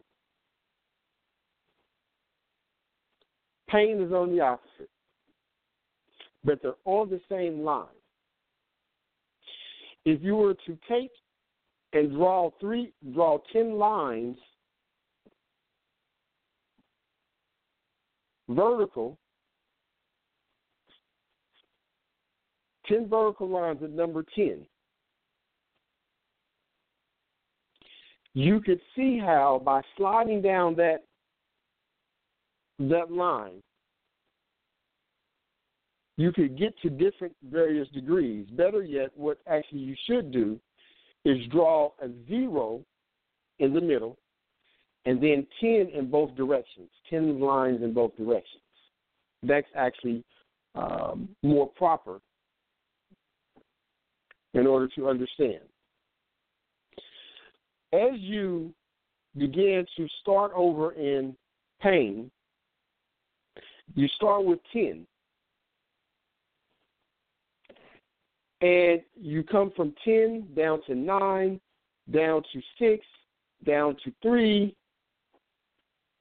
pain 3.69 4.01
is 4.03 4.13
on 4.13 4.35
the 4.35 4.41
opposite. 4.41 4.91
But 6.45 6.61
they're 6.63 6.75
on 6.85 7.11
the 7.11 7.21
same 7.29 7.61
line 7.61 7.87
if 10.07 10.23
you 10.23 10.37
were 10.37 10.55
to 10.55 10.79
take 10.89 11.11
and 11.93 12.13
draw 12.13 12.51
three, 12.61 12.93
draw 13.13 13.39
ten 13.53 13.77
lines 13.77 14.39
vertical, 18.49 19.19
ten 22.87 23.09
vertical 23.09 23.49
lines 23.49 23.83
at 23.83 23.91
number 23.91 24.25
ten, 24.35 24.65
you 28.37 28.61
could 28.61 28.81
see 28.95 29.19
how 29.19 29.63
by 29.65 29.81
sliding 29.97 30.43
down 30.43 30.77
that 30.77 31.05
that 32.79 33.11
line 33.11 33.63
you 36.19 36.31
could 36.33 36.59
get 36.59 36.79
to 36.83 36.91
different 36.91 37.35
various 37.51 37.89
degrees. 37.89 38.47
Better 38.51 38.83
yet, 38.83 39.09
what 39.17 39.39
actually 39.47 39.81
you 39.81 39.97
should 40.07 40.31
do 40.33 40.61
is 41.25 41.39
draw 41.51 41.93
a 42.03 42.09
zero 42.29 42.83
in 43.59 43.73
the 43.73 43.81
middle 43.81 44.19
and 45.07 45.23
then 45.23 45.47
10 45.61 45.91
in 45.95 46.11
both 46.11 46.35
directions, 46.37 46.91
10 47.09 47.41
lines 47.41 47.83
in 47.83 47.95
both 47.95 48.15
directions. 48.17 48.63
That's 49.43 49.67
actually 49.75 50.23
um, 50.75 51.29
more 51.43 51.69
proper 51.69 52.21
in 54.53 54.67
order 54.67 54.89
to 54.97 55.09
understand. 55.09 55.61
As 57.93 58.19
you 58.19 58.73
begin 59.37 59.87
to 59.97 60.09
start 60.21 60.53
over 60.55 60.93
in 60.93 61.37
pain, 61.81 62.31
you 63.95 64.09
start 64.09 64.45
with 64.45 64.59
10. 64.73 65.07
And 68.63 69.03
you 69.15 69.43
come 69.45 69.71
from 69.77 69.95
10 70.05 70.49
down 70.57 70.81
to 70.87 70.95
9, 70.95 71.61
down 72.11 72.43
to 72.53 72.63
6, 72.79 73.07
down 73.65 73.97
to 74.05 74.13
3. 74.23 74.75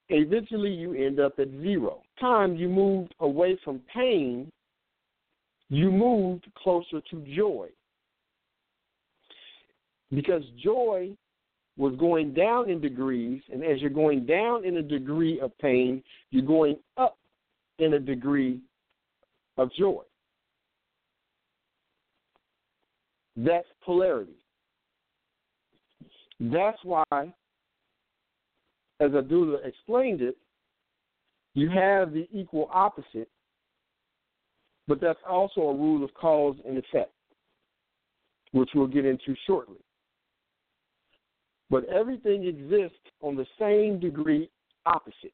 Eventually, 0.08 0.70
you 0.70 0.94
end 0.94 1.18
up 1.18 1.38
at 1.38 1.48
0. 1.62 2.02
Time 2.20 2.54
you 2.54 2.68
moved 2.68 3.14
away 3.20 3.58
from 3.64 3.80
pain, 3.92 4.52
you 5.68 5.90
moved 5.90 6.46
closer 6.56 7.00
to 7.10 7.24
joy. 7.34 7.68
Because 10.12 10.44
joy 10.62 11.10
was 11.76 11.94
going 11.96 12.32
down 12.32 12.70
in 12.70 12.80
degrees, 12.80 13.42
and 13.52 13.62
as 13.62 13.80
you're 13.80 13.90
going 13.90 14.24
down 14.24 14.64
in 14.64 14.78
a 14.78 14.82
degree 14.82 15.40
of 15.40 15.56
pain, 15.58 16.02
you're 16.30 16.44
going 16.44 16.76
up 16.96 17.18
in 17.78 17.94
a 17.94 18.00
degree 18.00 18.60
of 19.58 19.70
joy. 19.74 20.02
That's 23.36 23.66
polarity. 23.84 24.32
That's 26.40 26.78
why, 26.82 27.04
as 29.00 29.14
Abdullah 29.14 29.58
explained 29.64 30.22
it, 30.22 30.36
you 31.54 31.68
have 31.70 32.12
the 32.12 32.26
equal 32.32 32.68
opposite, 32.72 33.28
but 34.88 35.00
that's 35.00 35.18
also 35.28 35.62
a 35.62 35.74
rule 35.74 36.04
of 36.04 36.12
cause 36.14 36.56
and 36.66 36.78
effect, 36.78 37.12
which 38.52 38.70
we'll 38.74 38.86
get 38.86 39.04
into 39.04 39.34
shortly. 39.46 39.76
But 41.68 41.84
everything 41.88 42.46
exists 42.46 42.98
on 43.20 43.34
the 43.34 43.46
same 43.58 43.98
degree 43.98 44.48
opposite. 44.84 45.32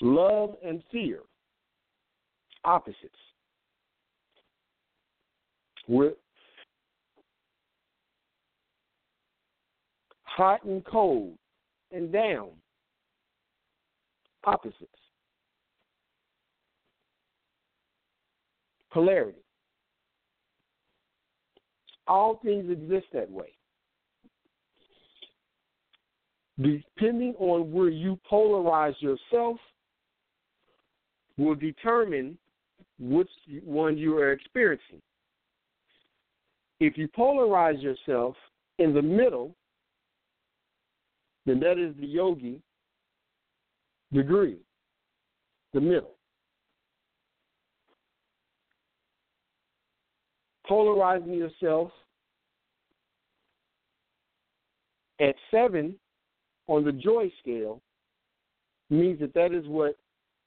Love 0.00 0.56
and 0.64 0.82
fear, 0.90 1.20
opposites. 2.64 2.98
With 5.86 6.14
hot 10.22 10.64
and 10.64 10.84
cold 10.84 11.36
and 11.92 12.12
down, 12.12 12.48
opposites. 14.44 14.86
Polarity. 18.90 19.38
All 22.10 22.40
things 22.42 22.68
exist 22.68 23.06
that 23.12 23.30
way. 23.30 23.52
Depending 26.60 27.36
on 27.38 27.70
where 27.70 27.88
you 27.88 28.18
polarize 28.30 29.00
yourself 29.00 29.58
will 31.38 31.54
determine 31.54 32.36
which 32.98 33.30
one 33.64 33.96
you 33.96 34.18
are 34.18 34.32
experiencing. 34.32 35.00
If 36.80 36.98
you 36.98 37.06
polarize 37.16 37.80
yourself 37.80 38.34
in 38.80 38.92
the 38.92 39.02
middle, 39.02 39.54
then 41.46 41.60
that 41.60 41.78
is 41.78 41.94
the 42.00 42.06
yogi 42.06 42.60
degree, 44.12 44.58
the 45.72 45.80
middle. 45.80 46.16
Polarizing 50.70 51.34
yourself 51.34 51.90
at 55.18 55.34
seven 55.50 55.96
on 56.68 56.84
the 56.84 56.92
joy 56.92 57.28
scale 57.40 57.80
means 58.88 59.18
that 59.18 59.34
that 59.34 59.52
is 59.52 59.66
what 59.66 59.96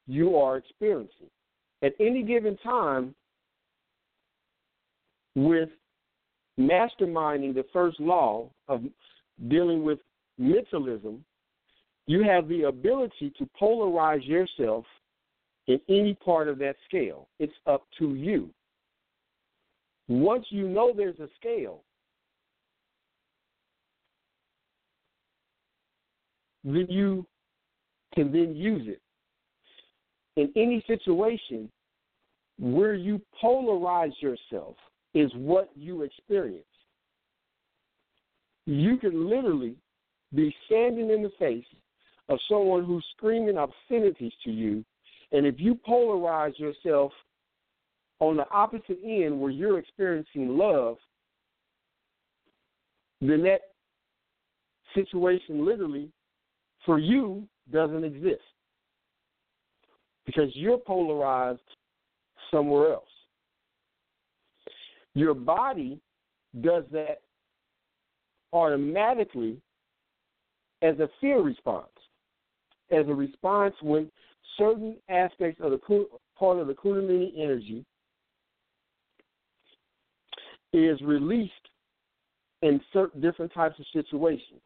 you 0.08 0.38
are 0.38 0.56
experiencing. 0.56 1.28
At 1.82 1.92
any 2.00 2.24
given 2.24 2.56
time, 2.64 3.14
with 5.36 5.68
masterminding 6.58 7.54
the 7.54 7.66
first 7.74 8.00
law 8.00 8.50
of 8.70 8.84
dealing 9.50 9.84
with 9.84 10.00
mentalism, 10.38 11.26
you 12.08 12.24
have 12.24 12.48
the 12.48 12.64
ability 12.64 13.34
to 13.38 13.50
polarize 13.62 14.26
yourself 14.26 14.86
in 15.68 15.82
any 15.90 16.14
part 16.14 16.48
of 16.48 16.60
that 16.60 16.78
scale. 16.88 17.28
It's 17.40 17.52
up 17.68 17.84
to 18.00 18.16
you. 18.16 18.50
Once 20.08 20.46
you 20.50 20.68
know 20.68 20.94
there's 20.96 21.20
a 21.20 21.30
scale, 21.40 21.84
then 26.64 26.88
you 26.90 27.26
can 28.14 28.32
then 28.32 28.56
use 28.56 28.88
it 28.88 29.02
in 30.36 30.52
any 30.56 30.84
situation 30.88 31.70
where 32.60 32.94
you 32.94 33.22
polarize 33.42 34.14
yourself 34.22 34.76
is 35.14 35.32
what 35.36 35.70
you 35.76 36.04
experience. 36.04 36.66
You 38.66 38.98
can 38.98 39.30
literally 39.30 39.76
be 40.34 40.56
standing 40.66 41.10
in 41.10 41.22
the 41.22 41.32
face 41.38 41.66
of 42.30 42.40
someone 42.50 42.86
who's 42.86 43.06
screaming 43.16 43.58
obscenities 43.58 44.32
to 44.44 44.52
you, 44.52 44.84
and 45.32 45.46
if 45.46 45.56
you 45.60 45.78
polarize 45.88 46.58
yourself 46.58 47.12
on 48.30 48.38
the 48.38 48.50
opposite 48.52 49.00
end 49.04 49.40
where 49.40 49.52
you're 49.52 49.80
experiencing 49.80 50.58
love, 50.58 50.98
then 53.22 53.44
that 53.44 53.62
situation 54.96 55.66
literally 55.66 56.10
for 56.86 57.00
you 57.00 57.48
doesn't 57.72 58.04
exist 58.04 58.42
because 60.26 60.50
you're 60.54 60.78
polarized 60.78 61.60
somewhere 62.52 62.94
else. 62.94 63.06
Your 65.16 65.34
body 65.34 66.00
does 66.62 66.84
that 66.92 67.22
automatically 68.52 69.58
as 70.82 71.00
a 71.00 71.10
fear 71.20 71.42
response, 71.42 71.88
as 72.92 73.08
a 73.08 73.14
response 73.14 73.76
when 73.82 74.10
certain 74.58 74.98
aspects 75.10 75.60
of 75.62 75.72
the 75.72 76.08
part 76.38 76.60
of 76.60 76.68
the 76.68 76.74
Kundalini 76.74 77.32
energy 77.38 77.86
is 80.74 81.00
released 81.02 81.54
in 82.62 82.82
certain 82.92 83.22
different 83.22 83.54
types 83.54 83.80
of 83.80 83.86
situations. 83.94 84.62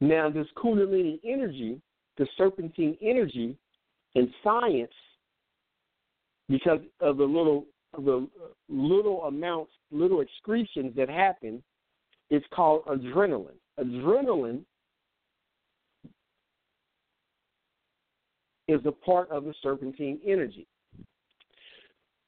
Now, 0.00 0.28
this 0.28 0.46
Kundalini 0.56 1.20
energy 1.24 1.80
the 2.16 2.26
serpentine 2.36 2.96
energy 3.02 3.56
in 4.14 4.32
science 4.42 4.92
because 6.48 6.80
of 7.00 7.16
the 7.18 7.24
little 7.24 7.66
the 7.96 8.28
little 8.68 9.24
amounts, 9.24 9.72
little 9.90 10.20
excretions 10.20 10.94
that 10.96 11.08
happen, 11.08 11.62
it's 12.28 12.44
called 12.52 12.84
adrenaline. 12.86 13.56
Adrenaline 13.80 14.60
is 18.68 18.80
a 18.84 18.92
part 18.92 19.30
of 19.30 19.44
the 19.44 19.54
serpentine 19.62 20.18
energy. 20.26 20.66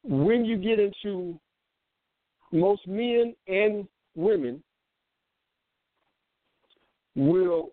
When 0.04 0.44
you 0.44 0.56
get 0.56 0.78
into 0.78 1.38
most 2.52 2.86
men 2.86 3.34
and 3.46 3.86
women 4.14 4.62
will 7.14 7.70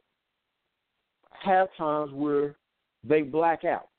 have 1.43 1.67
times 1.77 2.11
where 2.13 2.55
they 3.03 3.21
black 3.21 3.63
out 3.63 3.89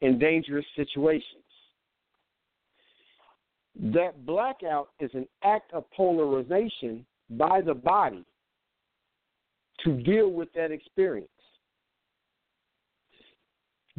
in 0.00 0.18
dangerous 0.18 0.64
situations. 0.76 1.24
That 3.78 4.26
blackout 4.26 4.88
is 4.98 5.10
an 5.14 5.26
act 5.44 5.72
of 5.72 5.90
polarization 5.92 7.06
by 7.30 7.60
the 7.60 7.74
body 7.74 8.24
to 9.84 9.92
deal 10.02 10.30
with 10.30 10.52
that 10.54 10.70
experience. 10.70 11.28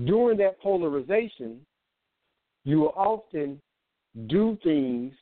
During 0.05 0.38
that 0.38 0.59
polarization, 0.61 1.65
you 2.63 2.79
will 2.81 2.93
often 2.95 3.61
do 4.27 4.57
things 4.63 5.13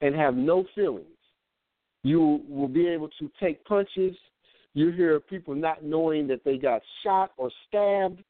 and 0.00 0.14
have 0.14 0.34
no 0.34 0.64
feelings. 0.74 1.06
You 2.04 2.42
will 2.48 2.68
be 2.68 2.86
able 2.86 3.08
to 3.18 3.30
take 3.40 3.64
punches 3.64 4.14
you 4.78 4.92
hear 4.92 5.18
people 5.18 5.56
not 5.56 5.82
knowing 5.82 6.28
that 6.28 6.44
they 6.44 6.56
got 6.56 6.82
shot 7.02 7.32
or 7.36 7.50
stabbed 7.66 8.22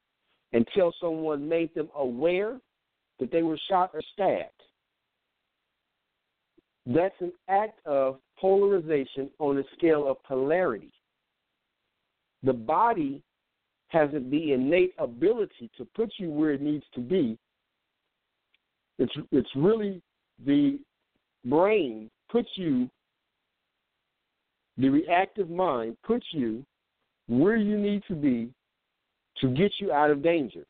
until 0.54 0.94
someone 0.98 1.46
made 1.46 1.74
them 1.74 1.90
aware 1.94 2.58
that 3.20 3.30
they 3.30 3.42
were 3.42 3.58
shot 3.68 3.90
or 3.92 4.00
stabbed. 4.14 4.62
That's 6.86 7.20
an 7.20 7.32
act 7.48 7.84
of 7.84 8.18
polarization 8.40 9.28
on 9.38 9.58
a 9.58 9.62
scale 9.76 10.08
of 10.08 10.22
polarity. 10.22 10.92
The 12.44 12.54
body 12.54 13.22
has 13.88 14.08
the 14.12 14.52
innate 14.52 14.94
ability 14.96 15.70
to 15.76 15.84
put 15.94 16.10
you 16.18 16.30
where 16.30 16.52
it 16.52 16.62
needs 16.62 16.84
to 16.94 17.00
be. 17.00 17.36
It's 18.98 19.12
it's 19.32 19.50
really 19.54 20.00
the 20.46 20.78
brain 21.44 22.10
puts 22.30 22.48
you 22.56 22.88
the 24.78 24.88
reactive 24.88 25.50
mind 25.50 25.96
puts 26.04 26.26
you 26.30 26.64
where 27.26 27.56
you 27.56 27.76
need 27.76 28.02
to 28.08 28.14
be 28.14 28.48
to 29.40 29.48
get 29.48 29.72
you 29.78 29.92
out 29.92 30.10
of 30.10 30.22
danger. 30.22 30.64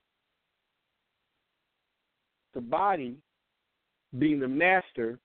The 2.55 2.61
body 2.61 3.17
being 4.19 4.41
the 4.41 4.49
master 4.49 5.19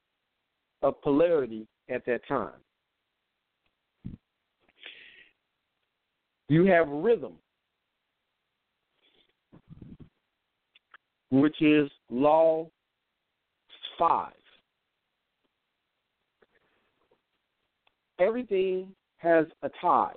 of 0.82 1.02
polarity 1.02 1.66
at 1.90 2.06
that 2.06 2.28
time. 2.28 2.52
You 6.50 6.66
have 6.66 6.88
rhythm, 6.90 7.34
which 11.32 11.62
is 11.62 11.90
law 12.12 12.68
five. 13.98 14.34
Everything 18.24 18.88
has 19.18 19.46
a 19.64 19.70
tide. 19.82 20.16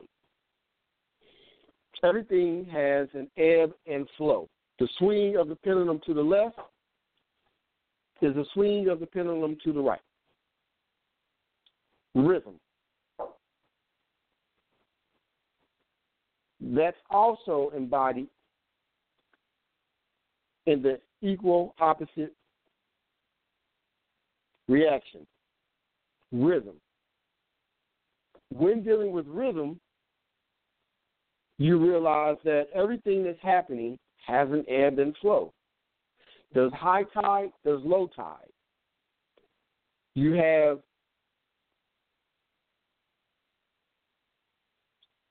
Everything 2.04 2.64
has 2.70 3.08
an 3.14 3.28
ebb 3.36 3.72
and 3.86 4.06
flow. 4.16 4.48
The 4.78 4.88
swing 4.98 5.36
of 5.36 5.48
the 5.48 5.56
pendulum 5.56 6.00
to 6.06 6.14
the 6.14 6.22
left 6.22 6.58
is 8.22 8.34
the 8.34 8.44
swing 8.52 8.88
of 8.88 9.00
the 9.00 9.06
pendulum 9.06 9.56
to 9.64 9.72
the 9.72 9.80
right. 9.80 10.00
Rhythm. 12.14 12.60
That's 16.60 16.96
also 17.10 17.72
embodied 17.76 18.28
in 20.66 20.82
the 20.82 21.00
equal 21.22 21.74
opposite 21.80 22.32
reaction. 24.68 25.26
Rhythm. 26.30 26.74
When 28.50 28.82
dealing 28.82 29.12
with 29.12 29.26
rhythm, 29.26 29.80
you 31.58 31.78
realize 31.78 32.36
that 32.44 32.66
everything 32.74 33.24
that's 33.24 33.38
happening 33.42 33.98
has 34.26 34.48
an 34.50 34.64
ebb 34.68 34.98
and 34.98 35.16
flow. 35.20 35.52
There's 36.52 36.72
high 36.72 37.04
tide, 37.14 37.50
there's 37.64 37.82
low 37.84 38.08
tide. 38.14 38.50
You 40.14 40.32
have 40.32 40.80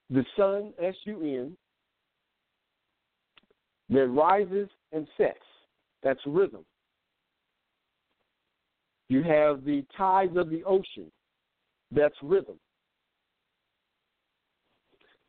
the 0.09 0.23
sun, 0.37 0.73
S 0.79 0.95
U 1.05 1.21
N, 1.21 1.57
that 3.89 4.07
rises 4.07 4.69
and 4.91 5.07
sets. 5.17 5.37
That's 6.03 6.19
rhythm. 6.25 6.65
You 9.09 9.23
have 9.23 9.63
the 9.63 9.83
tides 9.97 10.37
of 10.37 10.49
the 10.49 10.63
ocean. 10.63 11.11
That's 11.91 12.15
rhythm. 12.21 12.59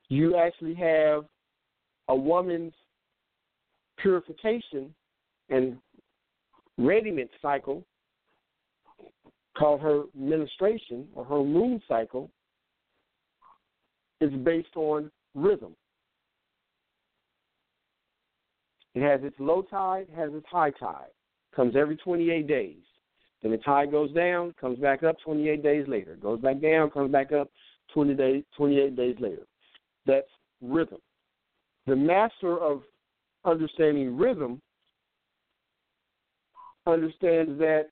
You 0.08 0.36
actually 0.36 0.74
have 0.74 1.24
a 2.08 2.14
woman's 2.14 2.72
purification 3.98 4.94
and 5.48 5.76
readiness 6.78 7.28
cycle 7.40 7.84
called 9.56 9.80
her 9.80 10.04
menstruation 10.14 11.08
or 11.14 11.24
her 11.24 11.42
moon 11.42 11.82
cycle 11.88 12.30
is 14.20 14.32
based 14.44 14.76
on 14.76 15.10
rhythm. 15.34 15.74
It 18.94 19.02
has 19.02 19.20
its 19.22 19.36
low 19.38 19.62
tide, 19.62 20.06
has 20.14 20.30
its 20.32 20.46
high 20.50 20.70
tide. 20.70 21.10
Comes 21.54 21.74
every 21.76 21.96
28 21.96 22.46
days. 22.46 22.76
Then 23.42 23.52
the 23.52 23.58
tide 23.58 23.90
goes 23.90 24.12
down, 24.12 24.54
comes 24.60 24.78
back 24.78 25.02
up 25.02 25.16
28 25.24 25.62
days 25.62 25.86
later. 25.86 26.16
Goes 26.16 26.40
back 26.40 26.60
down, 26.60 26.90
comes 26.90 27.12
back 27.12 27.32
up 27.32 27.50
20 27.92 28.14
days, 28.14 28.42
28 28.56 28.96
days 28.96 29.16
later. 29.20 29.46
That's 30.06 30.28
rhythm. 30.60 30.98
The 31.86 31.96
master 31.96 32.58
of 32.58 32.82
understanding 33.44 34.16
rhythm 34.16 34.60
understands 36.86 37.58
that 37.58 37.88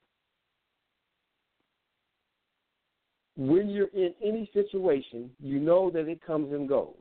when 3.37 3.69
you're 3.69 3.87
in 3.87 4.13
any 4.23 4.49
situation, 4.53 5.29
you 5.39 5.59
know 5.59 5.89
that 5.91 6.07
it 6.07 6.25
comes 6.25 6.53
and 6.53 6.67
goes. 6.67 6.93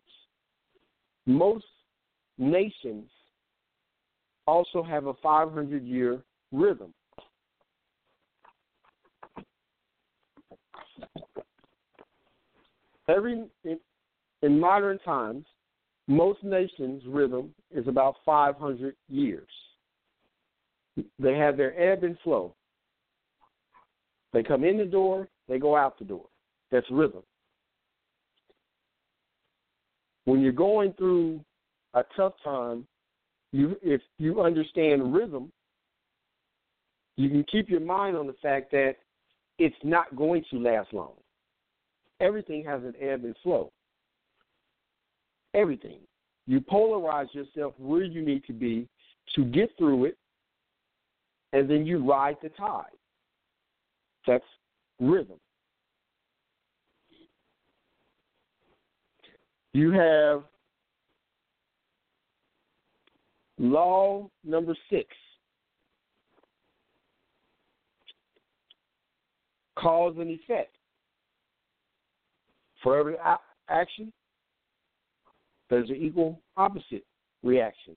Most 1.26 1.64
nations 2.38 3.08
also 4.46 4.82
have 4.82 5.06
a 5.06 5.14
500 5.14 5.84
year 5.84 6.22
rhythm. 6.52 6.92
Every 13.08 13.44
in 14.44 14.60
modern 14.60 14.98
times, 14.98 15.46
most 16.06 16.44
nations' 16.44 17.02
rhythm 17.06 17.54
is 17.70 17.88
about 17.88 18.16
500 18.26 18.94
years. 19.08 19.48
They 21.18 21.34
have 21.34 21.56
their 21.56 21.78
ebb 21.80 22.04
and 22.04 22.18
flow. 22.22 22.54
They 24.34 24.42
come 24.42 24.64
in 24.64 24.76
the 24.76 24.84
door, 24.84 25.28
they 25.48 25.58
go 25.58 25.76
out 25.76 25.98
the 25.98 26.04
door. 26.04 26.26
That's 26.70 26.86
rhythm. 26.90 27.22
When 30.26 30.40
you're 30.40 30.52
going 30.52 30.92
through 30.92 31.40
a 31.94 32.02
tough 32.16 32.34
time, 32.42 32.86
you 33.52 33.76
if 33.82 34.00
you 34.18 34.42
understand 34.42 35.14
rhythm, 35.14 35.52
you 37.16 37.28
can 37.30 37.44
keep 37.50 37.70
your 37.70 37.80
mind 37.80 38.16
on 38.16 38.26
the 38.26 38.34
fact 38.42 38.72
that 38.72 38.96
it's 39.58 39.76
not 39.84 40.16
going 40.16 40.44
to 40.50 40.58
last 40.58 40.92
long. 40.92 41.12
Everything 42.20 42.64
has 42.64 42.82
an 42.82 42.94
ebb 43.00 43.24
and 43.24 43.36
flow. 43.42 43.70
Everything. 45.54 45.98
You 46.46 46.60
polarize 46.60 47.32
yourself 47.32 47.74
where 47.78 48.02
you 48.02 48.20
need 48.20 48.44
to 48.44 48.52
be 48.52 48.88
to 49.34 49.44
get 49.44 49.70
through 49.78 50.06
it, 50.06 50.18
and 51.52 51.70
then 51.70 51.86
you 51.86 52.04
ride 52.04 52.36
the 52.42 52.50
tide. 52.50 52.84
That's 54.26 54.44
rhythm. 55.00 55.38
You 59.72 59.90
have 59.92 60.42
law 63.58 64.28
number 64.44 64.76
six 64.90 65.08
cause 69.78 70.14
and 70.18 70.30
effect. 70.30 70.76
For 72.82 72.98
every 72.98 73.16
action, 73.68 74.12
there's 75.70 75.90
an 75.90 75.96
equal 75.96 76.40
opposite 76.56 77.04
reaction. 77.42 77.96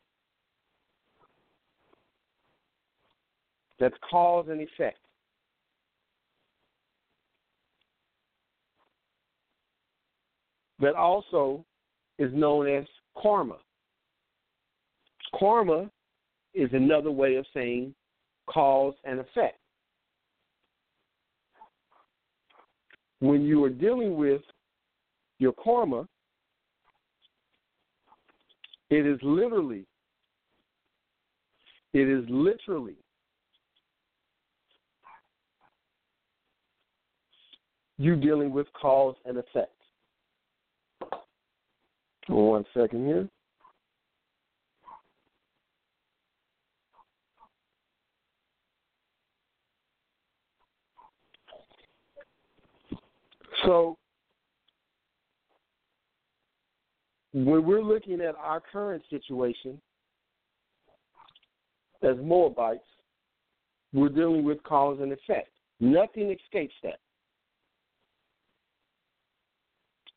That's 3.80 3.96
cause 4.10 4.48
and 4.50 4.62
effect. 4.62 4.98
That 10.80 10.96
also 10.96 11.66
is 12.20 12.32
known 12.34 12.68
as 12.68 12.86
karma. 13.22 13.58
Karma 15.38 15.90
is 16.54 16.70
another 16.74 17.12
way 17.12 17.36
of 17.36 17.46
saying 17.54 17.94
cause 18.48 18.94
and 19.04 19.20
effect. 19.20 19.60
When 23.20 23.44
you 23.44 23.64
are 23.64 23.70
dealing 23.70 24.16
with 24.16 24.42
your 25.40 25.54
karma, 25.54 26.08
it 28.90 29.06
is 29.06 29.20
literally, 29.22 29.86
it 31.94 32.08
is 32.08 32.26
literally 32.30 32.96
you 37.98 38.16
dealing 38.16 38.52
with 38.52 38.68
cause 38.80 39.16
and 39.26 39.38
effect. 39.38 39.72
One 42.28 42.66
second 42.74 43.06
here. 43.06 43.30
So 53.66 53.98
when 57.46 57.64
we're 57.66 57.84
looking 57.84 58.20
at 58.22 58.36
our 58.36 58.60
current 58.60 59.04
situation 59.12 59.80
as 62.02 62.16
Moabites, 62.18 62.84
we're 63.94 64.10
dealing 64.10 64.44
with 64.44 64.62
cause 64.64 64.98
and 65.02 65.12
effect. 65.12 65.50
Nothing 65.80 66.32
escapes 66.32 66.74
that. 66.82 67.00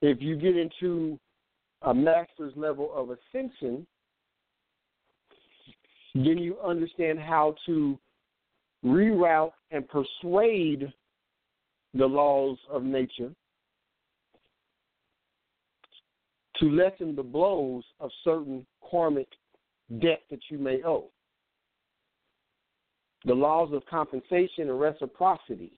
If 0.01 0.22
you 0.22 0.36
get 0.36 0.56
into 0.56 1.18
a 1.82 1.92
master's 1.92 2.55
level 2.56 2.90
of 2.94 3.10
ascension, 3.10 3.86
then 6.14 6.38
you 6.38 6.56
understand 6.64 7.18
how 7.18 7.55
to 7.66 7.98
reroute 8.82 9.52
and 9.70 9.86
persuade 9.88 10.90
the 11.92 12.06
laws 12.06 12.56
of 12.70 12.82
nature 12.82 13.30
to 16.61 16.70
lessen 16.70 17.16
the 17.16 17.23
blows 17.23 17.82
of 17.99 18.11
certain 18.23 18.66
karmic 18.91 19.28
debt 20.01 20.20
that 20.31 20.41
you 20.51 20.59
may 20.59 20.82
owe. 20.85 21.11
The 23.24 23.35
laws 23.35 23.70
of 23.73 23.85
compensation 23.87 24.69
and 24.69 24.81
reciprocity 24.81 25.73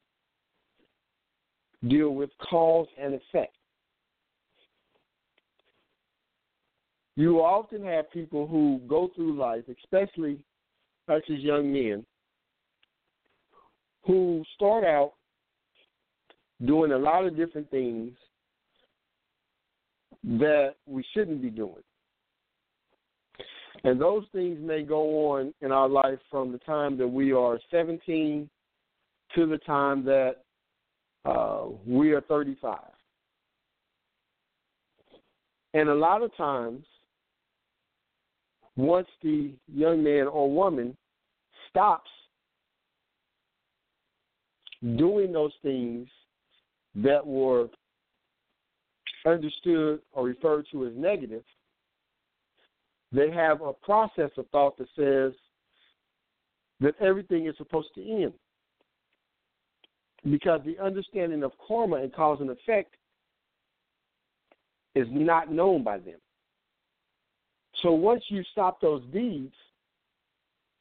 deal 1.89 2.11
with 2.11 2.31
cause 2.51 2.87
and 3.01 3.15
effect. 3.15 3.57
You 7.17 7.41
often 7.41 7.85
have 7.85 8.11
people 8.11 8.47
who 8.47 8.81
go 8.89 9.11
through 9.15 9.37
life, 9.39 9.65
especially 9.69 10.39
us 11.09 11.23
as 11.31 11.39
young 11.39 11.73
men, 11.73 12.07
who 14.05 14.43
start 14.55 14.85
out 14.85 15.13
doing 16.65 16.93
a 16.93 16.99
lot 16.99 17.25
of 17.25 17.37
different 17.37 17.71
things 17.71 18.13
that 20.25 20.75
we 20.87 21.05
shouldn't 21.13 21.43
be 21.43 21.51
doing. 21.51 21.83
And 23.85 24.01
those 24.01 24.25
things 24.33 24.59
may 24.61 24.83
go 24.83 25.33
on 25.33 25.53
in 25.61 25.73
our 25.73 25.89
life 25.89 26.19
from 26.31 26.53
the 26.53 26.59
time 26.59 26.97
that 26.99 27.09
we 27.09 27.33
are 27.33 27.59
17 27.71 28.49
to 29.35 29.47
the 29.47 29.59
time 29.59 30.05
that 30.05 30.37
uh, 31.25 31.65
we 31.87 32.13
are 32.13 32.21
35. 32.23 32.79
And 35.75 35.89
a 35.89 35.95
lot 35.95 36.23
of 36.23 36.37
times, 36.37 36.85
once 38.77 39.09
the 39.23 39.53
young 39.73 40.03
man 40.03 40.27
or 40.27 40.51
woman 40.51 40.97
stops 41.69 42.11
doing 44.97 45.33
those 45.33 45.53
things 45.63 46.09
that 46.95 47.27
were 47.27 47.69
understood 49.27 50.01
or 50.13 50.25
referred 50.25 50.67
to 50.73 50.87
as 50.87 50.93
negative, 50.97 51.43
they 53.13 53.31
have 53.31 53.61
a 53.61 53.73
process 53.73 54.31
of 54.37 54.47
thought 54.49 54.77
that 54.79 54.89
says 54.97 55.33
that 56.81 56.95
everything 57.01 57.47
is 57.47 57.57
supposed 57.57 57.89
to 57.95 58.03
end. 58.03 58.33
Because 60.25 60.61
the 60.65 60.79
understanding 60.83 61.43
of 61.43 61.53
karma 61.67 61.97
and 61.97 62.13
cause 62.13 62.39
and 62.41 62.51
effect 62.51 62.95
is 64.95 65.07
not 65.11 65.53
known 65.53 65.83
by 65.83 65.99
them. 65.99 66.19
So 67.83 67.93
once 67.93 68.23
you 68.29 68.43
stop 68.53 68.81
those 68.81 69.03
deeds, 69.13 69.55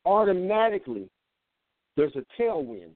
automatically 0.06 1.10
there's 1.98 2.16
a 2.16 2.42
tailwind. 2.42 2.92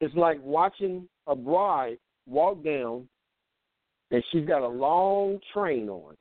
It's 0.00 0.14
like 0.14 0.38
watching 0.42 1.08
a 1.26 1.34
bride 1.34 1.98
walk 2.26 2.62
down 2.64 3.08
and 4.10 4.22
she's 4.30 4.46
got 4.46 4.62
a 4.62 4.68
long 4.68 5.38
train 5.52 5.88
on. 5.88 6.14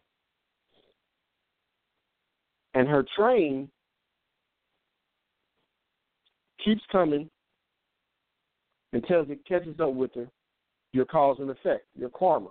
And 2.73 2.87
her 2.87 3.05
train 3.15 3.69
keeps 6.63 6.81
coming 6.91 7.29
until 8.93 9.21
it 9.29 9.45
catches 9.47 9.79
up 9.79 9.93
with 9.93 10.13
her, 10.15 10.27
your 10.91 11.05
cause 11.05 11.37
and 11.39 11.49
effect, 11.49 11.85
your 11.95 12.09
karma. 12.09 12.49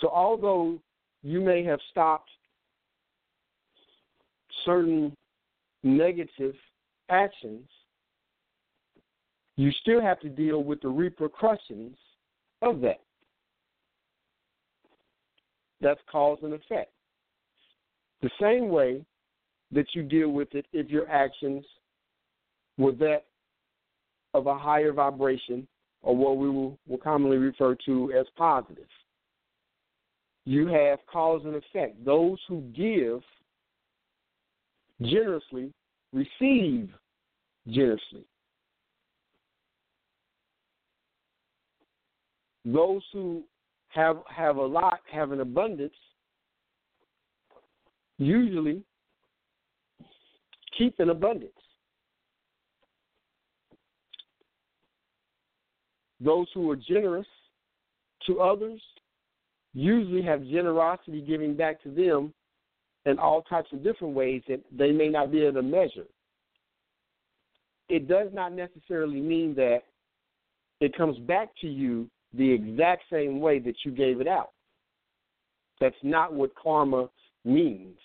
So 0.00 0.08
although 0.08 0.78
you 1.22 1.40
may 1.40 1.64
have 1.64 1.80
stopped 1.90 2.30
certain 4.64 5.14
negative 5.82 6.54
actions, 7.10 7.68
you 9.56 9.70
still 9.80 10.00
have 10.00 10.20
to 10.20 10.28
deal 10.28 10.62
with 10.62 10.80
the 10.82 10.88
repercussions 10.88 11.96
of 12.62 12.80
that. 12.82 13.00
That's 15.80 16.00
cause 16.10 16.38
and 16.42 16.54
effect. 16.54 16.90
The 18.22 18.30
same 18.40 18.68
way 18.68 19.04
that 19.72 19.86
you 19.94 20.02
deal 20.02 20.30
with 20.30 20.54
it 20.54 20.66
if 20.72 20.88
your 20.88 21.08
actions 21.08 21.64
were 22.78 22.92
that 22.92 23.24
of 24.34 24.46
a 24.46 24.56
higher 24.56 24.92
vibration 24.92 25.66
or 26.02 26.16
what 26.16 26.36
we 26.36 26.48
will, 26.48 26.78
will 26.86 26.98
commonly 26.98 27.36
refer 27.36 27.74
to 27.86 28.12
as 28.18 28.26
positive. 28.36 28.86
You 30.44 30.66
have 30.68 31.00
cause 31.10 31.42
and 31.44 31.56
effect. 31.56 32.04
Those 32.04 32.38
who 32.48 32.60
give 32.74 33.22
generously 35.02 35.72
receive 36.12 36.90
generously. 37.68 38.24
Those 42.66 43.02
who 43.12 43.44
have 43.90 44.18
have 44.28 44.56
a 44.56 44.66
lot, 44.66 44.98
have 45.10 45.30
an 45.30 45.40
abundance, 45.40 45.94
usually 48.18 48.82
keep 50.76 50.98
an 50.98 51.10
abundance. 51.10 51.52
Those 56.20 56.48
who 56.54 56.68
are 56.70 56.76
generous 56.76 57.26
to 58.26 58.40
others 58.40 58.82
usually 59.72 60.22
have 60.22 60.42
generosity 60.42 61.20
giving 61.20 61.54
back 61.54 61.80
to 61.84 61.90
them 61.90 62.34
in 63.04 63.18
all 63.20 63.42
types 63.42 63.68
of 63.72 63.84
different 63.84 64.14
ways 64.14 64.42
that 64.48 64.60
they 64.76 64.90
may 64.90 65.08
not 65.08 65.30
be 65.30 65.42
able 65.42 65.60
to 65.60 65.62
measure. 65.62 66.06
It 67.88 68.08
does 68.08 68.28
not 68.32 68.52
necessarily 68.52 69.20
mean 69.20 69.54
that 69.54 69.82
it 70.80 70.96
comes 70.96 71.16
back 71.18 71.50
to 71.60 71.68
you 71.68 72.10
the 72.34 72.50
exact 72.50 73.04
same 73.10 73.40
way 73.40 73.58
that 73.60 73.76
you 73.84 73.90
gave 73.90 74.20
it 74.20 74.28
out. 74.28 74.50
That's 75.80 75.96
not 76.02 76.32
what 76.32 76.50
karma 76.54 77.08
means. 77.44 77.98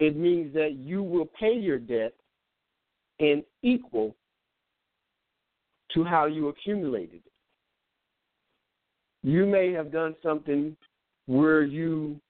It 0.00 0.16
means 0.16 0.52
that 0.54 0.72
you 0.78 1.02
will 1.02 1.28
pay 1.38 1.52
your 1.52 1.78
debt 1.78 2.12
in 3.18 3.44
equal 3.62 4.16
to 5.94 6.02
how 6.02 6.26
you 6.26 6.48
accumulated 6.48 7.20
it. 7.24 7.32
You 9.22 9.46
may 9.46 9.72
have 9.72 9.92
done 9.92 10.16
something 10.22 10.76
where 11.26 11.62
you 11.62 12.20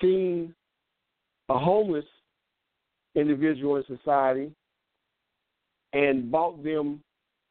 seen 0.00 0.54
a 1.48 1.58
homeless 1.58 2.04
individual 3.14 3.76
in 3.76 3.84
society 3.86 4.52
and 5.92 6.30
bought 6.30 6.62
them, 6.62 7.02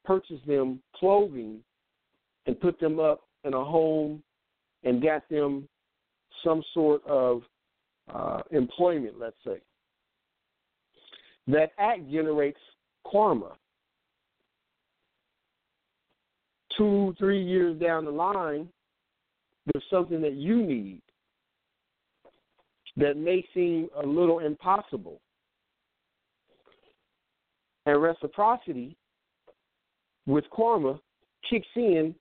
purchased 0.05 0.45
them 0.47 0.81
clothing, 0.95 1.59
and 2.45 2.59
put 2.59 2.79
them 2.79 2.99
up 2.99 3.21
in 3.43 3.53
a 3.53 3.63
home 3.63 4.23
and 4.83 5.01
got 5.01 5.27
them 5.29 5.67
some 6.43 6.63
sort 6.73 7.05
of 7.05 7.41
uh, 8.13 8.41
employment, 8.51 9.15
let's 9.19 9.35
say. 9.45 9.59
That 11.47 11.71
act 11.77 12.09
generates 12.09 12.59
karma. 13.09 13.53
Two, 16.77 17.13
three 17.19 17.43
years 17.43 17.79
down 17.79 18.05
the 18.05 18.11
line, 18.11 18.69
there's 19.65 19.83
something 19.89 20.21
that 20.21 20.33
you 20.33 20.63
need 20.63 21.01
that 22.95 23.17
may 23.17 23.45
seem 23.53 23.89
a 24.01 24.05
little 24.05 24.39
impossible. 24.39 25.19
And 27.89 28.03
reciprocity 28.03 28.95
with 30.27 30.45
karma 30.51 30.99
kicks 31.49 31.67
in 31.75 32.13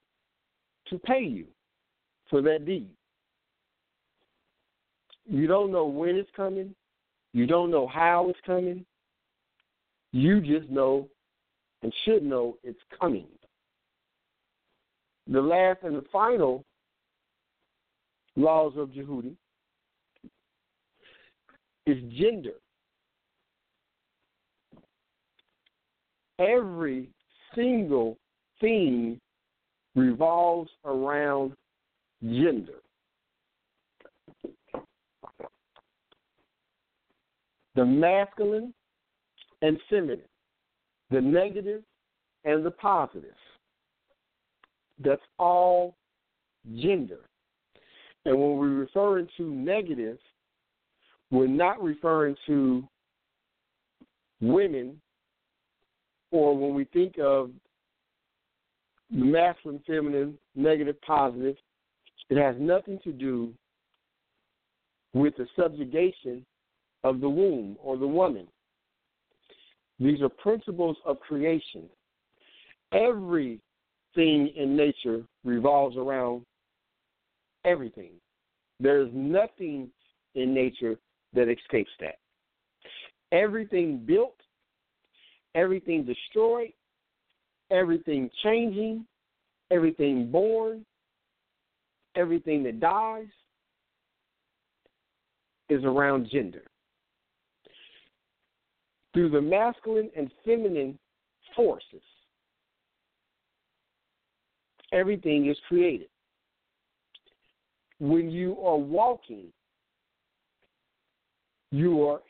to 0.87 0.97
pay 0.97 1.21
you 1.21 1.45
for 2.27 2.41
that 2.41 2.65
deed. 2.65 2.89
You 5.25 5.45
don't 5.45 5.71
know 5.71 5.85
when 5.85 6.15
it's 6.15 6.29
coming. 6.35 6.73
You 7.33 7.45
don't 7.45 7.69
know 7.69 7.85
how 7.87 8.29
it's 8.29 8.39
coming. 8.47 8.83
You 10.11 10.41
just 10.41 10.71
know 10.71 11.07
and 11.83 11.93
should 12.03 12.23
know 12.23 12.57
it's 12.63 12.81
coming. 12.99 13.27
The 15.27 15.39
last 15.39 15.83
and 15.83 15.95
the 15.95 16.05
final 16.11 16.65
laws 18.35 18.73
of 18.75 18.91
Tahuti 18.95 19.35
is 21.85 21.97
gender. 22.17 22.55
Every 26.39 27.09
single 27.55 28.17
thing 28.59 29.19
revolves 29.95 30.69
around 30.85 31.53
gender. 32.23 32.81
The 37.75 37.85
masculine 37.85 38.73
and 39.61 39.77
feminine, 39.89 40.21
the 41.11 41.21
negative 41.21 41.83
and 42.45 42.65
the 42.65 42.71
positive. 42.71 43.35
That's 45.03 45.21
all 45.37 45.95
gender. 46.75 47.19
And 48.25 48.37
when 48.37 48.57
we're 48.57 48.69
referring 48.69 49.27
to 49.37 49.43
negative, 49.43 50.17
we're 51.31 51.47
not 51.47 51.81
referring 51.81 52.35
to 52.47 52.83
women, 54.41 54.99
or 56.31 56.57
when 56.57 56.73
we 56.73 56.85
think 56.85 57.15
of 57.19 57.51
masculine, 59.11 59.81
feminine, 59.87 60.37
negative, 60.55 60.99
positive, 61.01 61.55
it 62.29 62.37
has 62.37 62.55
nothing 62.59 62.99
to 63.03 63.11
do 63.11 63.53
with 65.13 65.35
the 65.37 65.47
subjugation 65.57 66.45
of 67.03 67.19
the 67.19 67.29
womb 67.29 67.75
or 67.81 67.97
the 67.97 68.07
woman. 68.07 68.47
These 69.99 70.21
are 70.21 70.29
principles 70.29 70.97
of 71.05 71.19
creation. 71.19 71.89
Everything 72.91 73.59
in 74.15 74.75
nature 74.75 75.23
revolves 75.43 75.97
around 75.97 76.43
everything. 77.65 78.11
There 78.79 79.01
is 79.01 79.09
nothing 79.13 79.89
in 80.35 80.53
nature 80.53 80.97
that 81.33 81.49
escapes 81.49 81.91
that. 81.99 82.17
Everything 83.31 83.97
built, 84.05 84.35
everything 85.55 86.05
destroyed, 86.05 86.71
everything 87.71 88.29
changing, 88.43 89.05
everything 89.71 90.31
born, 90.31 90.85
everything 92.15 92.63
that 92.63 92.79
dies 92.79 93.27
is 95.69 95.83
around 95.83 96.29
gender. 96.31 96.63
Through 99.13 99.29
the 99.29 99.41
masculine 99.41 100.09
and 100.15 100.31
feminine 100.45 100.97
forces, 101.55 102.01
everything 104.91 105.47
is 105.47 105.57
created. 105.67 106.07
When 107.99 108.29
you 108.29 108.57
are 108.63 108.77
walking, 108.77 109.47
you 111.71 112.07
are 112.07 112.21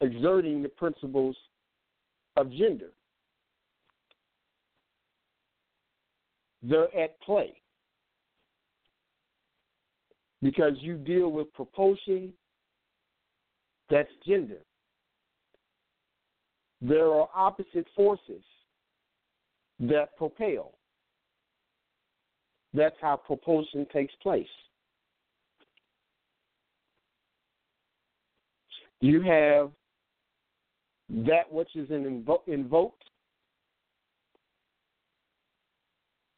exerting 0.00 0.62
the 0.62 0.68
principles 0.68 1.36
of 2.38 2.50
gender. 2.52 2.90
They're 6.62 6.94
at 6.96 7.20
play 7.20 7.60
because 10.42 10.74
you 10.80 10.96
deal 10.96 11.30
with 11.30 11.52
propulsion, 11.52 12.32
that's 13.90 14.10
gender. 14.26 14.58
There 16.80 17.08
are 17.12 17.28
opposite 17.34 17.86
forces 17.96 18.42
that 19.80 20.16
propel. 20.16 20.74
That's 22.74 22.96
how 23.00 23.16
propulsion 23.16 23.86
takes 23.92 24.14
place. 24.22 24.46
You 29.00 29.22
have 29.22 29.70
that 31.10 31.50
which 31.50 31.74
is 31.74 31.88
invo- 31.88 32.46
invoked, 32.46 33.04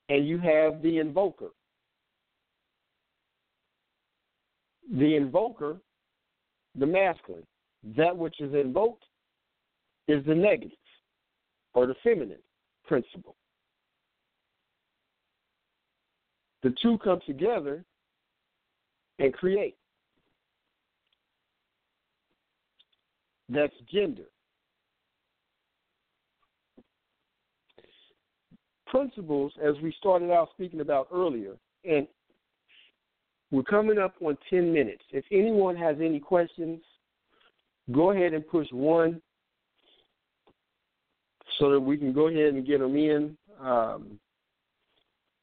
and 0.09 0.27
you 0.27 0.39
have 0.39 0.83
the 0.83 0.99
invoker. 0.99 1.51
The 4.93 5.17
invoker, 5.17 5.81
the 6.77 6.87
masculine, 6.87 7.47
that 7.97 8.17
which 8.17 8.41
is 8.41 8.53
invoked 8.55 9.05
is 10.09 10.25
the 10.27 10.35
negative 10.35 10.73
or 11.75 11.87
the 11.87 11.95
feminine 12.03 12.43
principle. 12.87 13.37
The 16.63 16.75
two 16.83 16.99
come 16.99 17.21
together 17.27 17.85
and 19.19 19.33
create. 19.33 19.77
That's 23.49 23.75
gender. 23.93 24.25
Principles, 28.91 29.53
as 29.62 29.75
we 29.83 29.95
started 29.99 30.31
out 30.31 30.49
speaking 30.55 30.81
about 30.81 31.09
earlier, 31.12 31.55
and 31.85 32.07
we're 33.51 33.62
coming 33.62 33.99
up 33.99 34.15
on 34.21 34.37
10 34.49 34.73
minutes. 34.73 35.03
If 35.11 35.25
anyone 35.33 35.77
has 35.77 35.97
any 36.01 36.21
questions, 36.21 36.81
go 37.93 38.11
ahead 38.11 38.33
and 38.33 38.47
push 38.47 38.67
one 38.73 39.21
so 41.59 41.71
that 41.71 41.81
we 41.81 41.97
can 41.97 42.12
go 42.12 42.29
ahead 42.29 42.55
and 42.55 42.67
get 42.67 42.81
them 42.81 42.97
in 42.97 43.37
um, 43.61 44.19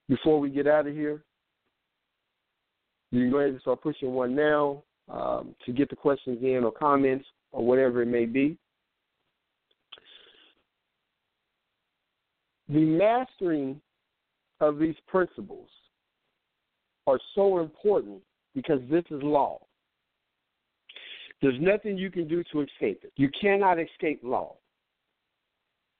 before 0.09 0.39
we 0.39 0.49
get 0.49 0.67
out 0.67 0.87
of 0.87 0.93
here. 0.93 1.23
You 3.11 3.21
can 3.21 3.31
go 3.31 3.37
ahead 3.37 3.51
and 3.51 3.61
start 3.61 3.81
pushing 3.81 4.13
one 4.13 4.35
now 4.35 4.83
um, 5.09 5.55
to 5.65 5.71
get 5.71 5.89
the 5.89 5.95
questions 5.95 6.39
in 6.41 6.63
or 6.63 6.71
comments 6.71 7.25
or 7.51 7.65
whatever 7.65 8.01
it 8.01 8.07
may 8.07 8.25
be. 8.25 8.57
The 12.69 12.79
mastering 12.79 13.79
of 14.59 14.79
these 14.79 14.95
principles 15.07 15.69
are 17.05 17.19
so 17.35 17.59
important 17.59 18.21
because 18.53 18.81
this 18.89 19.05
is 19.09 19.21
law. 19.23 19.59
There's 21.41 21.59
nothing 21.61 21.97
you 21.97 22.11
can 22.11 22.27
do 22.27 22.43
to 22.51 22.61
escape 22.61 23.01
it. 23.03 23.13
You 23.15 23.29
cannot 23.39 23.79
escape 23.79 24.21
law. 24.23 24.55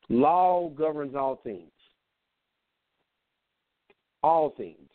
Law 0.09 0.69
governs 0.69 1.15
all 1.15 1.39
things. 1.43 1.71
All 4.23 4.53
things. 4.57 4.89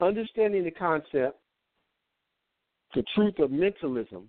Understanding 0.00 0.64
the 0.64 0.70
concept, 0.70 1.38
the 2.94 3.04
truth 3.14 3.38
of 3.38 3.50
mentalism, 3.50 4.28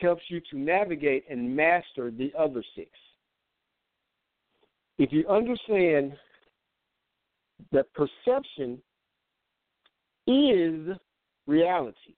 helps 0.00 0.22
you 0.28 0.40
to 0.50 0.58
navigate 0.58 1.24
and 1.30 1.54
master 1.54 2.10
the 2.10 2.32
other 2.38 2.62
six. 2.74 2.90
If 4.98 5.12
you 5.12 5.26
understand 5.28 6.12
that 7.72 7.86
perception 7.94 8.78
is 10.26 10.96
reality, 11.46 12.14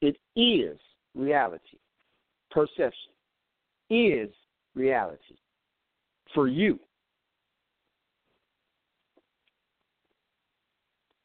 it 0.00 0.16
is 0.36 0.78
reality. 1.14 1.78
Perception 2.50 3.12
is 3.90 4.30
reality 4.74 5.36
for 6.34 6.48
you. 6.48 6.78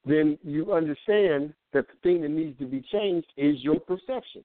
Then 0.05 0.37
you 0.43 0.73
understand 0.73 1.53
that 1.73 1.87
the 1.87 1.97
thing 2.03 2.21
that 2.21 2.29
needs 2.29 2.57
to 2.59 2.65
be 2.65 2.83
changed 2.91 3.27
is 3.37 3.55
your 3.63 3.79
perception. 3.79 4.43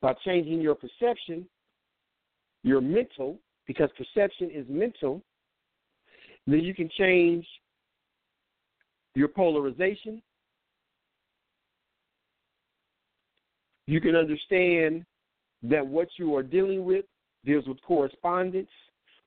By 0.00 0.14
changing 0.24 0.60
your 0.60 0.74
perception, 0.74 1.46
your 2.62 2.80
mental, 2.80 3.38
because 3.66 3.90
perception 3.96 4.50
is 4.50 4.66
mental, 4.68 5.22
then 6.46 6.60
you 6.60 6.74
can 6.74 6.88
change 6.96 7.46
your 9.14 9.28
polarization, 9.28 10.22
You 13.90 14.00
can 14.00 14.14
understand 14.14 15.04
that 15.64 15.84
what 15.84 16.06
you 16.16 16.36
are 16.36 16.44
dealing 16.44 16.84
with 16.84 17.06
deals 17.44 17.66
with 17.66 17.82
correspondence. 17.82 18.70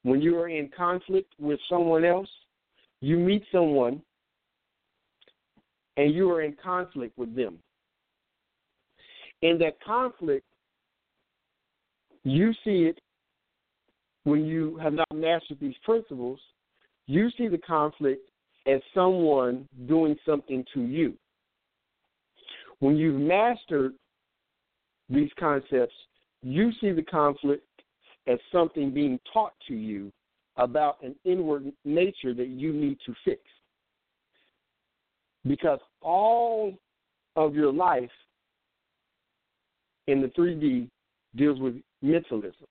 When 0.03 0.21
you 0.21 0.39
are 0.39 0.47
in 0.47 0.69
conflict 0.69 1.33
with 1.37 1.59
someone 1.67 2.05
else, 2.05 2.29
you 3.01 3.17
meet 3.17 3.43
someone 3.51 4.01
and 5.97 6.13
you 6.13 6.31
are 6.31 6.43
in 6.43 6.55
conflict 6.63 7.17
with 7.17 7.35
them. 7.35 7.59
In 9.41 9.57
that 9.57 9.83
conflict, 9.83 10.45
you 12.23 12.53
see 12.63 12.83
it 12.83 12.99
when 14.23 14.45
you 14.45 14.77
have 14.77 14.93
not 14.93 15.07
mastered 15.13 15.59
these 15.59 15.75
principles, 15.83 16.39
you 17.07 17.29
see 17.37 17.47
the 17.47 17.57
conflict 17.57 18.29
as 18.67 18.79
someone 18.93 19.67
doing 19.87 20.15
something 20.25 20.63
to 20.73 20.81
you. 20.81 21.13
When 22.79 22.95
you've 22.95 23.19
mastered 23.19 23.93
these 25.09 25.29
concepts, 25.37 25.93
you 26.41 26.71
see 26.79 26.91
the 26.91 27.03
conflict 27.03 27.67
as 28.27 28.39
something 28.51 28.93
being 28.93 29.19
taught 29.31 29.53
to 29.67 29.73
you 29.73 30.11
about 30.57 30.97
an 31.03 31.15
inward 31.25 31.71
nature 31.83 32.33
that 32.33 32.47
you 32.47 32.71
need 32.71 32.97
to 33.05 33.13
fix. 33.25 33.41
Because 35.45 35.79
all 36.01 36.73
of 37.35 37.53
your 37.55 37.73
life 37.73 38.11
in 40.07 40.21
the 40.21 40.27
3D 40.29 40.89
deals 41.35 41.59
with 41.59 41.75
mentalism. 42.01 42.67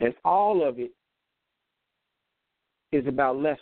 And 0.00 0.14
all 0.24 0.66
of 0.66 0.78
it 0.78 0.92
is 2.92 3.06
about 3.06 3.36
lessons. 3.36 3.60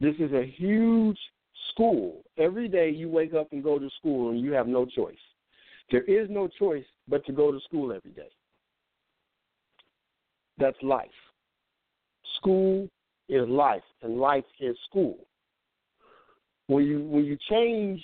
This 0.00 0.14
is 0.18 0.32
a 0.32 0.46
huge 0.56 1.18
school. 1.70 2.22
Every 2.38 2.68
day 2.68 2.90
you 2.90 3.08
wake 3.08 3.34
up 3.34 3.48
and 3.52 3.62
go 3.62 3.78
to 3.78 3.88
school 3.98 4.30
and 4.30 4.40
you 4.40 4.52
have 4.52 4.66
no 4.66 4.86
choice. 4.86 5.14
There 5.90 6.02
is 6.02 6.28
no 6.30 6.48
choice 6.48 6.84
but 7.08 7.24
to 7.26 7.32
go 7.32 7.52
to 7.52 7.60
school 7.60 7.92
every 7.92 8.12
day. 8.12 8.28
That's 10.58 10.76
life. 10.82 11.08
School 12.36 12.88
is 13.28 13.48
life, 13.48 13.82
and 14.02 14.18
life 14.18 14.44
is 14.60 14.76
school. 14.88 15.18
When 16.66 16.84
you 16.84 17.00
when 17.04 17.24
you 17.24 17.36
change 17.48 18.02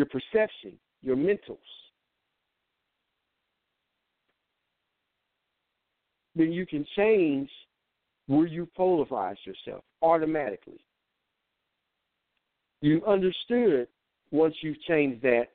your 0.00 0.06
perception, 0.06 0.72
your 1.02 1.14
mentals, 1.14 1.58
then 6.34 6.50
you 6.50 6.64
can 6.64 6.86
change 6.96 7.50
where 8.26 8.46
you 8.46 8.66
polarize 8.78 9.36
yourself 9.44 9.84
automatically. 10.00 10.80
You 12.80 13.04
understood 13.06 13.88
once 14.30 14.54
you've 14.62 14.80
changed 14.88 15.20
that 15.20 15.48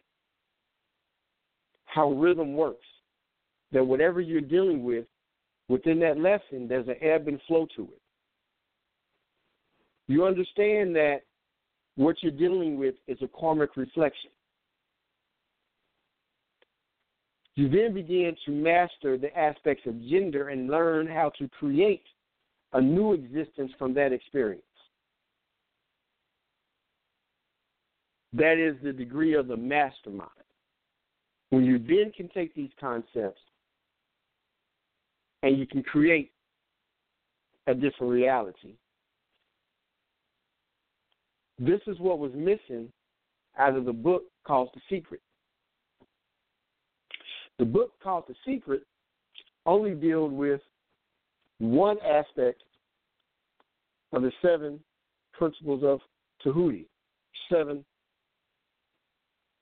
how 1.85 2.11
rhythm 2.11 2.53
works. 2.53 2.85
That 3.71 3.83
whatever 3.83 4.21
you're 4.21 4.41
dealing 4.41 4.83
with 4.83 5.05
within 5.69 5.99
that 6.01 6.19
lesson, 6.19 6.67
there's 6.67 6.87
an 6.87 6.97
ebb 7.01 7.27
and 7.27 7.41
flow 7.47 7.65
to 7.77 7.83
it. 7.83 8.01
You 10.07 10.23
understand 10.23 10.95
that 10.97 11.21
what 11.95 12.17
you're 12.21 12.31
dealing 12.31 12.77
with 12.77 12.95
is 13.07 13.17
a 13.21 13.29
karmic 13.39 13.75
reflection. 13.75 14.29
You 17.55 17.69
then 17.69 17.93
begin 17.93 18.35
to 18.45 18.51
master 18.51 19.17
the 19.17 19.35
aspects 19.37 19.85
of 19.87 20.01
gender 20.07 20.49
and 20.49 20.69
learn 20.69 21.07
how 21.07 21.31
to 21.37 21.47
create 21.47 22.03
a 22.73 22.81
new 22.81 23.13
existence 23.13 23.71
from 23.79 23.93
that 23.93 24.11
experience. 24.11 24.61
That 28.33 28.57
is 28.57 28.75
the 28.83 28.91
degree 28.91 29.35
of 29.35 29.47
the 29.47 29.55
mastermind. 29.55 30.29
When 31.51 31.63
you 31.63 31.79
then 31.79 32.11
can 32.15 32.27
take 32.29 32.53
these 32.53 32.71
concepts 32.77 33.39
and 35.41 35.57
you 35.57 35.65
can 35.65 35.83
create 35.83 36.33
a 37.67 37.73
different 37.73 38.11
reality. 38.11 38.73
This 41.57 41.79
is 41.87 41.97
what 41.99 42.19
was 42.19 42.31
missing 42.35 42.91
out 43.57 43.77
of 43.77 43.85
the 43.85 43.93
book 43.93 44.23
called 44.45 44.69
The 44.73 44.81
Secret. 44.89 45.21
The 47.59 47.65
book 47.65 47.91
called 48.03 48.25
The 48.27 48.35
Secret 48.45 48.83
only 49.65 49.95
deals 49.95 50.31
with 50.31 50.61
one 51.59 51.97
aspect 52.05 52.61
of 54.11 54.21
the 54.21 54.31
seven 54.41 54.79
principles 55.33 55.83
of 55.83 55.99
Tahuti. 56.43 56.85
Seven. 57.51 57.83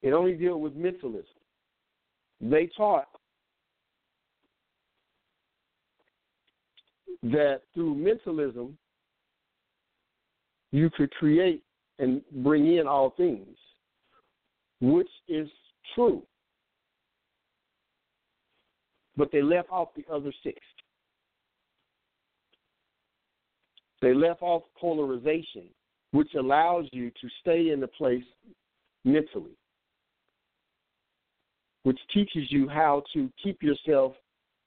It 0.01 0.13
only 0.13 0.33
deals 0.33 0.61
with 0.61 0.75
mentalism. 0.75 1.25
They 2.41 2.69
taught 2.75 3.07
that 7.23 7.61
through 7.73 7.95
mentalism, 7.95 8.77
you 10.71 10.89
could 10.89 11.11
create 11.11 11.63
and 11.99 12.21
bring 12.43 12.75
in 12.75 12.87
all 12.87 13.11
things, 13.11 13.55
which 14.81 15.09
is 15.27 15.47
true. 15.95 16.23
But 19.15 19.31
they 19.31 19.41
left 19.41 19.69
off 19.69 19.89
the 19.95 20.05
other 20.11 20.33
six. 20.43 20.59
They 24.01 24.13
left 24.13 24.41
off 24.41 24.63
polarization, 24.77 25.63
which 26.11 26.33
allows 26.37 26.85
you 26.91 27.09
to 27.09 27.29
stay 27.41 27.69
in 27.69 27.79
the 27.79 27.87
place 27.87 28.23
mentally, 29.05 29.55
which 31.83 31.99
teaches 32.13 32.43
you 32.49 32.67
how 32.67 33.03
to 33.13 33.29
keep 33.41 33.61
yourself 33.63 34.13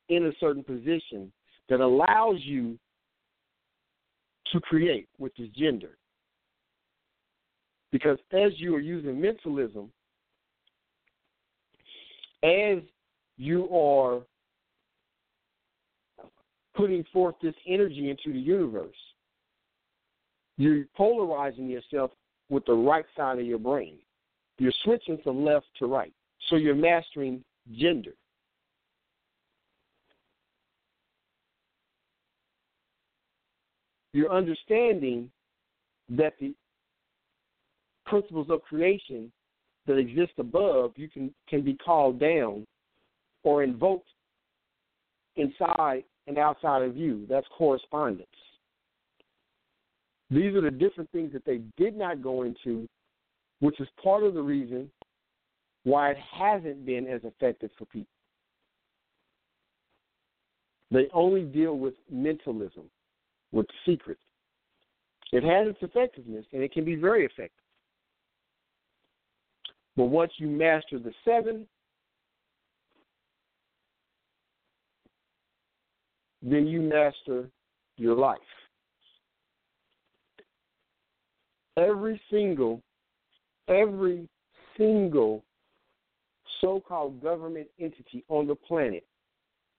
in 0.08 0.26
a 0.26 0.32
certain 0.40 0.62
position 0.62 1.30
that 1.68 1.80
allows 1.80 2.36
you 2.40 2.78
to 4.52 4.60
create, 4.60 5.08
which 5.18 5.38
is 5.38 5.48
gender. 5.50 5.98
Because 7.92 8.18
as 8.32 8.52
you 8.56 8.74
are 8.74 8.80
using 8.80 9.20
mentalism, 9.20 9.90
as 12.42 12.78
you 13.36 13.68
are 13.70 14.22
putting 16.76 17.04
forth 17.12 17.34
this 17.42 17.54
energy 17.66 18.10
into 18.10 18.32
the 18.32 18.38
universe, 18.38 18.96
you're 20.58 20.84
polarizing 20.96 21.68
yourself 21.68 22.10
with 22.48 22.64
the 22.66 22.72
right 22.72 23.04
side 23.16 23.38
of 23.38 23.46
your 23.46 23.58
brain. 23.58 23.98
You're 24.58 24.72
switching 24.84 25.18
from 25.22 25.44
left 25.44 25.66
to 25.78 25.86
right. 25.86 26.12
So 26.48 26.56
you're 26.56 26.74
mastering 26.74 27.42
gender. 27.78 28.12
You're 34.12 34.32
understanding 34.32 35.30
that 36.08 36.34
the 36.40 36.54
principles 38.06 38.46
of 38.48 38.62
creation 38.62 39.30
that 39.86 39.98
exist 39.98 40.32
above 40.38 40.92
you 40.96 41.08
can, 41.08 41.34
can 41.48 41.62
be 41.62 41.74
called 41.74 42.18
down 42.18 42.66
or 43.42 43.62
invoked 43.62 44.08
inside 45.36 46.04
and 46.26 46.38
outside 46.38 46.82
of 46.82 46.96
you. 46.96 47.26
That's 47.28 47.46
correspondence. 47.56 48.26
These 50.30 50.54
are 50.54 50.60
the 50.60 50.70
different 50.70 51.10
things 51.12 51.32
that 51.32 51.44
they 51.44 51.60
did 51.76 51.96
not 51.96 52.22
go 52.22 52.42
into, 52.42 52.88
which 53.60 53.80
is 53.80 53.88
part 54.02 54.24
of 54.24 54.34
the 54.34 54.42
reason 54.42 54.90
why 55.84 56.10
it 56.10 56.18
hasn't 56.18 56.84
been 56.84 57.06
as 57.06 57.20
effective 57.22 57.70
for 57.78 57.84
people. 57.86 58.08
They 60.90 61.08
only 61.12 61.42
deal 61.42 61.78
with 61.78 61.94
mentalism, 62.10 62.90
with 63.52 63.66
secrets. 63.84 64.20
It 65.32 65.42
has 65.42 65.68
its 65.68 65.78
effectiveness, 65.82 66.44
and 66.52 66.62
it 66.62 66.72
can 66.72 66.84
be 66.84 66.96
very 66.96 67.24
effective. 67.24 67.50
But 69.96 70.06
once 70.06 70.32
you 70.38 70.48
master 70.48 70.98
the 70.98 71.12
seven, 71.24 71.66
then 76.46 76.66
you 76.66 76.80
master 76.80 77.50
your 77.96 78.14
life. 78.14 78.38
Every 81.76 82.20
single, 82.30 82.80
every 83.68 84.28
single 84.78 85.44
so 86.60 86.80
called 86.80 87.20
government 87.22 87.66
entity 87.80 88.24
on 88.28 88.46
the 88.46 88.54
planet 88.54 89.04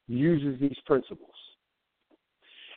uses 0.07 0.59
these 0.59 0.77
principles. 0.85 1.31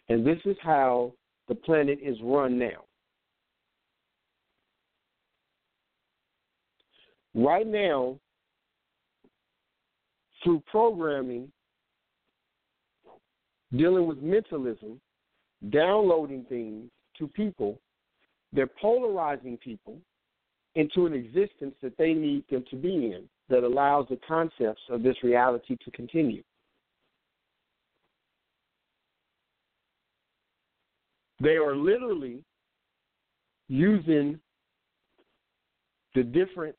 And 0.08 0.24
this 0.24 0.38
is 0.44 0.56
how 0.62 1.12
the 1.48 1.54
planet 1.54 1.98
is 2.00 2.16
run 2.22 2.58
now. 2.58 2.84
Right 7.34 7.66
now, 7.66 8.18
through 10.42 10.62
programming, 10.70 11.50
dealing 13.76 14.06
with 14.06 14.18
mentalism, 14.18 15.00
downloading 15.70 16.44
things 16.48 16.90
to 17.18 17.28
people, 17.28 17.78
they're 18.52 18.70
polarizing 18.80 19.56
people 19.58 19.98
into 20.74 21.06
an 21.06 21.12
existence 21.12 21.74
that 21.82 21.96
they 21.98 22.12
need 22.12 22.44
them 22.50 22.64
to 22.70 22.76
be 22.76 23.12
in 23.12 23.28
that 23.48 23.64
allows 23.64 24.06
the 24.08 24.18
concepts 24.26 24.82
of 24.88 25.02
this 25.02 25.16
reality 25.22 25.76
to 25.84 25.90
continue. 25.90 26.42
They 31.40 31.56
are 31.56 31.74
literally 31.74 32.44
using 33.68 34.38
the 36.14 36.22
different 36.22 36.76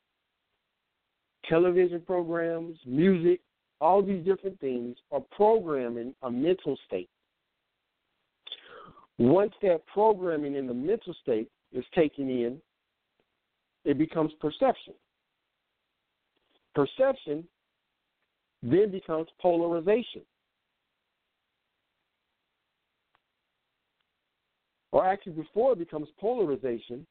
television 1.48 2.02
programs, 2.06 2.78
music, 2.86 3.42
all 3.82 4.04
these 4.04 4.24
different 4.24 4.60
things 4.62 4.96
are 5.12 5.24
programming 5.36 6.14
a 6.22 6.32
mental 6.32 6.78
state. 6.88 7.10
Once 9.18 9.54
that 9.62 9.82
programming 9.92 10.56
in 10.56 10.68
the 10.68 10.74
mental 10.74 11.14
state 11.22 11.50
is 11.74 11.84
taken 11.94 12.30
in, 12.30 12.62
it 13.84 13.98
becomes 13.98 14.32
perception. 14.40 14.94
Perception 16.76 17.44
then 18.64 18.92
becomes 18.92 19.28
polarization. 19.42 20.22
Or 24.92 25.06
actually, 25.06 25.34
before 25.34 25.74
it 25.74 25.80
becomes 25.80 26.08
polarization, 26.20 27.08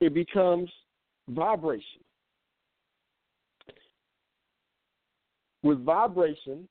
it 0.00 0.14
becomes 0.14 0.70
vibration. 1.28 2.00
With 5.62 5.84
vibration, 5.84 6.68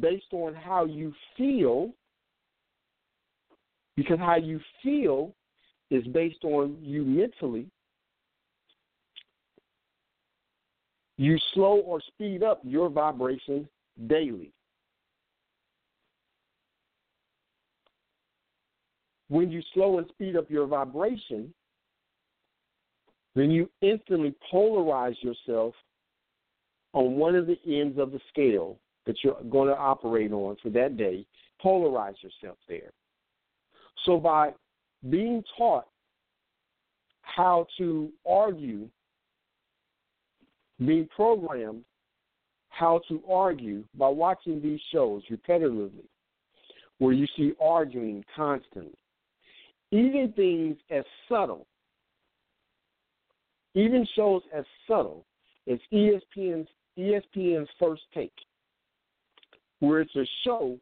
based 0.00 0.32
on 0.32 0.54
how 0.54 0.84
you 0.84 1.12
feel, 1.36 1.90
because 3.96 4.18
how 4.18 4.36
you 4.36 4.60
feel 4.82 5.34
is 5.90 6.04
based 6.08 6.42
on 6.44 6.76
you 6.82 7.04
mentally. 7.04 7.66
You 11.16 11.38
slow 11.52 11.76
or 11.76 12.00
speed 12.00 12.42
up 12.42 12.60
your 12.64 12.88
vibration 12.88 13.68
daily. 14.08 14.50
When 19.28 19.50
you 19.50 19.62
slow 19.72 19.98
and 19.98 20.08
speed 20.08 20.36
up 20.36 20.50
your 20.50 20.66
vibration, 20.66 21.54
then 23.34 23.50
you 23.50 23.68
instantly 23.80 24.34
polarize 24.52 25.16
yourself 25.22 25.74
on 26.92 27.16
one 27.16 27.34
of 27.34 27.46
the 27.46 27.58
ends 27.66 27.98
of 27.98 28.12
the 28.12 28.20
scale 28.28 28.78
that 29.06 29.16
you're 29.22 29.42
going 29.50 29.68
to 29.68 29.76
operate 29.76 30.32
on 30.32 30.56
for 30.62 30.70
that 30.70 30.96
day. 30.96 31.26
Polarize 31.62 32.14
yourself 32.22 32.56
there. 32.68 32.90
So 34.04 34.18
by 34.18 34.52
being 35.10 35.42
taught 35.56 35.86
how 37.22 37.66
to 37.78 38.10
argue, 38.26 38.88
being 40.78 41.08
programmed 41.14 41.84
how 42.68 43.00
to 43.08 43.22
argue 43.30 43.84
by 43.96 44.08
watching 44.08 44.60
these 44.60 44.80
shows 44.92 45.22
repetitively, 45.30 46.04
where 46.98 47.12
you 47.12 47.26
see 47.36 47.52
arguing 47.62 48.24
constantly, 48.34 48.94
even 49.92 50.32
things 50.34 50.76
as 50.90 51.04
subtle, 51.28 51.66
even 53.74 54.06
shows 54.14 54.42
as 54.54 54.64
subtle 54.86 55.24
as 55.70 55.78
ESPN's 55.92 56.68
ESPN's 56.98 57.68
First 57.78 58.02
Take, 58.14 58.32
where 59.80 60.00
it's 60.00 60.14
a 60.16 60.26
show 60.44 60.78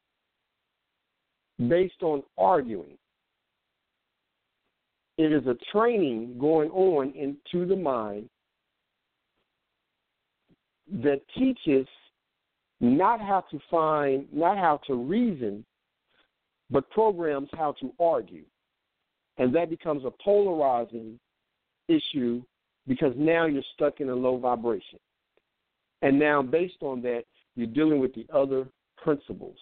based 1.69 2.02
on 2.02 2.23
arguing. 2.36 2.98
It 5.19 5.32
is 5.32 5.47
a 5.47 5.56
training 5.70 6.36
going 6.39 6.70
on 6.70 7.12
into 7.12 7.66
the 7.66 7.77
mind 7.77 8.28
that 11.02 11.20
teaches 11.36 11.86
not 12.81 13.20
how 13.20 13.44
to 13.51 13.59
find, 13.70 14.27
not 14.32 14.59
how 14.59 14.81
to 14.86 14.94
reason, 14.94 15.64
but 16.70 16.90
programs 16.90 17.48
how 17.52 17.73
to 17.81 17.93
argue. 18.01 18.44
And 19.39 19.55
that 19.55 19.70
becomes 19.70 20.05
a 20.05 20.12
polarizing 20.23 21.19
issue 21.89 22.43
because 22.87 23.13
now 23.17 23.47
you're 23.47 23.63
stuck 23.75 24.01
in 24.01 24.09
a 24.09 24.15
low 24.15 24.39
vibration. 24.39 24.99
And 26.03 26.19
now, 26.19 26.43
based 26.43 26.83
on 26.83 27.01
that, 27.03 27.23
you're 27.55 27.69
dealing 27.69 28.01
with 28.01 28.15
the 28.15 28.27
other 28.35 28.67
principles. 28.97 29.57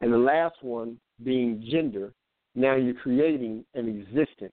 And 0.00 0.12
the 0.12 0.18
last 0.18 0.56
one 0.62 0.98
being 1.24 1.66
gender, 1.70 2.12
now 2.54 2.76
you're 2.76 2.94
creating 2.94 3.64
an 3.74 3.88
existence 3.88 4.52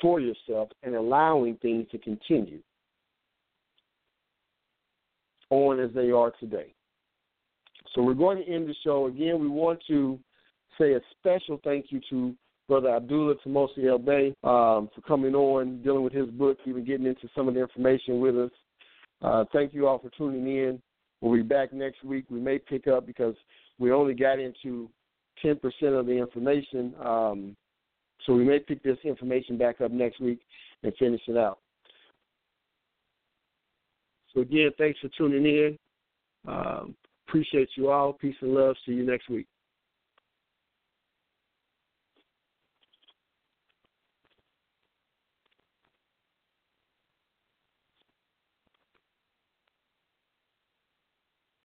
for 0.00 0.20
yourself 0.20 0.70
and 0.82 0.94
allowing 0.94 1.56
things 1.56 1.86
to 1.90 1.98
continue 1.98 2.60
on 5.50 5.80
as 5.80 5.90
they 5.94 6.10
are 6.10 6.32
today. 6.40 6.72
So 7.94 8.02
we're 8.02 8.14
going 8.14 8.38
to 8.38 8.48
end 8.48 8.68
the 8.68 8.74
show. 8.84 9.06
Again, 9.06 9.40
we 9.40 9.48
want 9.48 9.80
to 9.88 10.18
say 10.78 10.94
a 10.94 11.00
special 11.18 11.60
thank 11.64 11.86
you 11.90 12.00
to 12.10 12.34
Brother 12.70 12.94
Abdullah 12.94 13.34
Tamosi 13.44 13.84
El 13.88 13.98
Bey 13.98 14.28
um, 14.44 14.88
for 14.94 15.00
coming 15.04 15.34
on, 15.34 15.82
dealing 15.82 16.04
with 16.04 16.12
his 16.12 16.28
book, 16.28 16.56
even 16.66 16.84
getting 16.84 17.04
into 17.04 17.28
some 17.34 17.48
of 17.48 17.54
the 17.54 17.60
information 17.60 18.20
with 18.20 18.36
us. 18.38 18.50
Uh, 19.20 19.44
thank 19.52 19.74
you 19.74 19.88
all 19.88 19.98
for 19.98 20.08
tuning 20.10 20.46
in. 20.46 20.80
We'll 21.20 21.34
be 21.34 21.42
back 21.42 21.72
next 21.72 22.04
week. 22.04 22.26
We 22.30 22.38
may 22.38 22.60
pick 22.60 22.86
up 22.86 23.08
because 23.08 23.34
we 23.80 23.90
only 23.90 24.14
got 24.14 24.38
into 24.38 24.88
10% 25.44 25.56
of 25.98 26.06
the 26.06 26.12
information. 26.12 26.94
Um, 27.04 27.56
so 28.24 28.34
we 28.34 28.44
may 28.44 28.60
pick 28.60 28.84
this 28.84 28.98
information 29.02 29.58
back 29.58 29.80
up 29.80 29.90
next 29.90 30.20
week 30.20 30.38
and 30.84 30.94
finish 30.96 31.22
it 31.26 31.36
out. 31.36 31.58
So 34.32 34.42
again, 34.42 34.70
thanks 34.78 35.00
for 35.00 35.08
tuning 35.18 35.44
in. 35.44 35.78
Um, 36.46 36.94
appreciate 37.26 37.70
you 37.74 37.90
all. 37.90 38.12
Peace 38.12 38.36
and 38.40 38.54
love. 38.54 38.76
See 38.86 38.92
you 38.92 39.04
next 39.04 39.28
week. 39.28 39.48